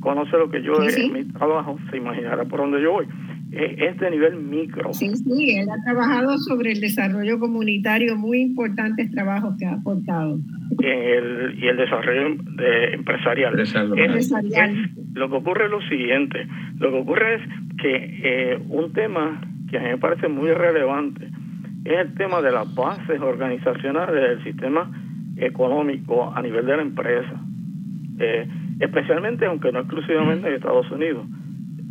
conoce 0.00 0.36
lo 0.36 0.50
que 0.50 0.62
yo 0.62 0.74
en 0.82 1.12
mi 1.12 1.24
trabajo, 1.24 1.78
se 1.90 1.96
imaginará 1.96 2.44
por 2.44 2.60
dónde 2.60 2.82
yo 2.82 2.92
voy. 2.92 3.06
Eh, 3.50 3.76
es 3.78 3.98
de 3.98 4.10
nivel 4.10 4.36
micro. 4.36 4.92
Sí, 4.92 5.10
sí, 5.16 5.56
él 5.56 5.68
ha 5.70 5.82
trabajado 5.82 6.36
sobre 6.38 6.72
el 6.72 6.80
desarrollo 6.80 7.38
comunitario, 7.38 8.14
muy 8.16 8.42
importantes 8.42 9.10
trabajos 9.10 9.56
que 9.58 9.64
ha 9.64 9.74
aportado. 9.74 10.38
El, 10.82 11.58
y 11.58 11.66
el 11.66 11.76
desarrollo 11.76 12.36
de 12.56 12.94
empresarial. 12.94 13.56
lo 15.14 15.30
que 15.30 15.36
ocurre 15.36 15.64
es 15.64 15.70
lo 15.70 15.80
siguiente, 15.88 16.46
lo 16.78 16.90
que 16.90 16.98
ocurre 16.98 17.34
es 17.36 17.42
que 17.80 18.20
eh, 18.22 18.58
un 18.68 18.92
tema 18.92 19.40
que 19.70 19.78
a 19.78 19.80
mí 19.80 19.88
me 19.88 19.98
parece 19.98 20.28
muy 20.28 20.50
relevante 20.52 21.28
es 21.84 21.98
el 22.00 22.14
tema 22.14 22.42
de 22.42 22.52
las 22.52 22.72
bases 22.74 23.20
organizacionales 23.20 24.14
del 24.14 24.44
sistema 24.44 24.90
económico 25.36 26.32
a 26.34 26.42
nivel 26.42 26.66
de 26.66 26.76
la 26.76 26.82
empresa, 26.82 27.40
eh, 28.18 28.46
especialmente, 28.80 29.46
aunque 29.46 29.72
no 29.72 29.80
exclusivamente 29.80 30.48
en 30.48 30.54
Estados 30.54 30.90
Unidos. 30.90 31.26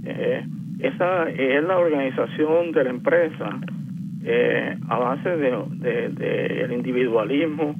Eh, 0.05 0.45
esa 0.79 1.29
es 1.29 1.63
la 1.63 1.77
organización 1.77 2.71
de 2.71 2.83
la 2.83 2.89
empresa 2.89 3.59
eh, 4.23 4.77
a 4.89 4.97
base 4.97 5.37
del 5.37 5.79
de, 5.79 6.63
el 6.63 6.71
individualismo, 6.71 7.75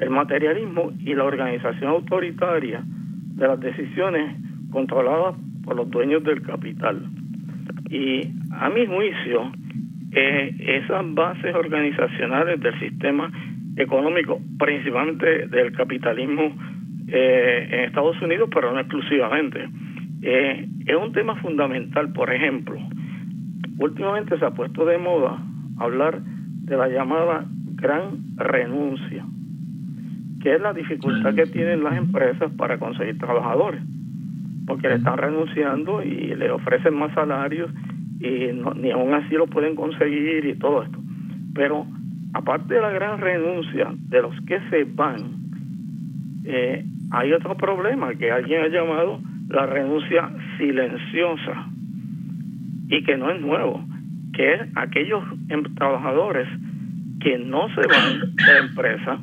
el 0.00 0.10
materialismo 0.10 0.92
y 0.98 1.14
la 1.14 1.24
organización 1.24 1.90
autoritaria 1.90 2.82
de 2.84 3.46
las 3.46 3.60
decisiones 3.60 4.34
controladas 4.72 5.36
por 5.64 5.76
los 5.76 5.90
dueños 5.90 6.24
del 6.24 6.42
capital. 6.42 7.04
Y 7.88 8.22
a 8.52 8.68
mi 8.70 8.86
juicio, 8.86 9.52
eh, 10.12 10.54
esas 10.58 11.14
bases 11.14 11.54
organizacionales 11.54 12.60
del 12.60 12.78
sistema 12.80 13.30
económico, 13.76 14.40
principalmente 14.58 15.46
del 15.46 15.72
capitalismo 15.72 16.52
eh, 17.08 17.68
en 17.70 17.80
Estados 17.80 18.20
Unidos, 18.22 18.48
pero 18.52 18.72
no 18.72 18.80
exclusivamente, 18.80 19.68
eh, 20.22 20.68
es 20.86 20.96
un 20.96 21.12
tema 21.12 21.36
fundamental. 21.36 22.12
Por 22.12 22.32
ejemplo, 22.32 22.78
últimamente 23.78 24.38
se 24.38 24.44
ha 24.44 24.50
puesto 24.50 24.84
de 24.84 24.98
moda 24.98 25.38
hablar 25.78 26.20
de 26.22 26.76
la 26.76 26.88
llamada 26.88 27.46
gran 27.74 28.36
renuncia, 28.36 29.24
que 30.42 30.54
es 30.54 30.60
la 30.60 30.72
dificultad 30.72 31.34
que 31.34 31.46
tienen 31.46 31.82
las 31.82 31.96
empresas 31.96 32.52
para 32.56 32.78
conseguir 32.78 33.18
trabajadores, 33.18 33.82
porque 34.66 34.88
le 34.88 34.96
están 34.96 35.16
renunciando 35.16 36.02
y 36.02 36.34
le 36.34 36.50
ofrecen 36.50 36.94
más 36.94 37.12
salarios 37.14 37.70
y 38.20 38.50
ni 38.76 38.90
aún 38.90 39.14
así 39.14 39.34
lo 39.34 39.46
pueden 39.46 39.74
conseguir 39.74 40.44
y 40.44 40.54
todo 40.58 40.82
esto. 40.82 40.98
Pero 41.54 41.86
aparte 42.34 42.74
de 42.74 42.80
la 42.80 42.90
gran 42.90 43.20
renuncia 43.20 43.88
de 44.08 44.22
los 44.22 44.38
que 44.42 44.60
se 44.68 44.84
van, 44.84 45.40
eh, 46.44 46.84
hay 47.10 47.32
otro 47.32 47.56
problema 47.56 48.14
que 48.14 48.30
alguien 48.30 48.62
ha 48.62 48.68
llamado 48.68 49.20
la 49.50 49.66
renuncia 49.66 50.30
silenciosa 50.58 51.66
y 52.88 53.02
que 53.02 53.16
no 53.16 53.30
es 53.30 53.40
nuevo, 53.40 53.84
que 54.32 54.54
es 54.54 54.60
aquellos 54.76 55.22
em, 55.48 55.62
trabajadores 55.74 56.48
que 57.20 57.38
no 57.38 57.68
se 57.74 57.86
van 57.86 58.34
de 58.36 58.52
la 58.52 58.58
empresa, 58.60 59.20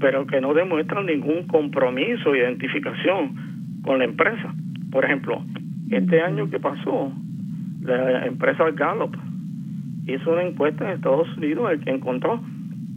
pero 0.00 0.26
que 0.26 0.40
no 0.40 0.54
demuestran 0.54 1.06
ningún 1.06 1.46
compromiso 1.46 2.34
identificación 2.34 3.80
con 3.82 3.98
la 3.98 4.04
empresa. 4.04 4.54
Por 4.90 5.04
ejemplo, 5.04 5.42
este 5.90 6.22
año 6.22 6.48
que 6.50 6.58
pasó, 6.58 7.12
la 7.82 8.26
empresa 8.26 8.64
Gallup 8.72 9.14
hizo 10.06 10.32
una 10.32 10.42
encuesta 10.42 10.86
en 10.86 10.96
Estados 10.96 11.28
Unidos 11.36 11.72
en 11.72 11.80
que 11.80 11.90
encontró 11.90 12.40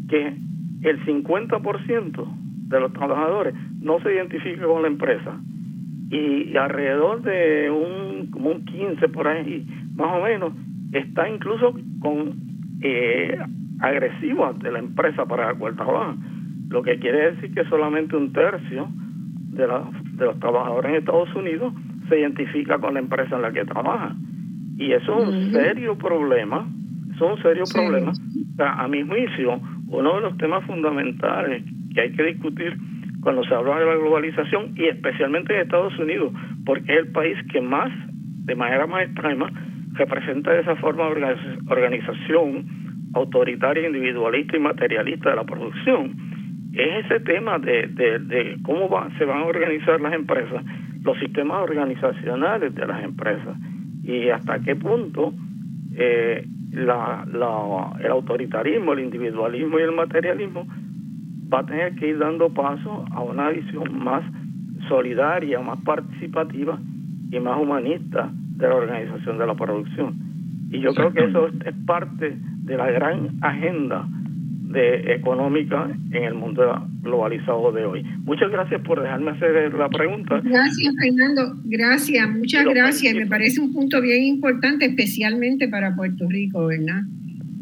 que 0.10 0.34
el 0.82 1.06
50% 1.06 2.38
de 2.68 2.80
los 2.80 2.94
trabajadores 2.94 3.54
no 3.82 4.00
se 4.00 4.14
identifica 4.14 4.66
con 4.66 4.82
la 4.82 4.88
empresa 4.88 5.40
y 6.14 6.56
alrededor 6.56 7.22
de 7.24 7.70
un 7.70 8.28
como 8.32 8.52
un 8.52 8.66
15 8.66 9.08
por 9.10 9.28
ahí 9.28 9.66
más 9.96 10.16
o 10.18 10.24
menos 10.24 10.54
está 10.92 11.28
incluso 11.28 11.74
con 12.00 12.34
eh, 12.82 13.38
de 14.60 14.72
la 14.72 14.80
empresa 14.80 15.26
para 15.26 15.48
la 15.48 15.56
cual 15.56 15.76
trabajan 15.76 16.18
lo 16.70 16.82
que 16.84 17.00
quiere 17.00 17.32
decir 17.32 17.54
que 17.54 17.66
solamente 17.66 18.16
un 18.16 18.32
tercio 18.32 18.88
de, 19.52 19.68
de 19.68 20.26
los 20.26 20.40
trabajadores 20.40 20.90
en 20.90 20.98
Estados 20.98 21.34
Unidos 21.36 21.74
se 22.10 22.20
identifica 22.20 22.80
con 22.80 22.96
la 22.96 23.00
empresa 23.00 23.36
en 23.36 23.44
la 23.44 23.52
que 23.52 23.64
trabaja. 23.66 24.16
Y 24.78 24.92
eso 24.92 25.20
es 25.22 25.28
un 25.28 25.52
serio 25.52 25.96
problema 25.98 26.68
es 27.16 27.22
un 27.22 27.42
serio 27.42 27.64
problema. 27.72 28.12
A 28.58 28.88
mi 28.88 29.04
juicio 29.04 29.60
uno 29.88 30.16
de 30.16 30.22
los 30.22 30.38
temas 30.38 30.66
fundamentales 30.66 31.64
que 31.94 32.02
hay 32.02 32.12
que 32.14 32.24
discutir 32.24 32.76
cuando 33.24 33.44
se 33.46 33.54
habla 33.54 33.80
de 33.80 33.86
la 33.86 33.96
globalización 33.96 34.74
y 34.76 34.86
especialmente 34.86 35.54
en 35.56 35.62
Estados 35.62 35.98
Unidos, 35.98 36.34
porque 36.66 36.92
es 36.94 37.00
el 37.00 37.12
país 37.12 37.38
que 37.52 37.62
más, 37.62 37.92
de 38.46 38.56
manera 38.56 38.86
más 38.86 39.04
extrema, 39.04 39.50
representa 39.94 40.58
esa 40.60 40.76
forma 40.76 41.10
de 41.10 41.36
organización 41.68 42.66
autoritaria, 43.14 43.88
individualista 43.88 44.58
y 44.58 44.60
materialista 44.60 45.30
de 45.30 45.36
la 45.36 45.44
producción. 45.44 46.16
Es 46.74 47.06
ese 47.06 47.20
tema 47.22 47.60
de, 47.60 47.88
de, 47.88 48.58
cómo 48.64 48.90
va, 48.90 49.10
se 49.18 49.26
van 49.26 49.44
a 49.44 49.46
organizar 49.46 50.02
las 50.02 50.14
empresas, 50.14 50.64
los 51.04 51.18
sistemas 51.20 51.62
organizacionales 51.62 52.74
de 52.74 52.88
las 52.88 53.04
empresas 53.04 53.56
y 54.04 54.30
hasta 54.30 54.60
qué 54.60 54.76
punto 54.76 55.34
eh, 55.96 56.46
la, 56.72 57.26
la, 57.32 57.94
el 58.04 58.12
autoritarismo, 58.12 58.94
el 58.94 59.02
individualismo 59.02 59.80
y 59.80 59.84
el 59.84 59.92
materialismo 59.92 60.68
va 61.54 61.60
a 61.60 61.66
tener 61.66 61.96
que 61.96 62.08
ir 62.10 62.18
dando 62.18 62.50
paso 62.50 63.06
a 63.12 63.22
una 63.22 63.50
visión 63.50 64.04
más 64.04 64.24
solidaria, 64.88 65.60
más 65.60 65.80
participativa 65.82 66.80
y 67.32 67.40
más 67.40 67.60
humanista 67.60 68.32
de 68.58 68.68
la 68.68 68.76
organización 68.76 69.38
de 69.38 69.48
la 69.48 69.56
producción. 69.56 70.16
Y 70.72 70.80
yo 70.82 70.94
creo 70.94 71.14
que 71.14 71.26
eso 71.26 71.48
es 71.48 71.76
parte 71.86 72.36
de 72.64 72.78
la 72.78 72.90
gran 72.90 73.30
agenda 73.42 74.08
de 74.74 75.14
económica 75.14 75.88
en 76.12 76.24
el 76.24 76.34
mundo 76.34 76.88
globalizado 77.02 77.72
de 77.72 77.86
hoy. 77.86 78.04
Muchas 78.26 78.50
gracias 78.52 78.82
por 78.82 79.02
dejarme 79.02 79.32
hacer 79.32 79.72
la 79.74 79.88
pregunta. 79.90 80.42
Gracias, 80.44 80.96
Fernando. 81.00 81.56
Gracias, 81.66 82.30
muchas 82.30 82.66
gracias. 82.66 83.16
Me 83.16 83.28
parece 83.28 83.62
un 83.62 83.72
punto 83.72 84.02
bien 84.02 84.24
importante, 84.24 84.86
especialmente 84.86 85.68
para 85.68 85.96
Puerto 85.96 86.28
Rico, 86.28 86.66
¿verdad? 86.66 87.04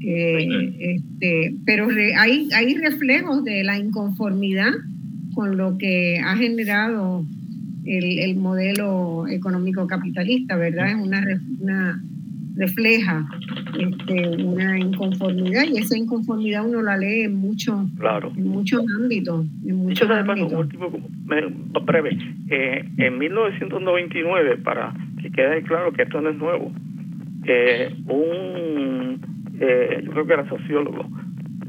Este, 0.03 1.55
pero 1.65 1.87
hay, 2.17 2.49
hay 2.53 2.75
reflejos 2.75 3.43
de 3.43 3.63
la 3.63 3.77
inconformidad 3.77 4.71
con 5.33 5.57
lo 5.57 5.77
que 5.77 6.19
ha 6.23 6.35
generado 6.35 7.25
el, 7.85 8.19
el 8.19 8.35
modelo 8.35 9.27
económico 9.27 9.87
capitalista, 9.87 10.55
¿verdad? 10.55 10.89
Es 10.89 10.95
una, 10.95 11.23
una 11.59 12.01
refleja 12.55 13.27
este, 13.79 14.43
una 14.43 14.77
inconformidad 14.77 15.63
y 15.63 15.77
esa 15.77 15.97
inconformidad 15.97 16.65
uno 16.65 16.81
la 16.81 16.97
lee 16.97 17.21
en, 17.21 17.35
mucho, 17.35 17.87
claro. 17.97 18.31
en 18.35 18.47
muchos 18.47 18.83
ámbitos. 18.99 19.45
En 19.65 19.75
muchos 19.77 20.09
ámbitos. 20.09 20.53
Último, 20.53 20.91
breve, 21.85 22.17
eh, 22.49 22.85
en 22.97 23.17
1999, 23.17 24.57
para 24.57 24.93
que 25.21 25.31
quede 25.31 25.63
claro 25.63 25.91
que 25.93 26.03
esto 26.03 26.21
no 26.21 26.29
es 26.29 26.37
nuevo, 26.37 26.71
eh, 27.45 27.95
un 28.07 29.19
eh, 29.61 30.01
yo 30.03 30.11
creo 30.11 30.25
que 30.25 30.33
era 30.33 30.49
sociólogo, 30.49 31.05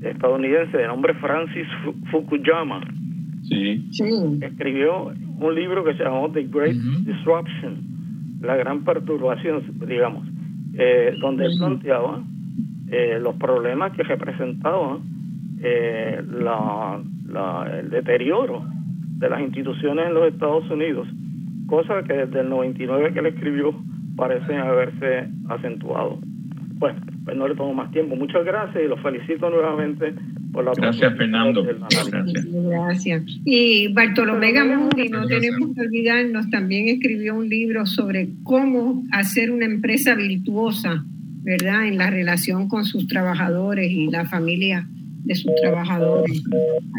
estadounidense 0.00 0.76
de 0.76 0.86
nombre 0.86 1.14
Francis 1.14 1.66
Fukuyama. 2.10 2.80
Sí. 3.42 3.88
Escribió 4.40 5.12
un 5.40 5.54
libro 5.54 5.84
que 5.84 5.94
se 5.94 6.04
llamó 6.04 6.30
The 6.30 6.44
Great 6.44 6.76
Disruption, 7.04 8.38
la 8.40 8.56
gran 8.56 8.84
perturbación, 8.84 9.62
digamos, 9.86 10.26
eh, 10.74 11.14
donde 11.20 11.46
él 11.46 11.52
planteaba 11.58 12.22
eh, 12.90 13.18
los 13.20 13.36
problemas 13.36 13.92
que 13.92 14.02
representaba 14.02 14.98
eh, 15.62 16.22
la, 16.30 17.00
el 17.78 17.90
deterioro 17.90 18.64
de 19.18 19.30
las 19.30 19.40
instituciones 19.40 20.06
en 20.06 20.14
los 20.14 20.32
Estados 20.32 20.68
Unidos, 20.70 21.08
cosa 21.66 22.02
que 22.02 22.14
desde 22.14 22.40
el 22.40 22.48
99 22.48 23.12
que 23.12 23.18
él 23.20 23.26
escribió 23.26 23.74
parecen 24.16 24.58
haberse 24.58 25.28
acentuado. 25.48 26.18
Bueno, 26.82 26.98
pues 27.24 27.36
no 27.36 27.46
le 27.46 27.54
tomo 27.54 27.72
más 27.74 27.92
tiempo. 27.92 28.16
Muchas 28.16 28.44
gracias 28.44 28.82
y 28.84 28.88
los 28.88 29.00
felicito 29.00 29.48
nuevamente 29.48 30.12
por 30.52 30.64
la 30.64 30.72
Gracias, 30.72 31.16
Fernando. 31.16 31.64
Gracias. 31.64 33.22
Y 33.44 33.86
Bartolomé 33.92 34.50
Gamundi, 34.50 35.08
no 35.08 35.24
tenemos 35.28 35.76
que 35.76 35.80
olvidarnos, 35.80 36.50
también 36.50 36.88
escribió 36.88 37.36
un 37.36 37.48
libro 37.48 37.86
sobre 37.86 38.30
cómo 38.42 39.04
hacer 39.12 39.52
una 39.52 39.64
empresa 39.64 40.16
virtuosa, 40.16 41.04
¿verdad? 41.44 41.86
En 41.86 41.98
la 41.98 42.10
relación 42.10 42.66
con 42.66 42.84
sus 42.84 43.06
trabajadores 43.06 43.88
y 43.88 44.10
la 44.10 44.24
familia 44.24 44.84
de 45.22 45.36
sus 45.36 45.52
trabajadores. 45.62 46.42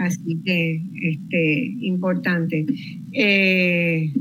Así 0.02 0.40
que, 0.46 0.82
este, 1.02 1.76
importante. 1.82 2.66
Eh, 3.12 4.14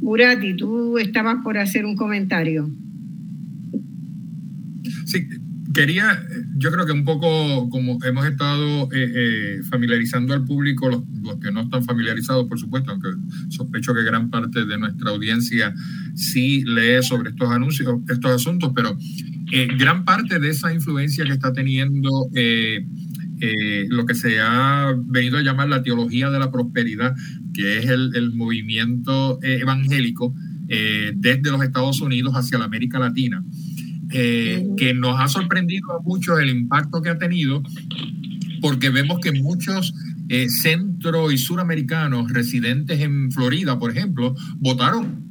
Murati, 0.00 0.56
tú 0.56 0.98
estabas 0.98 1.36
por 1.44 1.58
hacer 1.58 1.86
un 1.86 1.94
comentario. 1.94 2.68
Quería, 5.74 6.22
yo 6.56 6.70
creo 6.70 6.86
que 6.86 6.92
un 6.92 7.04
poco 7.04 7.68
como 7.68 7.98
hemos 8.04 8.26
estado 8.26 8.84
eh, 8.92 9.12
eh, 9.14 9.60
familiarizando 9.68 10.32
al 10.32 10.44
público, 10.44 10.88
los, 10.88 11.02
que 11.38 11.50
no 11.50 11.62
están 11.62 11.84
familiarizados, 11.84 12.46
por 12.46 12.58
supuesto, 12.58 12.92
aunque 12.92 13.08
sospecho 13.48 13.92
que 13.92 14.02
gran 14.02 14.30
parte 14.30 14.64
de 14.64 14.78
nuestra 14.78 15.10
audiencia 15.10 15.74
sí 16.14 16.64
lee 16.64 17.02
sobre 17.02 17.30
estos 17.30 17.50
anuncios, 17.50 18.00
estos 18.08 18.30
asuntos, 18.30 18.72
pero 18.74 18.96
eh, 19.52 19.68
gran 19.76 20.04
parte 20.04 20.38
de 20.38 20.50
esa 20.50 20.72
influencia 20.72 21.24
que 21.24 21.32
está 21.32 21.52
teniendo 21.52 22.10
lo 23.90 24.06
que 24.06 24.14
se 24.14 24.40
ha 24.40 24.94
venido 24.96 25.36
a 25.36 25.42
llamar 25.42 25.68
la 25.68 25.82
teología 25.82 26.30
de 26.30 26.38
la 26.38 26.50
prosperidad, 26.50 27.14
que 27.52 27.78
es 27.78 27.86
el 27.86 28.32
movimiento 28.34 29.38
evangélico 29.42 30.34
desde 30.68 31.50
los 31.50 31.62
Estados 31.62 32.00
Unidos 32.00 32.34
hacia 32.34 32.58
la 32.58 32.64
América 32.64 32.98
Latina 32.98 33.44
eh, 34.10 34.66
que 34.76 34.94
nos 34.94 35.18
ha 35.20 35.28
sorprendido 35.28 35.92
a 35.92 36.02
muchos 36.02 36.38
el 36.40 36.50
impacto 36.50 37.02
que 37.02 37.10
ha 37.10 37.18
tenido, 37.18 37.62
porque 38.60 38.90
vemos 38.90 39.18
que 39.20 39.32
muchos 39.32 39.94
eh, 40.28 40.48
centro 40.48 41.30
y 41.30 41.38
suramericanos 41.38 42.32
residentes 42.32 43.00
en 43.00 43.30
Florida, 43.32 43.78
por 43.78 43.90
ejemplo, 43.90 44.34
votaron 44.56 45.24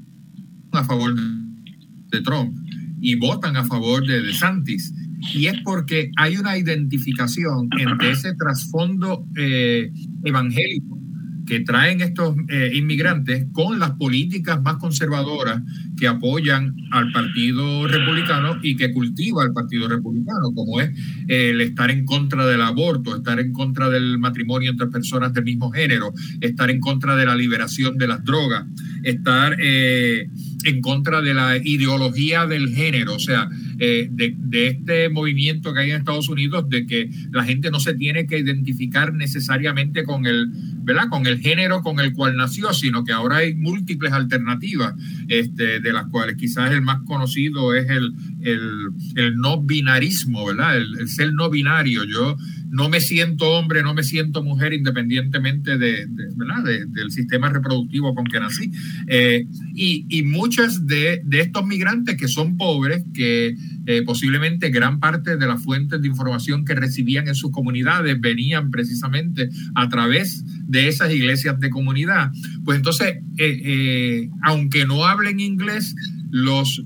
a 0.72 0.84
favor 0.84 1.15
de 1.15 2.22
Trump 2.22 2.57
y 3.02 3.15
votan 3.15 3.57
a 3.57 3.65
favor 3.65 4.06
de 4.06 4.22
DeSantis. 4.22 4.93
Y 5.34 5.47
es 5.47 5.56
porque 5.64 6.11
hay 6.18 6.38
una 6.38 6.57
identificación 6.57 7.69
entre 7.80 8.11
ese 8.11 8.34
trasfondo 8.35 9.26
eh, 9.35 9.91
evangélico 10.23 11.05
que 11.45 11.61
traen 11.61 12.01
estos 12.01 12.35
eh, 12.49 12.72
inmigrantes 12.73 13.45
con 13.51 13.80
las 13.80 13.91
políticas 13.91 14.61
más 14.61 14.77
conservadoras 14.77 15.61
que 15.97 16.07
apoyan 16.07 16.76
al 16.91 17.11
Partido 17.11 17.88
Republicano 17.88 18.57
y 18.61 18.76
que 18.76 18.91
cultiva 18.91 19.43
al 19.43 19.53
Partido 19.53 19.88
Republicano, 19.88 20.51
como 20.53 20.81
es 20.81 20.91
el 21.27 21.61
estar 21.61 21.91
en 21.91 22.05
contra 22.05 22.45
del 22.45 22.61
aborto, 22.61 23.15
estar 23.15 23.39
en 23.39 23.53
contra 23.53 23.89
del 23.89 24.17
matrimonio 24.17 24.72
entre 24.72 24.88
personas 24.88 25.34
del 25.34 25.43
mismo 25.43 25.72
género, 25.72 26.13
estar 26.41 26.69
en 26.69 26.80
contra 26.80 27.15
de 27.15 27.26
la 27.26 27.35
liberación 27.35 27.97
de 27.97 28.07
las 28.07 28.23
drogas, 28.23 28.65
estar 29.03 29.55
eh, 29.59 30.27
en 30.65 30.81
contra 30.81 31.22
de 31.22 31.34
la 31.34 31.57
ideología 31.57 32.47
del 32.47 32.69
género, 32.69 33.15
o 33.15 33.19
sea, 33.19 33.49
eh, 33.80 34.07
de, 34.11 34.35
de, 34.38 34.68
este 34.68 35.10
movimiento 35.10 35.73
que 35.73 35.81
hay 35.81 35.91
en 35.91 35.97
Estados 35.97 36.30
Unidos 36.30 36.69
de 36.69 36.85
que 36.85 37.10
la 37.31 37.43
gente 37.43 37.72
no 37.72 37.80
se 37.80 37.93
tiene 37.93 38.27
que 38.27 38.39
identificar 38.39 39.14
necesariamente 39.14 40.03
con 40.03 40.26
el, 40.26 40.49
¿verdad? 40.84 41.10
Con 41.10 41.26
el 41.26 41.39
género 41.39 41.81
con 41.81 41.99
el 41.99 42.14
cual 42.14 42.38
nació, 42.38 42.73
sino 42.73 43.03
que 43.03 43.11
ahora 43.11 43.38
hay 43.38 43.56
múltiples 43.56 44.14
alternativas, 44.14 44.93
este, 45.27 45.80
de 45.80 45.93
las 45.93 46.06
cuales 46.07 46.35
quizás 46.38 46.72
el 46.72 46.81
más 46.81 47.02
conocido 47.06 47.73
es 47.73 47.89
el, 47.89 48.14
el, 48.41 49.35
no 49.38 49.61
binarismo, 49.61 50.45
¿verdad? 50.45 50.77
El, 50.77 51.07
ser 51.10 51.34
no 51.34 51.49
binario. 51.49 52.03
Yo 52.03 52.38
no 52.69 52.89
me 52.89 52.99
siento 52.99 53.52
hombre, 53.52 53.84
no 53.84 53.93
me 53.93 54.03
siento 54.03 54.43
mujer 54.43 54.73
independientemente 54.73 55.77
de, 55.77 56.07
¿verdad? 56.35 56.64
del 56.88 57.11
sistema 57.11 57.49
reproductivo 57.49 58.14
con 58.14 58.26
que 58.26 58.39
nací. 58.39 58.72
Eh, 59.07 59.47
y, 59.73 60.06
y 60.10 60.23
muchas 60.23 60.85
de, 60.85 61.22
de 61.23 61.41
estos 61.41 61.65
migrantes 61.65 62.18
que 62.18 62.27
son 62.27 62.57
pobres, 62.57 63.03
que 63.14 63.56
eh, 63.86 64.02
posiblemente 64.04 64.70
gran 64.70 65.00
parte 65.00 65.38
de 65.38 65.48
las 65.48 65.64
fuentes 65.64 66.02
de 66.02 66.08
información 66.08 66.66
que 66.66 66.76
recibían 66.76 67.28
en 67.28 67.36
sus 67.36 67.52
comunidades 67.52 68.20
venían 68.20 68.72
precisamente 68.72 69.50
a 69.76 69.90
través 69.90 70.44
de 70.68 70.88
esas 70.88 71.12
iglesias 71.12 71.60
de 71.60 71.70
comunidad. 71.70 72.32
Pues 72.64 72.78
entonces, 72.78 73.18
eh, 73.38 73.62
eh, 73.64 74.30
aunque 74.42 74.86
no 74.86 75.06
hablen 75.06 75.40
inglés, 75.40 75.96
los, 76.32 76.84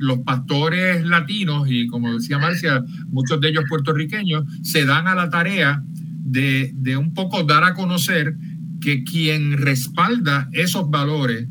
los 0.00 0.18
pastores 0.20 1.04
latinos, 1.04 1.68
y 1.70 1.86
como 1.86 2.14
decía 2.14 2.38
Marcia, 2.38 2.82
muchos 3.10 3.40
de 3.40 3.50
ellos 3.50 3.64
puertorriqueños, 3.68 4.44
se 4.62 4.86
dan 4.86 5.06
a 5.06 5.14
la 5.14 5.30
tarea 5.30 5.84
de, 5.84 6.72
de 6.74 6.96
un 6.96 7.14
poco 7.14 7.44
dar 7.44 7.62
a 7.62 7.74
conocer 7.74 8.34
que 8.80 9.04
quien 9.04 9.56
respalda 9.58 10.48
esos 10.52 10.90
valores 10.90 11.46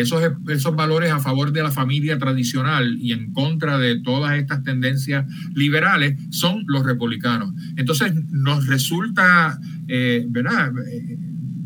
esos, 0.00 0.22
esos 0.48 0.74
valores 0.76 1.10
a 1.12 1.20
favor 1.20 1.52
de 1.52 1.62
la 1.62 1.70
familia 1.70 2.18
tradicional 2.18 2.98
y 3.00 3.12
en 3.12 3.32
contra 3.32 3.78
de 3.78 4.00
todas 4.00 4.38
estas 4.38 4.62
tendencias 4.62 5.26
liberales 5.54 6.18
son 6.30 6.64
los 6.66 6.84
republicanos. 6.84 7.52
Entonces 7.76 8.12
nos 8.30 8.66
resulta, 8.66 9.58
eh, 9.88 10.24
¿verdad? 10.28 10.72
Eh, 10.92 11.18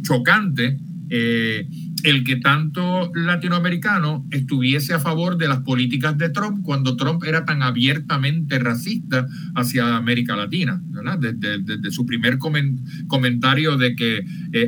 chocante 0.02 0.78
eh, 1.11 1.66
el 2.02 2.24
que 2.24 2.36
tanto 2.36 3.11
latinoamericano 3.15 4.27
estuviese 4.31 4.93
a 4.93 4.98
favor 4.98 5.39
de 5.39 5.48
las 5.48 5.61
políticas 5.61 6.19
de 6.19 6.28
Trump 6.28 6.62
cuando 6.62 6.97
Trump 6.97 7.24
era 7.24 7.47
tan 7.47 7.62
abiertamente 7.62 8.59
racista 8.59 9.27
hacia 9.55 9.97
América 9.97 10.36
Latina, 10.36 10.82
¿verdad? 10.85 11.19
Desde, 11.19 11.90
su 11.90 12.05
primer 12.05 12.39
comentario 12.39 13.78
de 13.78 13.97
que 13.97 14.23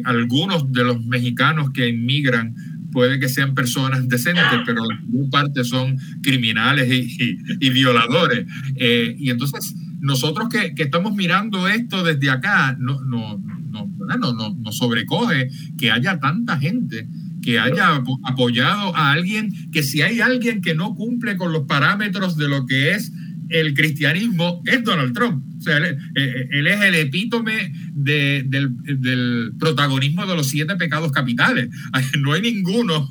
algunos 0.04 0.72
de 0.72 0.84
los 0.84 1.04
mexicanos 1.04 1.72
que 1.72 1.88
inmigran 1.88 2.54
puede 2.96 3.20
que 3.20 3.28
sean 3.28 3.54
personas 3.54 4.08
decentes, 4.08 4.42
pero 4.64 4.80
en 4.90 5.28
parte 5.28 5.64
son 5.64 5.98
criminales 6.22 6.88
y, 6.90 7.68
violadores. 7.68 8.46
Eh, 8.74 9.14
y 9.18 9.28
entonces, 9.28 9.74
nosotros 10.00 10.48
que, 10.48 10.72
estamos 10.82 11.14
mirando 11.14 11.68
esto 11.68 12.02
desde 12.02 12.30
acá, 12.30 12.74
no, 12.80 12.98
no, 13.02 13.38
no, 13.68 13.86
no, 14.16 14.54
nos 14.54 14.78
sobrecoge 14.78 15.50
que 15.76 15.90
haya 15.90 16.18
tanta 16.20 16.58
gente 16.58 17.06
que 17.42 17.58
haya 17.58 18.02
apoyado 18.24 18.96
a 18.96 19.12
alguien, 19.12 19.52
que 19.70 19.82
si 19.82 20.00
hay 20.00 20.20
alguien 20.20 20.62
que 20.62 20.74
no 20.74 20.94
cumple 20.94 21.36
con 21.36 21.52
los 21.52 21.66
parámetros 21.66 22.38
de 22.38 22.48
lo 22.48 22.64
que 22.64 22.92
es 22.92 23.12
el 23.48 23.74
cristianismo, 23.74 24.62
es 24.66 24.82
Donald 24.84 25.14
Trump. 25.14 25.44
O 25.56 25.60
sea, 25.60 25.78
él, 25.78 25.96
eh, 26.16 26.48
es 26.50 26.82
el 26.82 26.94
epítome 26.94 27.72
del, 27.94 29.52
protagonismo 29.58 30.26
de 30.26 30.36
los 30.36 30.48
siete 30.48 30.76
pecados 30.76 31.12
capitales. 31.12 31.68
No 32.20 32.32
hay 32.32 32.42
ninguno 32.42 33.08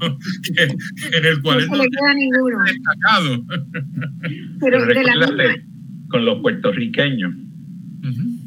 en 0.58 1.26
el 1.26 1.42
cual 1.42 1.68
no, 1.68 2.14
ninguno. 2.14 2.58
destacado. 2.64 3.46
Pero 4.60 4.86
con 6.10 6.26
los 6.26 6.42
puertorriqueños 6.42 7.34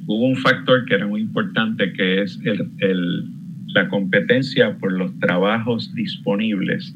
hubo 0.06 0.26
un 0.26 0.36
factor 0.36 0.84
que 0.86 0.94
era 0.94 1.06
muy 1.06 1.20
importante 1.20 1.92
que 1.92 2.22
es 2.22 2.38
el, 2.44 3.24
la 3.68 3.88
competencia 3.88 4.76
por 4.78 4.92
los 4.92 5.18
trabajos 5.18 5.94
disponibles 5.94 6.94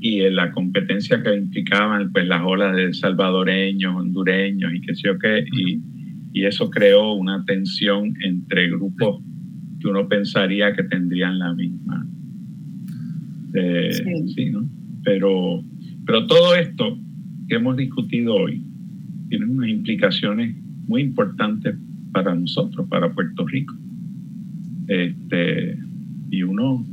y 0.00 0.20
en 0.20 0.36
la 0.36 0.52
competencia 0.52 1.22
que 1.22 1.34
implicaban 1.34 2.12
pues 2.12 2.26
las 2.26 2.42
olas 2.44 2.76
de 2.76 2.92
salvadoreños, 2.92 3.94
hondureños 3.94 4.72
y 4.74 4.80
qué 4.80 4.94
sé 4.94 5.02
yo 5.04 5.18
qué, 5.18 5.44
y, 5.52 5.80
y 6.32 6.44
eso 6.44 6.70
creó 6.70 7.14
una 7.14 7.44
tensión 7.44 8.14
entre 8.22 8.68
grupos 8.68 9.22
que 9.80 9.88
uno 9.88 10.08
pensaría 10.08 10.74
que 10.74 10.84
tendrían 10.84 11.38
la 11.38 11.54
misma. 11.54 12.06
Eh, 13.54 13.90
sí. 14.34 14.50
¿no? 14.50 14.68
Pero, 15.02 15.64
pero 16.04 16.26
todo 16.26 16.54
esto 16.54 16.98
que 17.48 17.54
hemos 17.54 17.76
discutido 17.76 18.34
hoy 18.34 18.62
tiene 19.28 19.46
unas 19.46 19.68
implicaciones 19.68 20.54
muy 20.86 21.02
importantes 21.02 21.76
para 22.12 22.34
nosotros, 22.34 22.86
para 22.88 23.12
Puerto 23.12 23.46
Rico. 23.46 23.74
Este, 24.88 25.78
y 26.30 26.42
uno, 26.42 26.86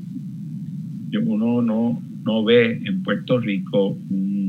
uno 1.26 1.62
no, 1.62 2.02
no 2.26 2.44
ve 2.44 2.82
en 2.84 3.04
Puerto 3.04 3.40
Rico 3.40 3.98
un, 4.10 4.44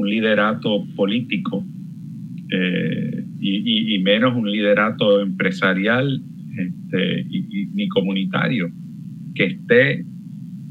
liderato 0.00 0.86
político 0.94 1.66
eh, 2.50 3.24
y, 3.40 3.98
menos 3.98 4.34
un 4.36 4.50
liderato 4.50 5.20
empresarial 5.20 6.22
este, 6.56 7.26
ni 7.74 7.88
comunitario 7.88 8.70
que 9.34 9.44
esté 9.46 10.04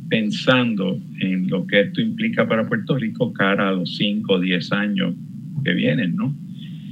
pensando 0.10 1.00
en 1.20 1.50
lo 1.50 1.68
que 1.68 1.82
esto 1.82 2.02
implica 2.02 2.48
para 2.48 2.68
Puerto 2.68 2.98
Rico 2.98 3.34
cara 3.34 3.70
a 3.70 3.74
los 3.74 3.98
5 3.98 4.34
o 4.34 4.40
10 4.40 4.72
años 4.72 5.14
que 5.64 5.74
vienen, 5.74 6.16
¿no? 6.16 6.34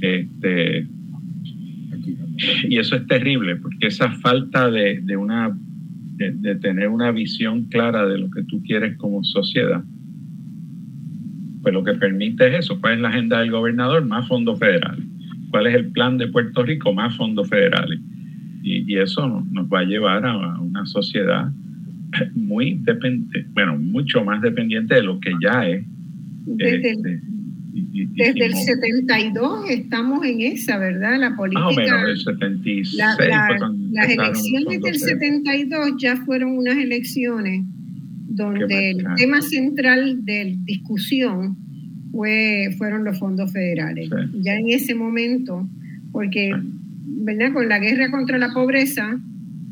Este, 0.02 0.86
y 2.68 2.78
eso 2.78 2.96
es 2.96 3.06
terrible, 3.06 3.56
porque 3.56 3.86
esa 3.86 4.10
falta 4.12 4.70
de, 4.70 5.00
de 5.00 5.16
una 5.16 5.56
de, 6.16 6.54
tener 6.56 6.88
una 6.88 7.10
visión 7.10 7.64
clara 7.64 8.06
de 8.06 8.18
lo 8.18 8.30
que 8.30 8.42
tú 8.44 8.62
quieres 8.62 8.96
como 8.96 9.22
sociedad, 9.24 9.82
pues 11.62 11.74
lo 11.74 11.84
que 11.84 11.94
permite 11.94 12.48
es 12.48 12.64
eso. 12.64 12.80
¿Cuál 12.80 12.94
es 12.94 13.00
la 13.00 13.08
agenda 13.08 13.40
del 13.40 13.50
gobernador? 13.50 14.04
Más 14.06 14.26
fondos 14.28 14.58
federales. 14.58 15.04
¿Cuál 15.50 15.66
es 15.66 15.74
el 15.74 15.86
plan 15.92 16.18
de 16.18 16.28
Puerto 16.28 16.62
Rico? 16.62 16.92
Más 16.92 17.16
fondos 17.16 17.48
federales. 17.48 18.00
Y, 18.62 18.92
y 18.92 18.98
eso 18.98 19.44
nos 19.50 19.66
va 19.66 19.80
a 19.80 19.84
llevar 19.84 20.24
a 20.24 20.60
una 20.60 20.86
sociedad 20.86 21.50
muy 22.34 22.78
dependiente, 22.82 23.46
bueno, 23.52 23.78
mucho 23.78 24.24
más 24.24 24.40
dependiente 24.42 24.94
de 24.94 25.02
lo 25.02 25.20
que 25.20 25.32
ya 25.42 25.68
es. 25.68 25.84
Desde, 26.46 27.20
desde 28.10 28.46
el 28.46 28.54
72 28.54 29.70
estamos 29.70 30.24
en 30.24 30.40
esa, 30.40 30.78
¿verdad? 30.78 31.18
La 31.18 31.36
política. 31.36 31.64
Más 31.64 31.76
o 31.76 31.80
menos, 31.80 32.08
el 32.08 32.18
76. 32.18 32.94
las 33.92 34.08
elecciones 34.10 34.80
del 34.80 34.98
72 34.98 35.94
ya 35.98 36.16
fueron 36.16 36.58
unas 36.58 36.76
elecciones 36.76 37.64
donde 38.28 38.90
el 38.90 39.04
tema 39.16 39.40
central 39.40 40.24
de 40.24 40.56
discusión 40.64 41.56
fue, 42.12 42.74
fueron 42.76 43.04
los 43.04 43.18
fondos 43.18 43.52
federales. 43.52 44.10
Ya 44.34 44.56
en 44.56 44.68
ese 44.68 44.94
momento, 44.94 45.68
porque, 46.12 46.52
¿verdad? 47.04 47.52
Con 47.52 47.68
la 47.68 47.78
guerra 47.78 48.10
contra 48.10 48.38
la 48.38 48.52
pobreza 48.52 49.18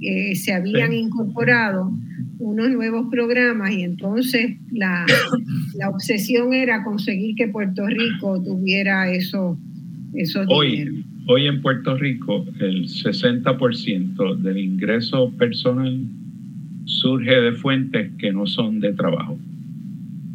eh, 0.00 0.34
se 0.34 0.52
habían 0.52 0.92
incorporado 0.92 1.92
unos 2.38 2.70
nuevos 2.70 3.08
programas 3.10 3.72
y 3.72 3.82
entonces 3.82 4.56
la, 4.72 5.06
la, 5.74 5.88
obsesión 5.90 6.52
era 6.52 6.84
conseguir 6.84 7.34
que 7.36 7.48
Puerto 7.48 7.86
Rico 7.86 8.42
tuviera 8.42 9.10
eso, 9.10 9.58
esos 10.14 10.46
hoy, 10.48 11.04
Hoy 11.26 11.46
en 11.46 11.62
Puerto 11.62 11.96
Rico 11.96 12.44
el 12.60 12.84
60% 12.84 14.36
del 14.36 14.58
ingreso 14.58 15.30
personal 15.32 16.04
surge 16.84 17.40
de 17.40 17.52
fuentes 17.52 18.12
que 18.18 18.30
no 18.30 18.46
son 18.46 18.78
de 18.80 18.92
trabajo. 18.92 19.38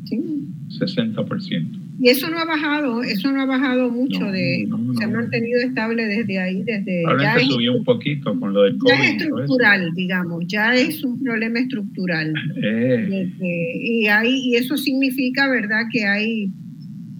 Sí. 0.06 0.48
60%. 0.80 1.79
Y 2.02 2.08
eso 2.08 2.30
no 2.30 2.40
ha 2.40 2.46
bajado, 2.46 3.04
eso 3.04 3.30
no 3.32 3.42
ha 3.42 3.46
bajado 3.46 3.90
mucho, 3.90 4.32
de 4.32 4.68
se 4.98 5.04
ha 5.04 5.08
mantenido 5.10 5.60
estable 5.60 6.06
desde 6.06 6.40
ahí, 6.40 6.64
desde... 6.64 7.04
ya 7.20 7.38
subió 7.40 7.74
un 7.74 7.84
poquito 7.84 8.40
con 8.40 8.54
lo 8.54 8.64
del 8.64 8.78
COVID. 8.78 8.90
Ya 8.90 9.04
es 9.04 9.22
estructural, 9.22 9.94
digamos, 9.96 10.46
ya 10.48 10.76
es 10.76 11.04
un 11.04 11.22
problema 11.22 11.60
estructural. 11.60 12.34
Eh. 12.64 13.32
y, 13.42 14.08
hay, 14.08 14.34
y 14.34 14.56
eso 14.56 14.78
significa, 14.78 15.50
¿verdad?, 15.50 15.84
que 15.92 16.06
hay 16.06 16.54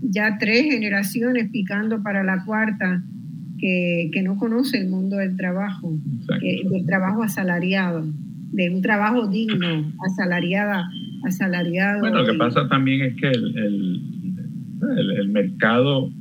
ya 0.02 0.38
tres 0.40 0.72
generaciones 0.72 1.50
picando 1.52 2.02
para 2.02 2.24
la 2.24 2.46
cuarta 2.46 3.04
que, 3.60 4.10
que 4.14 4.24
no 4.24 4.38
conoce 4.38 4.78
el 4.78 4.88
mundo 4.88 5.18
del 5.18 5.36
trabajo, 5.36 6.00
del 6.40 6.86
trabajo 6.86 7.24
asalariado, 7.24 8.08
de 8.52 8.70
un 8.70 8.82
trabajo 8.82 9.28
digno, 9.28 9.92
asalariada, 10.08 10.90
asalariado. 11.26 12.00
Bueno, 12.00 12.24
lo 12.24 12.32
que 12.32 12.38
pasa 12.38 12.70
también 12.70 13.02
es 13.02 13.16
que 13.16 13.28
el 13.28 13.58
el, 13.58 14.19
mercado, 15.30 16.12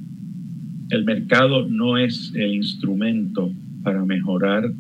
el 0.91 1.05
mercado 1.05 1.69
no 1.69 1.99
es 1.99 2.33
el 2.35 2.55
instrumento 2.55 3.53
para 3.83 4.05
mejorar 4.05 4.73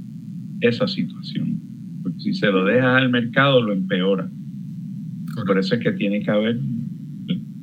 esa 0.60 0.88
situación. 0.88 1.60
Porque 2.02 2.20
si 2.20 2.34
se 2.34 2.46
lo 2.46 2.64
deja 2.64 2.96
al 2.96 3.10
mercado, 3.10 3.62
lo 3.62 3.72
empeora. 3.72 4.28
Por 5.46 5.58
eso 5.58 5.76
es 5.76 5.80
que 5.80 5.92
tiene 5.92 6.20
que 6.20 6.30
haber 6.30 6.58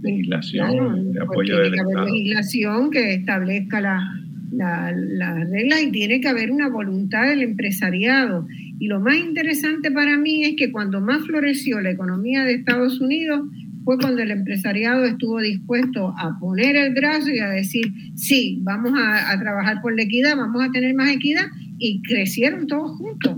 legislación 0.02 1.12
de 1.14 1.22
apoyo 1.22 1.58
del 1.58 1.72
Tiene 1.74 1.88
que 1.88 1.98
haber 1.98 2.12
legislación 2.12 2.92
que 2.92 3.14
establezca 3.16 3.82
las 3.82 4.04
la, 4.52 5.44
reglas 5.46 5.82
y 5.84 5.92
tiene 5.92 6.22
que 6.22 6.28
haber 6.28 6.52
una 6.52 6.70
voluntad 6.70 7.28
del 7.28 7.42
empresariado. 7.42 8.48
Y 8.80 8.88
lo 8.88 9.00
más 9.00 9.18
interesante 9.18 9.92
para 9.92 10.18
mí 10.18 10.44
es 10.44 10.56
que 10.56 10.72
cuando 10.72 11.02
más 11.02 11.26
floreció 11.26 11.82
la 11.82 11.92
economía 11.92 12.44
de 12.44 12.56
Estados 12.56 13.00
Unidos, 13.02 13.48
fue 13.86 14.00
cuando 14.00 14.24
el 14.24 14.32
empresariado 14.32 15.06
estuvo 15.06 15.40
dispuesto 15.40 16.14
a 16.18 16.38
poner 16.40 16.76
el 16.76 16.94
brazo 16.96 17.30
y 17.30 17.38
a 17.38 17.50
decir, 17.50 17.86
sí, 18.16 18.60
vamos 18.64 18.92
a, 18.98 19.40
trabajar 19.40 19.80
por 19.84 19.96
la 19.96 20.02
equidad, 20.02 20.36
vamos 20.36 20.62
a 20.68 20.72
tener 20.72 20.96
más 20.96 21.12
equidad, 21.12 21.46
y 21.78 22.02
crecieron 22.02 22.66
todos 22.66 22.98
juntos. 22.98 23.38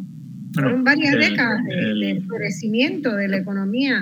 Fueron 0.54 0.86
varias 0.86 1.16
décadas 1.18 1.64
de, 1.66 2.24
crecimiento 2.28 3.14
de 3.14 3.28
la 3.28 3.38
economía 3.38 4.02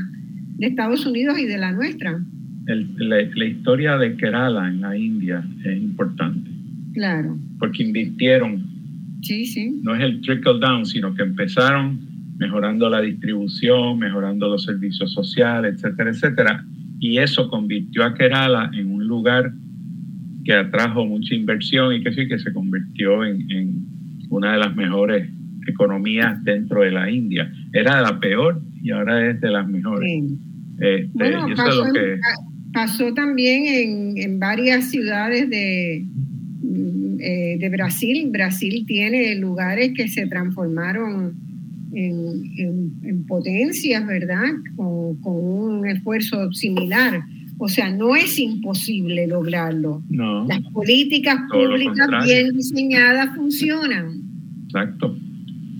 de 0.57 0.67
Estados 0.67 1.05
Unidos 1.07 1.39
y 1.39 1.45
de 1.45 1.57
la 1.57 1.71
nuestra. 1.71 2.23
la, 2.67 3.45
historia 3.45 3.97
de 3.97 4.15
Kerala 4.15 4.67
en 4.69 4.81
la 4.81 4.95
India 4.95 5.43
es 5.65 5.77
importante. 5.77 6.49
Claro. 6.93 7.37
Porque 7.57 7.83
invirtieron. 7.83 8.63
Sí, 9.23 9.47
sí. 9.47 9.79
No 9.81 9.95
es 9.95 10.01
el 10.01 10.21
trickle 10.21 10.59
down, 10.59 10.85
sino 10.85 11.13
que 11.15 11.23
empezaron 11.23 12.14
mejorando 12.37 12.89
la 12.89 13.01
distribución, 13.01 13.97
mejorando 13.99 14.47
los 14.49 14.63
servicios 14.63 15.11
sociales, 15.13 15.75
etcétera, 15.75 16.09
etcétera. 16.09 16.65
Y 16.99 17.17
eso 17.17 17.49
convirtió 17.49 18.03
a 18.03 18.13
Kerala 18.13 18.71
en 18.73 18.91
un 18.91 19.07
lugar 19.07 19.53
que 20.43 20.53
atrajo 20.53 21.05
mucha 21.05 21.33
inversión 21.33 21.93
y 21.93 22.03
que 22.03 22.11
sí, 22.13 22.27
que 22.27 22.39
se 22.39 22.53
convirtió 22.53 23.25
en, 23.25 23.85
una 24.29 24.53
de 24.53 24.59
las 24.59 24.75
mejores 24.75 25.29
economías 25.67 26.43
dentro 26.43 26.81
de 26.81 26.91
la 26.91 27.09
India. 27.09 27.51
Era 27.73 28.01
la 28.01 28.19
peor 28.19 28.61
y 28.81 28.91
ahora 28.91 29.29
es 29.29 29.41
de 29.41 29.49
las 29.49 29.67
mejores. 29.67 30.23
Este, 30.79 31.33
pasó, 31.55 31.83
pasó, 32.73 33.13
también 33.13 33.65
en, 33.65 34.17
en 34.17 34.39
varias 34.39 34.91
ciudades 34.91 35.49
de, 35.49 36.05
eh, 37.19 37.57
de 37.59 37.69
Brasil. 37.69 38.29
Brasil 38.29 38.83
tiene 38.85 39.35
lugares 39.35 39.93
que 39.95 40.07
se 40.07 40.27
transformaron 40.27 41.33
en, 41.93 43.25
potencias, 43.27 44.05
¿verdad? 44.05 44.43
Con, 44.75 45.17
un 45.23 45.87
esfuerzo 45.87 46.51
similar. 46.53 47.23
O 47.57 47.69
sea, 47.69 47.89
no 47.89 48.15
es 48.15 48.37
imposible 48.37 49.27
lograrlo. 49.27 50.03
No, 50.09 50.45
Las 50.45 50.61
políticas 50.73 51.37
públicas 51.51 52.07
bien 52.25 52.55
diseñadas 52.55 53.33
funcionan. 53.35 54.21
Exacto. 54.65 55.17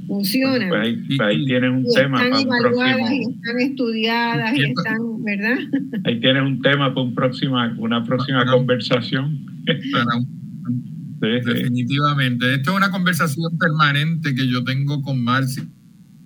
Funcionan. 0.08 0.70
Pues 0.70 0.82
ahí, 0.82 1.18
pues 1.18 1.46
tienes 1.46 1.72
un 1.72 1.86
tema 1.94 2.24
están 2.24 2.42
evaluadas 2.42 3.12
y 3.12 3.22
están 3.22 3.60
estudiadas 3.60 4.58
y 4.58 4.64
están, 4.64 5.24
¿verdad? 5.24 5.58
Ahí 6.06 6.20
tienes 6.20 6.44
un 6.44 6.62
tema 6.62 6.94
para 6.94 7.02
un 7.02 7.16
próxima, 7.16 7.76
una 7.78 8.04
próxima 8.04 8.46
conversación. 8.46 9.46
Definitivamente. 11.20 12.54
Esto 12.54 12.72
es 12.72 12.78
una 12.78 12.92
conversación 12.92 13.58
permanente 13.58 14.36
que 14.36 14.48
yo 14.48 14.64
tengo 14.64 15.02
con 15.02 15.24
Marci 15.24 15.62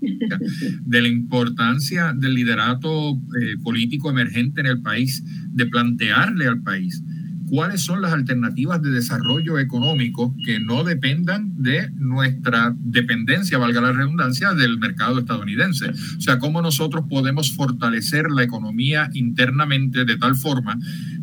de 0.02 1.02
la 1.02 1.08
importancia 1.08 2.14
del 2.14 2.34
liderato 2.34 3.14
eh, 3.14 3.58
político 3.64 4.10
emergente 4.10 4.62
en 4.62 4.68
el 4.68 4.82
país, 4.82 5.24
de 5.52 5.66
plantearle 5.66 6.48
al 6.48 6.62
país 6.62 7.04
cuáles 7.50 7.82
son 7.82 8.02
las 8.02 8.14
alternativas 8.14 8.82
de 8.82 8.92
desarrollo 8.92 9.58
económico 9.58 10.36
que 10.46 10.60
no 10.60 10.84
dependan 10.84 11.52
de 11.58 11.90
nuestra 11.96 12.76
dependencia, 12.78 13.58
valga 13.58 13.82
la 13.82 13.92
redundancia, 13.92 14.54
del 14.54 14.78
mercado 14.78 15.20
estadounidense. 15.20 15.90
O 15.90 16.22
sea, 16.22 16.40
cómo 16.40 16.62
nosotros 16.62 17.06
podemos 17.10 17.54
fortalecer 17.56 18.30
la 18.30 18.44
economía 18.44 19.10
internamente 19.14 20.06
de 20.06 20.18
tal 20.18 20.36
forma 20.36 20.78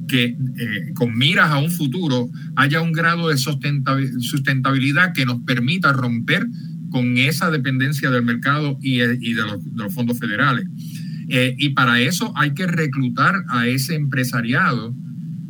que 0.08 0.24
eh, 0.24 0.92
con 0.94 1.16
miras 1.16 1.50
a 1.50 1.58
un 1.58 1.70
futuro 1.70 2.28
haya 2.56 2.80
un 2.80 2.92
grado 2.92 3.28
de 3.28 3.36
sustentabilidad 3.36 5.12
que 5.12 5.26
nos 5.26 5.40
permita 5.42 5.92
romper 5.92 6.46
con 6.96 7.18
esa 7.18 7.50
dependencia 7.50 8.10
del 8.10 8.22
mercado 8.22 8.78
y, 8.80 8.96
de, 8.96 9.18
los, 9.74 9.92
fondos 9.92 10.18
federales. 10.18 10.66
Eh, 11.28 11.54
y 11.58 11.68
para 11.70 12.00
eso 12.00 12.32
hay 12.34 12.54
que 12.54 12.66
reclutar 12.66 13.44
a 13.50 13.66
ese 13.66 13.96
empresariado 13.96 14.96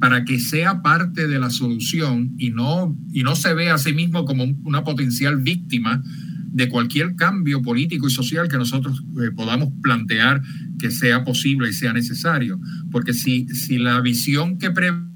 para 0.01 0.25
que 0.25 0.41
sea 0.41 0.83
parte 0.83 1.29
de 1.29 1.39
la 1.39 1.51
solución 1.51 2.35
y 2.37 2.51
no, 2.51 2.99
y 3.13 3.23
no 3.23 3.37
se 3.37 3.55
vea 3.55 3.75
a 3.75 3.79
sí 3.79 3.93
mismo 3.93 4.25
como 4.25 4.43
una 4.65 4.83
potencial 4.83 5.37
víctima 5.37 6.03
de 6.51 6.69
cualquier 6.69 7.15
cambio 7.15 7.63
político 7.63 8.09
y 8.09 8.11
social 8.11 8.49
que 8.49 8.59
nosotros 8.59 9.05
eh, 9.23 9.31
podamos 9.31 9.69
plantear 9.85 10.43
que 10.81 10.91
sea 10.91 11.23
posible 11.23 11.69
y 11.69 11.75
sea 11.75 11.93
necesario. 11.93 12.59
Porque 12.91 13.15
si, 13.15 13.47
si 13.51 13.79
la 13.79 14.01
visión 14.01 14.59
que 14.59 14.73
prevalece 14.73 15.07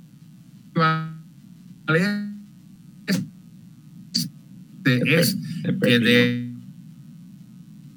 es 4.85 5.37
que 5.83 5.99
de, 5.99 6.55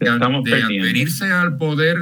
adherirse 0.06 1.26
al 1.26 1.58
poder 1.58 1.98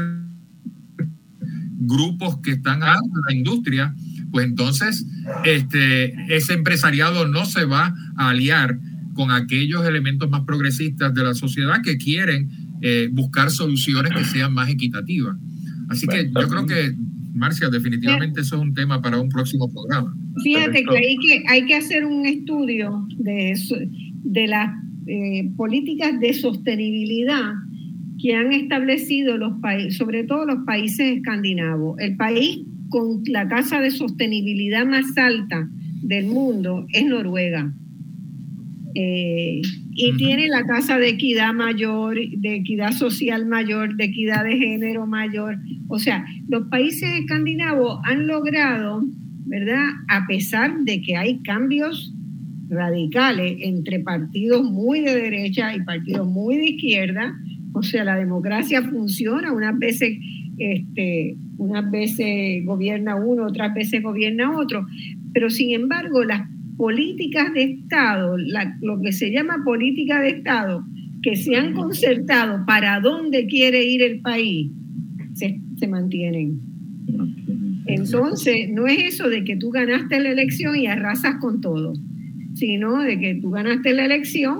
grupos 1.83 2.39
que 2.41 2.51
están 2.51 2.83
a 2.83 2.95
la 3.27 3.33
industria 3.33 3.93
pues 4.31 4.45
entonces 4.45 5.05
este, 5.45 6.13
ese 6.35 6.53
empresariado 6.53 7.27
no 7.27 7.45
se 7.45 7.65
va 7.65 7.93
a 8.15 8.29
aliar 8.29 8.79
con 9.13 9.31
aquellos 9.31 9.85
elementos 9.85 10.29
más 10.29 10.41
progresistas 10.45 11.13
de 11.13 11.23
la 11.23 11.33
sociedad 11.33 11.81
que 11.83 11.97
quieren 11.97 12.49
eh, 12.81 13.09
buscar 13.11 13.51
soluciones 13.51 14.13
que 14.13 14.23
sean 14.23 14.53
más 14.53 14.69
equitativas. 14.69 15.37
Así 15.89 16.07
que 16.07 16.31
yo 16.33 16.47
creo 16.47 16.65
que, 16.65 16.95
Marcia, 17.33 17.69
definitivamente 17.69 18.41
eso 18.41 18.55
es 18.55 18.61
un 18.61 18.73
tema 18.73 19.01
para 19.01 19.19
un 19.19 19.27
próximo 19.27 19.69
programa. 19.69 20.15
Fíjate 20.41 20.83
que 20.85 20.97
hay 20.97 21.17
que, 21.17 21.43
hay 21.49 21.65
que 21.65 21.75
hacer 21.75 22.05
un 22.05 22.25
estudio 22.25 23.05
de, 23.17 23.51
de 24.23 24.47
las 24.47 24.69
eh, 25.07 25.49
políticas 25.57 26.19
de 26.19 26.33
sostenibilidad 26.33 27.53
que 28.21 28.35
han 28.35 28.53
establecido 28.53 29.37
los 29.37 29.59
países, 29.61 29.97
sobre 29.97 30.23
todo 30.23 30.45
los 30.45 30.63
países 30.65 31.17
escandinavos. 31.17 31.99
El 31.99 32.15
país 32.17 32.59
con 32.89 33.23
la 33.25 33.47
tasa 33.47 33.79
de 33.79 33.89
sostenibilidad 33.89 34.85
más 34.85 35.17
alta 35.17 35.67
del 36.03 36.27
mundo 36.27 36.85
es 36.93 37.05
Noruega. 37.05 37.73
Eh, 38.93 39.61
y 39.93 40.17
tiene 40.17 40.47
la 40.47 40.65
tasa 40.65 40.97
de 40.97 41.09
equidad 41.09 41.53
mayor, 41.53 42.15
de 42.15 42.55
equidad 42.55 42.91
social 42.91 43.45
mayor, 43.45 43.95
de 43.95 44.05
equidad 44.05 44.43
de 44.43 44.57
género 44.57 45.07
mayor. 45.07 45.57
O 45.87 45.97
sea, 45.97 46.25
los 46.47 46.67
países 46.67 47.09
escandinavos 47.19 47.99
han 48.03 48.27
logrado, 48.27 49.03
¿verdad? 49.45 49.85
A 50.09 50.27
pesar 50.27 50.79
de 50.81 51.01
que 51.01 51.17
hay 51.17 51.39
cambios 51.39 52.13
radicales 52.71 53.57
entre 53.59 53.99
partidos 53.99 54.63
muy 54.63 55.01
de 55.01 55.13
derecha 55.13 55.75
y 55.75 55.81
partidos 55.81 56.27
muy 56.27 56.57
de 56.57 56.65
izquierda, 56.69 57.35
o 57.73 57.83
sea, 57.83 58.03
la 58.03 58.15
democracia 58.15 58.81
funciona, 58.81 59.51
unas 59.51 59.77
veces, 59.77 60.17
este, 60.57 61.35
unas 61.57 61.89
veces 61.91 62.65
gobierna 62.65 63.15
uno, 63.15 63.45
otras 63.45 63.73
veces 63.73 64.01
gobierna 64.01 64.57
otro, 64.57 64.85
pero 65.33 65.49
sin 65.49 65.71
embargo 65.71 66.23
las 66.23 66.47
políticas 66.77 67.53
de 67.53 67.63
Estado, 67.63 68.37
lo 68.81 68.99
que 69.01 69.11
se 69.11 69.31
llama 69.31 69.61
política 69.63 70.19
de 70.21 70.29
Estado, 70.29 70.83
que 71.21 71.35
se 71.35 71.55
han 71.55 71.73
concertado 71.73 72.65
para 72.65 72.99
dónde 72.99 73.45
quiere 73.45 73.83
ir 73.83 74.01
el 74.01 74.21
país, 74.21 74.71
se, 75.33 75.59
se 75.77 75.87
mantienen. 75.87 76.59
Entonces, 77.85 78.69
no 78.71 78.87
es 78.87 79.13
eso 79.13 79.29
de 79.29 79.43
que 79.43 79.57
tú 79.57 79.69
ganaste 79.69 80.19
la 80.19 80.29
elección 80.29 80.75
y 80.75 80.87
arrasas 80.87 81.35
con 81.39 81.61
todo, 81.61 81.93
sino 82.61 82.99
de 82.99 83.17
que 83.17 83.33
tú 83.41 83.49
ganaste 83.49 83.91
la 83.91 84.05
elección 84.05 84.59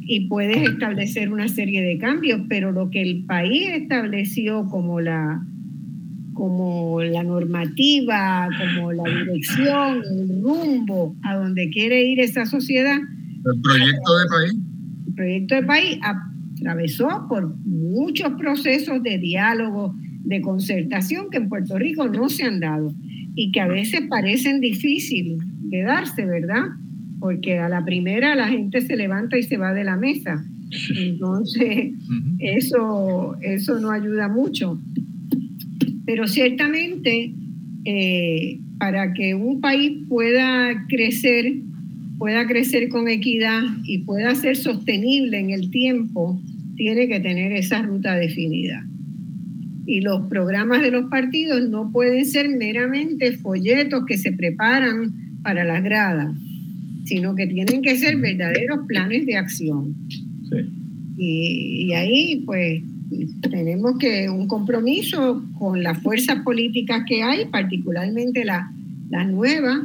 y 0.00 0.28
puedes 0.28 0.56
establecer 0.58 1.32
una 1.32 1.48
serie 1.48 1.82
de 1.82 1.98
cambios, 1.98 2.42
pero 2.48 2.70
lo 2.70 2.90
que 2.90 3.02
el 3.02 3.24
país 3.24 3.70
estableció 3.72 4.66
como 4.66 5.00
la, 5.00 5.44
como 6.32 7.02
la 7.02 7.24
normativa, 7.24 8.48
como 8.76 8.92
la 8.92 9.02
dirección, 9.02 10.00
el 10.08 10.42
rumbo 10.44 11.16
a 11.24 11.34
donde 11.34 11.70
quiere 11.70 12.04
ir 12.04 12.20
esa 12.20 12.46
sociedad. 12.46 12.98
El 12.98 13.60
proyecto 13.60 14.18
de 14.18 14.26
país. 14.28 14.60
El 15.08 15.14
proyecto 15.14 15.54
de 15.56 15.62
país 15.64 15.98
atravesó 16.56 17.26
por 17.28 17.56
muchos 17.66 18.30
procesos 18.38 19.02
de 19.02 19.18
diálogo, 19.18 19.92
de 20.22 20.40
concertación 20.40 21.30
que 21.30 21.38
en 21.38 21.48
Puerto 21.48 21.76
Rico 21.80 22.08
no 22.08 22.28
se 22.28 22.44
han 22.44 22.60
dado 22.60 22.94
y 23.34 23.50
que 23.50 23.60
a 23.60 23.66
veces 23.66 24.02
parecen 24.08 24.60
difíciles 24.60 25.40
de 25.62 25.82
darse, 25.82 26.24
¿verdad? 26.24 26.66
Porque 27.24 27.58
a 27.58 27.70
la 27.70 27.82
primera 27.82 28.34
la 28.34 28.48
gente 28.48 28.82
se 28.82 28.98
levanta 28.98 29.38
y 29.38 29.44
se 29.44 29.56
va 29.56 29.72
de 29.72 29.82
la 29.82 29.96
mesa. 29.96 30.44
Entonces, 30.94 31.94
eso, 32.38 33.34
eso 33.40 33.80
no 33.80 33.90
ayuda 33.92 34.28
mucho. 34.28 34.78
Pero 36.04 36.28
ciertamente, 36.28 37.32
eh, 37.86 38.60
para 38.76 39.14
que 39.14 39.34
un 39.34 39.62
país 39.62 40.00
pueda 40.06 40.84
crecer, 40.86 41.54
pueda 42.18 42.46
crecer 42.46 42.90
con 42.90 43.08
equidad 43.08 43.62
y 43.84 44.00
pueda 44.00 44.34
ser 44.34 44.56
sostenible 44.56 45.38
en 45.38 45.48
el 45.48 45.70
tiempo, 45.70 46.38
tiene 46.76 47.08
que 47.08 47.20
tener 47.20 47.52
esa 47.52 47.80
ruta 47.80 48.16
definida. 48.16 48.86
Y 49.86 50.02
los 50.02 50.26
programas 50.26 50.82
de 50.82 50.90
los 50.90 51.08
partidos 51.08 51.70
no 51.70 51.90
pueden 51.90 52.26
ser 52.26 52.50
meramente 52.50 53.32
folletos 53.38 54.04
que 54.04 54.18
se 54.18 54.32
preparan 54.32 55.40
para 55.42 55.64
las 55.64 55.82
gradas 55.82 56.36
sino 57.04 57.34
que 57.34 57.46
tienen 57.46 57.82
que 57.82 57.96
ser 57.96 58.16
verdaderos 58.16 58.86
planes 58.86 59.26
de 59.26 59.36
acción. 59.36 59.94
Y, 61.16 61.92
ahí, 61.92 62.42
pues, 62.44 62.82
tenemos 63.50 63.98
que 63.98 64.28
un 64.28 64.48
compromiso 64.48 65.44
con 65.58 65.82
las 65.82 66.02
fuerzas 66.02 66.42
políticas 66.42 67.04
que 67.08 67.22
hay, 67.22 67.46
particularmente 67.46 68.44
las 68.44 68.64
la 69.10 69.24
nuevas, 69.24 69.80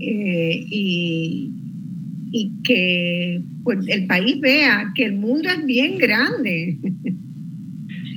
eh, 0.00 0.66
y, 0.70 1.52
que 2.62 3.42
pues, 3.64 3.88
el 3.88 4.06
país 4.06 4.40
vea 4.40 4.92
que 4.94 5.06
el 5.06 5.14
mundo 5.14 5.48
es 5.48 5.64
bien 5.66 5.98
grande. 5.98 6.78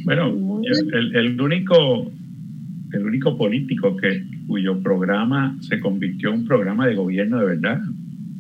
Bueno, 0.04 0.62
el, 0.64 1.16
el, 1.16 1.40
único 1.40 2.12
el 2.92 3.06
único 3.06 3.38
político 3.38 3.96
que 3.98 4.24
cuyo 4.48 4.82
programa 4.82 5.56
se 5.62 5.80
convirtió 5.80 6.30
en 6.30 6.40
un 6.40 6.46
programa 6.48 6.88
de 6.88 6.96
gobierno 6.96 7.40
de 7.40 7.46
verdad 7.46 7.80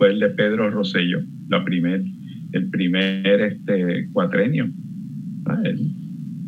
fue 0.01 0.09
el 0.09 0.19
de 0.19 0.29
Pedro 0.29 0.71
Rosello, 0.71 1.21
la 1.47 1.63
primer, 1.63 2.01
el 2.53 2.69
primer 2.71 3.39
este, 3.39 4.09
cuatrenio. 4.11 4.67
Ah, 5.45 5.61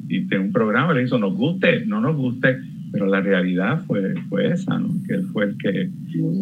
y 0.09 0.21
tiene 0.21 0.45
un 0.45 0.51
programa, 0.51 0.91
le 0.91 1.03
hizo, 1.03 1.19
nos 1.19 1.35
guste, 1.35 1.85
no 1.85 2.01
nos 2.01 2.15
guste, 2.15 2.57
pero 2.91 3.05
la 3.05 3.21
realidad 3.21 3.83
fue, 3.85 4.15
fue 4.27 4.47
esa, 4.47 4.79
¿no? 4.79 4.89
que 5.07 5.13
él 5.13 5.25
fue 5.25 5.45
el 5.45 5.57
que 5.59 5.91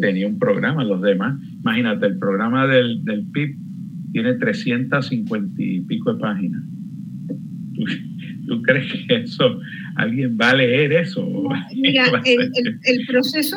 tenía 0.00 0.26
un 0.26 0.38
programa, 0.38 0.84
los 0.84 1.02
demás. 1.02 1.38
Imagínate, 1.60 2.06
el 2.06 2.16
programa 2.16 2.66
del, 2.66 3.04
del 3.04 3.26
PIB 3.26 3.58
tiene 4.12 4.32
350 4.32 5.62
y 5.62 5.80
pico 5.80 6.14
de 6.14 6.18
páginas. 6.18 6.62
¿Tú, 8.46 8.62
crees 8.62 8.90
que 9.06 9.16
eso, 9.16 9.60
alguien 9.96 10.38
va 10.40 10.50
a 10.50 10.54
leer 10.54 10.92
eso? 10.92 11.26
Mira, 11.74 12.06
el, 12.24 13.06
proceso 13.06 13.56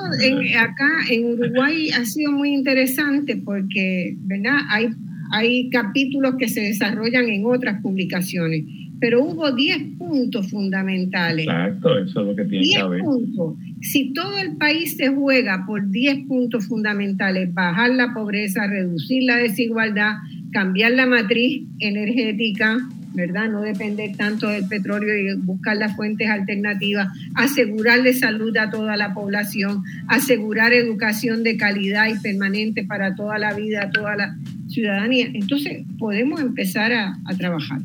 acá 0.59 0.89
en 1.09 1.25
Uruguay 1.25 1.89
ha 1.91 2.05
sido 2.05 2.31
muy 2.31 2.53
interesante 2.53 3.37
porque, 3.37 4.15
¿verdad? 4.21 4.59
Hay, 4.69 4.89
hay 5.31 5.69
capítulos 5.69 6.35
que 6.37 6.47
se 6.47 6.61
desarrollan 6.61 7.29
en 7.29 7.45
otras 7.45 7.81
publicaciones, 7.81 8.63
pero 8.99 9.23
hubo 9.23 9.51
10 9.51 9.97
puntos 9.97 10.49
fundamentales. 10.49 11.45
Exacto, 11.45 11.97
eso 11.97 12.21
es 12.21 12.27
lo 12.27 12.35
que 12.35 12.45
tiene 12.45 12.67
que 12.69 12.77
haber. 12.77 13.01
Puntos. 13.01 13.55
Si 13.81 14.13
todo 14.13 14.39
el 14.39 14.57
país 14.57 14.97
se 14.97 15.09
juega 15.09 15.63
por 15.67 15.89
10 15.89 16.27
puntos 16.27 16.67
fundamentales, 16.67 17.53
bajar 17.53 17.91
la 17.91 18.13
pobreza, 18.13 18.67
reducir 18.67 19.23
la 19.23 19.37
desigualdad, 19.37 20.15
cambiar 20.51 20.93
la 20.93 21.05
matriz 21.05 21.63
energética, 21.79 22.77
¿verdad? 23.15 23.49
No 23.49 23.61
depender 23.61 24.15
tanto 24.15 24.47
del 24.47 24.67
petróleo 24.67 25.15
y 25.17 25.35
buscar 25.39 25.77
las 25.77 25.95
fuentes 25.95 26.29
alternativas, 26.29 27.07
asegurarle 27.33 28.13
salud 28.13 28.55
a 28.57 28.69
toda 28.69 28.97
la 28.97 29.13
población, 29.13 29.83
asegurar 30.07 30.73
educación 30.73 31.43
de 31.43 31.57
calidad 31.57 32.07
y 32.09 32.19
permanente 32.19 32.83
para 32.83 33.15
toda 33.15 33.37
la 33.39 33.53
vida, 33.53 33.83
a 33.83 33.91
toda 33.91 34.15
la 34.15 34.37
ciudadanía. 34.67 35.27
Entonces 35.33 35.83
podemos 35.97 36.41
empezar 36.41 36.91
a, 36.93 37.17
trabajar. 37.37 37.81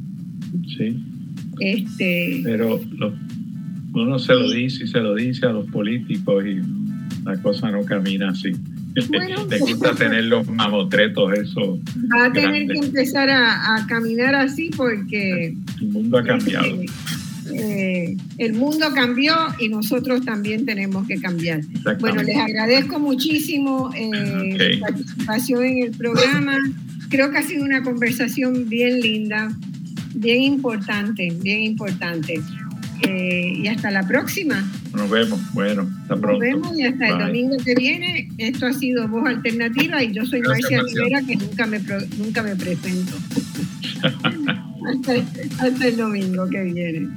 Sí. 0.76 1.02
Este, 1.60 2.40
Pero 2.44 2.80
uno 3.92 4.18
se 4.18 4.32
lo 4.32 4.50
dice 4.50 4.84
y 4.84 4.86
se 4.86 5.00
lo 5.00 5.14
dice 5.14 5.46
a 5.46 5.52
los 5.52 5.66
políticos 5.70 6.44
y 6.46 6.60
la 7.24 7.40
cosa 7.42 7.70
no 7.70 7.84
camina 7.84 8.30
así. 8.30 8.52
Bueno, 9.08 9.46
Te 9.46 9.58
gusta 9.58 9.94
tener 9.94 10.24
los 10.24 10.48
mamotretos, 10.48 11.32
eso. 11.38 11.78
Va 12.12 12.26
a 12.26 12.32
tener 12.32 12.66
que 12.66 12.78
empezar 12.78 13.30
a, 13.30 13.86
caminar 13.88 14.34
así 14.34 14.70
porque. 14.76 15.54
El 15.80 15.88
mundo 15.88 16.18
ha 16.18 16.24
cambiado. 16.24 16.82
Eh, 16.82 16.86
eh, 17.52 18.16
el 18.38 18.52
mundo 18.52 18.86
cambió 18.94 19.34
y 19.58 19.68
nosotros 19.68 20.24
también 20.24 20.66
tenemos 20.66 21.06
que 21.06 21.20
cambiar. 21.20 21.60
Bueno, 21.98 22.22
les 22.22 22.36
agradezco 22.36 22.98
muchísimo 22.98 23.90
eh, 23.94 24.74
su 24.74 24.80
participación 24.80 25.64
en 25.64 25.82
el 25.84 25.90
programa. 25.92 26.56
Creo 27.08 27.30
que 27.30 27.38
ha 27.38 27.42
sido 27.42 27.64
una 27.64 27.82
conversación 27.82 28.68
bien 28.68 29.00
linda, 29.00 29.52
bien 30.14 30.42
importante, 30.42 31.32
bien 31.40 31.62
importante. 31.62 32.40
Eh, 33.02 33.52
y 33.56 33.66
hasta 33.68 33.90
la 33.90 34.06
próxima. 34.06 34.64
Nos 34.94 35.08
vemos, 35.08 35.40
bueno, 35.52 35.88
hasta 36.02 36.16
pronto. 36.16 36.32
Nos 36.32 36.40
vemos 36.40 36.78
y 36.78 36.84
hasta 36.84 37.08
el 37.08 37.18
domingo 37.18 37.56
que 37.64 37.74
viene. 37.74 38.28
Esto 38.38 38.66
ha 38.66 38.72
sido 38.72 39.08
Voz 39.08 39.26
Alternativa 39.26 40.02
y 40.02 40.12
yo 40.12 40.26
soy 40.26 40.42
Marcia 40.42 40.82
Rivera, 40.82 41.22
que 41.22 41.36
nunca 41.36 41.66
me, 41.66 41.80
nunca 42.18 42.42
me 42.42 42.56
presento. 42.56 43.16
hasta 45.58 45.86
el 45.86 45.96
domingo 45.96 46.48
que 46.48 46.62
viene. 46.64 47.08